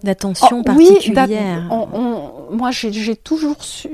d'attention 0.04 0.64
Oh, 0.68 0.72
oui, 0.76 0.88
particulière. 0.96 1.68
d'at- 1.70 1.76
on- 1.76 1.88
on- 1.94 2.56
moi, 2.56 2.72
j'ai 2.72 3.16
toujours 3.16 3.64
su, 3.64 3.88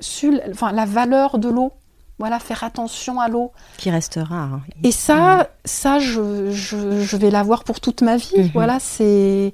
su 0.00 0.28
l- 0.28 0.42
enfin, 0.50 0.72
la 0.72 0.84
valeur 0.84 1.38
de 1.38 1.48
l'eau. 1.48 1.72
Voilà, 2.18 2.38
faire 2.38 2.64
attention 2.64 3.20
à 3.20 3.28
l'eau. 3.28 3.52
qui 3.76 3.90
restera. 3.90 4.36
hein. 4.36 4.60
Et 4.82 4.90
ça, 4.92 5.48
ça, 5.66 5.98
je, 5.98 6.50
je, 6.50 7.02
je 7.02 7.16
vais 7.16 7.30
l'avoir 7.30 7.62
pour 7.64 7.78
toute 7.80 8.00
ma 8.02 8.16
vie. 8.16 8.32
Mhm. 8.38 8.50
Voilà, 8.54 8.78
c'est. 8.80 9.52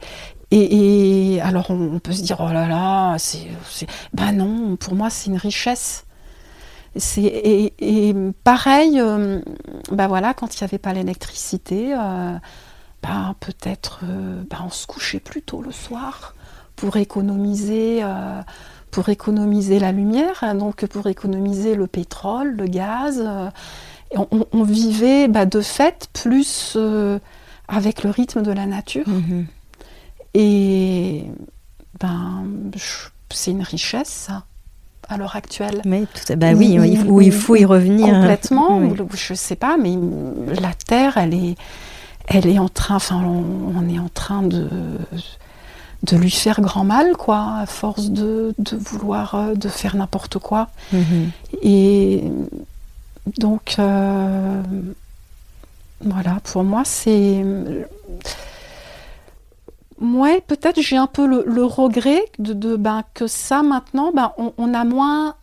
Et, 0.52 1.34
et 1.34 1.40
alors, 1.40 1.70
on, 1.70 1.98
peut 1.98 2.12
se 2.12 2.22
dire, 2.22 2.36
oh 2.40 2.52
là 2.52 2.68
là, 2.68 3.16
c'est. 3.18 3.48
Ben 4.12 4.32
non, 4.32 4.76
pour 4.76 4.94
moi, 4.94 5.10
c'est 5.10 5.30
une 5.30 5.38
richesse. 5.38 6.04
C'est, 6.94 7.22
et, 7.22 7.74
et 8.10 8.14
pareil, 8.44 9.00
euh, 9.00 9.40
ben 9.90 10.06
voilà, 10.08 10.34
quand 10.34 10.54
il 10.54 10.62
n'y 10.62 10.64
avait 10.68 10.78
pas 10.78 10.92
l'électricité, 10.92 11.94
euh, 11.94 12.36
ben 13.02 13.34
peut-être 13.40 14.00
euh, 14.04 14.42
ben 14.50 14.58
on 14.66 14.70
se 14.70 14.86
couchait 14.86 15.18
plus 15.18 15.40
tôt 15.40 15.62
le 15.62 15.72
soir 15.72 16.34
pour 16.76 16.98
économiser, 16.98 18.02
pour 18.92 19.08
économiser 19.08 19.80
la 19.80 19.90
lumière, 19.90 20.38
hein, 20.42 20.54
donc 20.54 20.86
pour 20.86 21.08
économiser 21.08 21.74
le 21.74 21.88
pétrole, 21.88 22.54
le 22.56 22.66
gaz. 22.66 23.20
euh, 23.26 23.48
on, 24.52 24.62
vivait 24.62 25.26
ben, 25.26 25.46
de 25.46 25.62
fait 25.62 26.08
plus 26.12 26.74
euh, 26.76 27.18
avec 27.66 28.04
le 28.04 28.10
rythme 28.10 28.42
de 28.42 28.52
la 28.52 28.66
nature. 28.66 29.08
Mhm. 29.08 29.46
Et 30.34 31.24
ben, 31.98 32.44
c'est 33.30 33.50
une 33.52 33.62
richesse, 33.62 34.08
ça, 34.28 34.44
à 35.08 35.16
l'heure 35.16 35.36
actuelle. 35.36 35.80
Mais 35.86 36.02
tout 36.04 36.30
à- 36.32 36.36
bah 36.36 36.52
oui, 36.54 36.78
Ou- 36.78 36.84
il 36.84 36.98
faut, 36.98 37.08
ou- 37.10 37.20
il 37.22 37.32
faut 37.32 37.56
y 37.56 37.64
revenir. 37.64 38.08
Complètement, 38.14 38.76
Oui. 38.78 39.00
ou 39.00 39.08
je 39.16 39.32
sais 39.32 39.56
pas, 39.56 39.76
mais 39.78 39.96
la 40.60 40.74
Terre, 40.74 41.16
elle 41.16 41.32
est, 41.32 41.54
elle 42.26 42.46
est 42.46 42.58
en 42.58 42.68
train, 42.68 42.96
enfin, 42.96 43.16
on, 43.24 43.72
on 43.78 43.88
est 43.88 43.98
en 43.98 44.10
train 44.10 44.42
de, 44.42 44.68
de 46.02 46.16
lui 46.16 46.30
faire 46.30 46.60
grand 46.60 46.84
mal, 46.84 47.16
quoi, 47.16 47.58
à 47.60 47.66
force 47.66 48.10
de, 48.10 48.54
de 48.58 48.76
vouloir, 48.76 49.34
euh, 49.34 49.54
de 49.54 49.68
faire 49.68 49.94
n'importe 49.96 50.38
quoi. 50.38 50.68
Mhm. 50.92 51.30
Et 51.62 52.24
donc, 53.38 53.76
euh, 53.78 54.62
voilà, 56.00 56.38
pour 56.44 56.64
moi, 56.64 56.82
c'est. 56.84 57.44
Ouais, 60.00 60.42
peut-être 60.46 60.80
j'ai 60.80 60.96
un 60.96 61.06
peu 61.06 61.26
le, 61.26 61.44
le 61.46 61.64
regret 61.64 62.24
de, 62.40 62.52
de, 62.54 62.74
ben, 62.76 63.02
que 63.14 63.28
ça 63.28 63.62
maintenant, 63.62 64.10
ben, 64.12 64.32
on, 64.38 64.52
on 64.58 64.74
a 64.74 64.84
moins. 64.84 65.34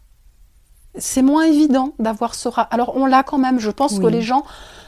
C'est 0.98 1.22
moins 1.22 1.44
évident 1.45 1.94
d'avoir 1.99 2.36
ce. 2.36 2.49
ra- 2.49 2.68
Alors, 2.72 2.98
on 2.98 3.06
l'a 3.06 3.23
quand 3.23 3.38
même. 3.38 3.60
Je 3.60 3.69
pense 3.69 3.99
que 3.99 4.07
les 4.07 4.22
gens 4.22 4.44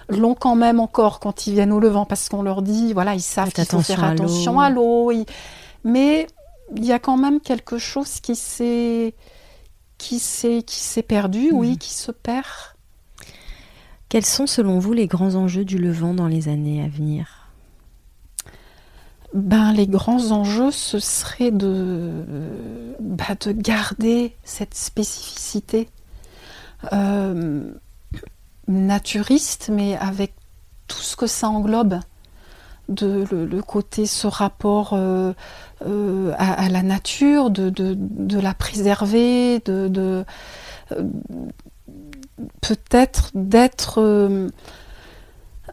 l'ont 0.10 0.34
quand 0.36 0.56
même 0.56 0.82
encore 0.82 1.22
quand 1.22 1.48
ils 1.48 1.54
viennent 1.54 1.72
au 1.72 1.80
Levant 1.80 2.04
parce 2.06 2.28
qu'on 2.28 2.42
leur 2.42 2.62
dit, 2.64 2.92
voilà, 2.92 3.14
ils 3.16 3.22
savent 3.22 3.52
qu'il 3.54 3.64
faut 3.66 3.80
faire 3.82 4.04
attention 4.04 4.60
à 4.60 4.70
l'eau. 4.70 4.74
attention 4.82 5.12
à 5.12 5.12
l'eau. 5.12 5.12
ils- 5.12 5.26
Mais 5.84 6.28
il 6.76 6.86
y 6.86 6.92
a 6.94 7.00
quand 7.00 7.18
même 7.18 7.40
quelque 7.42 7.78
chose 7.78 8.20
qui 8.20 8.36
s'est 8.36 9.14
qui 9.98 10.20
s'est 10.20 10.64
qui 10.66 10.80
s'est 10.80 11.04
perdu, 11.04 11.52
oui, 11.52 11.72
Mhm. 11.72 11.78
qui 11.78 11.94
se 11.94 12.12
perd. 12.12 12.46
Quels 14.10 14.26
sont 14.26 14.48
selon 14.48 14.80
vous 14.80 14.94
les 14.94 15.08
grands 15.08 15.36
enjeux 15.36 15.64
du 15.66 15.78
Levant 15.78 16.14
dans 16.14 16.28
les 16.28 16.48
années 16.50 16.84
à 16.84 16.88
venir? 16.88 17.48
Ben, 19.34 19.72
les 19.72 19.88
grands 19.88 20.32
enjeux, 20.32 20.72
ce 20.72 21.00
serait 21.00 21.52
de, 21.52 22.26
bah, 23.00 23.36
de 23.40 23.54
garder 23.54 24.36
cette 24.44 24.74
spécificité 24.74 25.88
euh, 26.92 27.72
naturiste, 28.68 29.70
mais 29.72 29.96
avec 29.96 30.34
tout 30.88 31.00
ce 31.02 31.16
que 31.16 31.28
ça 31.28 31.48
englobe. 31.48 32.00
De, 32.92 33.26
le, 33.32 33.46
le 33.46 33.62
côté, 33.62 34.06
ce 34.06 34.28
rapport 34.28 34.92
euh, 34.94 35.34
euh, 35.86 36.34
à, 36.38 36.66
à 36.66 36.70
la 36.70 36.84
nature, 36.84 37.50
de, 37.50 37.70
de, 37.70 37.96
de 37.98 38.40
la 38.40 38.54
préserver, 38.54 39.60
de, 39.66 39.88
de 39.88 40.26
euh, 40.92 41.04
peut-être 42.62 43.32
d'être 43.34 44.00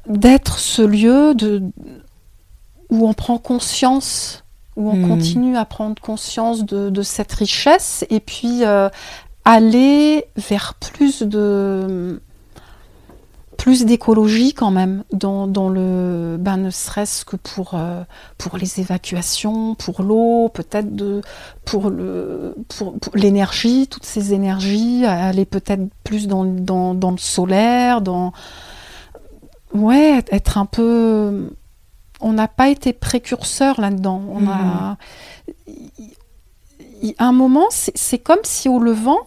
d'être 0.07 0.59
ce 0.59 0.83
lieu 0.83 1.35
de, 1.35 1.63
où 2.91 3.09
on 3.09 3.15
prend 3.15 3.39
conscience, 3.39 4.45
où 4.77 4.91
on 4.91 4.97
Hmm. 4.97 5.09
continue 5.09 5.57
à 5.57 5.65
prendre 5.65 6.01
conscience 6.01 6.65
de, 6.65 6.89
de 6.91 7.03
cette 7.03 7.33
richesse, 7.33 8.05
et 8.11 8.21
puis 8.21 8.65
euh, 8.65 8.89
aller 9.45 10.25
vers 10.37 10.75
plus 10.75 11.23
de 11.23 12.21
plus 13.59 13.85
d'écologie 13.85 14.55
quand 14.55 14.71
même 14.71 15.05
dans, 15.13 15.47
dans 15.47 15.69
le 15.69 16.37
ben 16.41 16.57
ne 16.57 16.71
serait-ce 16.71 17.27
que 17.27 17.37
pour 17.37 17.73
euh, 17.75 18.05
pour 18.39 18.57
les 18.57 18.81
évacuations 18.81 19.75
pour 19.75 20.03
l'eau 20.03 20.49
peut-être 20.49 20.95
de 20.95 21.21
pour 21.67 21.91
le 21.91 22.55
pour, 22.69 22.99
pour 22.99 23.15
l'énergie 23.17 23.89
toutes 23.89 24.07
ces 24.07 24.33
énergies 24.33 25.05
aller 25.05 25.45
peut-être 25.45 25.83
plus 26.05 26.29
dans, 26.29 26.45
dans, 26.45 26.95
dans 26.95 27.11
le 27.11 27.19
solaire 27.19 28.01
dans 28.01 28.33
ouais 29.75 30.25
être 30.31 30.57
un 30.57 30.67
peu 30.67 31.51
on 32.21 32.33
n'a 32.33 32.49
pas 32.49 32.69
été 32.69 32.93
précurseur 32.93 33.81
là-dedans. 33.81 34.23
On 34.31 34.47
a 34.49 34.97
à 37.19 37.25
un 37.25 37.33
moment 37.33 37.67
c'est 37.71 37.97
c'est 37.97 38.19
comme 38.19 38.45
si 38.45 38.69
au 38.69 38.79
Levant 38.79 39.21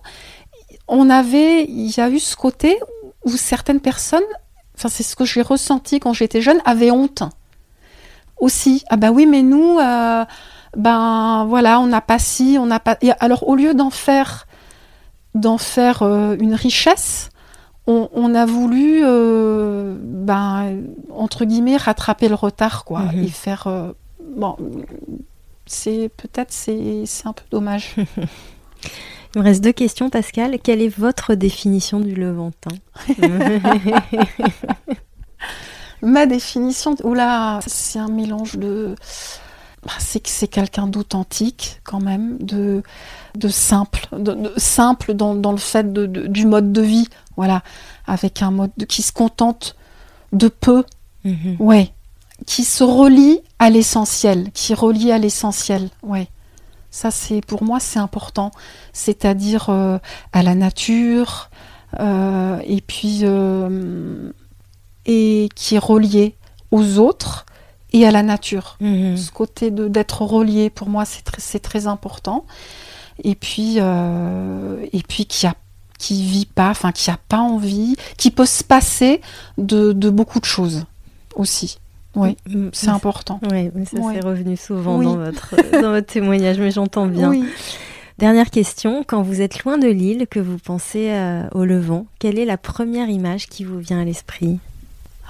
on 0.87 1.09
avait 1.09 1.65
il 1.65 1.95
y 1.95 1.99
a 1.99 2.09
eu 2.09 2.19
ce 2.19 2.35
côté 2.35 2.77
où 3.25 3.29
certaines 3.37 3.79
personnes, 3.79 4.21
enfin 4.77 4.89
c'est 4.89 5.03
ce 5.03 5.15
que 5.15 5.25
j'ai 5.25 5.41
ressenti 5.41 5.99
quand 5.99 6.13
j'étais 6.13 6.41
jeune, 6.41 6.59
avaient 6.65 6.91
honte 6.91 7.23
aussi. 8.39 8.83
Ah 8.89 8.97
bah 8.97 9.11
oui, 9.11 9.25
mais 9.27 9.41
nous, 9.43 9.77
euh, 9.79 10.25
ben 10.75 11.45
voilà, 11.47 11.79
on 11.79 11.87
n'a 11.87 12.01
pas 12.01 12.19
ci, 12.19 12.57
on 12.59 12.65
n'a 12.65 12.79
pas. 12.79 12.97
Et 13.01 13.11
alors 13.19 13.47
au 13.47 13.55
lieu 13.55 13.73
d'en 13.73 13.89
faire, 13.91 14.47
d'en 15.35 15.57
faire 15.57 16.01
euh, 16.01 16.35
une 16.39 16.55
richesse, 16.55 17.29
on, 17.87 18.09
on 18.13 18.33
a 18.35 18.45
voulu, 18.45 19.01
euh, 19.03 19.95
ben 19.99 20.81
entre 21.15 21.45
guillemets, 21.45 21.77
rattraper 21.77 22.29
le 22.29 22.35
retard, 22.35 22.83
quoi, 22.85 23.01
Mhm. 23.01 23.23
et 23.23 23.27
faire. 23.27 23.93
bon, 24.35 24.55
c'est 25.65 26.09
peut-être 26.17 26.51
c'est 26.51 27.03
c'est 27.05 27.27
un 27.27 27.33
peu 27.33 27.43
dommage. 27.51 27.95
Il 29.35 29.39
me 29.39 29.43
reste 29.45 29.63
deux 29.63 29.71
questions, 29.71 30.09
Pascal. 30.09 30.57
Quelle 30.61 30.81
est 30.81 30.89
votre 30.89 31.35
définition 31.35 31.99
du 31.99 32.15
Levantin 32.15 32.71
Ma 36.01 36.25
définition, 36.25 36.95
oula, 37.03 37.59
c'est 37.67 37.99
un 37.99 38.07
mélange 38.09 38.57
de. 38.57 38.95
bah, 39.85 39.91
c'est 39.99 40.19
que 40.19 40.29
c'est 40.29 40.47
quelqu'un 40.47 40.87
d'authentique 40.87 41.79
quand 41.83 41.99
même, 41.99 42.37
de, 42.39 42.81
de 43.35 43.47
simple, 43.49 44.07
de, 44.11 44.33
de- 44.33 44.53
simple 44.57 45.13
dans, 45.13 45.35
dans 45.35 45.51
le 45.51 45.59
fait 45.59 45.93
de, 45.93 46.07
de- 46.07 46.25
du 46.25 46.47
mode 46.47 46.73
de 46.73 46.81
vie, 46.81 47.07
voilà, 47.37 47.61
avec 48.07 48.41
un 48.41 48.49
mode 48.49 48.71
de- 48.77 48.85
qui 48.85 49.03
se 49.03 49.11
contente 49.11 49.75
de 50.33 50.47
peu, 50.47 50.83
Mhm. 51.23 51.57
ouais, 51.59 51.91
qui 52.47 52.63
se 52.63 52.83
relie 52.83 53.39
à 53.59 53.69
l'essentiel, 53.69 54.49
qui 54.55 54.73
relie 54.73 55.11
à 55.11 55.19
l'essentiel, 55.19 55.87
ouais. 56.01 56.27
Ça, 56.91 57.09
c'est 57.09 57.39
pour 57.39 57.63
moi, 57.63 57.79
c'est 57.79 57.99
important, 57.99 58.51
c'est-à-dire 58.91 59.69
euh, 59.69 59.97
à 60.33 60.43
la 60.43 60.55
nature, 60.55 61.49
euh, 61.99 62.59
et 62.65 62.81
puis 62.81 63.21
euh, 63.23 64.31
et 65.05 65.47
qui 65.55 65.75
est 65.75 65.79
relié 65.79 66.35
aux 66.69 66.97
autres 66.97 67.45
et 67.93 68.05
à 68.05 68.11
la 68.11 68.23
nature. 68.23 68.77
Mhm. 68.81 69.15
Ce 69.15 69.31
côté 69.31 69.71
de 69.71 69.87
d'être 69.87 70.21
relié, 70.21 70.69
pour 70.69 70.89
moi, 70.89 71.05
c'est 71.05 71.23
très, 71.23 71.59
très 71.59 71.87
important. 71.87 72.45
Et 73.23 73.35
puis, 73.35 73.77
et 73.77 75.03
puis 75.07 75.25
qui 75.25 75.47
a 75.47 75.55
qui 75.97 76.23
vit 76.23 76.47
pas, 76.47 76.71
enfin 76.71 76.91
qui 76.91 77.11
a 77.11 77.17
pas 77.29 77.39
envie, 77.39 77.95
qui 78.17 78.31
peut 78.31 78.47
se 78.47 78.63
passer 78.63 79.21
de, 79.59 79.93
de 79.93 80.09
beaucoup 80.09 80.39
de 80.39 80.45
choses 80.45 80.85
aussi. 81.35 81.77
Oui, 82.15 82.35
c'est 82.73 82.89
important. 82.89 83.39
Oui, 83.51 83.69
ça 83.89 83.97
Ouais. 83.99 84.15
c'est 84.15 84.25
revenu 84.25 84.57
souvent 84.57 84.97
Oui. 84.97 85.05
dans, 85.05 85.15
votre, 85.15 85.55
dans 85.81 85.91
votre 85.91 86.07
témoignage, 86.07 86.59
mais 86.59 86.71
j'entends 86.71 87.05
bien. 87.05 87.29
Oui. 87.29 87.45
Dernière 88.17 88.49
question, 88.49 89.03
quand 89.07 89.21
vous 89.21 89.41
êtes 89.41 89.63
loin 89.63 89.77
de 89.77 89.87
l'île, 89.87 90.27
que 90.29 90.39
vous 90.39 90.57
pensez 90.57 91.09
euh, 91.11 91.43
au 91.53 91.63
Levant, 91.65 92.05
quelle 92.19 92.37
est 92.37 92.45
la 92.45 92.57
première 92.57 93.09
image 93.09 93.47
qui 93.47 93.63
vous 93.63 93.79
vient 93.79 93.99
à 94.01 94.03
l'esprit? 94.03 94.59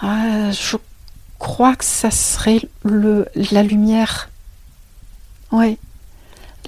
Ah, 0.02 0.52
Je 0.52 0.78
crois 1.40 1.76
que 1.76 1.86
ça 1.86 2.10
serait 2.12 2.62
le, 2.84 3.28
la 3.52 3.64
lumière. 3.64 4.30
Oui, 5.52 5.78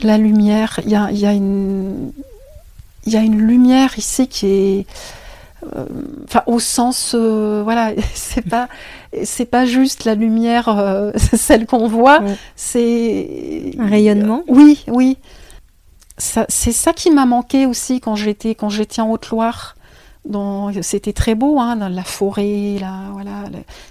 la 0.02 0.18
lumière. 0.18 0.80
Il 0.86 0.92
y 0.92 0.96
a, 0.96 1.12
y, 1.12 1.26
a 1.26 1.34
y 1.34 3.16
a 3.18 3.22
une 3.22 3.42
lumière 3.42 3.98
ici 3.98 4.28
qui 4.28 4.46
est... 4.48 4.86
Euh, 5.76 5.86
enfin, 6.26 6.44
au 6.46 6.60
sens, 6.60 7.16
euh, 7.16 7.62
voilà, 7.64 7.92
c'est 8.14 8.48
pas, 8.48 8.68
c'est 9.24 9.46
pas 9.46 9.66
juste 9.66 10.06
la 10.06 10.16
lumière, 10.16 11.12
celle 11.34 11.66
qu'on 11.66 11.88
voit, 11.88 12.22
c'est 12.56 13.72
un 13.80 13.88
rayonnement. 13.88 14.44
oui, 14.48 14.84
oui 14.88 15.18
c'est 16.18 16.72
ça 16.72 16.94
qui 16.94 17.10
m'a 17.12 17.26
manqué 17.26 17.66
aussi 17.66 18.00
quand 18.00 18.16
j'étais 18.16 18.56
quand 18.56 18.70
j'étais 18.70 19.02
en 19.02 19.10
Haute-Loire. 19.12 19.76
C'était 20.82 21.12
très 21.12 21.36
beau, 21.36 21.60
hein, 21.60 21.76
dans 21.76 21.90
la 21.90 22.04
forêt, 22.04 22.78
là, 22.80 23.10
voilà. 23.12 23.44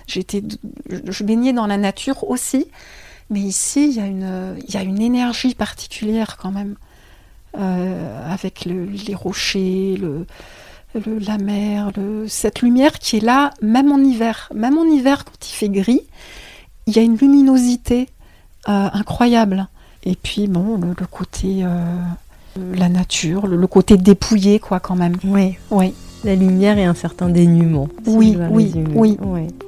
J'étais, 0.06 0.42
je 0.88 1.24
baignais 1.24 1.52
dans 1.52 1.66
la 1.66 1.76
nature 1.76 2.28
aussi, 2.30 2.68
mais 3.28 3.40
ici 3.40 3.88
il 3.88 3.96
y 3.96 4.00
a 4.00 4.06
une, 4.06 4.56
il 4.66 4.74
y 4.74 4.78
a 4.78 4.82
une 4.82 5.02
énergie 5.02 5.54
particulière 5.54 6.38
quand 6.40 6.50
même, 6.50 6.76
euh, 7.58 8.32
avec 8.32 8.64
les 8.64 9.14
rochers, 9.14 9.98
le, 10.00 10.24
la 10.94 11.38
mer, 11.38 11.90
cette 12.28 12.62
lumière 12.62 12.98
qui 12.98 13.16
est 13.16 13.24
là, 13.24 13.52
même 13.62 13.92
en 13.92 13.98
hiver, 13.98 14.48
même 14.54 14.78
en 14.78 14.84
hiver 14.84 15.24
quand 15.24 15.48
il 15.48 15.52
fait 15.52 15.68
gris, 15.68 16.02
il 16.86 16.96
y 16.96 16.98
a 16.98 17.02
une 17.02 17.16
luminosité 17.16 18.08
euh, 18.68 18.88
incroyable. 18.92 19.68
Et 20.04 20.16
puis, 20.16 20.48
bon, 20.48 20.78
le, 20.78 21.06
côté. 21.06 21.64
Euh, 21.64 21.96
la 22.74 22.88
nature, 22.88 23.46
le, 23.46 23.66
côté 23.66 23.96
dépouillé, 23.96 24.58
quoi, 24.58 24.80
quand 24.80 24.96
même. 24.96 25.16
Oui. 25.24 25.56
Oui. 25.70 25.94
La 26.24 26.36
lumière 26.36 26.78
et 26.78 26.84
un 26.84 26.94
certain 26.94 27.28
dénuement. 27.28 27.88
oui, 28.06 28.38
oui, 28.50 28.72
oui, 28.94 29.18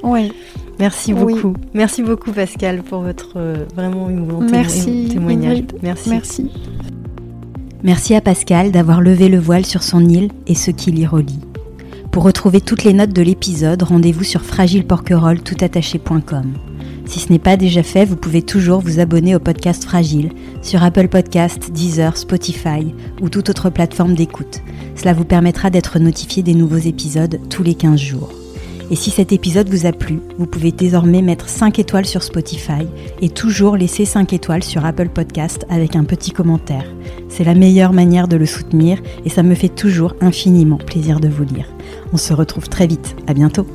oui, 0.04 0.32
Merci 0.78 1.12
beaucoup. 1.12 1.54
Merci 1.72 2.02
beaucoup, 2.02 2.32
Pascal, 2.32 2.82
pour 2.82 3.00
votre 3.02 3.32
euh, 3.36 3.64
vraiment 3.74 4.08
émouvant 4.08 4.40
Merci, 4.40 5.08
témoignage. 5.10 5.64
Merci. 5.82 6.10
Merci. 6.10 6.50
Merci 7.84 8.14
à 8.14 8.20
Pascal 8.22 8.72
d'avoir 8.72 9.02
levé 9.02 9.28
le 9.28 9.38
voile 9.38 9.66
sur 9.66 9.82
son 9.82 10.08
île 10.08 10.30
et 10.46 10.54
ce 10.54 10.70
qui 10.70 10.90
l'y 10.90 11.04
relie. 11.04 11.40
Pour 12.10 12.22
retrouver 12.22 12.62
toutes 12.62 12.82
les 12.82 12.94
notes 12.94 13.12
de 13.12 13.20
l'épisode, 13.20 13.82
rendez-vous 13.82 14.24
sur 14.24 14.40
fragileporquerolles.toutattaché.com. 14.40 16.54
Si 17.04 17.20
ce 17.20 17.30
n'est 17.30 17.38
pas 17.38 17.58
déjà 17.58 17.82
fait, 17.82 18.06
vous 18.06 18.16
pouvez 18.16 18.40
toujours 18.40 18.80
vous 18.80 19.00
abonner 19.00 19.36
au 19.36 19.38
podcast 19.38 19.84
Fragile 19.84 20.32
sur 20.62 20.82
Apple 20.82 21.08
Podcast, 21.08 21.70
Deezer, 21.72 22.16
Spotify 22.16 22.94
ou 23.20 23.28
toute 23.28 23.50
autre 23.50 23.68
plateforme 23.68 24.14
d'écoute. 24.14 24.62
Cela 24.96 25.12
vous 25.12 25.26
permettra 25.26 25.68
d'être 25.68 25.98
notifié 25.98 26.42
des 26.42 26.54
nouveaux 26.54 26.78
épisodes 26.78 27.38
tous 27.50 27.62
les 27.62 27.74
15 27.74 28.00
jours. 28.00 28.32
Et 28.90 28.96
si 28.96 29.10
cet 29.10 29.32
épisode 29.32 29.68
vous 29.68 29.86
a 29.86 29.92
plu, 29.92 30.20
vous 30.38 30.46
pouvez 30.46 30.72
désormais 30.72 31.22
mettre 31.22 31.48
5 31.48 31.78
étoiles 31.78 32.06
sur 32.06 32.22
Spotify 32.22 32.86
et 33.20 33.28
toujours 33.28 33.76
laisser 33.76 34.04
5 34.04 34.32
étoiles 34.32 34.62
sur 34.62 34.84
Apple 34.84 35.08
Podcast 35.08 35.64
avec 35.68 35.96
un 35.96 36.04
petit 36.04 36.30
commentaire. 36.30 36.84
C'est 37.28 37.44
la 37.44 37.54
meilleure 37.54 37.92
manière 37.92 38.28
de 38.28 38.36
le 38.36 38.46
soutenir 38.46 38.98
et 39.24 39.30
ça 39.30 39.42
me 39.42 39.54
fait 39.54 39.68
toujours 39.68 40.14
infiniment 40.20 40.78
plaisir 40.78 41.20
de 41.20 41.28
vous 41.28 41.44
lire. 41.44 41.66
On 42.12 42.16
se 42.16 42.32
retrouve 42.32 42.68
très 42.68 42.86
vite. 42.86 43.16
À 43.26 43.34
bientôt. 43.34 43.66